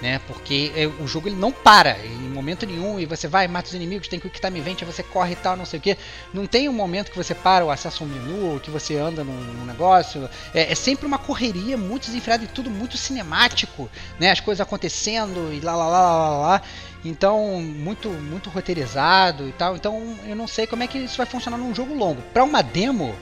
Né, 0.00 0.20
porque 0.28 0.70
é, 0.76 0.86
o 0.86 1.08
jogo 1.08 1.26
ele 1.26 1.34
não 1.34 1.50
para 1.50 1.98
em 2.04 2.28
momento 2.28 2.64
nenhum 2.64 3.00
e 3.00 3.04
você 3.04 3.26
vai, 3.26 3.48
mata 3.48 3.66
os 3.66 3.74
inimigos, 3.74 4.06
tem 4.06 4.20
que 4.20 4.28
time 4.30 4.60
event, 4.60 4.80
aí 4.80 4.86
você 4.86 5.02
corre 5.02 5.32
e 5.32 5.36
tal, 5.36 5.56
não 5.56 5.64
sei 5.66 5.80
o 5.80 5.82
que. 5.82 5.98
Não 6.32 6.46
tem 6.46 6.68
um 6.68 6.72
momento 6.72 7.10
que 7.10 7.16
você 7.16 7.34
para 7.34 7.64
o 7.64 7.70
acesso 7.70 8.04
a 8.04 8.06
um 8.06 8.10
menu, 8.10 8.52
ou 8.52 8.60
que 8.60 8.70
você 8.70 8.96
anda 8.96 9.24
num, 9.24 9.32
num 9.32 9.64
negócio. 9.64 10.30
É, 10.54 10.70
é 10.70 10.74
sempre 10.76 11.04
uma 11.04 11.18
correria 11.18 11.76
muito 11.76 12.06
desenfreada 12.06 12.44
e 12.44 12.46
tudo 12.46 12.70
muito 12.70 12.96
cinemático, 12.96 13.90
né? 14.20 14.30
As 14.30 14.38
coisas 14.38 14.60
acontecendo 14.60 15.52
e 15.52 15.58
lá 15.58 15.74
lá 15.74 15.88
lá 15.88 16.00
lá 16.00 16.28
lá. 16.30 16.38
lá. 16.48 16.62
Então, 17.04 17.60
muito 17.60 18.08
muito 18.08 18.50
roteirizado 18.50 19.48
e 19.48 19.52
tal. 19.52 19.74
Então, 19.74 20.16
eu 20.26 20.36
não 20.36 20.46
sei 20.46 20.64
como 20.68 20.84
é 20.84 20.86
que 20.86 20.98
isso 20.98 21.16
vai 21.16 21.26
funcionar 21.26 21.56
num 21.58 21.74
jogo 21.74 21.92
longo. 21.92 22.22
Para 22.32 22.44
uma 22.44 22.62
demo, 22.62 23.12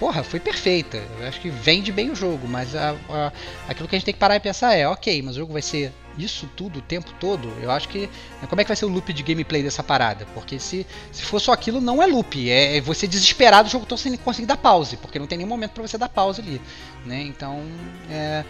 porra, 0.00 0.24
foi 0.24 0.40
perfeita. 0.40 1.00
Eu 1.20 1.28
acho 1.28 1.40
que 1.40 1.48
vende 1.48 1.92
bem 1.92 2.10
o 2.10 2.14
jogo, 2.16 2.48
mas 2.48 2.74
a- 2.74 2.96
a- 3.08 3.32
aquilo 3.68 3.86
que 3.88 3.94
a 3.94 3.98
gente 3.98 4.06
tem 4.06 4.14
que 4.14 4.20
parar 4.20 4.34
e 4.34 4.40
pensar 4.40 4.74
é, 4.74 4.88
ok, 4.88 5.22
mas 5.22 5.36
o 5.36 5.38
jogo 5.38 5.52
vai 5.52 5.62
ser 5.62 5.92
isso 6.18 6.48
tudo 6.56 6.80
o 6.80 6.82
tempo 6.82 7.12
todo? 7.20 7.48
Eu 7.62 7.70
acho 7.70 7.88
que. 7.88 8.08
Como 8.48 8.60
é 8.60 8.64
que 8.64 8.68
vai 8.68 8.76
ser 8.76 8.84
o 8.84 8.88
loop 8.88 9.12
de 9.12 9.22
gameplay 9.22 9.62
dessa 9.62 9.82
parada? 9.82 10.26
Porque 10.34 10.58
se, 10.58 10.86
se 11.12 11.22
for 11.22 11.40
só 11.40 11.52
aquilo, 11.52 11.80
não 11.80 12.02
é 12.02 12.06
loop. 12.06 12.50
É, 12.50 12.76
é 12.76 12.80
você 12.80 13.06
desesperado 13.06 13.68
o 13.68 13.70
jogo 13.70 13.86
todo 13.86 13.98
sem 13.98 14.16
conseguir 14.16 14.46
dar 14.46 14.56
pause, 14.56 14.96
porque 14.96 15.18
não 15.18 15.26
tem 15.26 15.38
nenhum 15.38 15.48
momento 15.48 15.72
pra 15.72 15.86
você 15.86 15.96
dar 15.96 16.08
pause 16.08 16.40
ali. 16.40 16.60
Né? 17.04 17.22
Então. 17.22 17.62
É... 18.10 18.44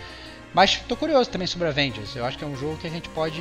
Mas 0.59 0.75
tô 0.89 0.97
curioso 0.97 1.31
também 1.31 1.47
sobre 1.47 1.69
Avengers. 1.69 2.17
Eu 2.17 2.25
acho 2.25 2.37
que 2.37 2.43
é 2.43 2.47
um 2.47 2.57
jogo 2.57 2.77
que 2.79 2.89
a 2.89 2.91
gente 2.91 3.09
pode 3.11 3.41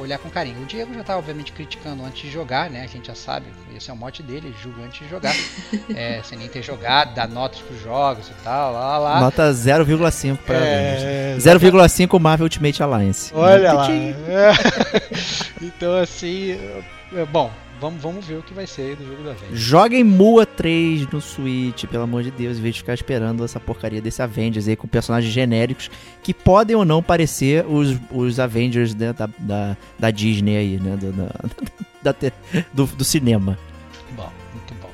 olhar 0.00 0.18
com 0.18 0.30
carinho. 0.30 0.62
O 0.62 0.64
Diego 0.64 0.94
já 0.94 1.04
tá, 1.04 1.18
obviamente, 1.18 1.52
criticando 1.52 2.02
antes 2.02 2.22
de 2.22 2.30
jogar, 2.30 2.70
né? 2.70 2.80
A 2.80 2.86
gente 2.86 3.08
já 3.08 3.14
sabe. 3.14 3.48
Esse 3.76 3.90
é 3.90 3.92
o 3.92 3.96
mote 3.98 4.22
dele, 4.22 4.46
ele 4.46 4.56
julga 4.62 4.82
antes 4.82 5.00
de 5.00 5.10
jogar. 5.10 5.34
é, 5.94 6.22
sem 6.24 6.38
nem 6.38 6.48
ter 6.48 6.62
jogado, 6.62 7.14
dá 7.14 7.26
notas 7.26 7.60
pros 7.60 7.82
jogos 7.82 8.28
e 8.28 8.42
tal, 8.42 8.72
lá 8.72 8.96
lá. 8.96 9.20
Nota 9.20 9.50
0,5 9.52 10.38
pra 10.38 10.56
Avengers. 10.56 11.02
É, 11.02 11.36
0,5 11.36 12.18
Marvel 12.18 12.46
Ultimate 12.46 12.82
Alliance. 12.82 13.30
Olha 13.34 13.74
lá. 13.74 13.90
É. 13.90 14.52
então 15.60 15.98
assim, 15.98 16.58
é, 17.14 17.26
bom, 17.26 17.52
vamos, 17.80 18.02
vamos 18.02 18.26
ver 18.26 18.36
o 18.36 18.42
que 18.42 18.52
vai 18.52 18.66
ser 18.66 18.82
aí 18.82 18.96
do 18.96 19.06
jogo 19.06 19.22
da 19.22 19.30
Avengers. 19.30 19.58
Joguem 19.58 20.04
Mua 20.04 20.44
3 20.44 21.10
no 21.10 21.20
Switch, 21.20 21.84
pelo 21.86 22.04
amor 22.04 22.22
de 22.22 22.30
Deus, 22.30 22.58
em 22.58 22.60
vez 22.60 22.74
de 22.74 22.80
ficar 22.80 22.94
esperando 22.94 23.44
essa 23.44 23.58
porcaria 23.58 24.00
desse 24.00 24.22
Avengers 24.22 24.68
aí 24.68 24.76
com 24.76 24.86
personagens 24.86 25.32
genéricos 25.32 25.90
que 26.22 26.34
podem 26.34 26.76
ou 26.76 26.84
não 26.84 27.02
parecer 27.02 27.64
os, 27.66 27.96
os 28.10 28.38
Avengers 28.38 28.94
né, 28.94 29.12
da, 29.12 29.28
da, 29.38 29.76
da 29.98 30.10
Disney 30.10 30.56
aí, 30.56 30.80
né? 30.80 30.96
Do, 30.96 31.12
da, 32.02 32.12
da 32.12 32.32
do, 32.72 32.86
do 32.86 33.04
cinema. 33.04 33.58
Bom, 34.12 34.30
muito 34.52 34.74
bom. 34.74 34.90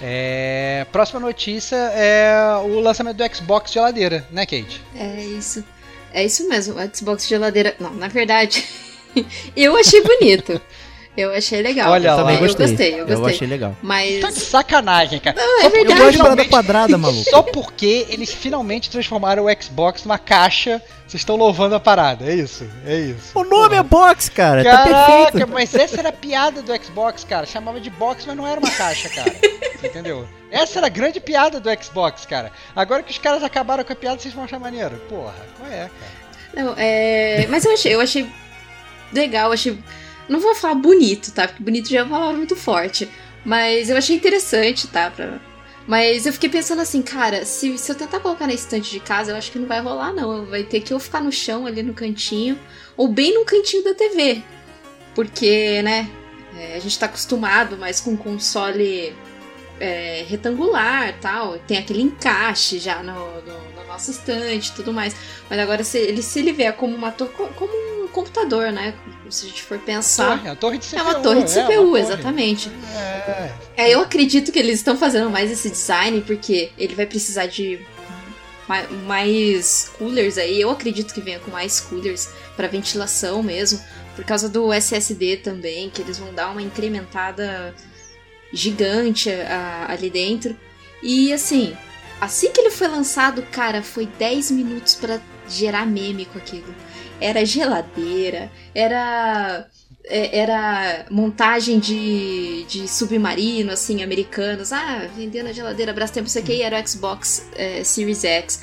É, 0.00 0.86
próxima 0.92 1.20
notícia 1.20 1.76
é 1.76 2.56
o 2.62 2.80
lançamento 2.80 3.16
do 3.16 3.34
Xbox 3.34 3.72
geladeira, 3.72 4.26
né, 4.30 4.44
Kate? 4.44 4.82
É 4.94 5.24
isso. 5.24 5.64
É 6.12 6.24
isso 6.24 6.48
mesmo, 6.48 6.74
o 6.74 6.96
Xbox 6.96 7.26
geladeira. 7.26 7.76
Não, 7.78 7.92
na 7.92 8.08
verdade, 8.08 8.64
eu 9.56 9.76
achei 9.76 10.02
bonito. 10.02 10.60
Eu 11.16 11.32
achei 11.34 11.62
legal. 11.62 11.90
Olha 11.90 12.08
Eu 12.10 12.16
também 12.16 12.34
eu 12.34 12.40
gostei. 12.40 12.66
gostei, 12.68 13.00
eu 13.00 13.06
gostei. 13.06 13.34
achei 13.34 13.48
legal. 13.48 13.74
Mas. 13.82 14.20
Tá 14.20 14.30
de 14.30 14.40
sacanagem, 14.40 15.18
cara. 15.18 15.36
Não, 15.36 15.60
é 15.60 15.62
Só 15.62 15.70
porque 15.70 15.78
Eu 15.78 15.86
verdade. 15.86 16.00
gosto 16.00 16.12
de 16.12 16.18
parada 16.22 16.44
quadrada, 16.44 16.98
maluco. 16.98 17.30
Só 17.30 17.42
porque 17.42 18.06
eles 18.10 18.32
finalmente 18.32 18.90
transformaram 18.90 19.46
o 19.46 19.62
Xbox 19.62 20.04
numa 20.04 20.18
caixa, 20.18 20.82
vocês 21.06 21.22
estão 21.22 21.36
louvando 21.36 21.74
a 21.74 21.80
parada, 21.80 22.24
é 22.30 22.34
isso? 22.34 22.68
É 22.84 22.98
isso. 22.98 23.30
O 23.38 23.44
nome 23.44 23.76
é 23.76 23.82
box, 23.82 24.28
cara. 24.28 24.62
tá 24.62 24.70
Caraca, 24.84 25.32
perfeito. 25.32 25.48
mas 25.54 25.74
essa 25.74 25.98
era 26.00 26.10
a 26.10 26.12
piada 26.12 26.60
do 26.60 26.84
Xbox, 26.84 27.24
cara. 27.24 27.46
Chamava 27.46 27.80
de 27.80 27.88
box, 27.90 28.24
mas 28.26 28.36
não 28.36 28.46
era 28.46 28.60
uma 28.60 28.70
caixa, 28.70 29.08
cara. 29.08 29.32
Entendeu? 29.82 30.28
Essa 30.50 30.78
era 30.80 30.86
a 30.86 30.90
grande 30.90 31.18
piada 31.20 31.58
do 31.58 31.68
Xbox, 31.82 32.26
cara. 32.26 32.52
Agora 32.74 33.02
que 33.02 33.10
os 33.10 33.18
caras 33.18 33.42
acabaram 33.42 33.84
com 33.84 33.92
a 33.92 33.96
piada, 33.96 34.20
vocês 34.20 34.34
vão 34.34 34.44
achar 34.44 34.58
maneiro. 34.58 34.96
Porra, 35.08 35.34
qual 35.58 35.70
é, 35.70 35.88
cara? 35.88 36.26
Não, 36.54 36.74
é. 36.76 37.46
Mas 37.48 37.64
eu 37.64 37.72
achei, 37.72 37.94
eu 37.94 38.00
achei 38.00 38.26
legal, 39.12 39.52
achei. 39.52 39.78
Não 40.28 40.40
vou 40.40 40.54
falar 40.54 40.74
bonito, 40.74 41.32
tá? 41.32 41.46
Porque 41.46 41.62
bonito 41.62 41.88
já 41.88 42.00
é 42.00 42.02
uma 42.02 42.18
palavra 42.18 42.36
muito 42.36 42.56
forte. 42.56 43.08
Mas 43.44 43.88
eu 43.90 43.96
achei 43.96 44.16
interessante, 44.16 44.88
tá? 44.88 45.10
Pra... 45.10 45.38
Mas 45.86 46.26
eu 46.26 46.32
fiquei 46.32 46.48
pensando 46.48 46.80
assim, 46.82 47.00
cara, 47.00 47.44
se, 47.44 47.78
se 47.78 47.92
eu 47.92 47.96
tentar 47.96 48.20
colocar 48.20 48.46
na 48.46 48.54
estante 48.54 48.90
de 48.90 48.98
casa, 48.98 49.30
eu 49.30 49.36
acho 49.36 49.52
que 49.52 49.58
não 49.58 49.68
vai 49.68 49.80
rolar, 49.80 50.12
não. 50.12 50.46
Vai 50.46 50.64
ter 50.64 50.80
que 50.80 50.92
eu 50.92 50.98
ficar 50.98 51.20
no 51.20 51.30
chão 51.30 51.66
ali 51.66 51.82
no 51.82 51.94
cantinho, 51.94 52.58
ou 52.96 53.08
bem 53.08 53.34
no 53.34 53.44
cantinho 53.44 53.84
da 53.84 53.94
TV. 53.94 54.42
Porque, 55.14 55.80
né? 55.82 56.10
é, 56.56 56.74
a 56.74 56.78
gente 56.78 56.98
tá 56.98 57.06
acostumado 57.06 57.76
mais 57.76 58.00
com 58.00 58.16
console 58.16 59.14
é, 59.78 60.24
retangular 60.26 61.14
tal. 61.20 61.58
Tem 61.60 61.78
aquele 61.78 62.02
encaixe 62.02 62.78
já 62.78 63.02
no, 63.02 63.42
no, 63.42 63.65
nossa 63.96 64.10
estante 64.10 64.68
e 64.68 64.72
tudo 64.72 64.92
mais. 64.92 65.14
Mas 65.48 65.58
agora, 65.58 65.82
se 65.82 65.98
ele, 65.98 66.22
se 66.22 66.38
ele 66.38 66.52
vier 66.52 66.72
como 66.74 66.94
uma 66.94 67.10
torre, 67.10 67.30
como 67.56 67.72
um 68.04 68.08
computador, 68.08 68.70
né? 68.72 68.94
Se 69.30 69.46
a 69.46 69.48
gente 69.48 69.62
for 69.62 69.78
pensar. 69.78 70.38
Torre, 70.56 70.56
torre 70.56 70.78
CPU. 70.78 70.96
É 70.98 71.02
uma 71.02 71.14
torre 71.16 71.42
de 71.44 71.58
é, 71.58 71.62
uma 71.62 71.68
CPU, 71.70 71.84
torre. 71.90 72.00
exatamente. 72.02 72.70
É, 72.94 73.52
É, 73.76 73.90
eu 73.90 74.00
acredito 74.00 74.52
que 74.52 74.58
eles 74.58 74.74
estão 74.78 74.96
fazendo 74.96 75.28
mais 75.30 75.50
esse 75.50 75.68
design 75.70 76.20
porque 76.26 76.70
ele 76.78 76.94
vai 76.94 77.06
precisar 77.06 77.46
de 77.46 77.80
ma- 78.68 78.86
mais 79.06 79.90
coolers 79.98 80.38
aí. 80.38 80.60
Eu 80.60 80.70
acredito 80.70 81.12
que 81.12 81.20
venha 81.20 81.38
com 81.40 81.50
mais 81.50 81.80
coolers 81.80 82.28
para 82.56 82.68
ventilação 82.68 83.42
mesmo, 83.42 83.80
por 84.14 84.24
causa 84.24 84.48
do 84.48 84.72
SSD 84.72 85.38
também, 85.38 85.90
que 85.90 86.00
eles 86.02 86.18
vão 86.18 86.32
dar 86.32 86.50
uma 86.50 86.62
incrementada 86.62 87.74
gigante 88.52 89.28
ali 89.88 90.08
dentro. 90.10 90.56
E 91.02 91.32
assim, 91.32 91.76
assim 92.20 92.50
que 92.50 92.60
ele 92.60 92.70
foi 92.70 92.88
lançado, 92.88 93.42
cara, 93.42 93.82
foi 93.82 94.06
10 94.06 94.50
minutos 94.50 94.94
para 94.94 95.20
gerar 95.48 95.86
meme 95.86 96.26
com 96.26 96.38
aquilo. 96.38 96.74
Era 97.20 97.44
geladeira, 97.44 98.50
era 98.74 99.66
é, 100.08 100.38
era 100.38 101.06
montagem 101.10 101.78
de, 101.78 102.64
de 102.64 102.88
submarino, 102.88 103.72
assim, 103.72 104.02
americanos. 104.02 104.72
Ah, 104.72 105.08
vendendo 105.16 105.48
a 105.48 105.52
geladeira, 105.52 105.90
abraço 105.90 106.12
tempo, 106.12 106.28
isso 106.28 106.38
aqui 106.38 106.62
era 106.62 106.80
o 106.80 106.88
Xbox 106.88 107.48
é, 107.56 107.82
Series 107.82 108.24
X. 108.24 108.62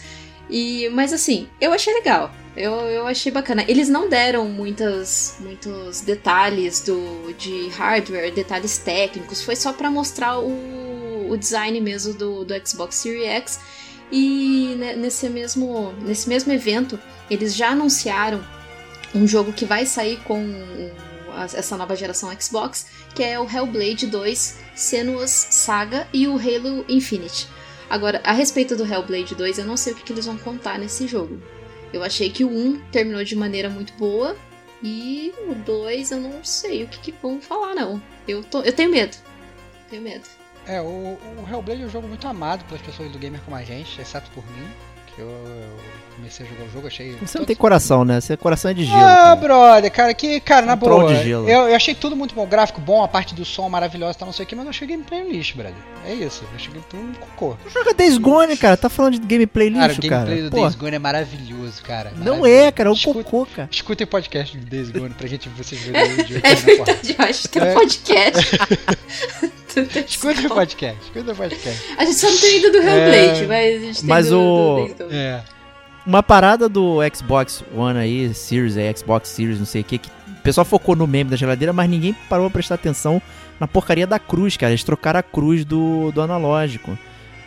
E, 0.49 0.89
mas 0.89 1.11
assim, 1.11 1.47
eu 1.59 1.73
achei 1.73 1.93
legal. 1.93 2.31
Eu, 2.55 2.73
eu 2.73 3.07
achei 3.07 3.31
bacana. 3.31 3.65
Eles 3.67 3.89
não 3.89 4.07
deram 4.07 4.47
muitas, 4.47 5.37
muitos 5.39 6.01
detalhes 6.01 6.81
do, 6.81 7.33
de 7.33 7.67
hardware, 7.69 8.31
detalhes 8.33 8.77
técnicos. 8.77 9.41
Foi 9.41 9.55
só 9.55 9.73
pra 9.73 9.89
mostrar 9.89 10.39
o, 10.39 10.51
o 11.34 11.38
design 11.38 11.79
mesmo 11.81 12.13
do, 12.13 12.43
do 12.45 12.53
Xbox 12.67 12.95
Series 12.95 13.25
X. 13.27 13.59
E 14.11 14.75
ne- 14.77 14.95
nesse 14.95 15.27
mesmo, 15.29 15.93
nesse 16.01 16.29
mesmo 16.29 16.51
evento, 16.51 16.99
eles 17.29 17.55
já 17.55 17.69
anunciaram 17.69 18.43
um 19.15 19.27
jogo 19.27 19.51
que 19.53 19.65
vai 19.65 19.86
sair 19.86 20.17
com 20.23 20.43
essa 21.55 21.75
nova 21.77 21.95
geração 21.95 22.31
Xbox, 22.39 22.88
que 23.15 23.23
é 23.23 23.39
o 23.39 23.49
Hellblade 23.49 24.05
2 24.07 24.59
Senua's 24.75 25.31
Saga 25.31 26.07
e 26.13 26.27
o 26.27 26.36
Halo 26.38 26.86
Infinite. 26.88 27.47
Agora, 27.89 28.21
a 28.23 28.31
respeito 28.34 28.75
do 28.75 28.86
Hellblade 28.86 29.36
2, 29.36 29.59
eu 29.59 29.65
não 29.65 29.77
sei 29.77 29.93
o 29.93 29.95
que, 29.95 30.03
que 30.03 30.13
eles 30.13 30.25
vão 30.25 30.38
contar 30.38 30.77
nesse 30.79 31.07
jogo. 31.07 31.41
Eu 31.91 32.03
achei 32.03 32.29
que 32.29 32.43
o 32.43 32.49
1 32.49 32.79
terminou 32.91 33.23
de 33.23 33.36
maneira 33.36 33.69
muito 33.69 33.93
boa 33.93 34.36
e 34.81 35.34
o 35.47 35.53
2 35.55 36.11
eu 36.11 36.19
não 36.19 36.43
sei 36.43 36.84
o 36.84 36.88
que, 36.88 37.11
que 37.11 37.15
vão 37.21 37.39
falar, 37.39 37.75
não. 37.75 38.01
Eu, 38.27 38.43
tô, 38.43 38.61
eu 38.61 38.73
tenho 38.73 38.89
medo. 38.89 39.15
Tenho 39.89 40.01
medo. 40.01 40.23
É, 40.66 40.82
o, 40.82 40.85
o 40.85 41.45
Hellblade 41.49 41.84
é 41.84 41.85
um 41.85 41.90
jogo 41.90 42.07
muito 42.07 42.26
amado 42.27 42.64
pelas 42.65 42.81
pessoas 42.81 43.11
do 43.11 43.19
gamer 43.19 43.41
como 43.41 43.56
a 43.56 43.64
gente, 43.64 43.99
exceto 43.99 44.30
por 44.31 44.45
mim, 44.52 44.72
Eu, 45.18 45.27
eu 45.27 45.80
comecei 46.14 46.45
a 46.45 46.49
jogar 46.49 46.64
o 46.65 46.72
jogo, 46.72 46.88
achei. 46.88 47.15
Você 47.22 47.38
não 47.38 47.45
tem 47.45 47.56
coração, 47.56 48.06
né? 48.06 48.22
Seu 48.22 48.38
coração 48.38 48.72
é 48.72 48.73
de 48.73 48.85
gelo. 48.85 48.98
Ah, 48.98 49.06
cara. 49.06 49.35
brother, 49.35 49.91
cara, 49.91 50.14
que, 50.14 50.40
cara, 50.40 50.65
na 50.65 50.73
Um 50.73 50.77
boa. 50.77 51.14
de 51.14 51.23
gelo. 51.23 51.48
Eu, 51.49 51.68
eu 51.68 51.76
achei 51.76 51.94
tudo 51.95 52.15
muito 52.15 52.34
bom, 52.35 52.45
gráfico 52.45 52.80
bom, 52.81 53.03
a 53.03 53.07
parte 53.07 53.34
do 53.35 53.44
som 53.44 53.68
maravilhosa, 53.69 54.18
tá 54.19 54.26
não 54.26 54.34
sei 54.34 54.45
o 54.45 54.48
que, 54.48 54.56
mas 54.56 54.65
eu 54.65 54.69
achei 54.69 54.88
gameplay 54.88 55.23
lixo, 55.30 55.56
brother. 55.57 55.76
É 56.06 56.14
isso, 56.14 56.44
eu 56.44 56.56
achei 56.56 56.72
gameplay 56.73 57.02
um 57.03 57.14
cocô. 57.14 57.57
Joga 57.73 57.94
Days 57.94 58.18
Gone, 58.18 58.56
cara. 58.57 58.76
Tá 58.77 58.90
falando 58.90 59.14
de 59.19 59.26
gameplay 59.27 59.72
Cara, 59.72 59.85
o 59.85 59.88
lixo, 59.95 60.02
cara. 60.10 60.23
gameplay 60.26 60.41
do 60.44 60.52
Pô, 60.52 60.61
Days 60.61 60.76
Gone 60.76 60.95
é 60.95 60.99
maravilhoso, 60.99 61.81
cara. 61.84 62.11
não 62.18 62.38
maravilhoso. 62.40 62.48
é, 62.68 62.72
cara. 62.72 62.90
É 62.90 62.91
um 62.91 62.95
Escuta- 62.95 63.23
cocô, 63.23 63.45
cara. 63.45 63.69
Escutem 63.72 64.06
o 64.06 64.07
podcast 64.07 64.57
do 64.57 64.65
Days 64.65 64.90
Gone 64.91 65.10
pra 65.14 65.27
gente 65.27 65.49
vocês 65.49 65.81
verem 65.81 66.14
o 66.14 66.27
jogo. 66.27 66.41
É 66.44 66.56
verdade, 66.56 67.15
eu 67.18 67.26
acho 67.26 67.49
que 67.49 67.60
é 67.60 67.61
É. 67.68 67.72
um 67.72 67.73
podcast. 67.73 68.57
Escutem 70.07 70.45
o 70.45 70.49
podcast, 70.49 71.02
escutem 71.03 71.34
o 71.34 71.35
podcast. 71.35 71.84
A 71.98 72.06
gente 72.06 72.15
só 72.18 72.30
não 72.30 72.38
tem 72.38 72.57
ido 72.60 72.72
do 72.72 72.77
Hellblade, 72.77 73.48
mas 73.48 73.76
a 73.76 73.85
gente 73.85 73.99
tem 74.02 74.07
Mas 74.10 74.30
do, 74.30 74.40
o- 74.40 74.76
do 74.76 74.76
Days 74.85 74.98
Gone. 74.99 75.15
É. 75.15 75.44
Uma 76.05 76.21
parada 76.21 76.67
do 76.67 76.97
Xbox 77.15 77.63
One 77.73 77.97
aí, 77.97 78.34
Series, 78.34 78.75
aí, 78.75 78.93
Xbox 78.95 79.30
Series, 79.30 79.57
não 79.57 79.65
sei 79.65 79.81
o 79.81 79.84
que, 79.85 79.97
que 79.97 80.09
o 80.09 80.41
pessoal 80.43 80.65
focou 80.65 80.95
no 80.95 81.07
meme 81.07 81.30
da 81.30 81.38
geladeira, 81.38 81.71
mas 81.71 81.89
ninguém 81.89 82.13
parou 82.30 82.49
pra 82.49 82.55
prestar 82.55 82.75
atenção 82.75 83.21
na 83.57 83.67
porcaria 83.67 84.05
da 84.05 84.19
cruz, 84.19 84.57
cara. 84.57 84.71
Eles 84.71 84.84
trocaram 84.84 85.21
a 85.21 85.23
cruz 85.23 85.63
do, 85.63 86.11
do 86.11 86.21
analógico. 86.21 86.97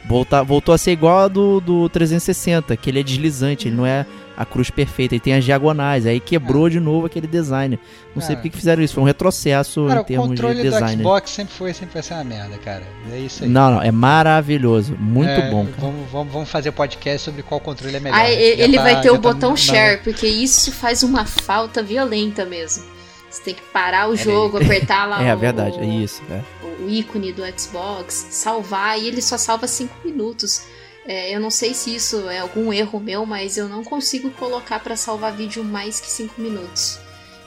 Volta, 0.07 0.43
voltou 0.43 0.75
a 0.75 0.79
ser 0.79 0.93
igual 0.93 1.19
a 1.19 1.29
do, 1.29 1.61
do 1.61 1.89
360, 1.91 2.75
que 2.77 2.89
ele 2.89 3.01
é 3.01 3.03
deslizante, 3.03 3.69
ele 3.69 3.77
não 3.77 3.85
é 3.85 4.07
a 4.37 4.45
cruz 4.45 4.69
perfeita, 4.71 5.15
ele 5.15 5.21
tem 5.21 5.35
as 5.35 5.45
diagonais, 5.45 6.05
aí 6.07 6.21
quebrou 6.21 6.69
de 6.69 6.79
novo 6.79 7.07
aquele 7.07 7.27
design. 7.27 7.79
Não 8.15 8.21
sei 8.21 8.35
Cara. 8.37 8.43
por 8.43 8.51
que 8.51 8.57
fizeram 8.57 8.83
isso, 8.83 8.95
foi 8.95 9.03
um 9.03 9.07
retrocesso 9.07 9.87
Cara, 9.87 10.01
em 10.01 10.03
o 10.03 10.05
termos 10.05 10.27
de 10.27 10.35
controle 10.35 10.57
do 10.57 10.63
design. 10.63 10.97
Xbox 11.03 11.31
sempre 11.31 11.55
foi, 11.55 11.73
sempre 11.73 11.95
vai 11.95 12.03
ser 12.03 12.15
uma 12.15 12.25
merda, 12.25 12.59
cara. 12.59 12.83
É 13.13 13.19
isso 13.19 13.45
aí. 13.45 13.49
Não, 13.51 13.71
não, 13.73 13.83
é 13.83 13.91
maravilhoso, 13.91 14.95
muito 14.99 15.31
É, 15.31 15.51
bom, 15.51 15.65
cara. 15.65 15.77
Vamos, 15.79 16.11
vamos, 16.11 16.33
vamos 16.33 16.51
fazer 16.51 16.73
podcast 16.73 17.25
sobre 17.25 17.43
qual 17.43 17.61
controle 17.61 17.97
é 17.97 18.01
melhor. 18.01 18.19
Ah, 18.19 18.31
ele 18.31 18.63
ele 18.63 18.77
tá- 18.77 18.83
vai 18.83 19.01
ter 19.01 19.11
o 19.11 19.15
tá 19.19 19.33
botão 19.33 19.57
share, 19.57 20.01
porque 20.03 20.27
isso 20.27 20.71
faz 20.73 21.03
uma 21.03 21.25
falta 21.25 21.83
violenta 21.83 22.45
mesmo. 22.45 22.85
Você 23.31 23.43
tem 23.43 23.55
que 23.55 23.63
parar 23.73 24.09
o 24.09 24.13
aí. 24.13 24.17
jogo, 24.17 24.57
apertar 24.59 25.07
lá 25.07 25.21
É, 25.25 25.35
o, 25.35 25.39
verdade, 25.39 25.79
é 25.81 25.85
isso, 25.85 26.23
né? 26.29 26.43
o 26.81 26.89
ícone 26.91 27.33
do 27.33 27.43
Xbox, 27.59 28.27
salvar, 28.31 28.99
e 28.99 29.09
ele 29.09 29.21
só 29.23 29.37
salva 29.39 29.67
5 29.67 29.95
minutos. 30.05 30.63
É, 31.07 31.35
eu 31.35 31.39
não 31.39 31.51
sei 31.51 31.73
se 31.73 31.95
isso 31.95 32.29
é 32.29 32.39
algum 32.39 32.73
erro 32.73 32.99
meu, 32.99 33.25
mas 33.25 33.57
eu 33.57 33.69
não 33.69 33.85
consigo 33.85 34.31
colocar 34.33 34.81
pra 34.81 34.97
salvar 34.97 35.37
vídeo 35.37 35.63
mais 35.63 36.01
que 36.01 36.11
5 36.11 36.41
minutos. 36.41 36.99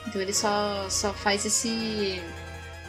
Então 0.06 0.20
ele 0.20 0.32
só, 0.32 0.88
só 0.88 1.12
faz 1.12 1.44
esse 1.44 2.22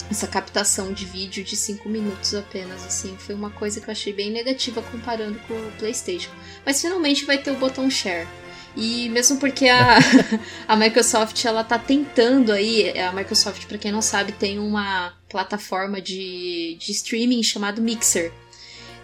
essa 0.10 0.27
captação 0.27 0.91
de 0.91 1.06
vídeo 1.06 1.43
de 1.43 1.56
5 1.56 1.88
minutos 1.88 2.35
apenas, 2.35 2.85
assim. 2.85 3.15
Foi 3.18 3.34
uma 3.34 3.49
coisa 3.49 3.80
que 3.80 3.88
eu 3.88 3.91
achei 3.91 4.11
bem 4.11 4.30
negativa 4.30 4.81
comparando 4.81 5.39
com 5.48 5.53
o 5.53 5.72
PlayStation. 5.77 6.31
Mas 6.65 6.81
finalmente 6.81 7.23
vai 7.23 7.38
ter 7.38 7.52
o 7.52 7.56
botão 7.56 7.89
share. 7.89 8.27
E 8.76 9.10
mesmo 9.10 9.38
porque 9.38 9.68
a, 9.68 9.98
a 10.68 10.76
Microsoft 10.76 11.43
ela 11.45 11.64
tá 11.64 11.80
tentando 11.80 12.52
aí, 12.52 12.98
a 12.99 13.11
Microsoft, 13.11 13.65
pra 13.65 13.77
quem 13.77 13.91
não 13.91 14.02
sabe, 14.02 14.34
tem 14.34 14.60
uma 14.60 15.14
plataforma 15.30 16.02
de, 16.02 16.77
de 16.80 16.91
streaming 16.91 17.43
chamado 17.43 17.81
Mixer. 17.81 18.34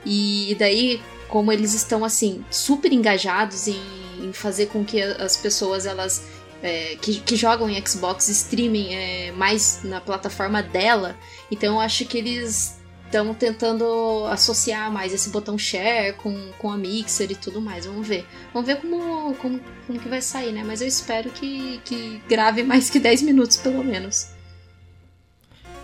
E 0.06 0.56
daí, 0.60 1.02
como 1.28 1.52
eles 1.52 1.74
estão 1.74 2.04
assim, 2.06 2.44
super 2.50 2.92
engajados 2.92 3.68
em, 3.68 3.82
em 4.22 4.34
fazer 4.34 4.68
com 4.68 4.84
que 4.84 5.02
as 5.02 5.38
pessoas 5.38 5.86
elas 5.86 6.26
é, 6.62 6.96
que, 7.02 7.20
que 7.20 7.36
jogam 7.36 7.70
em 7.70 7.86
Xbox 7.86 8.30
streamem 8.30 8.96
é, 8.96 9.32
mais 9.32 9.82
na 9.84 10.02
plataforma 10.02 10.64
dela, 10.64 11.16
então 11.52 11.76
eu 11.76 11.80
acho 11.80 12.06
que 12.06 12.18
eles 12.18 12.78
estão 13.08 13.34
tentando 13.34 14.26
associar 14.30 14.92
mais 14.92 15.14
esse 15.14 15.30
botão 15.30 15.58
share 15.58 16.14
com, 16.18 16.52
com 16.58 16.70
a 16.70 16.78
Mixer 16.78 17.32
e 17.32 17.36
tudo 17.36 17.62
mais. 17.62 17.86
Vamos 17.86 18.06
ver. 18.06 18.26
Vamos 18.54 18.68
ver 18.68 18.82
como, 18.82 19.34
como, 19.36 19.62
como 19.86 20.00
que 20.00 20.10
vai 20.10 20.22
sair, 20.22 20.52
né? 20.52 20.64
Mas 20.66 20.82
eu 20.82 20.88
espero 20.88 21.30
que, 21.32 21.80
que 21.86 22.22
grave 22.28 22.64
mais 22.64 22.90
que 22.90 23.00
10 23.00 23.22
minutos, 23.22 23.58
pelo 23.58 23.84
menos. 23.84 24.28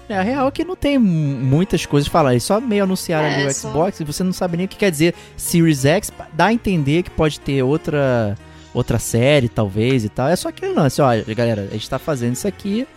É, 0.10 0.18
a 0.18 0.22
real 0.22 0.48
é 0.48 0.52
que 0.52 0.64
não 0.66 0.76
tem 0.76 0.98
mu- 0.98 1.08
muitas 1.46 1.86
coisas 1.86 2.08
falar. 2.10 2.32
Eles 2.34 2.44
só 2.44 2.60
meio 2.60 2.84
anunciaram 2.84 3.26
É, 3.28 3.36
ali 3.36 3.48
o 3.48 3.54
só- 3.54 3.70
Xbox 3.70 4.00
e 4.00 4.04
você 4.04 4.24
não 4.24 4.34
sabe 4.34 4.58
nem 4.58 4.66
o 4.66 4.70
que 4.70 4.76
quer 4.78 4.92
dizer 4.92 5.16
Series 5.38 5.86
X. 5.86 6.12
Dá 6.34 6.46
a 6.48 6.54
entender 6.54 7.04
que 7.04 7.10
pode 7.10 7.40
ter 7.40 7.64
outra 7.64 8.38
outra 8.74 8.98
série, 8.98 9.48
talvez, 9.48 10.04
e 10.04 10.10
tal. 10.10 10.28
É 10.30 10.36
só 10.36 10.50
aquele 10.50 10.74
lance, 10.74 11.00
olha, 11.00 11.24
galera, 11.36 11.68
a 11.70 11.74
gente 11.74 11.88
tá 11.88 12.00
fazendo 12.00 12.34
isso 12.34 12.48
aqui 12.48 12.88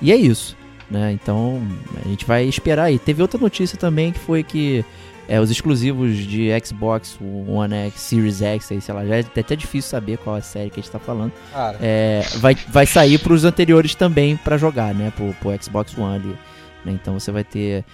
e 0.00 0.12
é 0.12 0.16
isso, 0.16 0.56
né? 0.88 1.10
Então, 1.10 1.60
a 2.04 2.08
gente 2.08 2.24
vai 2.24 2.44
esperar 2.44 2.84
aí. 2.84 3.00
Teve 3.00 3.20
outra 3.20 3.38
notícia 3.40 3.76
também 3.76 4.12
que 4.12 4.20
foi 4.20 4.44
que 4.44 4.84
é, 5.28 5.40
os 5.40 5.50
exclusivos 5.50 6.16
de 6.18 6.50
Xbox 6.64 7.18
One 7.48 7.74
X, 7.88 8.00
Series 8.00 8.40
X, 8.42 8.70
aí, 8.70 8.80
sei 8.80 8.94
lá, 8.94 9.04
já 9.04 9.16
é 9.16 9.20
até 9.20 9.56
difícil 9.56 9.90
saber 9.90 10.18
qual 10.18 10.36
é 10.36 10.38
a 10.38 10.42
série 10.42 10.70
que 10.70 10.78
a 10.78 10.82
gente 10.84 10.92
tá 10.92 11.00
falando. 11.00 11.32
Cara, 11.52 11.78
É, 11.80 12.22
vai, 12.36 12.54
vai 12.68 12.86
sair 12.86 13.18
pros 13.18 13.44
anteriores 13.44 13.94
também 13.96 14.36
pra 14.36 14.56
jogar, 14.56 14.94
né? 14.94 15.12
Pro, 15.16 15.34
pro 15.40 15.50
Xbox 15.60 15.98
One 15.98 16.14
ali. 16.14 16.36
Né? 16.84 16.92
Então 16.92 17.18
você 17.18 17.30
vai 17.32 17.44
ter. 17.44 17.84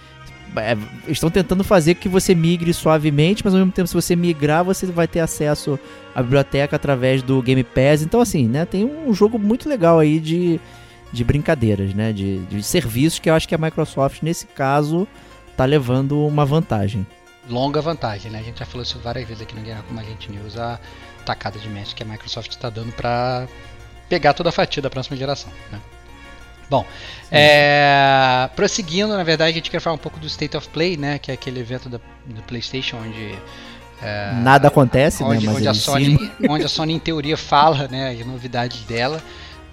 é, 0.55 0.77
estão 1.07 1.29
tentando 1.29 1.63
fazer 1.63 1.95
que 1.95 2.09
você 2.09 2.35
migre 2.35 2.73
suavemente, 2.73 3.43
mas 3.43 3.53
ao 3.53 3.59
mesmo 3.59 3.71
tempo, 3.71 3.87
se 3.87 3.93
você 3.93 4.15
migrar, 4.15 4.63
você 4.63 4.85
vai 4.85 5.07
ter 5.07 5.19
acesso 5.19 5.79
à 6.13 6.21
biblioteca 6.21 6.75
através 6.75 7.21
do 7.21 7.41
Game 7.41 7.63
Pass. 7.63 8.01
Então, 8.01 8.19
assim, 8.21 8.47
né? 8.47 8.65
Tem 8.65 8.83
um 8.85 9.13
jogo 9.13 9.39
muito 9.39 9.69
legal 9.69 9.99
aí 9.99 10.19
de, 10.19 10.59
de 11.11 11.23
brincadeiras, 11.23 11.93
né? 11.93 12.11
De, 12.11 12.39
de 12.45 12.61
serviços 12.63 13.19
que 13.19 13.29
eu 13.29 13.33
acho 13.33 13.47
que 13.47 13.55
a 13.55 13.57
Microsoft, 13.57 14.21
nesse 14.21 14.45
caso, 14.47 15.07
tá 15.55 15.65
levando 15.65 16.25
uma 16.25 16.45
vantagem. 16.45 17.05
longa 17.49 17.81
vantagem, 17.81 18.31
né? 18.31 18.39
A 18.39 18.43
gente 18.43 18.59
já 18.59 18.65
falou 18.65 18.83
isso 18.83 18.99
várias 18.99 19.27
vezes 19.27 19.43
aqui 19.43 19.55
no 19.55 19.61
Game 19.61 19.81
como 19.83 19.99
a 19.99 20.03
gente 20.03 20.31
News, 20.31 20.57
a 20.57 20.79
tacada 21.25 21.59
de 21.59 21.69
mestre 21.69 21.95
que 21.95 22.03
a 22.03 22.05
Microsoft 22.05 22.51
está 22.51 22.69
dando 22.69 22.91
para 22.93 23.47
pegar 24.09 24.33
toda 24.33 24.49
a 24.49 24.51
fatia 24.51 24.81
da 24.81 24.89
próxima 24.89 25.15
geração, 25.15 25.51
né? 25.71 25.79
Bom, 26.71 26.85
é, 27.29 28.49
prosseguindo, 28.55 29.09
na 29.09 29.23
verdade, 29.23 29.51
a 29.51 29.53
gente 29.55 29.69
quer 29.69 29.81
falar 29.81 29.95
um 29.95 29.99
pouco 29.99 30.17
do 30.21 30.25
State 30.27 30.55
of 30.55 30.69
Play, 30.69 30.95
né? 30.95 31.19
Que 31.19 31.29
é 31.29 31.33
aquele 31.33 31.59
evento 31.59 31.89
da- 31.89 31.99
do 32.25 32.41
PlayStation 32.43 32.95
onde 32.95 33.37
é, 34.01 34.31
Nada 34.35 34.69
acontece, 34.69 35.21
onde, 35.21 35.45
né? 35.45 35.51
Mas 35.51 35.57
onde, 35.57 35.67
a 35.67 35.73
Sony, 35.73 36.31
onde 36.49 36.63
a 36.65 36.69
Sony, 36.69 36.93
em 36.93 36.99
teoria, 36.99 37.35
fala 37.35 37.89
né, 37.89 38.11
as 38.17 38.25
novidades 38.25 38.83
dela. 38.85 39.21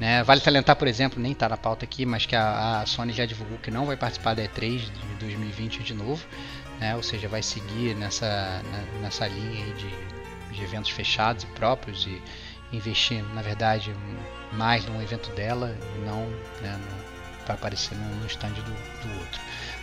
Né? 0.01 0.25
Vale 0.25 0.41
salientar, 0.41 0.75
por 0.75 0.89
exemplo, 0.89 1.23
nem 1.23 1.31
está 1.33 1.49
na 1.49 1.57
pauta 1.57 1.85
aqui, 1.85 2.05
mas 2.05 2.27
que 2.27 2.35
a, 2.35 2.81
a 2.81 2.87
Sony 2.87 3.13
já 3.13 3.25
divulgou 3.25 3.59
que 3.59 3.71
não 3.71 3.87
vai 3.87 3.97
participar 3.97 4.35
da 4.35 4.43
E3 4.43 4.79
de 4.79 4.91
2020 5.21 5.83
de 5.85 5.95
novo. 5.95 6.21
Né? 6.81 6.95
Ou 6.97 7.03
seja, 7.03 7.29
vai 7.29 7.43
seguir 7.45 7.95
nessa, 7.95 8.27
na- 8.73 9.01
nessa 9.03 9.27
linha 9.29 9.65
aí 9.65 9.73
de, 9.73 10.57
de 10.57 10.63
eventos 10.65 10.91
fechados 10.91 11.45
e 11.45 11.47
próprios 11.47 12.07
e 12.07 12.21
investir, 12.73 13.25
na 13.35 13.43
verdade, 13.43 13.95
mais 14.53 14.85
num 14.87 15.01
evento 15.01 15.31
dela 15.31 15.77
e 15.97 16.07
não 16.07 16.27
né, 16.61 16.79
para 17.45 17.55
aparecer 17.55 17.97
no, 17.97 18.27
stand 18.27 18.51
do, 18.51 18.63
do 18.63 19.19
outro. 19.19 19.41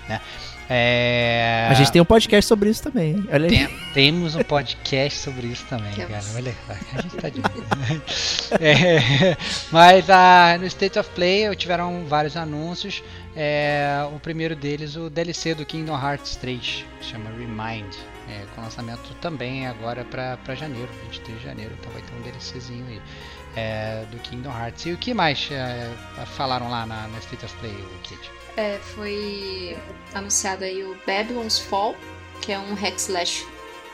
Né? 0.08 0.22
É... 0.68 1.68
A 1.70 1.74
gente 1.76 1.92
tem 1.92 2.02
um 2.02 2.06
podcast 2.06 2.48
sobre 2.48 2.70
isso 2.70 2.82
também. 2.82 3.24
Olha. 3.32 3.48
Tem- 3.48 3.68
temos 3.94 4.36
um 4.36 4.44
podcast 4.44 5.20
sobre 5.20 5.48
isso 5.48 5.66
também, 5.66 5.94
cara. 5.94 6.24
Olha, 6.36 6.56
a 6.94 7.02
gente 7.02 7.16
tá 7.18 7.30
de 7.30 7.40
é, 8.60 9.38
Mas 9.72 10.10
ah, 10.10 10.58
no 10.60 10.66
State 10.66 10.98
of 10.98 11.10
Play 11.12 11.56
tiveram 11.56 12.06
vários 12.06 12.36
anúncios. 12.36 13.04
É, 13.36 14.08
o 14.16 14.20
primeiro 14.20 14.56
deles, 14.56 14.96
o 14.96 15.10
DLC 15.10 15.54
do 15.54 15.66
Kingdom 15.66 16.00
Hearts 16.00 16.36
3, 16.38 16.86
que 17.00 17.06
chama 17.06 17.30
Remind. 17.32 17.94
É, 18.30 18.46
com 18.54 18.62
lançamento 18.62 19.14
também 19.16 19.68
agora 19.68 20.04
para 20.06 20.56
janeiro, 20.56 20.90
23 21.04 21.40
de 21.40 21.44
janeiro. 21.44 21.76
Então 21.80 21.92
vai 21.92 22.02
ter 22.02 22.14
um 22.16 22.22
DLCzinho 22.22 22.86
aí 22.88 23.02
é, 23.56 24.06
do 24.12 24.18
Kingdom 24.20 24.52
Hearts. 24.52 24.86
E 24.86 24.92
o 24.92 24.98
que 24.98 25.14
mais 25.14 25.50
é, 25.52 25.92
falaram 26.26 26.70
lá 26.70 26.86
na, 26.86 27.08
na 27.08 27.18
State 27.20 27.46
of 27.46 27.56
Play, 27.58 27.74
o 27.74 28.00
Kit? 28.04 28.32
É, 28.58 28.78
foi 28.80 29.78
anunciado 30.14 30.64
aí 30.64 30.84
o 30.84 30.98
Babylon's 31.06 31.60
Fall, 31.60 31.96
que 32.42 32.52
é 32.52 32.60
um 32.60 32.74
hack 32.74 32.96
slash 32.98 33.46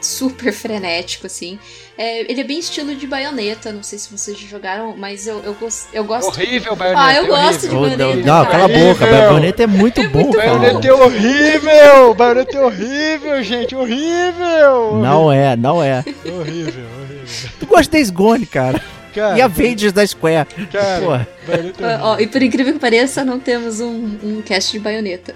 super 0.01 0.51
frenético, 0.51 1.27
assim. 1.27 1.57
É, 1.97 2.21
ele 2.31 2.41
é 2.41 2.43
bem 2.43 2.59
estilo 2.59 2.95
de 2.95 3.05
baioneta, 3.05 3.71
não 3.71 3.83
sei 3.83 3.99
se 3.99 4.09
vocês 4.11 4.37
já 4.39 4.47
jogaram, 4.47 4.95
mas 4.97 5.27
eu, 5.27 5.41
eu, 5.43 5.55
eu 5.93 6.03
gosto. 6.03 6.29
Horrível, 6.29 6.75
Bayonetta. 6.75 7.05
Ah, 7.05 7.15
eu 7.15 7.27
gosto 7.27 7.67
de 7.67 7.75
Oh, 7.75 7.87
não, 7.97 8.15
não, 8.15 8.45
cala 8.45 8.65
a 8.65 8.67
boca. 8.67 9.05
Bayonetta 9.05 9.63
é 9.63 9.67
muito 9.67 10.09
bom, 10.09 10.31
cara. 10.31 10.57
Bayonetta 10.57 10.87
é 10.87 10.93
horrível! 10.93 12.13
Bayonetta 12.15 12.57
é 12.57 12.65
horrível, 12.65 13.43
gente! 13.43 13.75
Horrível! 13.75 14.95
Não 15.01 15.31
é, 15.31 15.55
não 15.55 15.83
é. 15.83 16.03
Horrível, 16.25 16.85
horrível. 16.99 17.49
Tu 17.59 17.65
gosta 17.65 17.83
de 17.83 17.89
Days 17.91 18.09
Gone, 18.09 18.45
cara. 18.45 18.81
Cara, 19.13 19.37
E 19.37 19.41
a 19.41 19.45
Avengers 19.45 19.91
da 19.91 20.07
Square. 20.07 20.47
cara, 20.71 21.03
é 21.03 21.05
Ó, 21.05 21.11
horrível. 21.11 22.19
e 22.21 22.27
por 22.27 22.41
incrível 22.41 22.73
que 22.73 22.79
pareça, 22.79 23.25
não 23.25 23.39
temos 23.39 23.81
um, 23.81 24.17
um 24.23 24.41
cast 24.41 24.71
de 24.71 24.79
baioneta. 24.79 25.35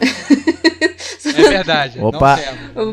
É 1.37 1.49
verdade. 1.49 1.99
Opa. 1.99 2.39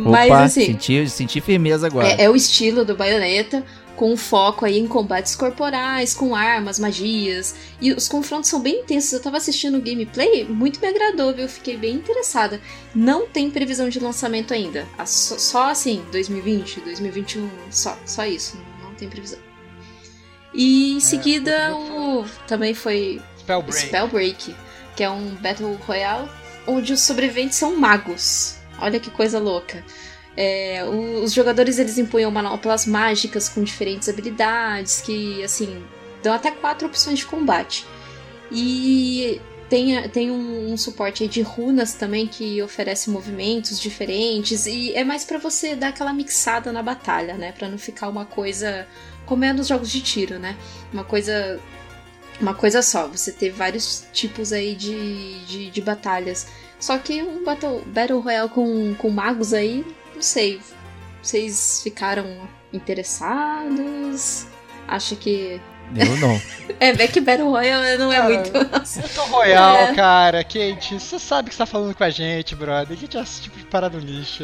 Mas 0.00 0.26
Opa, 0.26 0.42
assim, 0.44 0.66
senti, 0.66 1.08
senti 1.08 1.40
firmeza 1.40 1.86
agora. 1.86 2.06
É, 2.08 2.22
é 2.24 2.30
o 2.30 2.36
estilo 2.36 2.84
do 2.84 2.94
Bayonetta, 2.96 3.64
com 3.96 4.16
foco 4.16 4.64
aí 4.64 4.78
em 4.78 4.86
combates 4.86 5.34
corporais, 5.36 6.14
com 6.14 6.34
armas, 6.34 6.78
magias. 6.78 7.54
E 7.80 7.92
os 7.92 8.08
confrontos 8.08 8.48
são 8.50 8.60
bem 8.60 8.80
intensos. 8.80 9.12
Eu 9.12 9.20
tava 9.20 9.36
assistindo 9.36 9.78
o 9.78 9.80
gameplay, 9.82 10.44
muito 10.44 10.80
me 10.80 10.88
agradou, 10.88 11.32
viu? 11.34 11.48
Fiquei 11.48 11.76
bem 11.76 11.94
interessada. 11.96 12.60
Não 12.94 13.26
tem 13.26 13.50
previsão 13.50 13.88
de 13.88 13.98
lançamento 14.00 14.52
ainda. 14.54 14.86
Ah, 14.98 15.06
Só, 15.06 15.38
só 15.38 15.70
assim, 15.70 16.02
2020, 16.10 16.80
2021, 16.80 17.48
só, 17.70 17.96
só 18.06 18.24
isso. 18.24 18.58
Não 18.82 18.94
tem 18.94 19.08
previsão. 19.08 19.38
E 20.54 20.92
em 20.92 20.96
É, 20.98 21.00
seguida, 21.00 21.74
outro 21.74 21.94
o, 21.96 22.46
também 22.46 22.74
foi 22.74 23.20
Spellbreak. 23.38 23.86
Spellbreak, 23.86 24.54
que 24.96 25.02
é 25.02 25.10
um 25.10 25.34
Battle 25.36 25.74
Royale 25.86 26.28
onde 26.66 26.92
os 26.92 27.00
sobreviventes 27.00 27.58
são 27.58 27.76
magos. 27.76 28.56
Olha 28.78 29.00
que 29.00 29.10
coisa 29.10 29.38
louca. 29.38 29.84
É, 30.36 30.82
os 31.22 31.32
jogadores 31.32 31.78
eles 31.78 31.98
empunham 31.98 32.30
manoplas 32.30 32.86
mágicas 32.86 33.48
com 33.48 33.62
diferentes 33.62 34.08
habilidades 34.08 35.00
que, 35.00 35.42
assim, 35.44 35.84
dão 36.22 36.32
até 36.32 36.50
quatro 36.50 36.86
opções 36.86 37.18
de 37.18 37.26
combate. 37.26 37.86
E 38.50 39.40
tem, 39.68 40.08
tem 40.10 40.30
um, 40.30 40.72
um 40.72 40.76
suporte 40.76 41.26
de 41.26 41.40
runas 41.42 41.94
também 41.94 42.26
que 42.26 42.62
oferece 42.62 43.08
movimentos 43.08 43.80
diferentes 43.80 44.66
e 44.66 44.92
é 44.92 45.02
mais 45.02 45.24
pra 45.24 45.38
você 45.38 45.74
dar 45.74 45.88
aquela 45.88 46.12
mixada 46.12 46.70
na 46.70 46.82
batalha, 46.82 47.34
né? 47.34 47.52
Pra 47.52 47.68
não 47.68 47.78
ficar 47.78 48.08
uma 48.08 48.26
coisa 48.26 48.86
como 49.24 49.44
é 49.44 49.52
nos 49.52 49.68
jogos 49.68 49.90
de 49.90 50.02
tiro, 50.02 50.38
né? 50.38 50.56
Uma 50.92 51.04
coisa 51.04 51.58
uma 52.40 52.54
coisa 52.54 52.82
só, 52.82 53.06
você 53.06 53.30
ter 53.30 53.50
vários 53.50 54.06
tipos 54.12 54.52
aí 54.52 54.74
de, 54.74 55.44
de, 55.46 55.70
de 55.70 55.80
batalhas. 55.80 56.46
Só 56.78 56.98
que 56.98 57.22
um 57.22 57.44
Battle, 57.44 57.82
Battle 57.86 58.20
Royale 58.20 58.48
com, 58.48 58.94
com 58.94 59.10
magos 59.10 59.52
aí, 59.52 59.84
não 60.14 60.22
sei. 60.22 60.60
Vocês 61.22 61.80
ficaram 61.82 62.48
interessados? 62.72 64.46
Acho 64.88 65.14
que. 65.16 65.60
Eu 65.96 66.16
não. 66.18 66.40
É, 66.80 66.88
é 66.88 67.06
que 67.06 67.20
Battle 67.20 67.48
Royale 67.50 67.96
não 67.98 68.12
é 68.12 68.16
Cara, 68.16 68.28
muito. 68.34 68.52
Battle 68.52 69.26
Royale, 69.30 69.90
É. 69.92 69.94
cara, 69.94 70.42
Kate, 70.44 70.98
você 70.98 71.18
sabe 71.18 71.48
que 71.50 71.54
você 71.54 71.58
tá 71.58 71.66
falando 71.66 71.94
com 71.94 72.02
a 72.04 72.10
gente, 72.10 72.54
brother. 72.56 72.96
A 72.96 73.00
gente 73.00 73.16
esse 73.16 73.42
tipo 73.42 73.58
de 73.58 73.64
parada 73.66 73.98
no 73.98 74.04
lixo. 74.04 74.42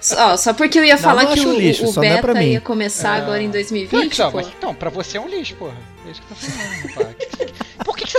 Só, 0.00 0.36
só 0.36 0.52
porque 0.54 0.78
eu 0.78 0.84
ia 0.84 0.94
Não, 0.96 1.02
falar 1.02 1.24
não 1.24 1.34
que 1.34 1.40
o, 1.40 1.58
lixo, 1.58 1.86
o 1.86 2.04
é 2.04 2.08
beta 2.16 2.34
mim. 2.34 2.52
ia 2.52 2.60
começar 2.60 3.18
É. 3.18 3.20
agora 3.20 3.40
em 3.42 3.46
Não, 3.46 3.52
2020. 3.52 4.04
então, 4.14 4.30
pô. 4.30 4.36
mas, 4.38 4.48
então, 4.48 4.74
pra 4.74 4.90
você 4.90 5.18
é 5.18 5.20
um 5.20 5.28
lixo, 5.28 5.54
porra. 5.56 5.76
É 6.06 6.10
isso 6.10 6.22
que 6.22 6.30
eu 6.32 6.36
tô 6.36 6.46
falando, 6.46 6.94
pá. 6.94 7.58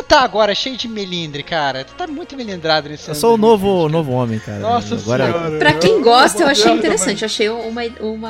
tá 0.09 0.21
agora 0.21 0.53
cheio 0.55 0.75
de 0.75 0.87
melindre, 0.87 1.43
cara? 1.43 1.85
Tu 1.85 1.93
tá 1.93 2.05
muito 2.07 2.35
melindrado 2.35 2.89
nesse 2.89 3.07
Eu 3.07 3.15
sou 3.15 3.35
o 3.35 3.37
2020, 3.37 3.61
novo, 3.63 3.79
cara. 3.83 3.91
novo 3.91 4.11
homem, 4.11 4.39
cara. 4.39 4.59
Nossa 4.59 4.95
Agora, 4.95 5.25
senhora. 5.31 5.57
Pra 5.59 5.73
quem 5.73 5.91
Eu- 5.91 6.01
gosta, 6.01 6.43
eu 6.43 6.47
achei 6.47 6.71
eu- 6.71 6.75
interessante. 6.75 7.21
Eu 7.21 7.25
achei 7.27 7.49
uma, 7.49 7.81
uma 8.01 8.29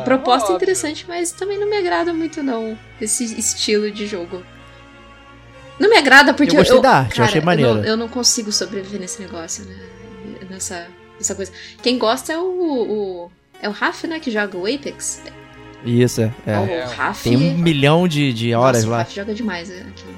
Ah, 0.00 0.02
proposta 0.04 0.44
óbvio. 0.46 0.56
interessante, 0.56 1.04
mas 1.08 1.32
também 1.32 1.58
não 1.58 1.70
me 1.70 1.76
agrada 1.76 2.12
muito, 2.12 2.42
não, 2.42 2.76
esse 3.00 3.24
estilo 3.38 3.90
de 3.90 4.06
jogo. 4.06 4.42
Não 5.78 5.88
me 5.88 5.96
agrada 5.96 6.34
porque 6.34 6.52
Eu 6.52 6.58
gostei 6.58 6.80
da 6.80 6.90
arte, 6.98 7.18
eu 7.18 7.24
achei 7.24 7.40
não- 7.40 7.46
maneiro. 7.46 7.84
Eu, 7.84 7.96
não 7.96 8.08
consigo 8.08 8.52
sobreviver 8.52 9.00
nesse 9.00 9.20
negócio, 9.22 9.64
né? 9.64 9.76
Nessa, 10.50 10.86
nessa 11.18 11.34
coisa. 11.34 11.50
Quem 11.82 11.98
gosta 11.98 12.32
é 12.32 12.38
o, 12.38 12.42
o- 12.42 13.30
É 13.60 13.68
o 13.68 13.72
Raf, 13.72 14.04
né? 14.08 14.18
Que 14.20 14.28
joga 14.30 14.56
o 14.58 14.66
Apex. 14.66 15.22
Isso, 15.84 16.20
é. 16.20 16.32
é. 16.46 16.84
o 16.86 16.90
Raf. 16.90 17.22
Tem 17.24 17.36
um 17.36 17.56
milhão 17.58 18.06
de, 18.08 18.32
de 18.32 18.52
horas 18.54 18.78
Nossa, 18.82 18.88
o 18.88 18.90
lá. 18.90 18.98
Raf 18.98 19.14
joga 19.14 19.32
demais 19.34 19.70
é, 19.70 19.80
aquilo. 19.80 20.14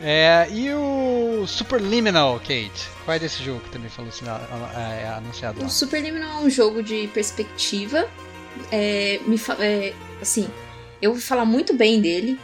É, 0.00 0.46
e 0.52 0.72
o 0.74 1.44
Superliminal, 1.46 2.38
Kate? 2.38 2.88
Qual 3.04 3.16
é 3.16 3.18
desse 3.18 3.42
jogo 3.42 3.60
que 3.60 3.70
também 3.70 3.90
falou 3.90 4.08
assim, 4.10 4.26
a- 4.28 4.34
a- 4.76 4.80
é, 4.80 5.08
anunciado 5.08 5.60
lá? 5.60 5.66
O 5.66 5.70
Superliminal 5.70 6.40
é 6.40 6.44
um 6.44 6.50
jogo 6.50 6.82
de 6.82 7.08
perspectiva. 7.08 8.08
É, 8.70 9.18
me 9.26 9.36
é, 9.58 9.92
assim, 10.22 10.48
eu 11.02 11.12
vou 11.12 11.20
falar 11.20 11.44
muito 11.44 11.74
bem 11.74 12.00
dele. 12.00 12.38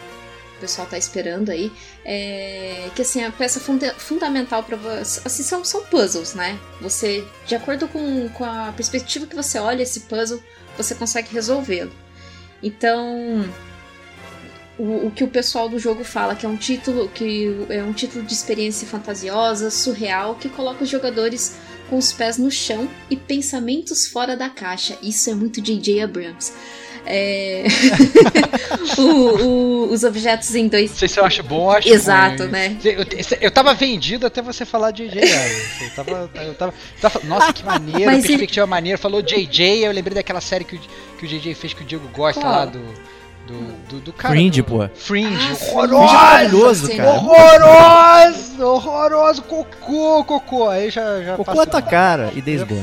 O 0.56 0.60
pessoal 0.60 0.86
tá 0.88 0.98
esperando 0.98 1.50
aí. 1.50 1.70
É, 2.04 2.88
que 2.94 3.02
assim, 3.02 3.22
a 3.22 3.30
peça 3.30 3.60
funda- 3.60 3.94
fundamental 3.98 4.62
para 4.64 4.76
você. 4.76 5.20
Assim, 5.24 5.42
são, 5.44 5.64
são 5.64 5.84
puzzles, 5.84 6.34
né? 6.34 6.58
Você, 6.80 7.24
de 7.46 7.54
acordo 7.54 7.86
com, 7.86 8.28
com 8.30 8.44
a 8.44 8.72
perspectiva 8.76 9.26
que 9.26 9.34
você 9.36 9.58
olha 9.58 9.82
esse 9.82 10.00
puzzle, 10.00 10.42
você 10.76 10.94
consegue 10.94 11.32
resolvê-lo. 11.32 11.92
Então. 12.62 13.48
O, 14.76 15.06
o 15.06 15.10
que 15.14 15.22
o 15.22 15.28
pessoal 15.28 15.68
do 15.68 15.78
jogo 15.78 16.02
fala 16.02 16.34
que 16.34 16.44
é 16.44 16.48
um 16.48 16.56
título 16.56 17.08
que 17.08 17.64
é 17.68 17.82
um 17.82 17.92
título 17.92 18.24
de 18.24 18.32
experiência 18.32 18.86
fantasiosa, 18.88 19.70
surreal, 19.70 20.34
que 20.34 20.48
coloca 20.48 20.82
os 20.82 20.90
jogadores 20.90 21.56
com 21.88 21.96
os 21.96 22.12
pés 22.12 22.38
no 22.38 22.50
chão 22.50 22.88
e 23.08 23.16
pensamentos 23.16 24.06
fora 24.08 24.36
da 24.36 24.48
caixa. 24.50 24.98
Isso 25.02 25.30
é 25.30 25.34
muito 25.34 25.60
J.J. 25.60 26.00
Abrams. 26.02 26.52
É... 27.06 27.64
o- 28.98 29.02
o- 29.02 29.92
os 29.92 30.02
objetos 30.04 30.54
em 30.54 30.66
dois. 30.68 30.90
Não 30.90 30.96
sei 30.98 31.08
se 31.08 31.20
eu 31.20 31.24
acho 31.24 31.42
bom 31.42 31.60
ou 31.64 31.70
acho 31.70 31.88
Exato, 31.88 32.44
ruim. 32.44 32.52
né? 32.52 32.76
Eu, 32.84 33.04
eu 33.42 33.50
tava 33.50 33.74
vendido 33.74 34.26
até 34.26 34.40
você 34.42 34.64
falar 34.64 34.90
JJ. 34.90 35.20
Eu 35.82 35.90
tava, 35.94 36.30
eu 36.42 36.54
tava, 36.54 36.74
tava- 37.00 37.20
Nossa, 37.24 37.52
que 37.52 37.62
maneiro, 37.64 38.06
Mas 38.10 38.18
ele- 38.24 38.28
perspectiva 38.28 38.66
maneira. 38.66 38.98
Falou 38.98 39.22
JJ, 39.22 39.84
eu 39.84 39.92
lembrei 39.92 40.14
daquela 40.14 40.40
série 40.40 40.64
que 40.64 40.76
o, 40.76 40.80
que 41.18 41.26
o 41.26 41.28
JJ 41.28 41.54
fez 41.54 41.74
que 41.74 41.82
o 41.82 41.84
Diego 41.86 42.08
gosta 42.08 42.40
Qual? 42.40 42.52
lá 42.52 42.64
do. 42.64 42.82
Do, 43.46 43.60
do, 43.88 44.00
do 44.00 44.12
cara. 44.12 44.32
Fringe, 44.34 44.62
do- 44.62 44.64
pô. 44.68 44.88
Fringe, 44.94 45.34
Ah, 45.34 45.54
Fringe 45.54 45.70
é 45.70 45.74
horroroso! 45.76 46.12
maravilhoso, 46.14 46.86
Sim. 46.86 46.96
cara. 46.96 47.10
Horroroso! 47.10 48.62
Horroroso! 48.66 49.42
Cocô, 49.42 50.24
cocô! 50.24 50.68
Aí 50.70 50.90
já, 50.90 51.20
já 51.22 51.32
Cocô 51.36 51.44
passou. 51.44 51.62
a 51.62 51.66
tua 51.66 51.82
cara 51.82 52.32
e 52.34 52.40
Days 52.40 52.62
Gone. 52.62 52.80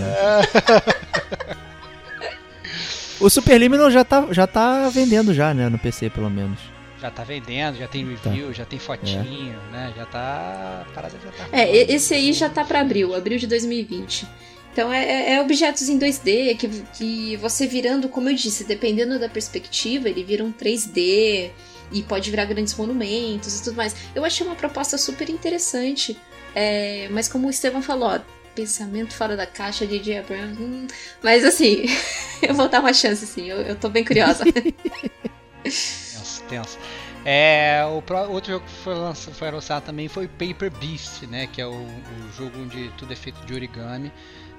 O 3.20 3.30
Superliminal 3.30 3.92
já 3.92 4.04
tá, 4.04 4.26
já 4.32 4.48
tá 4.48 4.90
vendendo 4.90 5.34
já, 5.34 5.54
né? 5.54 5.70
No 5.70 5.78
PC, 5.78 6.10
pelo 6.10 6.30
menos. 6.30 6.60
Já 7.00 7.10
tá 7.10 7.24
vendendo, 7.24 7.78
já 7.78 7.88
tem 7.88 8.06
review, 8.08 8.54
já 8.54 8.64
tem 8.66 8.78
fotinho, 8.80 9.56
né? 9.72 9.92
Já 9.98 10.06
tá. 10.06 10.84
A 10.88 10.94
parada 10.94 11.16
já 11.24 11.32
tá. 11.32 11.46
É, 11.52 11.72
esse 11.92 12.14
aí 12.14 12.32
já 12.34 12.48
tá 12.50 12.64
pra 12.64 12.82
abril, 12.82 13.16
abril 13.16 13.38
de 13.40 13.48
2020. 13.48 14.28
Então 14.72 14.92
é, 14.92 15.04
é- 15.04 15.34
é 15.34 15.42
objetos 15.42 15.90
em 15.90 15.98
2D 16.00 16.56
que, 16.58 16.68
que 16.98 17.36
você 17.38 17.68
virando, 17.68 18.08
como 18.10 18.30
eu 18.30 18.36
disse, 18.36 18.64
dependendo 18.64 19.20
da 19.20 19.28
perspectiva, 19.30 20.08
ele 20.10 20.24
vira 20.24 20.44
um 20.44 20.52
3D 20.52 21.52
e 21.92 22.02
pode 22.04 22.30
virar 22.30 22.46
grandes 22.46 22.74
monumentos 22.76 23.60
e 23.60 23.64
tudo 23.64 23.76
mais. 23.76 23.96
Eu 24.16 24.24
achei 24.24 24.46
uma 24.46 24.56
proposta 24.56 24.98
super 24.98 25.30
interessante. 25.30 26.18
é, 26.56 27.08
mas 27.12 27.28
como 27.28 27.48
o 27.48 27.50
Estevam 27.50 27.82
falou, 27.82 28.10
ó, 28.10 28.20
pensamento 28.56 29.14
fora 29.14 29.36
da 29.38 29.46
caixa 29.46 29.86
de 29.88 29.98
J.J. 30.00 30.18
Abrams. 30.20 30.62
hum, 30.62 30.88
mas 31.24 31.44
assim, 31.46 31.86
eu 32.42 32.54
vou 32.54 32.68
dar 32.70 32.80
uma 32.82 32.94
chance, 32.94 33.24
assim, 33.24 33.50
eu, 33.50 33.58
eu 33.62 33.76
tô 33.76 33.88
bem 33.90 34.04
curiosa. 34.06 34.44
Tenso, 35.64 36.44
tenso. 36.50 36.80
É, 37.24 37.84
o 37.86 38.02
pró- 38.02 38.28
outro 38.28 38.52
jogo 38.54 38.66
que 38.66 38.72
foi, 38.84 38.96
lança- 38.96 39.32
foi 39.32 39.48
anunciado 39.50 39.86
também 39.86 40.08
foi 40.08 40.28
Paper 40.28 40.72
Beast, 40.72 41.24
né? 41.28 41.48
Que 41.48 41.62
é 41.62 41.68
o, 41.68 41.72
o 41.72 42.32
jogo 42.36 42.58
onde 42.60 42.90
tudo 42.98 43.14
é 43.14 43.16
feito 43.16 43.46
de 43.46 43.54
origami. 43.54 44.12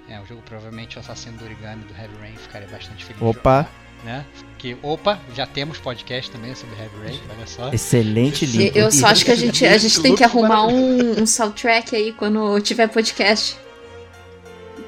É 0.09 0.19
o 0.21 0.27
jogo 0.27 0.43
provavelmente 0.45 0.97
o 0.97 1.01
assassino 1.01 1.39
do 1.39 1.45
origami 1.45 1.85
do 1.85 1.95
Heavy 1.95 2.15
Rain 2.21 2.37
ficaria 2.37 2.69
bastante 2.69 3.05
feliz. 3.05 3.23
Opa, 3.23 3.63
jogar, 3.63 3.71
né? 4.05 4.25
Que, 4.59 4.77
opa, 4.83 5.19
já 5.35 5.47
temos 5.47 5.79
podcast 5.79 6.31
também 6.31 6.55
sobre 6.55 6.77
Heavy 6.77 6.97
Rain, 7.05 7.21
olha 7.37 7.47
só. 7.47 7.73
excelente 7.73 8.45
link. 8.47 8.77
eu 8.77 8.91
só 8.91 9.07
acho 9.09 9.25
que 9.25 9.31
a 9.31 9.35
gente, 9.37 9.65
a 9.65 9.79
gente 9.79 10.01
tem 10.03 10.15
que 10.15 10.25
arrumar 10.25 10.67
um, 10.67 11.23
um 11.23 11.27
soundtrack 11.27 11.95
aí 11.97 12.13
quando 12.13 12.61
tiver 12.61 12.89
podcast. 12.89 13.57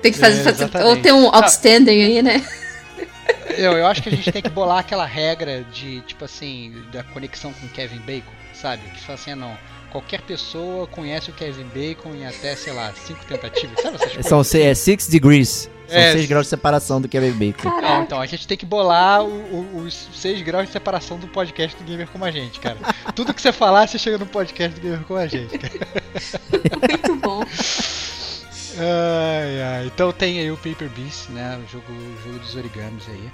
Tem 0.03 0.12
que 0.12 0.19
fazer, 0.19 0.41
É, 0.41 0.53
fazer- 0.53 0.85
ou 0.85 0.97
ter 1.01 1.12
um 1.12 1.35
outstanding 1.35 2.03
aí, 2.03 2.23
né? 2.23 2.45
Eu, 3.56 3.72
eu 3.72 3.86
acho 3.86 4.02
que 4.02 4.09
a 4.09 4.12
gente 4.12 4.30
tem 4.32 4.42
que 4.42 4.48
bolar 4.51 4.78
aquela 4.78 5.06
regra 5.06 5.64
de, 5.72 6.01
tipo 6.02 6.24
assim, 6.24 6.74
da 6.92 7.02
conexão 7.05 7.52
com 7.52 7.68
Kevin 7.68 7.98
Bacon, 7.98 8.32
sabe? 8.52 8.82
Que 8.90 9.01
fala 9.01 9.14
assim, 9.18 9.30
ah, 9.32 9.36
não, 9.36 9.56
qualquer 9.92 10.22
pessoa 10.22 10.86
conhece 10.88 11.30
o 11.30 11.32
Kevin 11.32 11.66
Bacon 11.74 12.14
em 12.14 12.26
até, 12.26 12.56
sei 12.56 12.72
lá, 12.72 12.92
cinco 13.06 13.24
tentativas, 13.26 13.80
sabe 13.80 13.94
essas 13.96 14.09
coisas? 14.12 14.26
São 14.26 14.42
se- 14.42 14.60
é, 14.60 14.74
six 14.74 15.06
degrees. 15.06 15.70
São 15.86 15.98
É. 16.01 16.12
6 16.12 16.26
graus 16.26 16.46
de 16.46 16.51
separação 16.51 16.98
do 16.98 17.06
Kevin 17.09 17.32
Bacon. 17.32 17.68
Não, 17.68 18.02
então, 18.02 18.18
a 18.18 18.24
gente 18.24 18.48
tem 18.48 18.56
que 18.56 18.64
bolar 18.64 19.22
o- 19.22 19.28
o- 19.28 19.76
os 19.84 20.09
6 20.14 20.40
graus 20.40 20.66
de 20.66 20.72
separação 20.72 21.18
do 21.18 21.28
podcast 21.28 21.76
do 21.76 21.84
Gamer 21.84 22.09
como 22.09 22.24
a 22.24 22.30
gente, 22.30 22.59
cara. 22.59 22.78
Tudo 23.14 23.34
que 23.34 23.42
você 23.42 23.52
falar, 23.52 23.86
você 23.86 23.98
chega 23.98 24.16
no 24.16 24.24
podcast 24.24 24.74
do 24.74 24.82
Gamer 24.82 25.01
como 25.05 25.20
a 25.20 25.26
gente, 25.26 25.59
cara. 25.59 25.74
Muito 26.88 27.16
bom. 27.16 27.44
Ai, 28.76 29.62
ai. 29.62 29.86
Então 29.86 30.12
tem 30.12 30.40
aí 30.40 30.51
o 30.51 30.56
Paper 30.56 30.88
Beast, 30.90 31.28
né? 31.30 31.60
O 31.64 31.70
jogo, 31.70 31.92
o 31.92 32.22
jogo 32.24 32.38
dos 32.40 32.56
origamis 32.56 33.05
aí. 33.09 33.30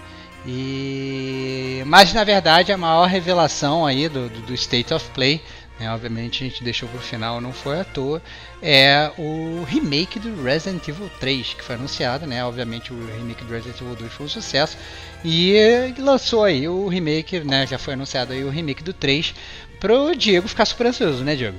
E... 0.47 1.83
Mas 1.87 2.13
na 2.13 2.25
verdade 2.25 2.73
a 2.73 2.77
maior 2.77 3.07
revelação 3.07 3.85
aí 3.85 4.09
do, 4.09 4.29
do, 4.29 4.41
do 4.41 4.55
State 4.55 4.93
of 4.95 5.09
Play, 5.11 5.41
né? 5.79 5.93
obviamente 5.93 6.43
a 6.43 6.49
gente 6.49 6.65
deixou 6.65 6.89
pro 6.89 6.99
final, 6.99 7.41
não 7.43 7.53
foi 7.53 7.81
à 7.81 7.85
toa, 7.85 8.23
é 8.63 9.11
o 9.19 9.63
remake 9.65 10.19
do 10.19 10.43
Resident 10.43 10.87
Evil 10.89 11.11
3, 11.21 11.55
que 11.55 11.63
foi 11.63 11.75
anunciado, 11.75 12.27
né? 12.27 12.45
Obviamente 12.45 12.93
o 12.93 13.07
remake 13.19 13.45
do 13.45 13.53
Resident 13.53 13.81
Evil 13.81 13.97
2 13.97 14.13
foi 14.13 14.27
um 14.27 14.29
sucesso. 14.29 14.79
E 15.25 15.95
lançou 15.99 16.45
aí 16.45 16.67
o 16.69 16.89
remake, 16.89 17.41
né? 17.41 17.67
Já 17.67 17.79
foi 17.79 17.95
anunciado 17.95 18.33
aí 18.33 18.43
o 18.43 18.51
remake 18.51 18.83
do 18.83 18.93
3 18.93 19.35
pro 19.79 20.15
Diego 20.15 20.49
ficar 20.49 20.65
super 20.65 20.87
ansioso, 20.87 21.23
né, 21.25 21.37
Diego? 21.37 21.59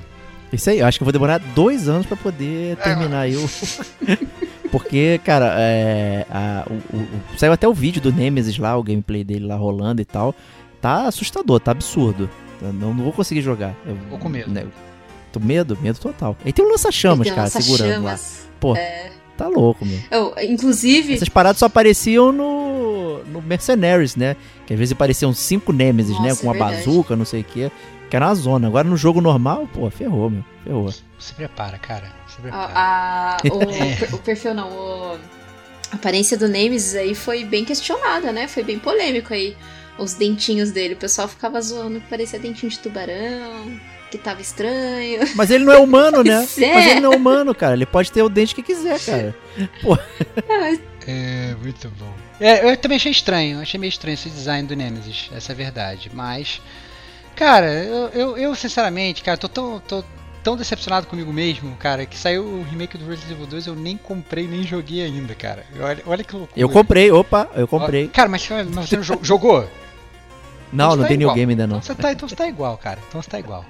Isso 0.52 0.70
aí, 0.70 0.80
eu 0.80 0.86
acho 0.86 0.98
que 1.00 1.04
eu 1.04 1.06
vou 1.06 1.14
demorar 1.14 1.38
dois 1.56 1.88
anos 1.88 2.06
pra 2.06 2.18
poder 2.18 2.76
terminar 2.78 3.22
aí 3.22 3.36
o. 3.36 3.50
Porque, 4.72 5.20
cara, 5.26 5.54
é, 5.58 6.26
a- 6.30 6.66
o- 6.70 6.96
o- 6.96 7.00
o- 7.36 7.38
saiu 7.38 7.52
até 7.52 7.68
o 7.68 7.74
vídeo 7.74 8.02
do 8.02 8.12
Nemesis 8.12 8.58
lá, 8.58 8.78
o 8.78 8.84
gameplay 8.84 9.24
dele 9.24 9.46
lá 9.46 9.56
rolando 9.56 10.02
e 10.02 10.06
tal. 10.06 10.34
Tá 10.80 11.08
assustador, 11.08 11.60
tá 11.60 11.72
absurdo. 11.72 12.30
Eu 12.62 12.72
não, 12.72 12.94
não 12.94 13.04
vou 13.04 13.14
conseguir 13.14 13.42
jogar. 13.42 13.76
Eu, 13.86 13.98
Tô 14.10 14.18
com 14.18 14.30
medo. 14.30 14.50
Né, 14.50 14.66
tô 15.32 15.40
medo, 15.40 15.78
medo 15.82 16.00
total. 16.00 16.38
Aí 16.46 16.54
tem 16.54 16.64
um 16.66 16.70
lança-chamas, 16.70 17.30
cara, 17.30 17.50
segurando 17.50 18.04
lá. 18.06 18.18
Pô, 18.60 18.76
tá 19.38 19.48
louco, 19.48 19.86
meu. 19.86 20.00
Eu, 20.10 20.34
inclusive, 20.44 21.14
Essas 21.16 21.30
paradas 21.30 21.60
só 21.60 21.66
apareciam 21.66 22.32
no, 22.32 23.24
no 23.26 23.42
Mercenaries, 23.42 24.16
né? 24.16 24.36
Que 24.66 24.74
às 24.74 24.80
vezes 24.80 24.94
pareciam 24.94 25.34
cinco 25.34 25.74
Nemesis, 25.74 26.18
né? 26.22 26.30
Nossa, 26.30 26.42
Com 26.42 26.48
uma 26.48 26.56
é 26.56 26.60
verdade. 26.60 26.86
bazuca, 26.86 27.16
não 27.16 27.26
sei 27.26 27.42
o 27.42 27.44
quê. 27.44 27.72
Que 28.12 28.16
era 28.18 28.28
uma 28.28 28.36
zona. 28.36 28.68
Agora 28.68 28.88
no 28.88 28.96
jogo 28.98 29.22
normal, 29.22 29.68
pô, 29.74 29.90
ferrou, 29.90 30.30
meu. 30.30 30.44
Ferrou. 30.64 30.94
Se 31.18 31.34
prepara, 31.34 31.78
cara. 31.80 32.12
Se 32.28 32.40
prepara. 32.42 32.72
A, 32.76 33.34
a- 33.36 33.38
o, 34.12 34.16
o 34.16 34.20
perfil 34.20 34.54
não, 34.54 34.70
o- 34.70 35.18
a 35.92 35.96
aparência 35.96 36.38
do 36.38 36.48
Nemesis 36.48 36.94
aí 36.96 37.16
foi 37.16 37.44
bem 37.46 37.64
questionada, 37.66 38.32
né? 38.34 38.48
Foi 38.48 38.64
bem 38.64 38.78
polêmico 38.78 39.34
aí. 39.34 39.56
Os 39.98 40.14
dentinhos 40.14 40.72
dele, 40.72 40.94
o 40.94 40.98
pessoal 40.98 41.28
ficava 41.28 41.62
zoando 41.62 42.00
que 42.02 42.08
parecia 42.08 42.38
dentinho 42.40 42.70
de 42.70 42.80
tubarão, 42.80 43.80
que 44.10 44.18
tava 44.18 44.42
estranho. 44.42 45.22
Mas 45.36 45.50
ele 45.52 45.64
não 45.64 45.74
é 45.74 45.78
humano, 45.80 46.22
né? 46.24 46.46
É. 46.58 46.74
Mas 46.74 46.88
ele 46.88 47.00
não 47.00 47.14
é 47.14 47.16
humano, 47.16 47.54
cara. 47.56 47.74
Ele 47.74 47.86
pode 47.86 48.12
ter 48.12 48.22
o 48.24 48.30
dente 48.30 48.54
que 48.54 48.62
quiser, 48.64 49.00
cara. 49.00 49.36
É, 51.08 51.56
muito 51.62 51.90
bom. 51.98 52.14
É, 52.40 52.72
eu 52.72 52.78
também 52.78 52.96
achei 52.98 53.12
estranho, 53.12 53.60
achei 53.60 53.80
meio 53.80 53.90
estranho 53.90 54.14
esse 54.14 54.30
design 54.30 54.68
do 54.68 54.76
Nemesis, 54.76 55.30
essa 55.36 55.52
é 55.52 55.54
a 55.54 55.58
verdade. 55.58 56.12
Mas, 56.14 56.62
cara, 57.36 57.68
eu, 57.84 58.08
eu, 58.10 58.38
eu, 58.38 58.56
sinceramente, 58.56 59.24
cara, 59.24 59.38
tô 59.38 59.48
tão, 59.50 59.80
tô 59.80 60.04
tão 60.44 60.56
decepcionado 60.58 61.08
comigo 61.08 61.32
mesmo, 61.32 61.76
cara, 61.78 62.06
que 62.06 62.18
saiu 62.18 62.44
o 62.44 62.64
remake 62.64 62.98
do 62.98 63.06
Resident 63.08 63.32
Evil 63.32 63.46
2 63.48 63.68
eu 63.68 63.76
nem 63.76 63.98
comprei, 63.98 64.48
nem 64.48 64.64
joguei 64.64 65.04
ainda, 65.04 65.36
cara. 65.36 65.66
Olha, 65.80 66.04
olha 66.06 66.24
que 66.24 66.36
loucura. 66.36 66.60
Eu 66.60 66.70
comprei, 66.70 67.12
opa, 67.12 67.48
eu 67.56 67.68
comprei. 67.68 68.08
Cara, 68.08 68.30
mas, 68.30 68.48
mas 68.74 68.90
você 68.90 68.96
não 68.98 69.04
jo- 69.04 69.20
jogou? 69.22 69.68
Não, 70.72 70.86
Então 70.86 70.96
não 70.96 71.04
tá 71.04 71.08
tem 71.10 71.18
New 71.18 71.26
igual. 71.26 71.36
Game 71.36 71.52
ainda 71.52 71.68
não. 71.68 71.78
Então 71.78 71.96
você, 71.96 72.02
tá, 72.02 72.12
então 72.14 72.30
você 72.30 72.36
tá 72.36 72.48
igual, 72.48 72.78
cara. 72.78 72.98
Então 73.08 73.22
você 73.22 73.30
tá 73.30 73.38
igual. 73.38 73.66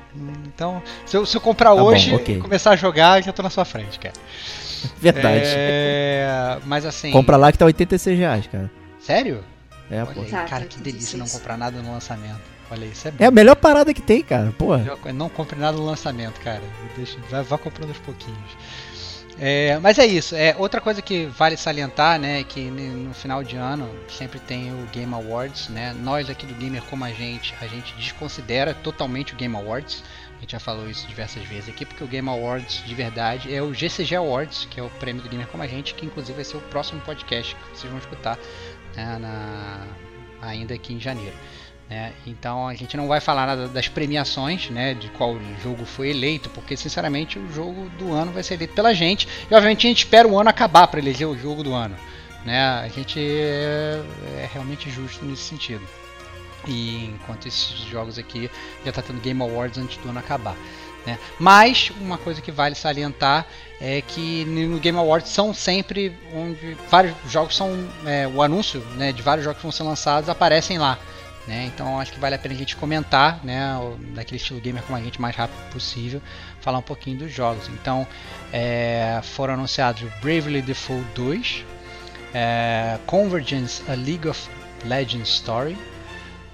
Então, 0.46 0.84
se 1.06 1.18
eu, 1.18 1.26
se 1.26 1.36
eu 1.36 1.42
comprar 1.42 1.74
Tá 1.76 1.82
hoje 1.82 2.14
e 2.14 2.38
começar 2.38 2.72
a 2.72 2.76
jogar, 2.76 3.24
já 3.24 3.34
tô 3.34 3.42
na 3.42 3.50
sua 3.50 3.66
frente, 3.66 4.00
cara. 4.00 4.14
Verdade. 5.02 5.44
É, 5.46 6.60
mas 6.66 6.86
assim. 6.86 7.12
Compra 7.12 7.38
lá 7.38 7.52
que 7.52 7.58
tá 7.58 7.66
86 7.66 8.18
reais, 8.20 8.46
cara. 8.48 8.70
Sério? 9.00 9.44
É, 9.90 10.06
pô. 10.06 10.24
cara, 10.48 10.66
que 10.66 10.80
delícia 10.80 11.18
não 11.18 11.26
16. 11.26 11.32
comprar 11.32 11.58
nada 11.58 11.82
no 11.82 11.92
lançamento. 11.92 12.40
Olha 12.72 12.86
isso 12.86 13.08
é 13.08 13.12
bom. 13.12 13.18
É 13.24 13.28
a 13.28 13.32
melhor 13.32 13.56
parada 13.56 13.94
que 13.94 14.02
tem, 14.02 14.24
cara. 14.24 14.52
Coisa, 14.96 15.14
Não 15.14 15.28
compre 15.30 15.60
nada 15.60 15.78
no 15.78 15.86
lançamento, 15.86 16.40
cara. 16.40 16.62
Deixa, 16.96 17.20
vá, 17.30 17.42
vá 17.42 17.58
comprando 17.58 17.90
aos 17.90 18.00
pouquinhos. 18.00 18.40
É, 19.40 19.78
mas 19.80 19.98
é 19.98 20.06
isso. 20.06 20.36
É, 20.36 20.56
outra 20.58 20.80
coisa 20.80 21.02
que 21.02 21.26
vale 21.26 21.58
salientar, 21.58 22.20
né, 22.20 22.44
que 22.44 22.62
ne- 22.70 22.90
no 23.08 23.14
final 23.14 23.44
de 23.44 23.56
ano 23.56 23.90
sempre 24.08 24.40
tem 24.40 24.72
o 24.72 24.88
Game 24.92 25.14
Awards, 25.14 25.70
né? 25.70 25.94
Nós 26.02 26.30
aqui 26.30 26.46
do 26.46 26.54
Gamer 26.56 26.82
como 26.84 27.04
a 27.04 27.10
gente, 27.12 27.54
a 27.62 27.66
gente 27.68 27.94
desconsidera 27.96 28.74
totalmente 28.74 29.34
o 29.34 29.36
Game 29.38 29.56
Awards. 29.56 30.04
A 30.38 30.42
gente 30.42 30.52
já 30.54 30.60
falou 30.60 30.90
isso 30.90 31.08
diversas 31.08 31.44
vezes 31.44 31.70
aqui, 31.70 31.86
porque 31.86 32.04
o 32.04 32.08
Game 32.08 32.28
Awards 32.30 32.84
de 32.86 32.96
verdade 32.96 33.54
é 33.54 33.62
o 33.62 33.74
GCG 33.74 34.16
Awards, 34.16 34.68
que 34.70 34.80
é 34.80 34.84
o 34.84 34.90
prêmio 34.92 35.22
do 35.22 35.30
Gamer 35.30 35.48
como 35.48 35.64
a 35.64 35.68
gente, 35.68 35.94
que 35.94 36.06
inclusive 36.06 36.36
vai 36.36 36.46
ser 36.46 36.58
o 36.58 36.62
próximo 36.62 37.00
podcast 37.02 37.56
que 37.56 37.78
vocês 37.80 37.90
vão 37.92 38.00
escutar 38.00 38.38
né, 38.96 39.18
na- 39.20 39.86
ainda 40.42 40.74
aqui 40.74 40.94
em 40.94 41.00
janeiro. 41.00 41.36
Né? 41.92 42.14
Então 42.26 42.70
a 42.70 42.74
gente 42.74 42.96
não 42.96 43.06
vai 43.06 43.20
falar 43.20 43.46
nada 43.46 43.68
das 43.68 43.90
premiações, 43.90 44.70
né, 44.70 44.94
de 44.94 45.10
qual 45.10 45.38
jogo 45.62 45.86
foi 45.86 46.10
eleito, 46.10 46.50
porque 46.52 46.78
sinceramente 46.78 47.38
o 47.38 47.52
jogo 47.52 47.90
do 48.00 48.14
ano 48.14 48.32
vai 48.32 48.42
ser 48.44 48.54
eleito 48.54 48.74
pela 48.74 48.94
gente 48.94 49.28
e 49.28 49.54
obviamente 49.54 49.86
a 49.86 49.90
gente 49.90 49.98
espera 50.06 50.26
o 50.26 50.40
ano 50.40 50.50
acabar 50.50 50.88
para 50.88 51.02
eleger 51.02 51.28
o 51.28 51.38
jogo 51.38 51.62
do 51.62 51.74
ano, 51.74 51.98
né? 52.46 52.64
A 52.80 52.88
gente 52.88 53.20
é, 53.20 54.02
é 54.38 54.50
realmente 54.54 54.90
justo 54.90 55.26
nesse 55.26 55.44
sentido. 55.44 55.86
E 56.66 57.08
enquanto 57.08 57.48
esses 57.48 57.72
jogos 57.90 58.18
aqui 58.18 58.50
já 58.86 58.92
tá 58.94 59.02
tendo 59.02 59.20
Game 59.20 59.42
Awards 59.42 59.78
antes 59.78 59.98
do 59.98 60.08
ano 60.08 60.20
acabar. 60.20 60.56
Né? 61.06 61.20
Mas 61.38 61.92
uma 62.00 62.18
coisa 62.18 62.40
que 62.40 62.52
vale 62.54 62.76
salientar 62.76 63.46
é 63.82 64.02
que 64.02 64.46
no 64.46 64.80
Game 64.80 64.98
Awards 64.98 65.30
são 65.30 65.54
sempre 65.54 66.16
onde 66.34 66.78
vários 66.90 67.16
jogos 67.28 67.58
são 67.58 67.86
é, 68.06 68.28
o 68.28 68.42
anúncio 68.42 68.80
né, 68.96 69.12
de 69.12 69.22
vários 69.22 69.44
jogos 69.44 69.58
que 69.58 69.64
vão 69.64 69.72
ser 69.74 69.84
lançados 69.84 70.30
aparecem 70.30 70.78
lá. 70.78 70.98
Né? 71.48 71.72
Então 71.74 72.00
acho 72.00 72.14
que 72.14 72.20
vale 72.20 72.36
a 72.36 72.40
pena 72.40 72.54
a 72.54 72.58
gente 72.58 72.76
comentar, 72.76 73.44
né, 73.44 73.72
daquele 74.14 74.38
estilo 74.38 74.62
gamer 74.62 74.84
como 74.84 74.98
a 74.98 75.02
gente 75.02 75.20
mais 75.20 75.36
rápido 75.36 75.58
possível, 75.72 76.22
falar 76.60 76.78
um 76.78 76.84
pouquinho 76.84 77.18
dos 77.18 77.34
jogos. 77.34 77.68
Então 77.70 78.06
é, 78.54 79.20
foram 79.24 79.56
anunciados 79.56 80.04
Bravely 80.22 80.62
Default 80.62 81.04
2, 81.16 81.66
é, 82.34 83.00
Convergence: 83.08 83.82
A 83.90 83.96
League 83.96 84.28
of 84.28 84.50
Legends 84.86 85.30
Story, 85.30 85.78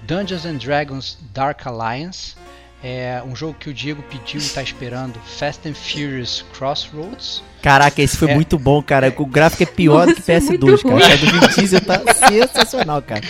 Dungeons 0.02 0.46
and 0.46 0.56
Dragons 0.56 1.18
Dark 1.34 1.66
Alliance, 1.66 2.34
é 2.82 3.22
um 3.26 3.34
jogo 3.34 3.56
que 3.58 3.68
o 3.68 3.74
Diego 3.74 4.02
pediu 4.10 4.40
e 4.40 4.44
está 4.44 4.62
esperando, 4.62 5.18
Fast 5.38 5.68
and 5.68 5.74
Furious 5.74 6.44
Crossroads. 6.56 7.42
Caraca, 7.60 8.00
esse 8.00 8.16
foi 8.16 8.30
É. 8.30 8.34
muito 8.34 8.56
bom, 8.58 8.80
cara. 8.82 9.12
O 9.16 9.26
gráfico 9.26 9.64
é 9.64 9.66
pior 9.66 10.06
do 10.06 10.14
que 10.14 10.20
Nossa, 10.20 10.32
PS2, 10.32 10.48
muito 10.60 10.82
cara. 10.88 10.98
bom. 10.98 11.14
O 11.14 11.18
do 11.18 11.40
Vin 11.40 11.48
Diesel 11.60 11.80
tá 11.80 12.00
sensacional, 12.28 13.02
cara. 13.02 13.22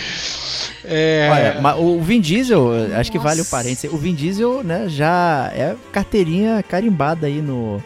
É, 0.85 1.29
Olha, 1.31 1.61
mas 1.61 1.77
o 1.79 1.99
Vin 2.01 2.21
Diesel, 2.21 2.69
acho 2.95 3.11
que 3.11 3.17
vale 3.19 3.41
o 3.41 3.45
parênteses. 3.45 3.91
O 3.91 3.97
Vin 3.97 4.13
Diesel, 4.13 4.63
né, 4.63 4.85
já 4.87 5.51
é 5.53 5.75
carteirinha 5.91 6.63
carimbada 6.63 7.25
aí 7.27 7.41
no, 7.41 7.83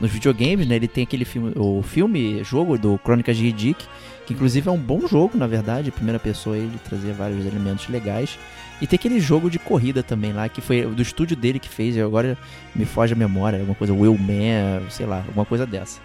nos 0.00 0.10
videogames, 0.10 0.66
né? 0.66 0.76
Ele 0.76 0.88
tem 0.88 1.04
aquele 1.04 1.24
filme, 1.26 1.52
o 1.56 1.82
filme, 1.82 2.42
jogo 2.42 2.78
do 2.78 2.98
Crônicas 2.98 3.36
de 3.36 3.44
Riddick, 3.44 3.84
que 4.26 4.32
inclusive 4.32 4.68
é 4.68 4.72
um 4.72 4.78
bom 4.78 5.06
jogo, 5.06 5.36
na 5.36 5.46
verdade, 5.46 5.90
primeira 5.90 6.18
pessoa 6.18 6.56
ele 6.56 6.78
trazia 6.88 7.12
vários 7.12 7.44
elementos 7.44 7.86
legais. 7.88 8.38
E 8.82 8.86
tem 8.86 8.96
aquele 8.98 9.18
jogo 9.20 9.48
de 9.48 9.58
corrida 9.58 10.02
também 10.02 10.32
lá, 10.32 10.48
que 10.48 10.60
foi 10.60 10.82
do 10.84 11.00
estúdio 11.00 11.36
dele 11.36 11.58
que 11.58 11.68
fez, 11.68 11.96
e 11.96 12.02
agora 12.02 12.36
me 12.74 12.84
foge 12.84 13.12
a 13.14 13.16
memória, 13.16 13.58
alguma 13.60 13.76
coisa, 13.76 13.94
Will 13.94 14.18
Man, 14.18 14.90
sei 14.90 15.06
lá, 15.06 15.18
alguma 15.28 15.46
coisa 15.46 15.64
dessa. 15.64 16.00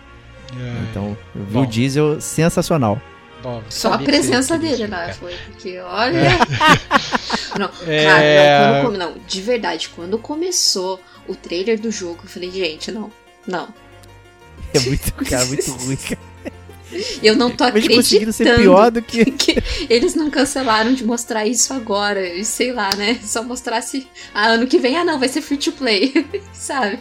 é, 0.54 0.84
Então, 0.90 1.18
eu 1.36 1.44
vi 1.44 1.54
Bom. 1.54 1.64
o 1.64 1.66
Diesel 1.68 2.22
sensacional. 2.22 3.02
bom, 3.42 3.62
Só 3.70 3.94
a 3.94 3.98
presença 3.98 4.58
dele 4.60 4.86
lá 4.88 4.98
cara. 5.00 5.14
foi, 5.16 5.34
porque 5.48 5.80
olha. 5.80 6.30
não, 7.60 7.70
É. 7.88 8.06
cara, 8.06 8.22
não, 8.22 8.82
quando 8.82 8.86
come- 8.86 8.98
não, 8.98 9.14
de 9.28 9.42
verdade, 9.42 9.90
quando 9.90 10.18
começou 10.20 11.02
o 11.28 11.36
trailer 11.36 11.80
do 11.80 11.90
jogo, 11.92 12.20
eu 12.24 12.30
falei, 12.30 12.52
gente, 12.52 12.92
não, 12.92 13.12
não. 13.48 13.68
É 14.74 14.80
muito, 14.82 15.14
cara, 15.14 15.46
muito 15.46 15.72
ruim, 15.72 15.96
cara. 15.96 16.20
Eu 17.22 17.36
não 17.36 17.52
tô 17.52 17.66
Mas 17.66 17.88
conseguiram 17.88 18.32
ser 18.32 18.44
acreditando 18.44 18.62
pior 18.62 18.92
do 18.92 19.02
que. 19.02 19.26
que 19.32 19.64
eles 19.90 20.16
não 20.16 20.30
cancelaram 20.30 20.94
de 20.94 21.04
mostrar 21.04 21.46
isso 21.46 21.74
agora. 21.74 22.28
E 22.28 22.44
sei 22.46 22.72
lá, 22.72 22.96
né? 22.96 23.20
Só 23.24 23.44
mostrasse 23.44 24.08
ah, 24.34 24.48
ano 24.48 24.68
que 24.68 24.78
vem, 24.78 24.96
ah 24.98 25.04
não, 25.04 25.20
vai 25.20 25.28
ser 25.28 25.42
free 25.42 25.58
to 25.58 25.72
play, 25.72 26.26
sabe? 26.54 27.00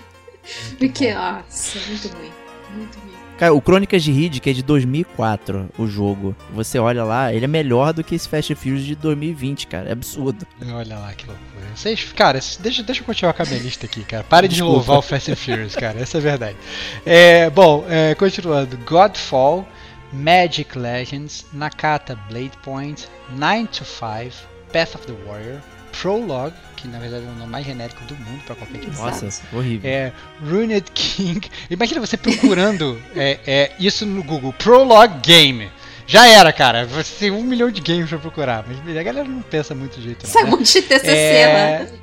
Porque, 0.78 1.12
nossa, 1.12 1.78
muito 1.88 2.08
ruim. 2.08 2.30
Muito 2.76 2.98
ruim. 2.98 3.06
Cara, 3.38 3.52
o 3.52 3.60
Crônicas 3.60 4.02
de 4.02 4.10
Riddick 4.10 4.44
que 4.44 4.50
é 4.50 4.52
de 4.52 4.62
2004, 4.62 5.68
o 5.78 5.86
jogo. 5.86 6.34
Você 6.54 6.78
olha 6.78 7.04
lá, 7.04 7.32
ele 7.34 7.44
é 7.44 7.48
melhor 7.48 7.92
do 7.92 8.02
que 8.02 8.14
esse 8.14 8.26
Fast 8.26 8.52
and 8.52 8.56
Furious 8.56 8.84
de 8.84 8.94
2020, 8.94 9.66
cara. 9.66 9.90
É 9.90 9.92
absurdo. 9.92 10.46
Olha 10.62 10.96
lá 10.96 11.12
que 11.12 11.26
loucura. 11.26 11.66
Vocês, 11.74 12.02
cara, 12.14 12.40
deixa, 12.60 12.82
deixa 12.82 13.02
eu 13.02 13.04
continuar 13.04 13.34
com 13.34 13.42
a 13.42 13.46
minha 13.46 13.60
lista 13.60 13.84
aqui, 13.84 14.02
cara. 14.04 14.24
Pare 14.24 14.48
de 14.48 14.62
louvar 14.62 14.98
o 14.98 15.02
Fast 15.02 15.30
and 15.30 15.36
Furious, 15.36 15.76
cara. 15.76 16.00
Essa 16.00 16.16
é 16.16 16.20
a 16.20 16.22
verdade. 16.22 16.56
É, 17.04 17.50
bom, 17.50 17.84
é, 17.88 18.14
continuando. 18.14 18.78
Godfall, 18.78 19.68
Magic 20.16 20.76
Legends, 20.78 21.44
Nakata 21.52 22.16
Blade 22.28 22.52
Point, 22.62 23.08
9 23.36 23.66
to 23.68 23.84
5, 23.84 24.32
Path 24.72 24.94
of 24.94 25.06
the 25.06 25.14
Warrior, 25.26 25.60
Prologue, 26.00 26.54
que 26.76 26.86
na 26.88 26.98
verdade 26.98 27.24
é 27.24 27.28
o 27.28 27.32
nome 27.32 27.50
mais 27.50 27.64
genérico 27.64 28.04
do 28.04 28.14
mundo 28.14 28.42
pra 28.44 28.54
qualquer 28.54 28.78
tipo 28.80 28.92
Nossa, 28.96 29.26
Exato. 29.26 29.56
horrível. 29.56 29.90
é, 29.90 30.12
Ruined 30.44 30.84
King. 30.92 31.48
Imagina 31.70 32.00
você 32.00 32.16
procurando 32.16 33.00
é, 33.14 33.38
é, 33.46 33.72
isso 33.78 34.04
no 34.04 34.22
Google. 34.22 34.52
Prologue 34.52 35.20
Game. 35.22 35.70
Já 36.06 36.26
era, 36.28 36.52
cara. 36.52 36.84
Você 36.86 37.18
tem 37.18 37.30
um 37.32 37.42
milhão 37.42 37.70
de 37.70 37.80
games 37.80 38.08
pra 38.08 38.18
procurar. 38.18 38.64
Mas 38.68 38.96
a 38.96 39.02
galera 39.02 39.26
não 39.26 39.42
pensa 39.42 39.74
muito 39.74 40.00
jeito. 40.00 40.26
Sai 40.26 40.42
um 40.42 40.44
né? 40.46 40.50
monte 40.52 40.72
de 40.80 40.82
TCC 40.82 41.08
É, 41.10 41.88
lá. 41.90 41.96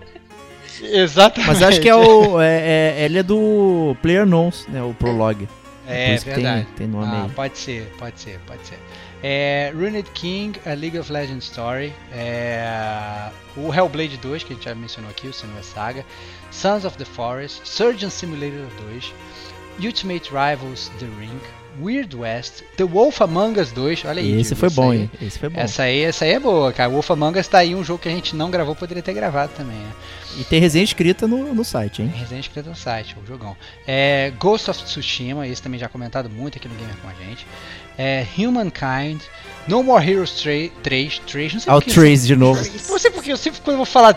Exatamente. 1.01 1.47
Mas 1.47 1.61
acho 1.61 1.79
que 1.79 1.87
é 1.87 1.95
o. 1.95 2.41
É, 2.41 2.97
é- 2.99 3.05
ele 3.05 3.19
é 3.19 3.23
do 3.23 3.95
Player 4.01 4.25
Knowns, 4.25 4.65
né? 4.67 4.81
O 4.83 4.93
Prologue. 4.93 5.47
É, 5.87 6.15
verdade. 6.17 6.65
Tem, 6.65 6.73
tem 6.75 6.87
nome 6.87 7.05
Ah, 7.13 7.23
aí. 7.23 7.29
pode 7.31 7.57
ser, 7.57 7.91
pode 7.97 8.19
ser, 8.19 8.39
pode 8.47 8.65
ser. 8.65 8.79
É, 9.21 9.71
Ruined 9.75 10.09
King, 10.11 10.59
a 10.65 10.73
League 10.73 10.97
of 10.97 11.11
Legends 11.11 11.45
Story, 11.45 11.93
é, 12.11 13.29
o 13.55 13.73
Hellblade 13.73 14.17
2, 14.17 14.43
que 14.43 14.53
a 14.53 14.55
gente 14.55 14.65
já 14.65 14.75
mencionou 14.75 15.09
aqui, 15.11 15.27
o 15.27 15.33
Senua 15.33 15.63
Saga, 15.63 16.05
Sons 16.51 16.85
of 16.85 16.97
the 16.97 17.05
Forest, 17.05 17.61
Surgeon 17.67 18.09
Simulator 18.09 18.67
2, 18.89 19.13
Ultimate 19.83 20.29
Rivals 20.29 20.89
The 20.99 21.05
Ring, 21.19 21.39
Weird 21.81 22.15
West, 22.15 22.61
The 22.77 22.83
Wolf 22.83 23.21
Among 23.21 23.59
Us 23.59 23.71
2, 23.71 24.05
olha 24.05 24.21
aí. 24.21 24.31
Esse 24.39 24.53
Diego, 24.55 24.55
foi 24.59 24.69
bom, 24.69 24.91
aí- 24.91 24.97
hein? 25.01 25.11
Esse 25.21 25.39
foi 25.39 25.49
bom. 25.49 25.59
Essa 25.59 25.83
aí, 25.83 26.01
essa 26.01 26.25
aí 26.25 26.31
é 26.31 26.39
boa, 26.39 26.71
cara. 26.73 26.89
Wolf 26.89 27.09
Among 27.11 27.39
Us 27.39 27.47
tá 27.47 27.59
aí 27.59 27.73
um 27.75 27.83
jogo 27.83 27.99
que 27.99 28.09
a 28.09 28.11
gente 28.11 28.35
não 28.35 28.49
gravou, 28.51 28.75
poderia 28.75 29.01
ter 29.03 29.13
gravado 29.13 29.51
também, 29.55 29.77
né? 29.77 29.91
E 30.39 30.43
tem 30.43 30.59
resenha 30.59 30.83
escrita 30.83 31.27
no, 31.27 31.53
no 31.53 31.63
site, 31.63 32.01
hein? 32.01 32.09
Tem 32.09 32.19
resenha 32.19 32.41
escrita 32.41 32.69
no 32.69 32.75
site, 32.75 33.15
o 33.23 33.27
jogão. 33.27 33.55
É, 33.87 34.31
Ghost 34.39 34.69
of 34.69 34.83
Tsushima, 34.83 35.47
esse 35.47 35.61
também 35.61 35.79
já 35.79 35.87
comentado 35.87 36.29
muito 36.29 36.57
aqui 36.57 36.67
no 36.67 36.75
Gamer 36.75 36.95
com 36.97 37.07
a 37.07 37.13
gente. 37.13 37.45
É, 37.97 38.25
Humankind, 38.37 39.21
No 39.67 39.83
More 39.83 40.03
Heroes 40.09 40.31
3, 40.31 40.71
3, 40.81 41.19
3 41.19 41.53
não 41.53 41.59
sei 41.61 41.71
Ah, 41.71 41.75
o 41.77 41.81
por 41.81 41.87
que- 41.87 41.93
Trace 41.93 42.25
de 42.25 42.35
novo. 42.35 42.59
Não 42.89 42.97
sei 42.99 43.11
porque 43.11 43.31
eu 43.31 43.37
sempre 43.37 43.61
quando 43.61 43.75
eu 43.75 43.77
vou 43.77 43.85
falar 43.85 44.13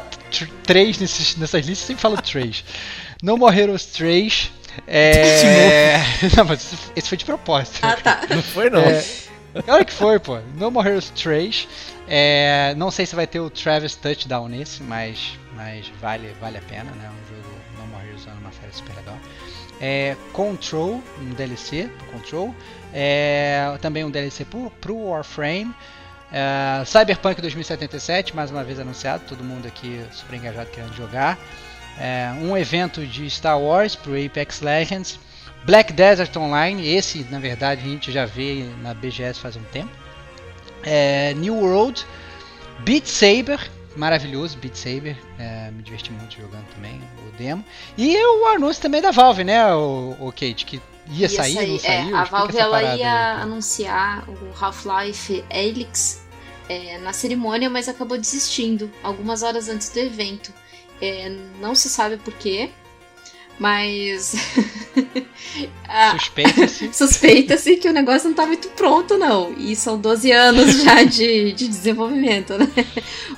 3 0.64 0.98
nesses, 0.98 1.36
nessas 1.36 1.66
listas, 1.66 1.82
eu 1.82 1.86
sempre 1.88 2.02
falo 2.02 2.16
3. 2.20 2.64
No 3.22 3.36
More 3.38 3.58
Heroes 3.58 3.86
3. 3.86 4.50
É... 4.86 5.98
Não, 6.36 6.44
mas 6.44 6.74
esse- 6.94 7.08
foi 7.08 7.18
de 7.18 7.24
propósito. 7.24 7.78
Ah, 7.82 7.96
tá. 7.96 8.20
Não 8.28 8.42
foi, 8.42 8.70
não. 8.70 8.80
É, 8.80 9.04
Claro 9.64 9.84
que 9.84 9.92
foi, 9.92 10.18
pô. 10.18 10.38
No 10.56 10.70
More 10.70 10.86
Heroes 10.88 11.10
3. 11.10 11.66
É, 12.08 12.74
não 12.76 12.90
sei 12.90 13.04
se 13.06 13.16
vai 13.16 13.26
ter 13.26 13.40
o 13.40 13.48
Travis 13.50 13.94
Touchdown 13.96 14.48
nesse, 14.48 14.82
mas, 14.82 15.38
mas 15.54 15.90
vale, 16.00 16.32
vale 16.40 16.58
a 16.58 16.60
pena, 16.60 16.90
né? 16.92 17.08
Um 17.10 17.34
jogo 17.34 17.48
No 17.78 17.86
More 17.86 18.06
Heroes 18.06 18.26
é 18.26 18.30
uma 18.32 18.52
série 18.52 18.72
super 18.72 18.94
legal. 18.96 19.18
É, 19.80 20.14
Control, 20.32 21.02
um 21.20 21.30
DLC 21.30 21.88
pro 21.98 22.06
Control. 22.08 22.54
É, 22.92 23.76
também 23.80 24.04
um 24.04 24.10
DLC 24.10 24.44
pro, 24.44 24.70
pro 24.80 24.96
Warframe. 25.08 25.74
É, 26.32 26.84
Cyberpunk 26.84 27.40
2077, 27.40 28.36
mais 28.36 28.50
uma 28.50 28.62
vez 28.62 28.78
anunciado, 28.78 29.24
todo 29.26 29.42
mundo 29.42 29.66
aqui 29.66 30.04
super 30.12 30.36
engajado 30.36 30.70
querendo 30.70 30.94
jogar. 30.94 31.38
É, 31.98 32.30
um 32.40 32.56
evento 32.56 33.06
de 33.06 33.28
Star 33.30 33.60
Wars 33.60 33.94
pro 33.94 34.12
Apex 34.12 34.60
Legends. 34.60 35.18
Black 35.64 35.92
Desert 35.92 36.36
Online, 36.36 36.86
esse 36.94 37.26
na 37.28 37.40
verdade 37.40 37.82
a 37.84 37.88
gente 37.88 38.12
já 38.12 38.24
vê 38.24 38.64
na 38.82 38.94
BGS 38.94 39.40
faz 39.40 39.56
um 39.56 39.62
tempo. 39.72 39.90
É, 40.84 41.34
New 41.34 41.56
World, 41.56 42.06
Beat 42.84 43.06
Saber, 43.06 43.58
maravilhoso 43.96 44.56
Beat 44.58 44.76
Saber, 44.76 45.16
é, 45.38 45.70
me 45.72 45.82
diverti 45.82 46.12
muito 46.12 46.36
jogando 46.36 46.66
também 46.72 47.00
o 47.26 47.36
demo. 47.36 47.64
E 47.98 48.16
o 48.16 48.46
anúncio 48.46 48.80
também 48.80 49.02
da 49.02 49.10
Valve, 49.10 49.42
né, 49.42 49.74
o, 49.74 50.14
o 50.20 50.30
Kate, 50.30 50.64
que 50.64 50.76
ia, 51.08 51.22
Ia 51.22 51.28
sair, 51.28 51.54
não 51.54 51.74
é, 51.74 51.78
saiu? 51.78 52.16
a 52.16 52.22
Explica 52.22 52.24
Valve 52.24 52.58
ela 52.58 52.82
ia 52.96 53.34
aí. 53.34 53.42
anunciar 53.42 54.24
o 54.28 54.64
Half-Life 54.64 55.44
Alyx 55.50 56.24
é, 56.68 56.98
na 56.98 57.12
cerimônia, 57.12 57.68
mas 57.68 57.88
acabou 57.88 58.16
desistindo 58.16 58.88
algumas 59.02 59.42
horas 59.42 59.68
antes 59.68 59.88
do 59.90 59.98
evento. 59.98 60.52
É, 61.00 61.30
não 61.60 61.74
se 61.74 61.88
sabe 61.88 62.16
porquê, 62.16 62.70
mas 63.58 64.34
a- 65.88 66.12
Suspeita-se. 66.18 66.90
suspeita-se 66.94 67.76
que 67.76 67.88
o 67.88 67.92
negócio 67.92 68.28
não 68.28 68.36
tá 68.36 68.46
muito 68.46 68.68
pronto, 68.68 69.16
não. 69.18 69.52
E 69.58 69.74
são 69.76 69.98
12 69.98 70.30
anos 70.32 70.82
já 70.82 71.02
de, 71.04 71.52
de 71.52 71.68
desenvolvimento, 71.68 72.56
né? 72.58 72.66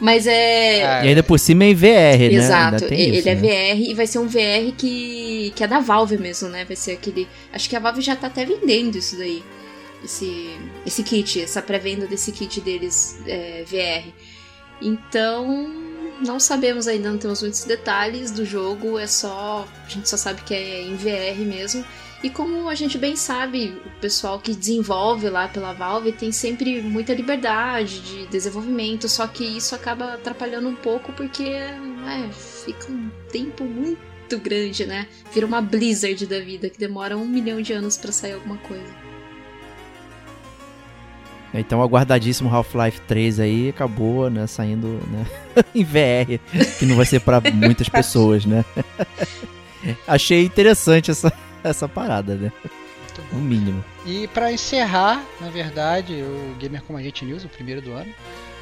Mas 0.00 0.26
é. 0.26 0.84
Ah, 0.86 1.04
E 1.04 1.08
ainda 1.08 1.22
por 1.22 1.38
cima 1.38 1.64
é 1.64 1.68
em 1.68 1.74
VR, 1.74 1.84
né? 2.18 2.32
Exato, 2.34 2.74
Ainda 2.76 2.88
tem 2.88 3.00
ele 3.00 3.18
isso, 3.18 3.28
é 3.28 3.34
né? 3.34 3.40
VR 3.74 3.80
e 3.90 3.94
vai 3.94 4.06
ser 4.06 4.18
um 4.18 4.26
VR 4.28 4.72
que, 4.76 5.52
que 5.54 5.64
é 5.64 5.66
da 5.66 5.80
Valve 5.80 6.16
mesmo, 6.18 6.48
né? 6.48 6.64
Vai 6.64 6.76
ser 6.76 6.92
aquele. 6.92 7.28
Acho 7.52 7.68
que 7.68 7.76
a 7.76 7.80
Valve 7.80 8.00
já 8.00 8.14
tá 8.16 8.26
até 8.28 8.44
vendendo 8.44 8.96
isso 8.98 9.16
daí. 9.16 9.42
Esse, 10.04 10.50
esse 10.86 11.02
kit, 11.02 11.42
essa 11.42 11.60
pré-venda 11.60 12.06
desse 12.06 12.30
kit 12.30 12.60
deles 12.60 13.18
é, 13.26 13.64
VR. 13.66 14.08
Então, 14.80 15.72
não 16.20 16.38
sabemos 16.40 16.86
ainda, 16.88 17.10
não 17.10 17.18
temos 17.18 17.42
muitos 17.42 17.64
detalhes 17.64 18.30
do 18.30 18.44
jogo, 18.44 18.98
é 18.98 19.06
só. 19.06 19.66
A 19.84 19.88
gente 19.88 20.08
só 20.08 20.16
sabe 20.16 20.42
que 20.42 20.54
é 20.54 20.82
em 20.82 20.96
VR 20.96 21.38
mesmo. 21.44 21.84
E 22.22 22.28
como 22.28 22.68
a 22.68 22.74
gente 22.74 22.98
bem 22.98 23.14
sabe, 23.14 23.80
o 23.86 24.00
pessoal 24.00 24.40
que 24.40 24.52
desenvolve 24.52 25.30
lá 25.30 25.46
pela 25.46 25.72
Valve 25.72 26.10
tem 26.10 26.32
sempre 26.32 26.82
muita 26.82 27.14
liberdade 27.14 28.00
de 28.00 28.26
desenvolvimento, 28.26 29.08
só 29.08 29.26
que 29.28 29.44
isso 29.44 29.74
acaba 29.74 30.14
atrapalhando 30.14 30.68
um 30.68 30.74
pouco 30.74 31.12
porque 31.12 31.44
é, 31.44 32.28
fica 32.64 32.90
um 32.90 33.08
tempo 33.30 33.64
muito 33.64 34.36
grande, 34.38 34.84
né? 34.84 35.06
Vira 35.32 35.46
uma 35.46 35.60
Blizzard 35.60 36.26
da 36.26 36.40
vida 36.40 36.68
que 36.68 36.78
demora 36.78 37.16
um 37.16 37.24
milhão 37.24 37.62
de 37.62 37.72
anos 37.72 37.96
pra 37.96 38.10
sair 38.10 38.32
alguma 38.32 38.56
coisa. 38.58 39.07
Então, 41.60 41.82
aguardadíssimo 41.82 42.54
Half-Life 42.54 43.00
3 43.02 43.40
aí 43.40 43.68
acabou, 43.70 44.30
né, 44.30 44.46
saindo 44.46 45.00
né, 45.08 45.26
em 45.74 45.84
VR, 45.84 46.38
que 46.78 46.86
não 46.86 46.96
vai 46.96 47.06
ser 47.06 47.20
pra 47.20 47.40
muitas 47.52 47.88
pessoas, 47.88 48.44
né? 48.44 48.64
Achei 50.06 50.44
interessante 50.44 51.10
essa, 51.10 51.32
essa 51.62 51.88
parada, 51.88 52.34
né? 52.34 52.52
No 53.32 53.40
mínimo. 53.40 53.84
E 54.06 54.28
para 54.28 54.52
encerrar, 54.52 55.24
na 55.40 55.50
verdade, 55.50 56.14
o 56.14 56.54
Gamer 56.58 56.82
Como 56.82 56.98
Agente 56.98 57.24
News, 57.24 57.44
o 57.44 57.48
primeiro 57.48 57.82
do 57.82 57.92
ano, 57.92 58.12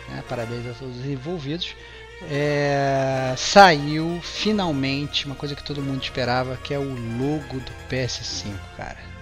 né, 0.09 0.23
parabéns 0.28 0.66
a 0.66 0.73
todos 0.73 0.98
os 0.98 1.06
envolvidos, 1.06 1.74
é, 2.31 3.35
saiu 3.36 4.18
finalmente 4.23 5.27
uma 5.27 5.35
coisa 5.35 5.55
que 5.55 5.62
todo 5.62 5.82
mundo 5.82 6.02
esperava, 6.02 6.56
que 6.56 6.73
é 6.73 6.78
o 6.78 6.89
logo 6.89 7.60
do 7.60 7.73
PS5, 7.90 8.55
cara. 8.77 9.15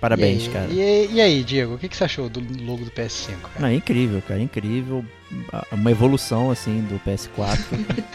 Parabéns, 0.00 0.44
e 0.44 0.46
aí, 0.46 0.52
cara. 0.52 0.66
E, 0.70 1.08
e 1.14 1.20
aí, 1.20 1.42
Diego, 1.44 1.74
o 1.74 1.78
que, 1.78 1.88
que 1.88 1.96
você 1.96 2.04
achou 2.04 2.28
do 2.28 2.40
logo 2.64 2.84
do 2.84 2.90
PS5, 2.90 3.36
cara? 3.40 3.54
Não, 3.60 3.68
é 3.68 3.74
incrível, 3.74 4.22
cara, 4.26 4.40
incrível. 4.40 5.04
A- 5.52 5.66
Uma 5.72 5.90
evolução, 5.90 6.50
assim, 6.50 6.80
do 6.82 6.98
PS4. 7.00 7.58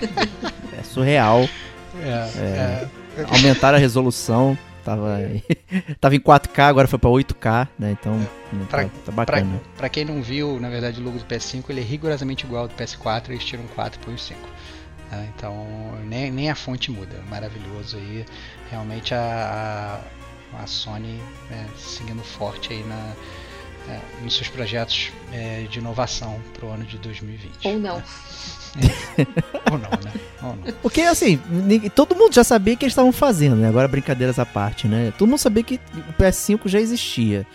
é 0.80 0.84
surreal. 0.84 1.48
É, 2.02 2.08
é, 2.40 2.88
Aumentaram 3.30 3.78
a 3.78 3.80
resolução. 3.80 4.58
Tava, 4.84 5.20
tava 6.02 6.16
em 6.16 6.20
4K, 6.20 6.60
agora 6.64 6.88
foi 6.88 6.98
pra 6.98 7.10
8K, 7.10 7.68
né? 7.78 7.92
Então, 8.00 8.18
né, 8.18 8.66
Pra- 8.70 8.86
tá, 8.86 8.90
tá 9.06 9.12
bacana. 9.12 9.62
Pra 9.78 9.90
quem 9.90 10.04
não 10.06 10.22
viu, 10.24 10.60
na 10.60 10.70
verdade, 10.70 11.00
o 11.00 11.04
logo 11.04 11.20
do 11.20 11.26
PS5 11.26 11.66
ele 11.70 11.82
é 11.82 11.84
rigorosamente 11.84 12.46
igual 12.46 12.64
ao 12.64 12.68
do 12.68 12.74
PS4, 12.74 13.30
eles 13.30 13.44
tiram 13.44 13.64
4 13.76 14.00
e 14.02 14.06
põem 14.06 14.16
o 14.16 14.18
5. 14.20 14.40
né? 15.12 15.28
Então 15.36 15.68
nem, 16.08 16.32
nem 16.32 16.50
a 16.50 16.56
fonte 16.56 16.90
muda, 16.90 17.16
maravilhoso 17.30 17.98
aí. 17.98 18.26
Realmente 18.72 19.14
a, 19.14 19.20
a, 20.02 20.21
a 20.60 20.68
Sony 20.68 21.20
é, 21.52 21.66
seguindo 21.78 22.24
forte 22.24 22.74
aí 22.74 22.84
na, 22.84 23.14
é, 23.90 24.00
nos 24.24 24.36
seus 24.36 24.48
projetos 24.48 25.12
é, 25.32 25.66
de 25.70 25.80
inovação 25.80 26.40
pro 26.54 26.70
ano 26.70 26.86
de 26.86 26.98
2020. 26.98 27.68
Ou 27.68 27.80
não. 27.80 28.04
Ou 29.72 29.78
não, 29.78 29.90
né? 29.90 30.14
Ou 30.44 30.56
não. 30.56 30.74
Porque, 30.82 31.02
assim, 31.02 31.40
todo 31.96 32.16
mundo 32.16 32.34
já 32.34 32.44
sabia 32.44 32.74
o 32.74 32.78
que 32.78 32.86
eles 32.86 32.94
estavam 32.94 33.12
fazendo, 33.12 33.56
né? 33.56 33.68
Agora, 33.68 33.88
brincadeiras 33.88 34.40
à 34.40 34.46
parte, 34.46 34.88
né? 34.88 35.14
Todo 35.18 35.30
mundo 35.30 35.40
sabia 35.40 35.64
que 35.64 35.76
o 35.76 36.22
PS5 36.22 36.68
já 36.68 36.80
existia. 36.80 37.46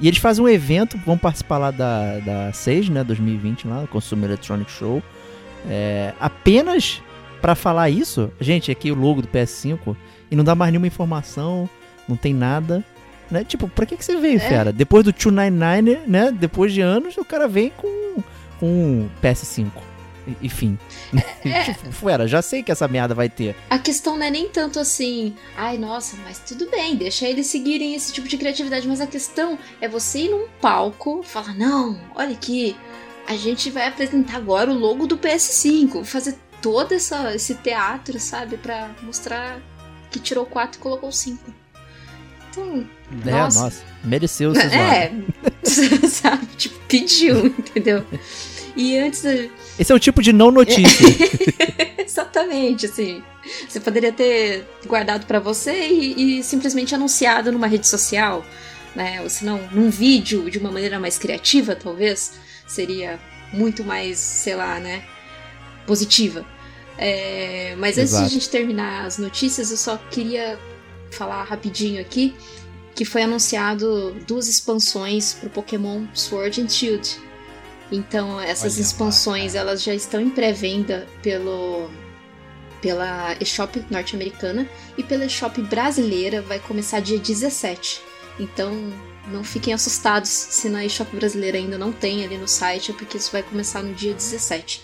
E 0.00 0.08
eles 0.08 0.18
fazem 0.18 0.44
um 0.44 0.48
evento, 0.48 0.98
vão 0.98 1.16
participar 1.16 1.58
lá 1.58 1.70
da, 1.70 2.18
da 2.18 2.52
6, 2.52 2.88
né? 2.88 3.04
2020, 3.04 3.68
lá, 3.68 3.86
Consumer 3.86 4.30
Electronic 4.30 4.70
Show. 4.70 5.02
É, 5.68 6.12
apenas 6.18 7.00
pra 7.40 7.54
falar 7.54 7.90
isso, 7.90 8.32
gente, 8.40 8.70
aqui 8.70 8.90
o 8.90 8.94
logo 8.94 9.22
do 9.22 9.28
PS5, 9.28 9.94
e 10.30 10.36
não 10.36 10.42
dá 10.42 10.54
mais 10.54 10.72
nenhuma 10.72 10.86
informação, 10.86 11.68
não 12.08 12.16
tem 12.16 12.32
nada. 12.34 12.84
Né? 13.30 13.42
Tipo, 13.42 13.66
pra 13.68 13.86
que, 13.86 13.96
que 13.96 14.04
você 14.04 14.16
veio, 14.16 14.36
É. 14.36 14.40
fera? 14.40 14.72
Depois 14.72 15.02
do 15.04 15.12
299, 15.12 16.06
né? 16.06 16.30
Depois 16.30 16.72
de 16.72 16.80
anos, 16.82 17.16
o 17.16 17.24
cara 17.24 17.48
vem 17.48 17.70
com, 17.70 18.22
com 18.60 18.66
um 18.66 19.10
PS5. 19.22 19.70
E- 20.26 20.46
Enfim. 20.46 20.78
tipo, 21.64 21.90
fera, 21.92 22.26
já 22.28 22.40
sei 22.42 22.62
que 22.62 22.70
essa 22.70 22.86
merda 22.86 23.14
vai 23.14 23.28
ter. 23.28 23.56
A 23.68 23.78
questão 23.78 24.16
não 24.16 24.24
é 24.26 24.30
nem 24.30 24.48
tanto 24.48 24.78
assim, 24.78 25.34
ai 25.56 25.76
nossa, 25.78 26.16
mas 26.24 26.38
tudo 26.38 26.70
bem, 26.70 26.96
deixa 26.96 27.26
eles 27.26 27.46
seguirem 27.46 27.94
esse 27.94 28.12
tipo 28.12 28.28
de 28.28 28.36
criatividade, 28.36 28.86
mas 28.86 29.00
a 29.00 29.06
questão 29.06 29.58
é 29.80 29.88
você 29.88 30.20
ir 30.20 30.30
num 30.30 30.46
palco, 30.60 31.22
falar, 31.22 31.54
não, 31.54 31.98
olha 32.14 32.32
aqui, 32.32 32.76
a 33.26 33.36
gente 33.36 33.70
vai 33.70 33.86
apresentar 33.88 34.36
agora 34.36 34.70
o 34.70 34.78
logo 34.78 35.06
do 35.06 35.16
PS5, 35.18 36.04
fazer 36.04 36.36
todo 36.62 36.92
essa, 36.92 37.34
esse 37.34 37.54
teatro, 37.56 38.18
sabe, 38.20 38.56
pra 38.58 38.90
mostrar 39.02 39.60
que 40.10 40.18
tirou 40.18 40.46
4 40.46 40.78
e 40.78 40.82
colocou 40.82 41.10
5. 41.12 41.52
Então, 42.60 42.86
É, 43.26 43.30
Nossa. 43.30 43.60
nossa, 43.64 43.82
mereceu 44.02 44.54
zoado. 44.54 44.68
é, 44.74 45.12
sabe, 46.08 46.46
tipo, 46.56 46.78
pediu, 46.88 47.46
entendeu? 47.58 48.04
E 48.76 48.98
antes 48.98 49.24
Esse 49.78 49.92
é 49.92 49.94
o 49.94 49.98
tipo 50.00 50.20
de 50.22 50.32
não 50.32 50.50
notícia. 50.50 51.06
Exatamente, 51.98 52.86
assim. 52.86 53.22
Você 53.68 53.78
poderia 53.78 54.12
ter 54.12 54.66
guardado 54.86 55.26
pra 55.26 55.38
você 55.38 55.88
e, 55.88 56.38
e 56.38 56.42
simplesmente 56.42 56.94
anunciado 56.94 57.52
numa 57.52 57.66
rede 57.66 57.86
social, 57.86 58.44
né? 58.94 59.20
Ou 59.22 59.28
se 59.30 59.44
não, 59.44 59.60
num 59.70 59.90
vídeo 59.90 60.50
de 60.50 60.58
uma 60.58 60.70
maneira 60.72 60.98
mais 60.98 61.18
criativa, 61.18 61.74
talvez. 61.76 62.32
Seria 62.66 63.20
muito 63.52 63.84
mais, 63.84 64.18
sei 64.18 64.56
lá, 64.56 64.80
né? 64.80 65.04
Positiva. 65.86 66.44
É, 66.96 67.74
mas 67.78 67.98
antes 67.98 68.10
de 68.10 68.16
Exato. 68.16 68.24
a 68.24 68.28
gente 68.28 68.48
terminar 68.48 69.04
as 69.04 69.18
notícias, 69.18 69.70
eu 69.70 69.76
só 69.76 69.96
queria 70.10 70.58
falar 71.14 71.44
rapidinho 71.44 72.00
aqui 72.00 72.34
que 72.94 73.04
foi 73.04 73.22
anunciado 73.22 74.14
duas 74.26 74.48
expansões 74.48 75.34
pro 75.34 75.50
Pokémon 75.50 76.06
Sword 76.14 76.62
and 76.62 76.68
Shield. 76.68 77.18
Então, 77.90 78.40
essas 78.40 78.74
Olha 78.74 78.82
expansões, 78.82 79.54
elas 79.54 79.82
já 79.82 79.94
estão 79.94 80.20
em 80.20 80.30
pré-venda 80.30 81.06
pelo 81.22 81.90
pela 82.80 83.34
eShop 83.40 83.82
norte-americana 83.90 84.68
e 84.98 85.02
pela 85.02 85.24
eShop 85.24 85.58
brasileira 85.62 86.42
vai 86.42 86.58
começar 86.58 87.00
dia 87.00 87.18
17. 87.18 88.02
Então, 88.38 88.92
não 89.28 89.42
fiquem 89.42 89.72
assustados 89.72 90.28
se 90.28 90.68
na 90.68 90.84
eShop 90.84 91.16
brasileira 91.16 91.56
ainda 91.56 91.78
não 91.78 91.90
tem 91.90 92.22
ali 92.22 92.36
no 92.36 92.46
site, 92.46 92.90
é 92.90 92.94
porque 92.94 93.16
isso 93.16 93.32
vai 93.32 93.42
começar 93.42 93.82
no 93.82 93.94
dia 93.94 94.12
17. 94.12 94.83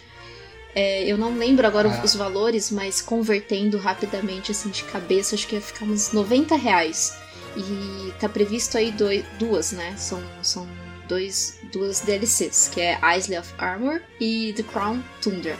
É, 0.74 1.04
eu 1.04 1.18
não 1.18 1.36
lembro 1.36 1.66
agora 1.66 1.88
Ah. 1.88 2.04
os 2.04 2.14
valores, 2.14 2.70
mas 2.70 3.00
convertendo 3.00 3.76
rapidamente 3.78 4.52
assim 4.52 4.70
de 4.70 4.84
cabeça, 4.84 5.34
acho 5.34 5.46
que 5.46 5.56
ia 5.56 5.60
ficar 5.60 5.84
uns 5.84 6.12
90 6.12 6.56
reais. 6.56 7.12
E 7.56 8.12
tá 8.20 8.28
previsto 8.28 8.78
aí 8.78 8.92
doi- 8.92 9.24
duas, 9.38 9.72
né? 9.72 9.94
São, 9.96 10.22
são 10.42 10.68
dois, 11.08 11.58
duas 11.72 12.00
DLCs, 12.00 12.70
que 12.72 12.80
é 12.80 12.96
Isley 13.18 13.36
of 13.38 13.52
Armor 13.58 14.00
e 14.20 14.52
The 14.56 14.62
Crown 14.62 15.02
Tundra. 15.20 15.56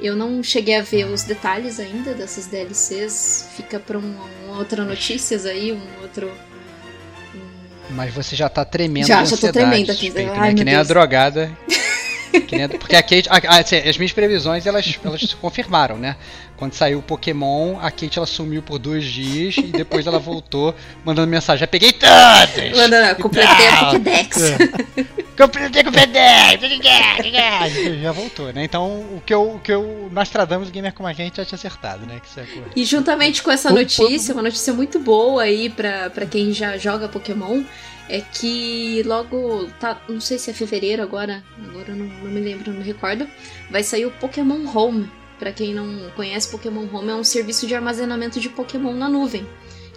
Eu 0.00 0.16
não 0.16 0.42
cheguei 0.42 0.76
a 0.76 0.82
ver 0.82 1.04
os 1.06 1.22
detalhes 1.22 1.78
ainda 1.78 2.12
dessas 2.14 2.46
DLCs, 2.46 3.46
fica 3.56 3.78
pra 3.78 3.96
uma, 3.98 4.24
uma 4.46 4.58
outra 4.58 4.84
notícias 4.84 5.46
aí, 5.46 5.72
um 5.72 5.80
outro. 6.02 6.28
um 7.34 7.94
Mas 7.94 8.12
você 8.12 8.34
já 8.34 8.48
tá 8.48 8.64
tremendo 8.64 9.06
Já, 9.06 9.24
já 9.24 9.36
tô 9.36 9.52
tremendo 9.52 9.90
aqui. 9.92 10.06
suspeito, 10.06 10.32
Ai, 10.32 10.50
né? 10.50 10.54
Que 10.54 10.64
nem 10.64 10.74
a 10.74 10.78
Deus. 10.78 10.88
drogada. 10.88 11.56
Porque 12.78 12.96
a 12.96 13.02
Kate. 13.02 13.28
a- 13.28 13.54
a- 13.54 13.58
assim, 13.60 13.76
as 13.76 13.96
minhas 13.98 14.12
previsões 14.12 14.66
elas, 14.66 14.98
elas 15.04 15.20
se 15.20 15.36
confirmaram, 15.36 15.96
né? 15.96 16.16
Quando 16.58 16.74
saiu 16.74 16.98
o 16.98 17.02
Pokémon, 17.02 17.78
a 17.80 17.88
Kate 17.88 18.18
ela 18.18 18.26
sumiu 18.26 18.60
por 18.60 18.80
dois 18.80 19.04
dias 19.04 19.56
e 19.58 19.62
depois 19.62 20.08
ela 20.08 20.18
voltou 20.18 20.74
mandando 21.04 21.28
mensagem. 21.28 21.60
Já 21.60 21.68
peguei 21.68 21.92
todas! 21.92 22.76
Manda, 22.76 23.14
completei 23.14 23.68
a. 23.68 23.84
Pokédex. 23.84 24.36
Completei 25.38 25.84
com 25.84 25.90
o 25.90 25.92
Já 28.02 28.10
voltou, 28.10 28.52
né? 28.52 28.64
Então 28.64 28.88
o 28.88 29.22
que 29.24 29.32
eu, 29.32 29.52
o 29.52 29.60
que 29.60 29.72
eu 29.72 30.08
Nostradamus 30.10 30.68
Gamer 30.70 30.92
como 30.92 31.08
a 31.08 31.12
gente 31.12 31.36
já 31.36 31.44
tinha 31.44 31.54
acertado, 31.56 32.04
né? 32.04 32.20
Que 32.20 32.26
isso 32.26 32.40
é 32.40 32.42
coisa. 32.42 32.70
E 32.74 32.84
juntamente 32.84 33.40
com 33.40 33.52
essa 33.52 33.70
notícia, 33.70 34.34
uma 34.34 34.42
notícia 34.42 34.72
muito 34.72 34.98
boa 34.98 35.44
aí 35.44 35.70
pra, 35.70 36.10
pra 36.10 36.26
quem 36.26 36.52
já 36.52 36.76
joga 36.76 37.08
Pokémon, 37.08 37.62
é 38.08 38.20
que 38.20 39.00
logo, 39.04 39.68
tá, 39.78 40.02
não 40.08 40.20
sei 40.20 40.38
se 40.38 40.50
é 40.50 40.54
fevereiro 40.54 41.04
agora, 41.04 41.44
agora 41.68 41.90
eu 41.90 41.96
não, 41.96 42.06
não 42.06 42.30
me 42.32 42.40
lembro, 42.40 42.72
não 42.72 42.80
me 42.80 42.84
recordo, 42.84 43.28
vai 43.70 43.84
sair 43.84 44.06
o 44.06 44.10
Pokémon 44.10 44.66
Home. 44.74 45.08
Pra 45.38 45.52
quem 45.52 45.72
não 45.72 46.10
conhece, 46.16 46.48
Pokémon 46.48 46.86
Home 46.92 47.10
é 47.10 47.14
um 47.14 47.24
serviço 47.24 47.66
de 47.66 47.74
armazenamento 47.74 48.40
de 48.40 48.48
Pokémon 48.48 48.92
na 48.92 49.08
nuvem, 49.08 49.46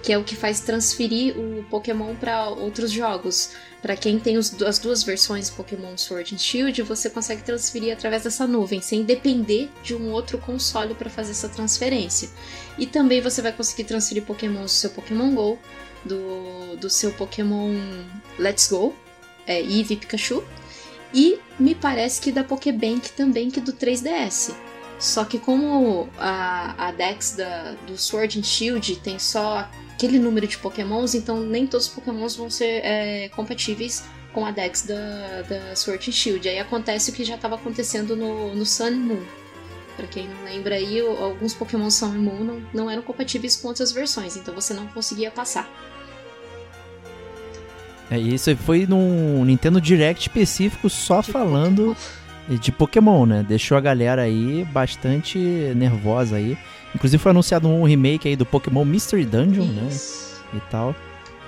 que 0.04 0.14
é 0.14 0.18
o 0.18 0.24
que 0.24 0.36
faz 0.36 0.60
transferir 0.60 1.36
o 1.38 1.64
Pokémon 1.70 2.16
pra 2.16 2.48
outros 2.50 2.92
jogos. 2.92 3.50
Pra 3.82 3.96
quem 3.96 4.20
tem 4.20 4.38
os- 4.38 4.62
as 4.62 4.78
duas 4.78 5.02
versões 5.02 5.50
Pokémon 5.50 5.98
Sword 5.98 6.36
and 6.36 6.38
Shield, 6.38 6.84
você 6.84 7.10
consegue 7.10 7.42
transferir 7.42 7.92
através 7.92 8.22
dessa 8.24 8.46
nuvem, 8.46 8.80
sem 8.82 9.04
depender 9.04 9.70
de 9.84 9.96
um 9.96 10.12
outro 10.12 10.38
console 10.38 10.94
pra 10.94 11.10
fazer 11.10 11.32
essa 11.32 11.50
transferência. 11.50 12.30
E 12.78 12.86
também 12.86 13.20
você 13.22 13.42
vai 13.42 13.52
conseguir 13.52 13.86
transferir 13.86 14.24
Pokémon 14.24 14.62
do 14.62 14.70
seu 14.70 14.92
Pokémon 14.92 15.34
GO, 15.34 15.58
do, 16.06 16.78
do 16.78 16.90
seu 16.90 17.12
Pokémon 17.14 17.74
Let's 18.38 18.68
Go, 18.70 18.94
é, 19.48 19.60
Eevee 19.60 19.98
Pikachu. 19.98 20.44
E 21.14 21.40
me 21.60 21.74
parece 21.76 22.22
que 22.22 22.32
da 22.32 22.44
Pokébank 22.44 23.12
também, 23.14 23.50
que 23.50 23.60
do 23.60 23.74
3DS. 23.74 24.54
Só 25.02 25.26
que 25.26 25.40
como 25.40 26.08
a, 26.20 26.76
a 26.78 26.92
Dex 26.92 27.36
da, 27.36 27.74
do 27.88 27.98
Sword 27.98 28.38
and 28.38 28.44
Shield 28.44 28.98
tem 28.98 29.18
só 29.18 29.68
aquele 29.92 30.20
número 30.20 30.46
de 30.46 30.60
Pokémons, 30.60 31.16
então 31.16 31.40
nem 31.40 31.66
todos 31.66 31.88
os 31.88 31.94
Pokémons 31.94 32.36
vão 32.36 32.52
ser 32.52 32.86
é, 32.86 33.28
compatíveis 33.30 34.04
com 34.32 34.46
a 34.46 34.52
Dex 34.52 34.84
da, 34.84 35.42
da 35.42 35.76
Sword 35.76 36.08
and 36.08 36.14
Shield. 36.14 36.48
Aí 36.48 36.60
acontece 36.60 37.10
o 37.10 37.14
que 37.16 37.24
já 37.24 37.34
estava 37.34 37.56
acontecendo 37.56 38.16
no, 38.16 38.54
no 38.54 38.64
Sun 38.64 38.92
Moon. 38.92 39.24
Pra 39.98 40.06
quem 40.06 40.30
não 40.30 40.44
lembra 40.44 40.76
aí, 40.76 41.00
alguns 41.00 41.56
Pokémon 41.56 41.90
Sun 41.90 42.14
Moon 42.20 42.44
não, 42.44 42.64
não 42.72 42.90
eram 42.90 43.02
compatíveis 43.02 43.56
com 43.56 43.70
outras 43.70 43.92
versões, 43.92 44.38
então 44.38 44.54
você 44.54 44.72
não 44.72 44.86
conseguia 44.86 45.32
passar. 45.32 45.68
É, 48.12 48.20
isso 48.20 48.56
foi 48.58 48.86
num 48.86 49.44
Nintendo 49.46 49.82
Direct 49.82 50.28
específico 50.28 50.92
só 50.92 51.24
falando 51.24 51.98
de 52.50 52.72
Pokémon, 52.72 53.26
né? 53.26 53.46
Deixou 53.48 53.78
a 53.78 53.82
galera 53.82 54.24
aí 54.24 54.66
bastante 54.72 55.38
nervosa 55.76 56.36
aí. 56.38 56.58
Inclusive 56.94 57.22
foi 57.22 57.32
anunciado 57.32 57.68
um 57.70 57.84
remake 57.84 58.28
aí 58.28 58.36
do 58.36 58.46
Pokémon 58.46 58.84
Mystery 58.84 59.26
Dungeon, 59.26 59.66
né? 59.66 59.88
Isso. 59.90 60.44
E 60.54 60.60
tal. 60.70 60.94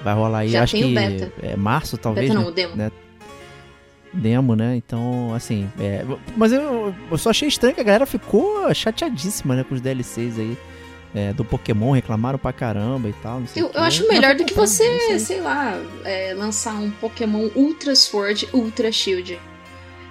Vai 0.03 0.13
rolar 0.13 0.39
aí, 0.39 0.49
Já 0.49 0.63
acho 0.63 0.75
que 0.75 0.95
é 1.41 1.55
março, 1.55 1.97
talvez. 1.97 2.27
Beta 2.27 2.39
né? 2.39 2.43
não, 2.45 2.51
o 2.51 2.53
demo. 2.53 2.75
né? 2.75 2.91
Demo, 4.13 4.55
né? 4.55 4.75
Então, 4.75 5.33
assim. 5.33 5.67
é, 5.79 6.05
Mas 6.37 6.51
eu, 6.53 6.93
eu 7.09 7.17
só 7.17 7.31
achei 7.31 7.47
estranho 7.47 7.73
que 7.73 7.81
a 7.81 7.83
galera 7.83 8.05
ficou 8.05 8.71
chateadíssima, 8.73 9.55
né? 9.55 9.65
Com 9.67 9.73
os 9.75 9.81
DLCs 9.81 10.37
aí. 10.37 10.57
é, 11.15 11.33
do 11.33 11.43
Pokémon, 11.43 11.91
reclamaram 11.91 12.37
pra 12.37 12.53
caramba 12.53 13.09
e 13.09 13.13
tal. 13.13 13.41
Eu, 13.55 13.71
eu 13.73 13.81
acho 13.81 14.07
melhor 14.07 14.35
do 14.35 14.45
que 14.45 14.53
você, 14.53 14.83
sei. 14.99 15.19
sei 15.19 15.41
lá, 15.41 15.79
é, 16.03 16.33
lançar 16.35 16.73
um 16.75 16.91
Pokémon 16.91 17.49
Ultra 17.55 17.95
Sword, 17.95 18.47
Ultra 18.53 18.91
Shield. 18.91 19.39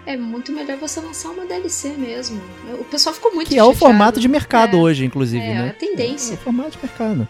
É 0.04 0.16
muito 0.16 0.50
melhor 0.52 0.76
você 0.78 1.00
lançar 1.00 1.30
uma 1.30 1.46
DLC 1.46 1.90
mesmo. 1.90 2.40
O 2.80 2.84
pessoal 2.84 3.14
ficou 3.14 3.32
muito 3.34 3.48
Que 3.48 3.56
é 3.58 3.62
o 3.62 3.66
chateado. 3.72 3.78
formato 3.78 4.20
de 4.20 4.26
mercado 4.28 4.76
É, 4.76 4.80
hoje, 4.80 5.04
inclusive, 5.04 5.44
É, 5.44 5.54
né? 5.54 5.68
a 5.70 5.72
tendência. 5.72 6.32
É 6.32 6.34
o 6.34 6.38
formato 6.38 6.70
de 6.72 6.78
mercado. 6.82 7.28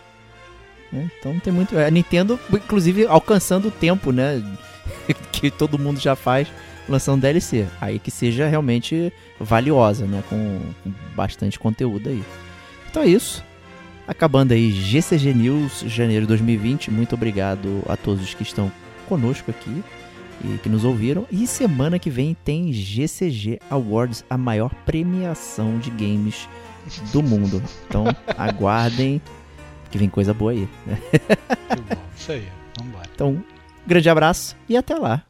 né? 0.91 1.11
Então 1.19 1.33
não 1.35 1.41
tem 1.41 1.53
muito. 1.53 1.77
A 1.79 1.91
Nintendo, 1.91 2.39
inclusive, 2.51 3.07
alcançando 3.07 3.69
o 3.69 3.71
tempo, 3.71 4.11
né? 4.11 4.43
que 5.33 5.51
todo 5.51 5.79
mundo 5.79 6.01
já 6.01 6.17
faz 6.17 6.49
lançando 6.89 7.21
DLC. 7.21 7.67
Aí 7.81 7.99
que 7.99 8.11
seja 8.11 8.47
realmente 8.49 9.13
valiosa, 9.39 10.07
né? 10.07 10.23
Com, 10.31 10.61
bastante 11.15 11.59
conteúdo 11.59 12.09
aí. 12.09 12.23
Então 12.91 13.03
é 13.03 13.07
isso. 13.07 13.45
Acabando 14.09 14.53
aí 14.53 14.73
GCG 14.73 15.35
News, 15.35 15.85
janeiro 15.87 16.23
de 16.23 16.29
2020. 16.29 16.91
Muito 16.91 17.15
obrigado 17.15 17.83
a 17.87 17.97
todos 17.97 18.23
os 18.25 18.35
que 18.35 18.43
estão 18.43 18.73
conosco 19.09 19.51
aqui 19.51 19.83
e 20.45 20.59
que 20.59 20.69
nos 20.69 20.85
ouviram. 20.85 21.27
E 21.31 21.47
semana 21.47 21.99
que 21.99 22.11
vem 22.11 22.37
tem 22.45 22.73
GCG 22.73 23.61
Awards, 23.71 24.25
a 24.29 24.37
maior 24.37 24.73
premiação 24.87 25.79
de 25.79 25.91
games 25.91 26.49
do 27.13 27.23
mundo. 27.23 27.63
Então 27.89 28.05
aguardem 28.37 29.21
que 29.91 29.99
vem 29.99 30.09
coisa 30.09 30.33
boa 30.33 30.53
aí. 30.53 30.69
Muito 30.87 31.83
bom. 31.89 32.03
Isso 32.17 32.33
aí. 32.33 32.47
Vambora. 32.79 33.09
Então, 33.15 33.45
grande 33.87 34.09
abraço 34.09 34.57
e 34.69 34.77
até 34.77 34.95
lá. 34.95 35.23